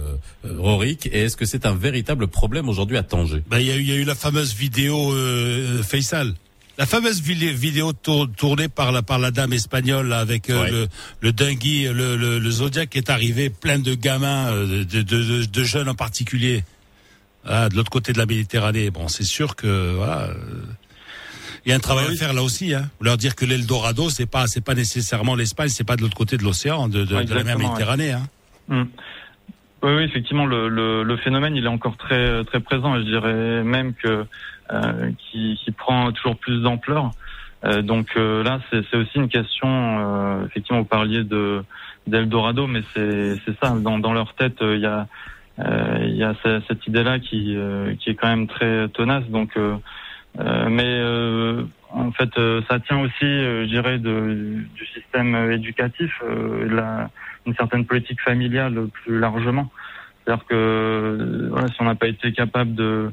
euh, 0.45 0.55
Rorik, 0.59 1.07
et 1.07 1.23
est-ce 1.25 1.37
que 1.37 1.47
c'est 1.47 1.65
un 1.67 1.75
véritable 1.75 2.29
problème 2.29 2.69
aujourd'hui 2.69 2.99
à 2.99 3.03
Tanger? 3.03 3.43
Bah, 3.49 3.61
il 3.61 3.67
y 3.67 3.73
a 3.73 3.77
eu, 3.77 3.81
il 3.81 3.89
y 3.89 3.93
a 3.93 3.97
eu 3.97 4.05
la 4.05 4.15
fameuse 4.15 4.55
vidéo 4.55 5.13
euh, 5.15 5.83
Faisal. 5.83 6.35
la 6.79 6.87
fameuse 6.87 7.21
vidéo 7.23 7.93
tournée 8.37 8.69
par 8.69 8.93
la 8.93 9.03
par 9.03 9.19
la 9.19 9.31
dame 9.31 9.53
espagnole 9.55 10.13
avec 10.13 10.49
le 10.49 10.89
le 11.21 11.33
dingui, 11.33 11.85
le, 11.85 12.17
le, 12.17 12.39
le 12.39 12.51
Zodiac 12.51 12.89
qui 12.91 12.99
est 12.99 13.11
arrivé 13.11 13.51
plein 13.51 13.79
de 13.79 13.95
gamins, 13.95 14.53
de, 14.53 14.83
de, 14.85 15.03
de, 15.03 15.45
de 15.45 15.65
jeunes 15.65 15.89
en 15.89 15.95
particulier, 15.95 16.63
ah, 17.45 17.69
de 17.69 17.77
l'autre 17.77 17.91
côté 17.91 18.13
de 18.13 18.19
la 18.19 18.27
Méditerranée. 18.27 18.91
Bon, 18.91 19.09
c'est 19.09 19.25
sûr 19.25 19.57
que 19.57 19.95
voilà. 19.95 20.29
Il 21.67 21.71
y 21.71 21.73
a 21.73 21.77
un 21.77 21.81
travail 21.81 22.07
à 22.07 22.17
faire 22.17 22.33
là 22.33 22.43
aussi, 22.43 22.73
hein. 22.73 22.91
Leur 23.01 23.19
dire 23.19 23.37
que 23.37 23.45
l'Eldorado, 23.45 24.09
c'est 24.09 24.25
pas, 24.25 24.47
c'est 24.47 24.65
pas 24.65 24.75
nécessairement 24.75 25.35
l'Espagne, 25.35 25.69
c'est 25.69 25.85
pas 25.85 25.97
de 25.97 26.03
l'autre 26.03 26.17
côté 26.17 26.39
de 26.39 26.43
l'océan, 26.43 26.89
de, 26.89 27.05
de, 27.05 27.23
de 27.23 27.35
la 27.35 27.45
mer 27.45 27.59
Méditerranée, 27.59 28.13
hein. 28.13 28.23
Hmm. 28.69 28.85
Oui, 29.83 29.93
oui, 29.95 30.03
effectivement, 30.05 30.47
le, 30.47 30.69
le, 30.69 31.03
le, 31.03 31.17
phénomène, 31.17 31.57
il 31.57 31.65
est 31.65 31.69
encore 31.69 31.97
très, 31.97 32.45
très 32.45 32.61
présent. 32.61 32.97
Je 32.99 33.03
dirais 33.03 33.63
même 33.63 33.95
que 33.95 34.27
euh, 34.73 35.11
qui, 35.19 35.59
qui, 35.65 35.71
prend 35.73 36.13
toujours 36.13 36.37
plus 36.37 36.61
d'ampleur. 36.63 37.11
Euh, 37.65 37.83
donc 37.83 38.09
euh, 38.17 38.43
là, 38.43 38.61
c'est 38.71 38.97
aussi 38.97 39.17
une 39.17 39.29
question. 39.29 39.69
Euh, 39.69 40.47
effectivement, 40.47 40.81
vous 40.81 40.87
parliez 40.87 41.25
de 41.25 41.63
d'Eldorado, 42.07 42.67
mais 42.67 42.83
c'est 42.95 43.39
ça. 43.63 43.71
Dans, 43.71 43.99
dans 43.99 44.13
leur 44.13 44.35
tête, 44.35 44.61
euh, 44.63 44.77
il 44.77 44.83
y 44.83 44.87
a 44.87 45.07
il 46.03 46.17
y 46.17 46.23
a 46.25 46.35
cette 46.69 46.87
idée-là 46.87 47.19
qui 47.19 47.57
qui 47.99 48.11
est 48.11 48.15
quand 48.15 48.29
même 48.29 48.47
très 48.47 48.89
tenace. 48.89 49.25
Donc, 49.29 49.59
mais 50.39 51.03
en 51.91 52.13
fait, 52.13 52.31
ça 52.69 52.81
tient 52.81 53.01
aussi, 53.01 53.23
je 53.23 53.67
dirais, 53.67 53.99
de, 53.99 54.63
du 54.75 54.87
système 54.95 55.35
éducatif, 55.51 56.23
la, 56.69 57.11
une 57.47 57.55
certaine 57.55 57.85
politique 57.85 58.21
familiale 58.21 58.89
plus 59.05 59.19
largement. 59.19 59.71
C'est-à-dire 60.25 60.47
que 60.47 61.49
voilà, 61.51 61.69
si 61.69 61.77
on 61.81 61.85
n'a 61.85 61.95
pas 61.95 62.09
été 62.09 62.33
capable 62.33 62.75
de 62.75 63.13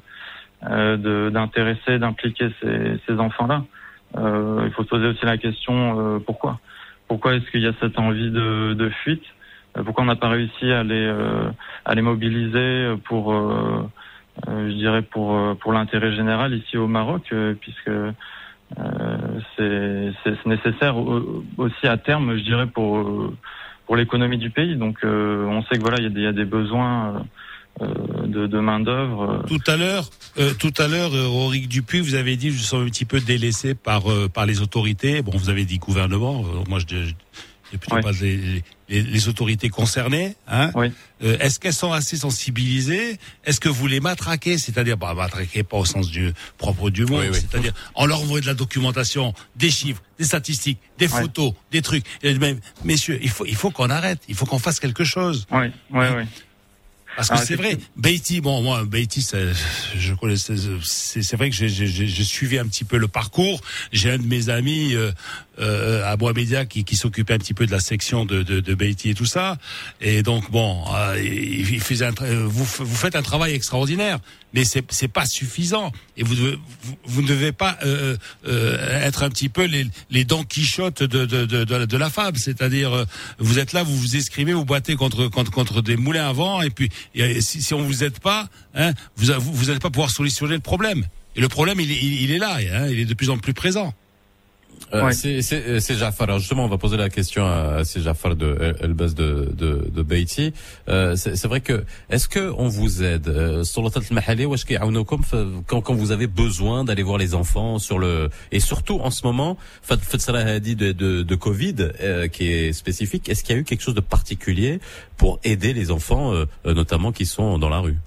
euh, 0.64 1.30
d'intéresser, 1.30 2.00
d'impliquer 2.00 2.50
ces, 2.60 2.98
ces 3.06 3.14
enfants-là. 3.20 3.64
Euh, 4.18 4.64
il 4.66 4.72
faut 4.72 4.84
se 4.84 4.88
poser 4.90 5.06
aussi 5.06 5.24
la 5.24 5.38
question 5.38 6.16
euh, 6.16 6.20
pourquoi? 6.20 6.60
Pourquoi 7.08 7.36
est-ce 7.36 7.52
qu'il 7.52 7.62
y 7.62 7.68
a 7.68 7.74
cette 7.80 8.00
envie 8.00 8.32
de, 8.32 8.74
de 8.74 8.90
fuite? 8.90 9.24
euh, 9.24 9.37
Pourquoi 9.86 10.04
on 10.04 10.08
n'a 10.08 10.16
pas 10.16 10.30
réussi 10.30 10.72
à 10.72 10.84
les, 10.84 11.14
à 11.86 11.96
les 11.96 12.02
mobiliser 12.02 12.96
pour, 13.06 13.34
je 14.48 14.74
dirais, 14.74 15.02
pour, 15.02 15.58
pour 15.58 15.74
l'intérêt 15.74 16.16
général 16.16 16.54
ici 16.54 16.78
au 16.78 16.88
Maroc, 16.88 17.34
puisque 17.60 17.92
c'est 19.58 20.46
nécessaire 20.46 20.96
aussi 21.58 21.88
à 21.88 21.98
terme, 21.98 22.38
je 22.38 22.44
dirais, 22.44 22.68
pour, 22.68 23.34
pour 23.86 23.96
l'économie 23.96 24.38
du 24.38 24.50
pays. 24.50 24.76
Donc 24.76 25.00
on 25.04 25.64
sait 25.64 25.78
que 25.78 25.82
voilà, 25.82 25.98
il 26.00 26.20
y 26.20 26.28
a 26.28 26.32
des, 26.34 26.46
besoins 26.46 27.24
euh, 27.82 28.48
de, 28.48 28.60
main 28.60 28.80
d'œuvre. 28.80 29.44
Tout 29.48 29.62
à 29.68 29.78
l'heure, 29.78 30.10
euh, 30.40 30.52
tout 30.58 30.74
à 30.78 30.88
l'heure, 30.88 31.14
euh, 31.14 31.28
Auric 31.28 31.68
Dupuis, 31.68 32.00
vous 32.00 32.16
avez 32.16 32.36
dit 32.36 32.50
je 32.50 32.58
suis 32.58 32.76
un 32.76 32.86
petit 32.86 33.06
peu 33.06 33.20
délaissé 33.20 33.76
par 33.76 34.04
par 34.34 34.48
les 34.48 34.62
autorités. 34.62 35.22
Bon, 35.22 35.32
vous 35.36 35.52
avez 35.52 35.64
dit 35.64 35.78
gouvernement. 35.78 36.44
moi, 36.68 36.80
plutôt 37.72 38.00
pas 38.00 38.12
les, 38.22 38.64
les, 38.88 39.28
autorités 39.28 39.70
concernées. 39.70 40.36
Hein 40.48 40.72
oui. 40.76 40.92
Est-ce 41.20 41.60
qu'elles 41.60 41.74
sont 41.74 41.92
assez 41.92 42.16
sensibilisées? 42.16 43.18
Est-ce 43.44 43.60
que 43.60 43.68
vous 43.68 43.88
les 43.88 44.00
matraquez? 44.00 44.58
C'est-à-dire, 44.58 44.96
bah, 44.96 45.14
matraquez 45.14 45.64
pas 45.64 45.78
au 45.78 45.86
sens 45.86 46.10
du 46.10 46.32
propre 46.58 46.90
du 46.90 47.06
mot, 47.06 47.22
c'est-à-dire 47.34 47.74
en 47.96 48.06
leur 48.06 48.22
envoyant 48.22 48.42
de 48.42 48.48
la 48.48 48.54
documentation, 48.54 49.34
des 49.56 49.70
chiffres, 49.70 50.02
des 50.18 50.26
statistiques, 50.26 50.80
des 50.98 51.08
photos, 51.08 51.54
des 51.72 51.82
trucs. 51.82 52.06
Mais, 52.24 52.56
messieurs, 52.86 53.20
il 53.22 53.30
faut 53.30 53.46
il 53.46 53.56
faut 53.56 53.72
qu'on 53.72 53.90
arrête. 53.90 54.20
Il 54.30 54.36
faut 54.36 54.46
qu'on 54.46 54.60
fasse 54.60 54.80
quelque 54.80 55.04
chose. 55.04 55.46
Oui, 55.52 55.68
oui, 55.92 56.06
oui. 56.16 56.24
Parce 57.18 57.30
que 57.30 57.34
ah, 57.34 57.44
c'est 57.44 57.56
vrai, 57.56 57.80
Beatty, 57.96 58.42
bon, 58.42 58.62
moi, 58.62 58.86
Beatty, 58.86 59.28
je 59.98 60.14
connais, 60.14 60.36
c'est 60.38 61.36
vrai 61.36 61.50
que 61.50 61.56
j'ai 61.56 62.24
suivi 62.24 62.60
un 62.60 62.68
petit 62.68 62.84
peu 62.84 62.98
le 62.98 63.08
parcours. 63.08 63.60
J'ai 63.92 64.12
un 64.12 64.20
de 64.20 64.28
mes 64.28 64.50
amis 64.50 64.94
euh, 64.94 65.12
euh, 65.60 66.06
à 66.06 66.18
Bois 66.18 66.34
Média 66.34 66.66
qui, 66.66 66.84
qui 66.84 66.96
s'occupait 66.96 67.34
un 67.34 67.38
petit 67.38 67.54
peu 67.54 67.66
de 67.66 67.72
la 67.72 67.80
section 67.80 68.26
de, 68.26 68.44
de, 68.44 68.60
de 68.60 68.76
Beatty 68.76 69.10
et 69.10 69.14
tout 69.14 69.26
ça. 69.26 69.58
Et 70.02 70.24
donc, 70.24 70.52
bon, 70.52 70.84
euh, 70.94 71.22
il, 71.22 71.80
faisait 71.80 72.06
un, 72.06 72.14
vous, 72.46 72.64
vous 72.64 72.96
faites 72.96 73.16
un 73.16 73.22
travail 73.22 73.54
extraordinaire, 73.54 74.20
mais 74.54 74.64
c'est 74.64 74.84
c'est 74.92 75.08
pas 75.08 75.26
suffisant. 75.26 75.92
Et 76.16 76.24
vous 76.24 76.36
devez, 76.36 76.60
vous, 77.06 77.22
ne 77.22 77.28
devez 77.28 77.52
pas 77.52 77.78
euh, 77.84 78.18
euh, 78.48 79.06
être 79.06 79.24
un 79.24 79.30
petit 79.30 79.50
peu 79.50 79.66
les, 79.66 79.88
les 80.10 80.26
dents 80.26 80.44
quichottes 80.44 81.04
de, 81.04 81.26
de, 81.26 81.46
de, 81.46 81.86
de 81.86 81.98
la 81.98 82.10
fable. 82.10 82.38
C'est-à-dire, 82.38 82.94
euh, 82.94 83.06
vous 83.40 83.60
êtes 83.60 83.74
là, 83.74 83.84
vous 83.84 83.96
vous 83.96 84.16
escrimez, 84.16 84.54
vous 84.54 84.66
battez 84.66 84.96
contre, 84.96 85.28
contre, 85.28 85.52
contre 85.52 85.82
des 85.82 85.98
moulins 85.98 86.28
à 86.30 86.34
vent, 86.34 86.62
et 86.62 86.70
puis 86.70 86.90
si, 87.40 87.62
si 87.62 87.74
on 87.74 87.82
vous 87.82 88.04
aide 88.04 88.20
pas, 88.20 88.48
hein, 88.76 88.94
vous, 89.16 89.34
vous 89.40 89.66
n'allez 89.66 89.80
pas 89.80 89.90
pouvoir 89.90 90.12
solutionner 90.12 90.54
le 90.56 90.62
problème. 90.62 91.06
Et 91.36 91.42
le 91.42 91.50
problème, 91.50 91.80
il, 91.80 91.92
il, 91.92 92.22
il 92.24 92.32
est 92.32 92.40
là, 92.40 92.58
hein, 92.74 92.88
il 92.90 93.00
est 93.00 93.06
de 93.06 93.14
plus 93.14 93.30
en 93.30 93.38
plus 93.38 93.54
présent. 93.54 93.94
Euh, 94.94 95.12
C'est 95.12 95.96
Jafar. 95.96 96.28
Alors 96.28 96.40
justement, 96.40 96.66
on 96.66 96.70
va 96.70 96.78
poser 96.78 96.98
la 96.98 97.10
question 97.10 97.46
à, 97.46 97.80
à 97.80 97.84
Jafar 97.84 98.36
de 98.36 98.76
Elbaz 98.82 99.16
de, 99.16 99.52
de, 99.58 99.90
de 99.94 100.02
Beiti. 100.02 100.54
Euh, 100.88 101.16
C'est 101.16 101.46
vrai 101.48 101.62
que 101.62 101.84
est-ce 102.10 102.28
que 102.28 102.54
on 102.58 102.68
vous 102.68 103.04
aide 103.04 103.28
euh, 103.28 103.64
quand, 105.66 105.82
quand 105.82 105.94
vous 105.94 106.12
avez 106.12 106.28
besoin 106.28 106.84
d'aller 106.84 107.04
voir 107.04 107.18
les 107.18 107.34
enfants 107.36 107.80
sur 107.80 108.00
le 108.00 108.30
et 108.52 108.60
surtout 108.60 109.00
en 109.00 109.12
ce 109.12 109.26
moment, 109.26 109.58
a 109.90 110.60
dit 110.60 110.76
de, 110.76 110.92
de, 110.92 111.24
de 111.24 111.36
Covid 111.36 111.76
euh, 111.80 112.28
qui 112.28 112.48
est 112.48 112.74
spécifique. 112.74 113.30
Est-ce 113.30 113.44
qu'il 113.44 113.56
y 113.56 113.58
a 113.58 113.62
eu 113.62 113.66
quelque 113.66 113.82
chose 113.82 113.96
de 113.96 114.02
particulier 114.02 114.80
pour 115.18 115.40
aider 115.44 115.74
les 115.74 115.92
enfants, 115.92 116.34
euh, 116.34 116.46
notamment 116.66 117.12
qui 117.12 117.26
sont 117.26 117.58
dans 117.58 117.70
la 117.70 117.80
rue? 117.80 117.98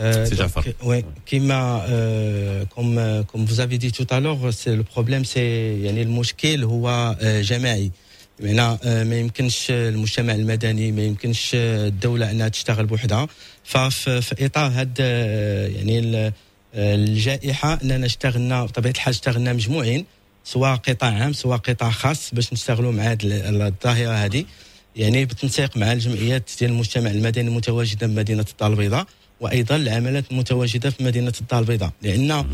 Euh, 0.00 0.26
ouais, 0.84 1.04
euh, 1.32 2.64
comme 2.74 2.98
euh, 2.98 3.24
comme 3.24 3.44
vous 3.44 3.58
avez 3.58 3.78
dit 3.78 3.90
tout 3.90 4.06
à 4.10 4.20
l'heure, 4.20 4.38
c'est 4.52 4.76
le 4.76 4.84
problème 4.84 5.24
c'est 5.24 5.40
يعني 5.82 6.02
المشكل 6.02 6.64
هو 6.64 7.16
جماعي 7.22 7.90
بمعنى 8.40 8.78
ما 9.04 9.18
يمكنش 9.18 9.70
المجتمع 9.70 10.34
المدني 10.34 10.92
ما 10.92 11.02
يمكنش 11.02 11.50
الدولة 11.54 12.30
انها 12.30 12.48
تشتغل 12.48 12.86
بوحدها 12.86 13.26
ففي 13.64 14.20
في 14.20 14.46
اطار 14.46 14.70
هاد 14.70 14.98
يعني 15.76 16.32
الجائحة 16.74 17.78
اننا 17.82 18.06
اشتغلنا 18.06 18.64
بطبيعة 18.64 18.92
الحال 18.92 19.14
اشتغلنا 19.14 19.52
مجموعين 19.52 20.04
سواء 20.44 20.76
قطاع 20.76 21.10
عام 21.10 21.32
سواء 21.32 21.58
قطاع 21.58 21.90
خاص 21.90 22.34
باش 22.34 22.52
نشتغلوا 22.52 22.92
مع 22.92 23.02
هذه 23.02 23.48
الظاهرة 23.66 24.12
هذه 24.12 24.44
يعني 24.96 25.24
بالتنسيق 25.24 25.76
مع 25.76 25.92
الجمعيات 25.92 26.50
ديال 26.58 26.70
المجتمع 26.70 27.10
المدني 27.10 27.48
المتواجدة 27.48 28.06
بمدينة 28.06 28.46
الدار 28.50 28.70
البيضاء 28.70 29.06
وأيضا 29.40 29.76
العملات 29.76 30.24
المتواجده 30.30 30.90
في 30.90 31.04
مدينة 31.04 31.32
الدار 31.40 31.60
البيضاء 31.60 31.90
لأن 32.02 32.44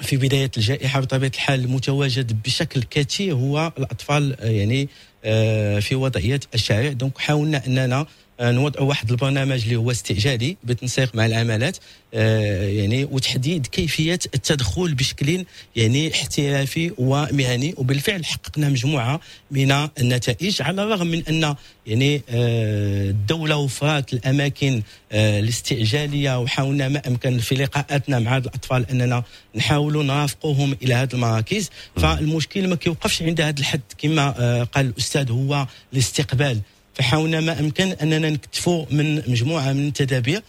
في 0.00 0.16
بداية 0.16 0.50
الجائحة 0.56 1.00
بطبيعة 1.00 1.30
الحال 1.34 1.60
المتواجد 1.64 2.42
بشكل 2.42 2.82
كثير 2.82 3.34
هو 3.34 3.72
الأطفال 3.78 4.36
يعني 4.40 4.88
آه، 5.24 5.80
في 5.80 5.94
وضعية 5.94 6.40
الشارع 6.54 6.92
دونك 6.92 7.18
حاولنا 7.18 7.66
أننا 7.66 8.06
آه، 8.40 8.52
نوضع 8.52 8.80
واحد 8.80 9.10
البرنامج 9.10 9.62
اللي 9.62 9.76
هو 9.76 9.90
استعجالي 9.90 10.56
بالتنسيق 10.64 11.14
مع 11.14 11.26
العمالات 11.26 11.76
آه، 12.14 12.68
يعني 12.68 13.04
وتحديد 13.04 13.66
كيفية 13.66 14.18
التدخل 14.34 14.94
بشكل 14.94 15.44
يعني 15.76 16.12
احترافي 16.12 16.92
ومهني. 16.98 17.74
وبالفعل 17.76 18.24
حققنا 18.24 18.68
مجموعة 18.68 19.20
من 19.50 19.72
النتائج 19.72 20.62
على 20.62 20.82
الرغم 20.82 21.06
من 21.06 21.22
أن 21.28 21.54
يعني 21.86 22.22
آه، 22.30 23.10
الدولة 23.10 23.56
وفرت 23.56 24.12
الأماكن 24.12 24.82
الاستعجاليه 25.12 26.40
وحاولنا 26.40 26.88
ما 26.88 27.02
أمكن 27.08 27.38
في 27.38 27.54
لقاءاتنا 27.54 28.18
مع 28.18 28.36
هذه 28.36 28.42
الأطفال 28.42 28.90
أننا 28.90 29.22
نحاولوا 29.54 30.02
نرافقوهم 30.02 30.76
إلى 30.82 30.94
هذه 30.94 31.08
المراكز. 31.12 31.70
فالمشكل 31.96 32.68
ما 32.68 32.76
كيوقفش 32.76 33.22
عند 33.22 33.40
هذا 33.40 33.60
الحد 33.60 33.80
كما 33.98 34.30
قال 34.64 34.86
الأستاذ 34.86 35.30
هو 35.30 35.66
الاستقبال. 35.92 36.60
فحاولنا 36.96 37.40
ما 37.40 37.60
أمكن 37.60 37.92
أننا 37.92 38.30
نكتفوا 38.30 38.86
من 38.90 39.16
مجموعة 39.16 39.72
من 39.72 39.88
التدابير 39.88 40.42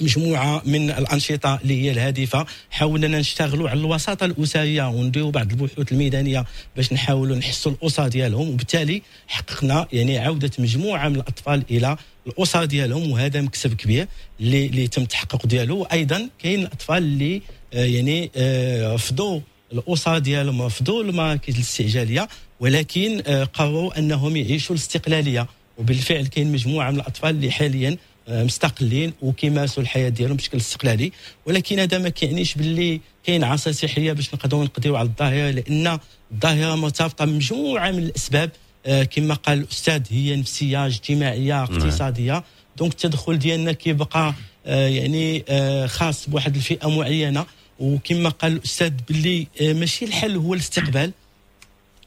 مجموعة 0.00 0.62
من 0.64 0.90
الأنشطة 0.90 1.58
اللي 1.62 1.82
هي 1.82 1.90
الهادفة. 1.90 2.46
حاولنا 2.70 3.18
نشتغلوا 3.18 3.70
على 3.70 3.80
الوساطة 3.80 4.26
الأسرية 4.26 4.88
ونديروا 4.88 5.30
بعض 5.30 5.50
البحوث 5.50 5.92
الميدانية 5.92 6.44
باش 6.76 6.92
نحاولوا 6.92 7.36
نحسوا 7.36 7.72
الاسر 7.72 8.08
ديالهم. 8.08 8.48
وبالتالي 8.48 9.02
حققنا 9.28 9.86
يعني 9.92 10.18
عودة 10.18 10.50
مجموعة 10.58 11.08
من 11.08 11.16
الأطفال 11.16 11.64
إلى 11.70 11.96
الاسر 12.26 12.64
ديالهم 12.64 13.10
وهذا 13.10 13.40
مكسب 13.40 13.74
كبير 13.74 14.06
اللي, 14.40 14.66
اللي 14.66 14.88
تم 14.88 15.02
التحقق 15.02 15.46
ديالو. 15.46 15.78
وأيضا 15.78 16.28
كاين 16.38 16.60
الأطفال 16.60 16.98
اللي 16.98 17.42
آه، 17.74 17.84
يعني 17.84 18.30
آه، 18.36 18.94
رفضوا 18.94 19.40
الاسر 19.72 20.18
ديالهم 20.18 20.62
رفضوا 20.62 21.02
المراكز 21.02 21.54
الاستعجالية 21.54 22.28
ولكن 22.60 23.22
آه، 23.26 23.44
قرروا 23.44 23.98
أنهم 23.98 24.36
يعيشوا 24.36 24.76
الاستقلالية. 24.76 25.46
وبالفعل 25.80 26.26
كاين 26.26 26.52
مجموعة 26.52 26.90
من 26.90 26.96
الأطفال 26.96 27.30
اللي 27.30 27.50
حاليا 27.50 27.96
آه، 28.28 28.44
مستقلين 28.44 29.12
وكيمارسوا 29.22 29.82
الحياة 29.82 30.08
ديالهم 30.08 30.36
بشكل 30.36 30.58
استقلالي. 30.58 31.12
ولكن 31.46 31.78
هذا 31.78 31.98
ما 31.98 32.08
كيعنيش 32.08 32.54
باللي 32.54 33.00
كاين 33.24 33.44
عصا 33.44 33.72
سحريه 33.72 34.12
باش 34.12 34.34
نقدروا 34.34 34.64
نقضيو 34.64 34.96
على 34.96 35.08
الظاهرة 35.08 35.50
لأن 35.50 35.98
الظاهرة 36.32 36.74
مرتبطة 36.74 37.24
بمجموعة 37.24 37.90
من 37.90 37.98
الأسباب 37.98 38.50
آه، 38.86 39.04
كما 39.04 39.34
قال 39.34 39.58
الأستاذ 39.58 40.02
هي 40.10 40.36
نفسية 40.36 40.86
اجتماعية 40.86 41.54
نعم. 41.54 41.62
اقتصادية. 41.62 42.44
دونك 42.76 42.92
التدخل 42.92 43.38
ديالنا 43.38 43.72
كيبقى 43.72 44.34
آه، 44.66 44.88
يعني 44.88 45.44
خاص 45.88 46.28
بواحد 46.30 46.56
الفئة 46.56 46.88
معينة. 46.88 47.46
وكما 47.78 48.28
قال 48.28 48.52
الأستاذ 48.52 48.92
باللي 49.08 49.46
ماشي 49.60 50.04
الحل 50.04 50.36
هو 50.36 50.54
الاستقبال. 50.54 51.12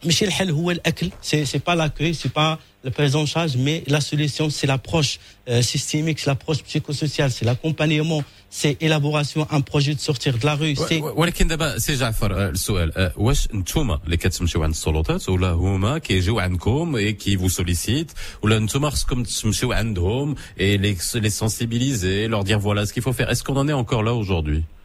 ماشي 0.04 0.24
الحل 0.24 0.50
هو 0.50 0.70
الاكل 0.70 1.10
سي 1.22 1.44
سي 1.44 1.58
با 1.58 1.72
لاكوي 1.72 2.12
سي 2.12 2.28
با 2.28 2.58
le 2.84 2.90
prise 2.90 3.16
en 3.16 3.26
charge, 3.26 3.56
mais 3.56 3.82
la 3.86 4.00
solution, 4.00 4.50
c'est 4.50 4.66
l'approche 4.66 5.18
euh, 5.48 5.62
systémique, 5.62 6.18
c'est 6.20 6.30
l'approche 6.30 6.62
psychosociale, 6.62 7.30
c'est 7.30 7.44
l'accompagnement, 7.44 8.22
c'est 8.50 8.76
élaboration, 8.80 9.46
un 9.50 9.60
projet 9.60 9.94
de 9.94 10.00
sortir 10.00 10.38
de 10.38 10.46
la 10.46 10.54
rue, 10.54 10.74
c'est... 10.76 11.00
ولكن 11.02 11.46
دابا 11.46 11.78
سي 11.78 11.94
جعفر 11.94 12.34
آه، 12.34 12.48
السؤال 12.48 12.98
آه، 12.98 13.12
واش 13.16 13.48
نتوما 13.54 14.00
اللي 14.04 14.16
كتمشيو 14.16 14.62
عند 14.62 14.72
السلطات 14.72 15.28
ولا 15.28 15.50
هما 15.50 15.98
كيجيو 15.98 16.38
عندكم 16.38 16.96
اي 16.96 17.12
كي 17.12 17.38
فو 17.38 17.48
سوليسيت 17.48 18.12
ولا 18.42 18.58
نتوما 18.58 18.90
خصكم 18.90 19.22
تمشيو 19.22 19.72
عندهم 19.72 20.34
اي 20.60 20.76
لي 20.76 20.96
لي 21.14 21.30
سونسيبيليزي 21.30 22.26
لور 22.26 22.42
دير 22.42 22.60
فوالا 22.60 22.84
سكي 22.84 23.00
فو 23.00 23.12
فير 23.12 23.32
اسكو 23.32 23.52
اون 23.52 23.70
est 23.70 23.84
encore 23.84 24.02
là 24.02 24.12
aujourd'hui 24.12 24.62
آه، 24.62 24.78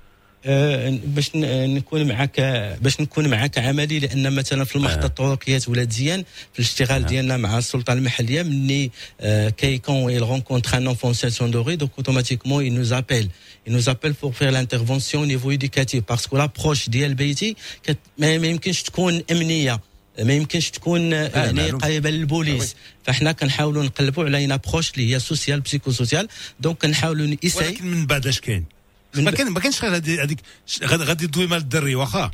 باش 0.44 1.36
ن- 1.36 1.74
نكون 1.74 2.09
معك 2.09 2.40
باش 2.82 3.01
نكون 3.01 3.28
معك 3.28 3.59
عملي 3.59 3.98
لأن 3.98 4.32
مثلا 4.32 4.65
في 4.65 4.77
المخطط 4.77 5.05
الطرقيات 5.05 5.69
ولاد 5.69 5.90
زيان 5.93 6.24
في 6.52 6.59
الاشتغال 6.59 7.06
ديالنا 7.06 7.36
مع 7.36 7.59
السلطة 7.59 7.93
المحلية 7.93 8.43
ملي 8.43 8.90
آه، 9.20 9.48
كي 9.48 9.78
كون 9.78 10.19
il 10.19 10.23
rencontre 10.23 10.74
un 10.74 10.86
enfant 10.86 11.12
rue 11.66 11.77
donc 11.77 11.90
automatiquement 11.98 12.60
il 12.60 12.73
nous 12.74 12.93
appelle. 12.93 13.28
Il 13.66 13.73
nous 13.77 13.89
appelle 13.89 14.15
pour 14.15 14.32
faire 14.35 14.52
l'intervention 14.52 15.20
au 15.20 15.27
niveau 15.27 15.51
éducatif. 15.51 16.01
Parce 16.06 16.27
que 16.27 16.36
l'approche 16.36 16.89
ديال 16.90 17.15
بيتي 17.15 17.56
ما 18.19 18.32
يمكنش 18.35 18.82
تكون 18.82 19.23
امنيه 19.31 19.81
ما 20.23 20.32
يمكنش 20.32 20.70
تكون 20.70 21.12
آه، 21.12 21.28
يعني. 21.35 21.70
قريبه 21.70 22.10
للبوليس 22.10 22.77
فاحنا 23.05 23.32
كنحاولوا 23.32 23.82
نقلبوا 23.85 24.24
على 24.24 24.44
ان 24.44 24.52
ابروش 24.52 24.90
اللي 24.90 25.15
هي 25.15 25.19
سوسيال 25.19 25.60
بسيكو 25.60 25.90
سوسيال 25.90 26.28
دونك 26.60 26.77
كنحاولوا 26.82 27.36
ولكن 27.56 27.86
من 27.86 28.06
بعد 28.06 28.27
اش 28.27 28.40
كاين 28.40 28.65
ما 29.24 29.31
كان 29.31 29.51
ما 29.53 29.61
كانش 29.61 29.85
هذيك 29.85 30.39
غادي 30.85 31.27
تدوي 31.27 31.47
مال 31.47 31.59
الدري 31.59 31.95
واخا. 31.95 32.31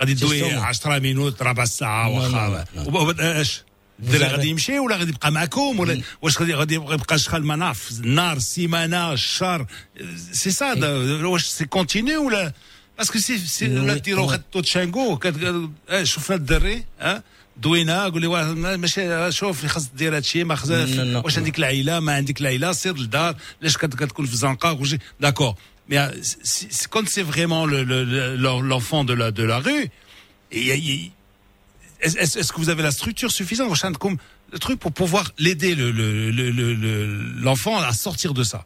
غادي 0.00 0.14
تدوي 0.14 0.40
Justement. 0.50 0.54
10 0.62 0.98
مينوت 0.98 1.42
ربع 1.42 1.64
ساعة 1.64 2.08
لا، 2.08 2.28
لا، 2.28 2.46
واخا. 2.88 3.12
لا. 3.12 3.40
اش؟ 3.40 3.62
الدري 4.02 4.24
غادي 4.24 4.48
يمشي 4.48 4.78
ولا 4.78 4.96
غادي 4.96 5.10
يبقى 5.10 5.32
معكم 5.32 5.80
ولا 5.80 6.02
واش 6.22 6.38
غادي 6.38 6.54
غادي 6.54 6.74
يبقى 6.74 7.18
شحال 7.18 7.44
ما 7.46 7.56
نعرف 7.56 7.90
النهار 7.90 8.36
السيمانه 8.36 9.12
الشهر 9.12 9.66
سي 10.32 10.50
سا 10.50 10.74
دا- 10.74 11.26
واش 11.26 11.44
سي 11.44 11.64
كونتيني 11.64 12.16
ولا 12.16 12.52
باسكو 12.98 13.18
سي 13.18 13.38
سي 13.38 13.66
ديروا 13.98 14.26
ouais. 14.28 14.30
خدتو 14.30 14.60
تشانغو 14.60 15.20
آه، 15.88 16.04
شفنا 16.04 16.36
الدري 16.36 16.84
ها؟ 17.00 17.22
دوينا 17.56 18.04
قول 18.04 18.20
لي 18.20 18.26
واه 18.26 18.52
ما- 18.52 18.76
ماشي 18.76 19.32
شوف 19.32 19.66
خاص 19.66 19.88
دير 19.96 20.16
هادشي 20.16 20.44
ما 20.44 20.54
خاص 20.54 20.70
لا، 20.70 20.84
لا. 20.84 21.18
واش 21.18 21.38
عندك 21.38 21.58
العائله 21.58 22.00
ما 22.00 22.14
عندك 22.14 22.40
العائله 22.40 22.72
سير 22.72 22.96
للدار 22.96 23.36
علاش 23.62 23.76
كت- 23.76 23.94
كتكون 23.94 24.26
في 24.26 24.36
زنقة 24.36 24.72
وشي 24.72 24.98
داكور 25.20 25.54
Mais 25.88 25.98
euh, 25.98 26.08
quand 26.90 27.08
c'est 27.08 27.22
vraiment 27.22 27.66
l'enfant 27.66 29.04
de, 29.04 29.14
la, 29.14 29.58
rue, 29.58 29.90
est-ce 30.50 32.52
que 32.52 32.58
vous 32.58 32.70
avez 32.70 32.82
la 32.82 32.90
structure 32.90 33.30
suffisante, 33.30 33.98
comme 33.98 34.16
le 34.52 34.58
truc 34.58 34.78
pour 34.78 34.92
pouvoir 34.92 35.32
l'aider 35.38 35.74
l'enfant 37.40 37.78
à 37.78 37.92
sortir 37.92 38.34
de 38.34 38.44
ça? 38.44 38.64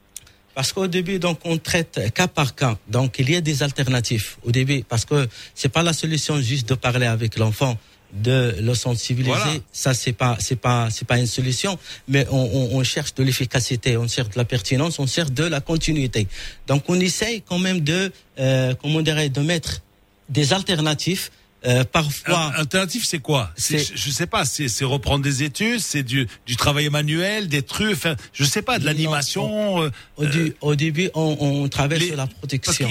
Parce 0.55 0.73
qu'au 0.73 0.87
début, 0.87 1.19
donc, 1.19 1.39
on 1.45 1.59
traite 1.59 2.01
cas 2.15 2.29
par 2.29 2.55
cas. 2.55 2.79
Donc, 2.89 3.17
il 3.19 3.31
y 3.31 3.37
a 3.37 3.43
des 3.43 3.63
alternatives 3.63 4.37
au 4.43 4.53
début, 4.53 4.85
parce 4.89 5.05
que 5.05 5.29
c'est 5.55 5.69
pas 5.69 5.83
la 5.83 5.93
solution 5.93 6.41
juste 6.41 6.71
de 6.71 6.75
parler 6.75 7.05
avec 7.05 7.37
l'enfant 7.37 7.79
de 8.13 8.57
le 8.61 8.75
sensibiliser. 8.75 9.35
Voilà. 9.35 9.61
Ça, 9.73 9.95
c'est 9.95 10.13
pas, 10.13 10.37
c'est 10.41 10.57
pas, 10.57 10.89
c'est 10.91 11.07
pas 11.07 11.19
une 11.19 11.27
solution. 11.27 11.79
Mais 12.09 12.27
on, 12.31 12.37
on, 12.37 12.77
on 12.79 12.83
cherche 12.83 13.15
de 13.15 13.23
l'efficacité, 13.23 13.97
on 13.97 14.09
cherche 14.09 14.31
de 14.31 14.39
la 14.39 14.45
pertinence, 14.45 14.99
on 14.99 15.07
cherche 15.07 15.33
de 15.33 15.45
la 15.45 15.61
continuité. 15.61 16.29
Donc, 16.67 16.85
on 16.89 16.99
essaye 17.01 17.43
quand 17.43 17.59
même 17.59 17.81
de, 17.81 18.13
euh, 18.39 18.75
comment 18.81 19.03
dirais, 19.03 19.29
de 19.29 19.41
mettre 19.41 19.83
des 20.29 20.53
alternatives. 20.53 21.31
Euh, 21.67 21.85
parfois, 21.85 22.53
Al- 22.55 22.61
Alternative, 22.61 23.05
c'est 23.05 23.19
quoi 23.19 23.51
C'est- 23.57 23.79
je, 23.97 23.97
je 23.97 24.11
sais 24.11 24.27
pas. 24.27 24.45
C'est 24.45 24.69
c'est 24.69 24.85
reprendre 24.85 25.25
des 25.25 25.43
études, 25.43 25.81
c'est 25.81 26.03
du, 26.05 26.29
du 26.47 26.55
travail 26.57 26.89
manuel, 26.91 27.49
des 27.49 27.63
trucs. 27.63 27.93
Enfin, 27.95 28.15
je 28.33 28.45
sais 28.45 28.63
pas, 28.63 28.79
de 28.79 28.85
l'animation. 28.85 29.83
euh, 29.83 29.91
au, 30.17 30.27
du- 30.27 30.55
au 30.61 30.75
début, 30.77 31.11
on, 31.15 31.37
on 31.41 31.69
travaille 31.69 31.99
les- 31.99 32.07
sur 32.09 32.17
la 32.17 32.27
protection. 32.29 32.89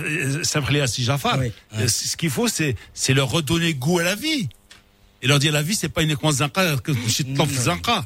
euh, 0.00 0.42
ça 0.44 0.60
me 0.60 0.66
plaît 0.66 0.80
à 0.82 0.86
si 0.86 1.02
Jafar. 1.04 1.38
Oui, 1.38 1.88
c- 1.88 2.08
Ce 2.08 2.16
qu'il 2.16 2.30
faut, 2.30 2.48
c'est 2.48 2.76
c'est 2.92 3.14
leur 3.14 3.30
redonner 3.30 3.72
goût 3.74 3.98
à 4.00 4.02
la 4.04 4.14
vie 4.16 4.48
et 5.22 5.26
leur 5.26 5.38
dire 5.38 5.52
la 5.52 5.62
vie, 5.62 5.74
c'est 5.74 5.88
pas 5.88 6.02
uniquement 6.02 6.30
zanka 6.32 6.76
que 6.78 6.92
zanka. 7.48 8.04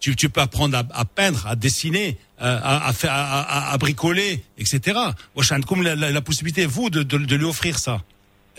Tu, 0.00 0.16
tu 0.16 0.28
peux 0.28 0.40
apprendre 0.40 0.76
à, 0.76 0.82
à 0.94 1.04
peindre, 1.04 1.46
à 1.46 1.54
dessiner, 1.54 2.18
à, 2.38 2.88
à, 2.88 3.72
à, 3.72 3.78
bricoler, 3.78 4.42
etc. 4.58 4.98
Moi, 5.36 5.44
comme 5.66 5.82
la, 5.82 5.94
la, 5.94 6.10
la 6.10 6.20
possibilité, 6.20 6.66
vous, 6.66 6.90
de, 6.90 7.02
de, 7.04 7.18
de 7.18 7.36
lui 7.36 7.44
offrir 7.44 7.78
ça. 7.78 8.02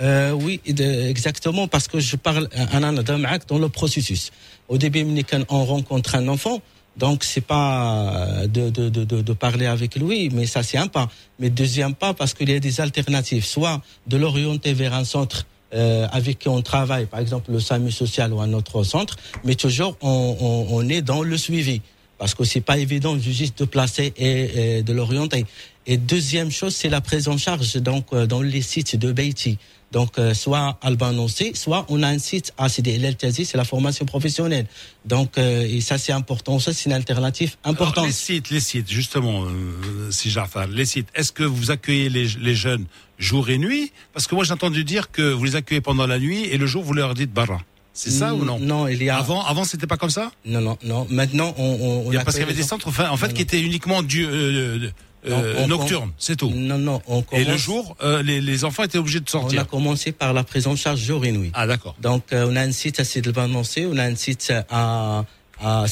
Euh, 0.02 0.32
oui, 0.32 0.60
de- 0.68 1.07
exactement, 1.10 1.68
parce 1.68 1.88
que 1.88 1.99
je 1.99 2.15
parle 2.15 2.49
un 2.72 2.84
an 2.84 2.94
dans 2.94 3.57
le 3.60 3.70
processus. 3.70 4.32
Au 4.68 4.78
début, 4.78 5.06
on 5.49 5.65
rencontre 5.65 6.15
un 6.15 6.28
enfant, 6.28 6.61
donc 6.98 7.24
c'est 7.24 7.41
pas 7.41 8.44
de, 8.48 8.70
de, 8.70 8.90
de, 8.90 9.03
de, 9.03 9.22
de 9.22 9.34
parler 9.34 9.65
avec 9.68 9.95
lui, 9.95 10.30
mais 10.32 10.45
ça 10.48 10.64
c'est 10.64 10.78
un 10.78 10.88
pas. 10.88 11.10
Mais 11.40 11.49
deuxième 11.49 11.94
pas, 11.94 12.14
parce 12.14 12.34
qu'il 12.34 12.49
y 12.49 12.53
a 12.53 12.60
des 12.60 12.82
alternatives, 12.82 13.45
soit 13.45 13.82
de 14.07 14.18
l'orienter 14.18 14.74
vers 14.74 14.94
un 14.95 15.03
centre 15.03 15.45
euh, 15.76 16.07
avec 16.11 16.40
qui 16.40 16.49
on 16.49 16.61
travaille, 16.61 17.06
par 17.06 17.20
exemple 17.20 17.52
le 17.52 17.60
SAMU 17.60 17.91
social 17.91 18.34
ou 18.34 18.41
un 18.41 18.53
autre 18.53 18.84
centre, 18.84 19.18
mais 19.44 19.56
toujours 19.56 19.98
on, 20.02 20.38
on, 20.40 20.68
on 20.76 20.90
est 20.90 21.02
dans 21.02 21.22
le 21.24 21.38
suivi 21.38 21.82
parce 22.18 22.36
que 22.36 22.44
c'est 22.44 22.61
pas 22.61 22.78
évident 22.78 23.18
juste 23.20 23.60
de 23.60 23.65
placer 23.65 24.14
et, 24.18 24.78
et 24.78 24.84
de 24.84 24.94
l'orienter. 24.94 25.45
Et 25.88 25.98
deuxième 25.98 26.52
chose, 26.52 26.74
c'est 26.74 26.88
la 26.90 27.02
prise 27.02 27.28
en 27.28 27.38
charge 27.38 27.76
donc 27.78 28.06
euh, 28.14 28.26
dans 28.28 28.41
les 28.41 28.61
sites 28.61 28.95
de 28.95 29.11
Beiti. 29.11 29.57
Donc 29.94 30.18
euh, 30.18 30.34
soit 30.34 30.78
Alban 30.82 31.28
C, 31.28 31.52
soit 31.53 31.86
on 31.88 32.02
a 32.03 32.07
un 32.07 32.18
site 32.18 32.52
Tazi, 33.20 33.45
c'est 33.45 33.57
la 33.57 33.64
formation 33.64 34.06
professionnelle. 34.06 34.65
Donc 35.06 35.38
euh, 35.38 35.61
et 35.76 35.82
ça 35.82 35.98
c'est 35.98 36.11
important, 36.11 36.57
ça 36.60 36.74
c'est 36.74 36.86
une 36.90 36.94
alternative 36.94 37.56
Alors, 37.64 37.74
importante. 37.74 38.07
les 38.07 38.11
sites, 38.11 38.49
les 38.49 38.60
sites, 38.60 38.90
justement, 38.91 39.44
euh, 39.45 40.10
si 40.10 40.32
Jafar, 40.32 40.68
les 40.68 40.86
sites, 40.86 41.07
est-ce 41.14 41.32
que 41.32 41.44
vous 41.44 41.70
accueillez 41.72 42.10
les, 42.10 42.28
les 42.48 42.56
jeunes 42.56 42.86
jour 43.20 43.49
et 43.52 43.60
nuit? 43.60 43.91
Parce 44.14 44.26
que 44.28 44.34
moi 44.36 44.44
j'ai 44.44 44.53
entendu 44.53 44.84
dire 44.84 45.11
que 45.11 45.32
vous 45.32 45.44
les 45.44 45.56
accueillez 45.56 45.82
pendant 45.82 46.07
la 46.07 46.18
nuit 46.18 46.44
et 46.45 46.57
le 46.57 46.65
jour 46.65 46.84
vous 46.84 46.94
leur 46.94 47.14
dites 47.14 47.32
barra. 47.32 47.61
C'est 47.95 48.10
ça 48.10 48.34
ou 48.34 48.44
non? 48.44 48.57
Non, 48.60 48.88
il 48.88 49.03
y 49.03 49.10
a 49.11 49.18
Avant, 49.18 49.45
avant 49.45 49.64
c'était 49.65 49.86
pas 49.86 49.98
comme 49.98 50.10
ça? 50.10 50.32
Non, 50.45 50.61
non, 50.61 50.76
non. 50.84 51.06
Maintenant, 51.11 51.53
on, 51.60 51.64
on, 51.64 52.07
on 52.07 52.11
Il 52.11 52.15
y 52.15 52.18
a- 52.18 52.24
Parce 52.24 52.36
qu'il 52.38 52.41
y 52.41 52.49
avait 52.49 52.56
des 52.56 52.64
centres, 52.64 52.88
enfin, 52.88 53.11
en 53.11 53.18
fait, 53.18 53.28
Non, 53.28 53.34
qui 53.36 53.44
étaient 53.44 53.61
uniquement 53.61 54.02
du, 54.02 54.26
euh, 54.26 54.90
euh, 55.27 55.65
nocturnes, 55.67 56.11
c'est 56.17 56.35
tout. 56.35 56.51
Non, 56.53 56.77
non, 56.77 57.01
on 57.07 57.21
Et 57.21 57.23
commence. 57.23 57.47
le 57.47 57.57
jour, 57.57 57.95
euh, 58.03 58.21
les, 58.23 58.41
les 58.41 58.65
enfants 58.65 58.83
étaient 58.83 58.97
obligés 58.97 59.19
de 59.19 59.25
On 59.33 59.37
a 59.37 59.41
sortir. 59.41 59.67
commencé 59.67 60.11
par 60.11 60.33
la 60.33 60.43
prise 60.43 60.67
en 60.67 60.75
charge 60.75 60.99
jour 60.99 61.25
et 61.25 61.31
nuit. 61.31 61.51
Ah 61.53 61.67
d'accord. 61.67 61.95
Donc, 62.01 62.23
euh, 62.33 62.47
on 62.49 62.55
a 62.55 62.61
un 62.61 62.71
site 62.71 62.99
à 62.99 63.03
Sidlbanancé, 63.03 63.85
on 63.85 63.97
a 63.97 64.03
un 64.03 64.15
site 64.15 64.53
à, 64.69 65.25
à 65.61 65.85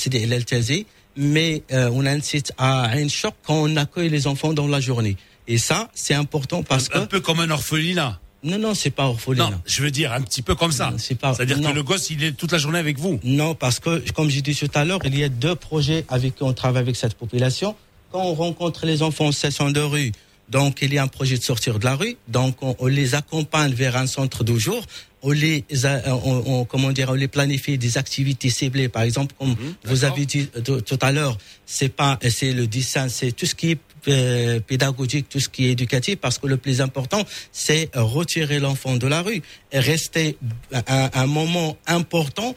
Tazi, 0.46 0.86
mais 1.16 1.64
euh, 1.72 1.90
on 1.94 2.06
a 2.06 2.12
un 2.12 2.22
site 2.22 2.52
à 2.58 2.90
Ain 2.96 3.08
Choc 3.10 3.34
quand 3.46 3.56
on 3.56 3.76
accueille 3.78 4.10
les 4.10 4.28
enfants 4.28 4.54
dans 4.54 4.68
la 4.68 4.80
journée. 4.80 5.18
Et 5.48 5.58
ça, 5.58 5.90
c'est 5.94 6.14
important 6.14 6.64
parce 6.64 6.88
que... 6.90 6.98
Un 6.98 7.06
peu 7.06 7.20
comme 7.20 7.40
un 7.40 7.50
orphelinat. 7.50 8.20
Non, 8.44 8.58
non, 8.58 8.74
c'est 8.74 8.90
pas 8.90 9.06
orphelinat. 9.06 9.50
Non, 9.52 9.62
je 9.66 9.84
veux 9.84 9.92
dire 9.92 10.12
un 10.14 10.22
petit 10.22 10.42
peu 10.42 10.56
comme 10.56 10.72
ça. 10.72 10.92
C'est 10.98 11.14
pas- 11.16 11.34
C'est-à-dire 11.36 11.62
que 11.62 11.76
le 11.76 11.84
gosse, 11.84 12.10
il 12.10 12.24
est 12.24 12.32
toute 12.32 12.52
la 12.52 12.58
journée 12.58 12.80
avec 12.80 12.98
vous. 12.98 13.20
Non, 13.24 13.54
parce 13.54 13.80
que, 13.80 14.04
comme 14.14 14.30
j'ai 14.30 14.42
dit 14.42 14.56
tout 14.56 14.68
à 14.74 14.84
l'heure, 14.84 15.00
il 15.06 15.16
y 15.18 15.24
a 15.24 15.30
deux 15.30 15.56
projets 15.56 16.06
avec 16.10 16.36
qui 16.36 16.44
on 16.44 16.54
travaille 16.54 16.82
avec 16.82 16.96
cette 16.96 17.14
population. 17.16 17.76
Quand 18.12 18.24
on 18.24 18.34
rencontre 18.34 18.86
les 18.86 19.02
enfants 19.04 19.28
en 19.28 19.32
situation 19.32 19.70
de 19.72 19.80
rue, 19.80 20.12
donc 20.50 20.80
il 20.82 20.94
y 20.94 20.98
a 20.98 21.04
un 21.04 21.08
projet 21.08 21.38
de 21.38 21.44
sortir 21.44 21.80
de 21.80 21.86
la 21.86 21.96
rue, 21.96 22.18
donc 22.28 22.58
on, 22.62 22.76
on 22.80 22.88
les 22.88 23.16
accompagne 23.16 23.74
vers 23.74 23.96
un 23.96 24.06
centre 24.08 24.44
de 24.44 24.58
jour, 24.58 24.84
on 25.24 25.32
les, 25.32 25.64
a- 25.86 26.02
on, 26.26 26.44
on- 26.46 26.66
comment 26.66 26.92
dire, 26.92 27.10
on 27.10 27.14
les 27.14 27.28
planifie 27.30 27.78
des 27.78 27.98
activités 27.98 28.50
ciblées, 28.50 28.90
par 28.90 29.04
exemple, 29.04 29.34
comme 29.40 29.56
vous 29.86 30.04
avez 30.04 30.26
dit 30.26 30.48
tout, 30.66 31.00
à 31.02 31.12
l'heure, 31.12 31.38
c'est 31.66 31.90
pas, 31.90 32.20
c'est 32.30 32.52
le 32.54 32.68
dessin, 32.68 33.08
c'est 33.08 33.32
tout 33.32 33.46
ce 33.46 33.56
qui 33.56 33.72
est 33.72 33.76
euh, 33.76 33.91
pédagogique, 34.02 35.30
tout 35.30 35.40
ce 35.40 35.50
qui 35.50 35.68
est 35.68 35.72
éducatif, 35.72 36.18
parce 36.18 36.38
que 36.38 36.48
le 36.48 36.58
plus 36.58 36.82
important, 36.82 37.24
c'est 37.52 37.90
retirer 37.96 38.60
l'enfant 38.60 38.98
de 38.98 39.08
la 39.08 39.22
rue 39.22 39.42
et 39.72 39.80
rester 39.80 40.38
un, 40.74 41.10
un 41.14 41.28
moment 41.28 41.78
important 41.88 42.56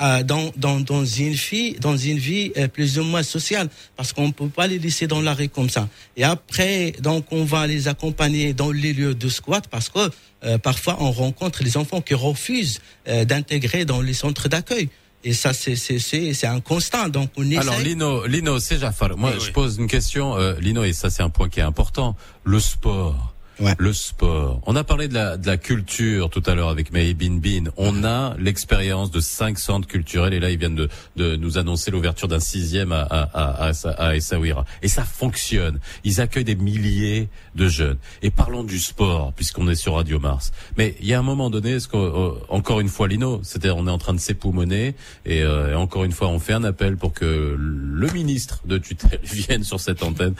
euh, 0.00 0.22
dans, 0.22 0.52
dans, 0.56 0.80
dans 0.80 1.04
une 1.04 1.32
vie, 1.32 1.74
dans 1.80 1.96
une 1.96 2.18
vie 2.18 2.52
euh, 2.56 2.68
plus 2.68 2.98
ou 2.98 3.04
moins 3.04 3.22
sociale, 3.22 3.68
parce 3.96 4.12
qu'on 4.12 4.32
peut 4.32 4.48
pas 4.48 4.66
les 4.66 4.78
laisser 4.78 5.06
dans 5.06 5.20
la 5.20 5.34
rue 5.34 5.48
comme 5.48 5.70
ça. 5.70 5.88
Et 6.16 6.24
après, 6.24 6.92
donc, 7.00 7.26
on 7.30 7.44
va 7.44 7.66
les 7.66 7.88
accompagner 7.88 8.52
dans 8.52 8.70
les 8.70 8.92
lieux 8.92 9.14
de 9.14 9.28
squat, 9.28 9.66
parce 9.68 9.88
que 9.88 10.10
euh, 10.44 10.58
parfois 10.58 10.96
on 11.00 11.12
rencontre 11.12 11.62
les 11.62 11.76
enfants 11.76 12.00
qui 12.00 12.14
refusent 12.14 12.80
euh, 13.08 13.24
d'intégrer 13.24 13.84
dans 13.84 14.00
les 14.00 14.14
centres 14.14 14.48
d'accueil. 14.48 14.88
Et 15.24 15.32
ça, 15.34 15.52
c'est 15.52 15.76
c'est 15.76 15.98
c'est 15.98 16.34
c'est 16.34 16.46
un 16.48 16.60
constat. 16.60 17.08
Donc, 17.08 17.30
on 17.36 17.44
essaie. 17.48 17.58
Alors 17.58 17.78
Lino, 17.78 18.26
Lino, 18.26 18.58
c'est 18.58 18.78
Jafar. 18.78 19.16
Moi, 19.16 19.30
Oui, 19.30 19.36
je 19.40 19.46
oui. 19.46 19.52
pose 19.52 19.76
une 19.78 19.86
question, 19.86 20.36
euh, 20.36 20.54
Lino, 20.60 20.82
et 20.84 20.92
ça 20.92 21.10
c'est 21.10 21.22
un 21.22 21.30
point 21.30 21.48
qui 21.48 21.60
est 21.60 21.62
important. 21.64 22.16
Le 22.44 22.58
sport. 22.58 23.31
Le 23.78 23.92
sport. 23.92 24.60
On 24.66 24.74
a 24.74 24.82
parlé 24.82 25.08
de 25.08 25.14
la, 25.14 25.36
de 25.36 25.46
la 25.46 25.56
culture 25.56 26.30
tout 26.30 26.42
à 26.46 26.54
l'heure 26.54 26.68
avec 26.68 26.92
May 26.92 27.14
Bin 27.14 27.38
Bin. 27.38 27.70
On 27.76 28.02
a 28.04 28.34
l'expérience 28.38 29.10
de 29.10 29.20
cinq 29.20 29.58
centres 29.58 29.86
culturels 29.86 30.34
et 30.34 30.40
là 30.40 30.50
ils 30.50 30.58
viennent 30.58 30.74
de, 30.74 30.88
de 31.16 31.36
nous 31.36 31.58
annoncer 31.58 31.90
l'ouverture 31.90 32.26
d'un 32.26 32.40
sixième 32.40 32.90
à, 32.92 33.02
à, 33.02 33.68
à, 33.68 33.72
à, 33.98 34.16
Essaouira. 34.16 34.64
Et 34.82 34.88
ça 34.88 35.04
fonctionne. 35.04 35.78
Ils 36.02 36.20
accueillent 36.20 36.44
des 36.44 36.56
milliers 36.56 37.28
de 37.54 37.68
jeunes. 37.68 37.98
Et 38.22 38.30
parlons 38.30 38.64
du 38.64 38.78
sport 38.78 39.32
puisqu'on 39.32 39.68
est 39.68 39.76
sur 39.76 39.94
Radio 39.94 40.18
Mars. 40.18 40.52
Mais 40.76 40.96
il 41.00 41.06
y 41.06 41.14
a 41.14 41.18
un 41.18 41.22
moment 41.22 41.48
donné, 41.48 41.78
ce 41.78 41.88
euh, 41.94 42.32
encore 42.48 42.80
une 42.80 42.88
fois 42.88 43.06
Lino, 43.06 43.40
c'est-à-dire 43.44 43.76
on 43.76 43.86
est 43.86 43.90
en 43.90 43.98
train 43.98 44.14
de 44.14 44.20
s'époumoner 44.20 44.94
et, 45.24 45.42
euh, 45.42 45.72
et 45.72 45.74
encore 45.74 46.04
une 46.04 46.12
fois 46.12 46.28
on 46.28 46.40
fait 46.40 46.54
un 46.54 46.64
appel 46.64 46.96
pour 46.96 47.12
que 47.12 47.56
le 47.56 48.10
ministre 48.10 48.60
de 48.64 48.78
tutelle 48.78 49.20
vienne 49.24 49.62
sur 49.62 49.78
cette 49.78 50.02
antenne 50.02 50.34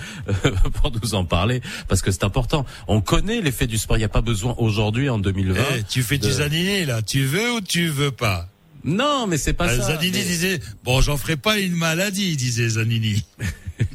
pour 0.75 0.91
nous 0.91 1.15
en 1.15 1.25
parler 1.25 1.63
parce 1.87 2.03
que 2.03 2.11
c'est 2.11 2.25
important. 2.25 2.67
Connaît 3.13 3.43
l'effet 3.43 3.67
du 3.67 3.77
sport. 3.77 3.99
Il 3.99 4.01
n'y 4.01 4.05
a 4.05 4.09
pas 4.09 4.23
besoin 4.23 4.55
aujourd'hui 4.57 5.11
en 5.11 5.19
2020. 5.19 5.61
Eh, 5.77 5.83
tu 5.83 6.03
fais 6.03 6.17
de- 6.17 6.31
Zanini 6.31 6.87
là, 6.87 7.03
tu 7.03 7.25
veux 7.27 7.53
ou 7.57 7.61
tu 7.61 7.89
veux 7.89 8.11
pas? 8.11 8.49
Non, 8.85 9.27
mais 9.27 9.39
c'est 9.39 9.53
pas 9.53 9.67
Ah, 9.69 9.77
ça. 9.77 9.83
Zanini 9.95 10.19
Mais- 10.19 10.25
disait 10.25 10.61
bon, 10.85 11.01
j'en 11.01 11.17
ferai 11.17 11.37
pas 11.37 11.59
une 11.59 11.75
maladie, 11.75 12.37
disait 12.37 12.69
Zanini. 12.69 13.25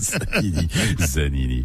Zanini, 0.00 0.68
Zanini. 0.98 1.64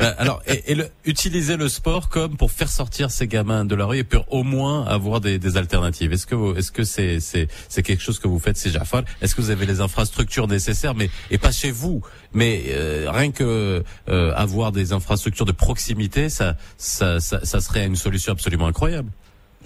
Euh, 0.00 0.14
Alors, 0.18 0.42
et, 0.46 0.72
et 0.72 0.74
le- 0.74 0.88
utiliser 1.04 1.56
le 1.56 1.68
sport 1.68 2.08
comme 2.08 2.36
pour 2.36 2.50
faire 2.50 2.68
sortir 2.70 3.10
ces 3.10 3.26
gamins 3.26 3.64
de 3.64 3.74
la 3.74 3.86
rue 3.86 3.98
et 3.98 4.04
pour 4.04 4.24
au 4.32 4.42
moins 4.42 4.84
avoir 4.86 5.20
des, 5.20 5.38
des 5.38 5.56
alternatives. 5.56 6.12
Est-ce 6.12 6.26
que 6.26 6.34
vous- 6.34 6.54
est-ce 6.56 6.72
que 6.72 6.84
c'est 6.84 7.20
c'est 7.20 7.48
c'est 7.68 7.82
quelque 7.82 8.02
chose 8.02 8.18
que 8.18 8.28
vous 8.28 8.38
faites, 8.38 8.56
c'est 8.56 8.70
Jafar? 8.70 9.04
Est-ce 9.20 9.34
que 9.34 9.40
vous 9.42 9.50
avez 9.50 9.66
les 9.66 9.80
infrastructures 9.80 10.48
nécessaires, 10.48 10.94
mais 10.94 11.10
et 11.30 11.38
pas 11.38 11.52
chez 11.52 11.70
vous, 11.70 12.02
mais 12.32 12.64
euh, 12.68 13.08
rien 13.10 13.30
que 13.30 13.82
euh, 14.08 14.32
avoir 14.34 14.72
des 14.72 14.92
infrastructures 14.92 15.46
de 15.46 15.52
proximité, 15.52 16.28
ça 16.28 16.56
ça 16.78 17.20
ça, 17.20 17.44
ça 17.44 17.60
serait 17.60 17.86
une 17.86 17.96
solution 17.96 18.32
absolument 18.32 18.66
incroyable. 18.66 19.10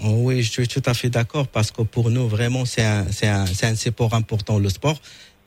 Oui, 0.05 0.43
je 0.43 0.51
suis 0.51 0.69
tout 0.69 0.83
à 0.87 0.95
fait 0.95 1.11
d'accord 1.11 1.49
parce 1.49 1.71
que 1.71 1.83
pour 1.83 2.11
nous, 2.11 2.29
vraiment, 2.29 2.65
c'est 2.65 2.85
un, 2.85 3.07
c'est 3.11 3.27
un, 3.27 3.47
c'est 3.47 3.67
un 3.67 3.75
support 3.75 4.15
important, 4.15 4.59
le 4.59 4.69
sport. 4.69 5.01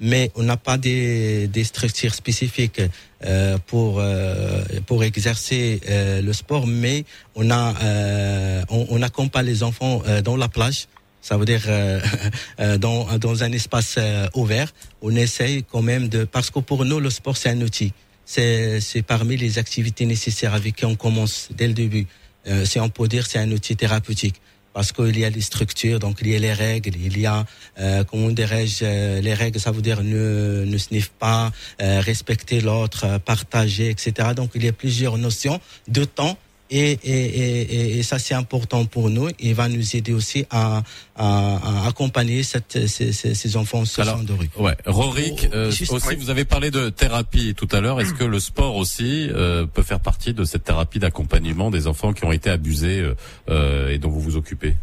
Mais 0.04 0.32
on 0.36 0.42
n'a 0.44 0.58
pas 0.58 0.78
des, 0.78 1.48
des 1.48 1.64
structures 1.64 2.16
spécifiques 2.16 2.82
euh, 3.24 3.58
pour 3.68 4.00
euh, 4.00 4.64
pour 4.88 5.04
exercer 5.04 5.80
euh, 5.88 6.24
le 6.24 6.34
sport, 6.34 6.66
mais 6.66 7.06
on 7.36 7.52
a 7.52 7.76
euh, 7.84 8.64
on, 8.70 8.88
on 8.90 9.02
accompagne 9.04 9.46
les 9.46 9.62
enfants 9.62 10.02
euh, 10.08 10.22
dans 10.24 10.36
la 10.36 10.50
plage. 10.50 10.88
Ça 11.22 11.38
veut 11.38 11.46
dire 11.46 11.62
euh, 11.68 12.02
dans 12.80 13.16
dans 13.20 13.44
un 13.44 13.52
espace 13.52 14.00
ouvert. 14.34 14.74
On 15.04 15.16
essaye 15.16 15.64
quand 15.64 15.84
même 15.84 16.10
de 16.10 16.24
parce 16.24 16.50
que 16.50 16.60
pour 16.60 16.84
nous 16.84 17.00
le 17.00 17.12
sport 17.12 17.38
c'est 17.38 17.50
un 17.50 17.62
outil. 17.62 17.94
C'est 18.26 18.82
c'est 18.82 19.04
parmi 19.04 19.38
les 19.38 19.60
activités 19.60 20.08
nécessaires 20.08 20.56
avec 20.56 20.78
qui 20.78 20.86
on 20.86 20.96
commence 20.96 21.50
dès 21.52 21.68
le 21.68 21.74
début. 21.74 22.08
Euh, 22.48 22.66
si 22.66 22.80
on 22.80 22.90
peut 22.90 23.08
dire 23.08 23.28
c'est 23.28 23.40
un 23.40 23.52
outil 23.52 23.76
thérapeutique 23.76 24.42
parce 24.74 24.92
qu'il 24.92 25.18
y 25.20 25.26
a 25.26 25.30
les 25.30 25.42
structures, 25.42 26.00
donc 26.00 26.20
il 26.22 26.30
y 26.30 26.36
a 26.36 26.40
les 26.40 26.54
règles, 26.54 26.96
il 26.96 27.20
y 27.20 27.26
a, 27.26 27.46
euh, 27.80 28.04
comment 28.04 28.30
dirais-je, 28.30 28.84
euh, 28.84 29.22
les 29.22 29.34
règles, 29.34 29.60
ça 29.60 29.72
veut 29.72 29.82
dire 29.82 30.02
ne, 30.04 30.64
ne 30.66 30.78
sniffe 30.78 31.10
pas, 31.10 31.52
euh, 31.82 32.00
respecter 32.00 32.62
l'autre, 32.62 33.06
euh, 33.06 33.20
partager, 33.20 33.90
etc. 33.90 34.30
Donc 34.36 34.52
il 34.56 34.64
y 34.64 34.68
a 34.68 34.74
plusieurs 34.74 35.18
notions 35.18 35.60
de 35.88 36.06
temps 36.06 36.38
et, 36.72 36.92
et, 36.94 37.00
et, 37.04 37.62
et- 37.62 38.00
et 38.00 38.04
ça 38.04 38.18
c'est 38.18 38.34
important 38.34 38.86
pour 38.86 39.10
nous. 39.10 39.28
Il 39.40 39.54
va 39.54 39.68
nous 39.68 39.96
aider 39.96 40.14
aussi 40.14 40.46
à, 40.50 40.82
à, 41.18 41.58
à 41.84 41.88
accompagner 41.88 42.44
cette, 42.44 42.88
ces, 42.88 43.12
ces, 43.12 43.58
enfants 43.58 43.84
ce 43.86 44.02
genre 44.02 44.24
de 44.24 44.34
rue. 44.34 44.50
Ouais, 44.58 44.76
Rorik, 44.86 45.50
euh, 45.54 45.70
juste- 45.70 45.92
aussi, 45.92 46.08
oui. 46.08 46.16
vous 46.18 46.30
avez 46.30 46.46
parlé 46.46 46.72
de 46.72 46.90
thérapie 46.90 47.54
tout 47.56 47.68
à 47.72 47.82
l'heure. 47.82 48.00
Est-ce 48.02 48.14
que 48.14 48.24
le 48.24 48.40
sport 48.40 48.76
aussi 48.78 49.28
euh, 49.32 49.66
peut 49.68 49.84
faire 49.84 50.00
partie 50.00 50.34
de 50.34 50.44
cette 50.46 50.64
thérapie 50.64 51.00
d'accompagnement 51.00 51.70
des 51.70 51.88
enfants 51.88 52.14
qui 52.14 52.24
ont 52.26 52.32
été 52.32 52.50
abusés 52.50 53.02
euh, 53.02 53.14
euh, 53.50 53.90
et 53.90 53.98
dont 53.98 54.10
vous 54.10 54.22
vous 54.22 54.38
occupez? 54.38 54.76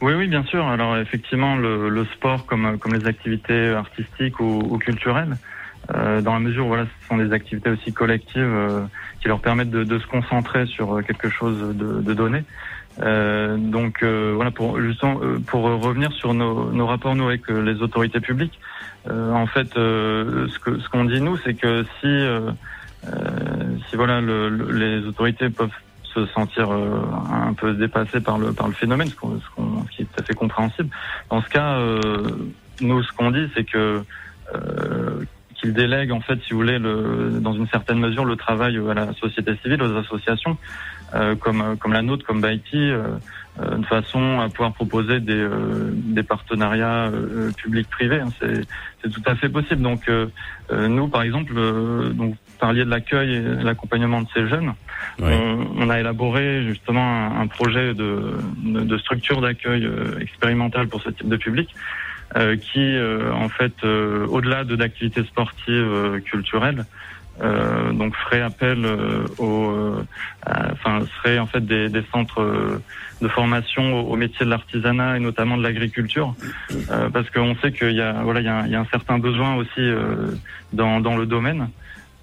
Oui, 0.00 0.14
oui, 0.14 0.28
bien 0.28 0.44
sûr. 0.46 0.66
Alors 0.66 0.96
effectivement, 0.96 1.56
le, 1.56 1.90
le 1.90 2.06
sport, 2.16 2.46
comme, 2.46 2.78
comme 2.78 2.94
les 2.94 3.06
activités 3.06 3.68
artistiques 3.68 4.40
ou, 4.40 4.60
ou 4.70 4.78
culturelles, 4.78 5.36
euh, 5.94 6.20
dans 6.20 6.34
la 6.34 6.40
mesure 6.40 6.64
où 6.66 6.68
voilà, 6.68 6.84
ce 6.86 7.08
sont 7.08 7.16
des 7.16 7.32
activités 7.32 7.70
aussi 7.70 7.92
collectives 7.92 8.42
euh, 8.42 8.84
qui 9.20 9.28
leur 9.28 9.40
permettent 9.40 9.70
de, 9.70 9.84
de 9.84 9.98
se 9.98 10.06
concentrer 10.06 10.66
sur 10.66 10.98
euh, 10.98 11.02
quelque 11.02 11.30
chose 11.30 11.74
de, 11.76 12.00
de 12.02 12.14
donné. 12.14 12.44
Euh, 13.02 13.56
donc 13.56 14.02
euh, 14.02 14.32
voilà, 14.34 14.50
pour 14.50 14.80
justement 14.80 15.20
euh, 15.22 15.38
pour 15.46 15.62
revenir 15.62 16.12
sur 16.12 16.34
nos, 16.34 16.70
nos 16.72 16.86
rapports 16.86 17.14
nous 17.14 17.26
avec 17.26 17.48
les 17.48 17.80
autorités 17.82 18.20
publiques, 18.20 18.58
en 19.08 19.46
fait, 19.46 19.68
ce 19.74 20.58
que 20.58 20.78
ce 20.78 20.88
qu'on 20.90 21.04
dit 21.06 21.20
nous, 21.22 21.38
c'est 21.44 21.54
que 21.54 21.84
si 22.00 22.26
si 23.88 23.96
voilà 23.96 24.20
le- 24.20 24.50
le- 24.50 24.72
les 24.72 25.06
autorités 25.06 25.48
peuvent 25.50 25.70
se 26.14 26.26
sentir 26.26 26.70
euh, 26.70 27.00
un 27.30 27.54
peu 27.54 27.74
dépassées 27.74 28.20
par 28.20 28.38
le 28.38 28.52
par 28.52 28.68
le 28.68 28.74
phénomène, 28.74 29.08
ce, 29.10 29.14
qu'on- 29.16 29.40
ce, 29.40 29.46
qu'on- 29.56 29.84
ce 29.86 29.96
qui 29.96 30.02
est 30.02 30.06
tout 30.06 30.20
à 30.20 30.24
fait 30.24 30.34
compréhensible. 30.34 30.90
Dans 31.30 31.40
ce 31.40 31.48
cas, 31.48 31.78
euh, 31.78 32.52
nous 32.80 33.02
ce 33.02 33.12
qu'on 33.12 33.30
dit, 33.30 33.48
c'est 33.54 33.64
que 33.64 34.02
euh, 34.54 35.24
qu'ils 35.60 35.74
délèguent 35.74 36.12
en 36.12 36.20
fait, 36.20 36.38
si 36.44 36.52
vous 36.52 36.58
voulez, 36.60 36.78
le, 36.78 37.38
dans 37.40 37.52
une 37.52 37.68
certaine 37.68 37.98
mesure, 37.98 38.24
le 38.24 38.36
travail 38.36 38.78
à 38.90 38.94
la 38.94 39.12
société 39.14 39.52
civile, 39.62 39.82
aux 39.82 39.96
associations, 39.96 40.56
euh, 41.14 41.34
comme 41.36 41.76
comme 41.78 41.92
la 41.92 42.02
nôtre, 42.02 42.24
comme 42.26 42.40
Baïti, 42.40 42.76
euh, 42.76 43.02
euh, 43.60 43.76
de 43.76 43.86
façon 43.86 44.40
à 44.40 44.48
pouvoir 44.48 44.72
proposer 44.72 45.20
des 45.20 45.34
euh, 45.34 45.90
des 45.92 46.22
partenariats 46.22 47.08
euh, 47.12 47.50
publics-privés. 47.62 48.20
hein. 48.20 48.28
c'est 48.40 48.62
c'est 49.02 49.10
tout 49.10 49.22
à 49.26 49.34
fait 49.34 49.48
possible. 49.48 49.82
Donc 49.82 50.08
euh, 50.08 50.26
euh, 50.72 50.88
nous, 50.88 51.08
par 51.08 51.22
exemple, 51.22 51.52
euh, 51.56 52.10
donc 52.10 52.30
vous 52.30 52.58
parliez 52.58 52.84
de 52.84 52.90
l'accueil 52.90 53.34
et 53.34 53.40
l'accompagnement 53.62 54.22
de 54.22 54.28
ces 54.34 54.48
jeunes. 54.48 54.72
On, 55.20 55.66
on 55.78 55.90
a 55.90 55.98
élaboré 56.00 56.62
justement 56.66 57.02
un, 57.02 57.40
un 57.42 57.46
projet 57.46 57.94
de, 57.94 58.34
de, 58.64 58.80
de 58.80 58.98
structure 58.98 59.40
d'accueil 59.40 59.84
euh, 59.84 60.18
expérimental 60.20 60.88
pour 60.88 61.00
ce 61.02 61.10
type 61.10 61.28
de 61.28 61.36
public, 61.36 61.68
euh, 61.74 61.78
qui 62.34 62.80
euh, 62.96 63.32
en 63.32 63.48
fait, 63.48 63.74
euh, 63.84 64.26
au-delà 64.26 64.64
de 64.64 64.76
d'activités 64.76 65.24
sportives 65.24 65.74
euh, 65.74 66.20
culturelles, 66.20 66.86
euh, 67.42 67.92
donc 67.92 68.14
ferait 68.16 68.40
appel 68.42 68.84
euh, 68.84 69.26
aux, 69.38 69.70
euh, 69.70 70.04
enfin 70.72 71.06
serait 71.16 71.38
en 71.38 71.46
fait 71.46 71.64
des, 71.64 71.88
des 71.88 72.04
centres 72.12 72.40
euh, 72.42 72.82
de 73.20 73.28
formation 73.28 74.00
au, 74.00 74.12
au 74.12 74.16
métier 74.16 74.44
de 74.44 74.50
l'artisanat 74.50 75.16
et 75.16 75.20
notamment 75.20 75.56
de 75.56 75.62
l'agriculture, 75.62 76.34
euh, 76.90 77.08
parce 77.10 77.28
qu'on 77.30 77.56
sait 77.56 77.72
qu'il 77.72 77.92
y 77.94 78.00
a 78.02 78.22
voilà 78.22 78.40
il 78.40 78.46
y 78.46 78.48
a, 78.48 78.56
un- 78.58 78.66
il 78.66 78.72
y 78.72 78.76
a 78.76 78.80
un 78.80 78.86
certain 78.92 79.18
besoin 79.18 79.54
aussi 79.56 79.80
euh, 79.80 80.32
dans, 80.72 81.00
dans 81.00 81.16
le 81.16 81.26
domaine. 81.26 81.70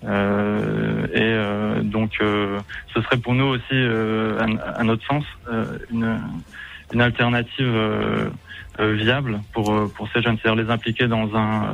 Euh, 0.03 1.07
et 1.13 1.21
euh, 1.21 1.81
donc, 1.81 2.13
euh, 2.21 2.61
ce 2.93 3.01
serait 3.01 3.17
pour 3.17 3.33
nous 3.33 3.45
aussi, 3.45 3.63
euh, 3.73 4.39
à, 4.39 4.79
à 4.79 4.83
notre 4.83 5.05
sens, 5.05 5.25
euh, 5.51 5.77
une, 5.89 6.21
une 6.91 7.01
alternative 7.01 7.65
euh, 7.65 8.29
euh, 8.29 8.29
viable 8.79 9.41
pour 9.53 9.73
euh, 9.73 9.91
pour 9.95 10.07
ces 10.13 10.21
jeunes, 10.21 10.37
c'est-à-dire 10.41 10.63
les 10.63 10.69
impliquer 10.71 11.07
dans 11.07 11.33
un 11.35 11.63
euh, 11.63 11.69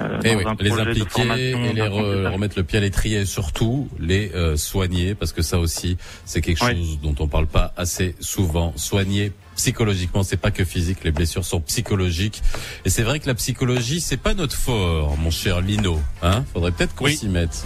euh, 0.00 0.20
Eh 0.24 0.30
dans 0.32 0.36
oui, 0.38 0.44
un 0.46 0.56
les 0.60 0.72
impliquer 0.72 1.22
et 1.50 1.72
les 1.72 1.80
re- 1.82 2.30
remettre 2.32 2.58
le 2.58 2.64
pied 2.64 2.78
à 2.78 2.82
l'étrier 2.82 3.20
et 3.20 3.24
surtout 3.24 3.88
les 3.98 4.30
euh, 4.34 4.56
soigner 4.56 5.14
parce 5.14 5.32
que 5.32 5.40
ça 5.42 5.58
aussi 5.58 5.96
c'est 6.26 6.40
quelque 6.42 6.58
chose 6.58 6.98
dont 7.02 7.14
on 7.18 7.28
parle 7.28 7.46
pas 7.46 7.72
assez 7.76 8.14
souvent. 8.20 8.72
Soigner 8.76 9.32
psychologiquement, 9.56 10.22
c'est 10.22 10.36
pas 10.36 10.50
que 10.50 10.64
physique, 10.66 10.98
les 11.02 11.12
blessures 11.12 11.46
sont 11.46 11.62
psychologiques 11.62 12.42
et 12.84 12.90
c'est 12.90 13.02
vrai 13.02 13.20
que 13.20 13.26
la 13.26 13.34
psychologie 13.34 14.02
c'est 14.02 14.18
pas 14.18 14.34
notre 14.34 14.54
fort, 14.56 15.16
mon 15.16 15.30
cher 15.30 15.62
Lino. 15.62 15.98
Hein 16.22 16.44
Faudrait 16.52 16.72
peut-être 16.72 16.94
qu'on 16.94 17.06
s'y 17.06 17.28
mette. 17.28 17.64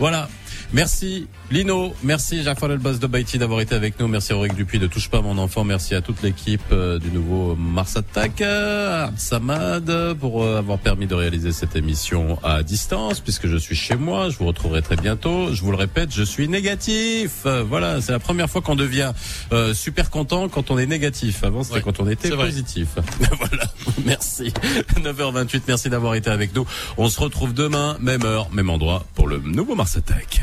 Voilà. 0.00 0.28
Merci 0.72 1.26
Lino, 1.50 1.94
merci 2.02 2.42
Jafar 2.42 2.70
El 2.70 2.78
Boss 2.78 2.98
de 2.98 3.06
Baïti 3.06 3.38
d'avoir 3.38 3.62
été 3.62 3.74
avec 3.74 3.98
nous, 3.98 4.06
merci 4.06 4.34
Auric 4.34 4.54
Dupuis 4.54 4.78
de 4.78 4.86
Touche 4.86 5.08
pas 5.08 5.22
mon 5.22 5.38
enfant, 5.38 5.64
merci 5.64 5.94
à 5.94 6.02
toute 6.02 6.22
l'équipe 6.22 6.60
euh, 6.72 6.98
du 6.98 7.10
nouveau 7.10 7.56
Mars 7.56 7.96
Attack, 7.96 8.42
à 8.42 9.10
Samad 9.16 10.14
pour 10.20 10.42
euh, 10.42 10.58
avoir 10.58 10.78
permis 10.78 11.06
de 11.06 11.14
réaliser 11.14 11.52
cette 11.52 11.74
émission 11.74 12.38
à 12.42 12.62
distance 12.62 13.20
puisque 13.20 13.46
je 13.46 13.56
suis 13.56 13.76
chez 13.76 13.96
moi, 13.96 14.28
je 14.28 14.36
vous 14.36 14.44
retrouverai 14.44 14.82
très 14.82 14.96
bientôt. 14.96 15.54
Je 15.54 15.62
vous 15.62 15.70
le 15.70 15.78
répète, 15.78 16.14
je 16.14 16.22
suis 16.22 16.48
négatif. 16.48 17.46
Voilà, 17.66 18.02
c'est 18.02 18.12
la 18.12 18.18
première 18.18 18.50
fois 18.50 18.60
qu'on 18.60 18.76
devient 18.76 19.12
euh, 19.52 19.72
super 19.72 20.10
content 20.10 20.50
quand 20.50 20.70
on 20.70 20.78
est 20.78 20.86
négatif. 20.86 21.44
Avant 21.44 21.62
c'était 21.62 21.76
Ouais, 21.76 21.82
quand 21.82 22.00
on 22.00 22.08
était 22.08 22.30
positif. 22.30 22.88
voilà, 23.38 23.64
merci. 24.04 24.52
9h28, 25.00 25.62
merci 25.66 25.88
d'avoir 25.88 26.14
été 26.14 26.28
avec 26.28 26.54
nous. 26.54 26.66
On 26.98 27.08
se 27.08 27.20
retrouve 27.20 27.54
demain, 27.54 27.96
même 28.00 28.24
heure, 28.24 28.50
même 28.52 28.68
endroit 28.68 29.06
pour 29.14 29.28
le 29.28 29.38
nouveau 29.38 29.74
Mars 29.74 29.96
Attack. 29.96 30.42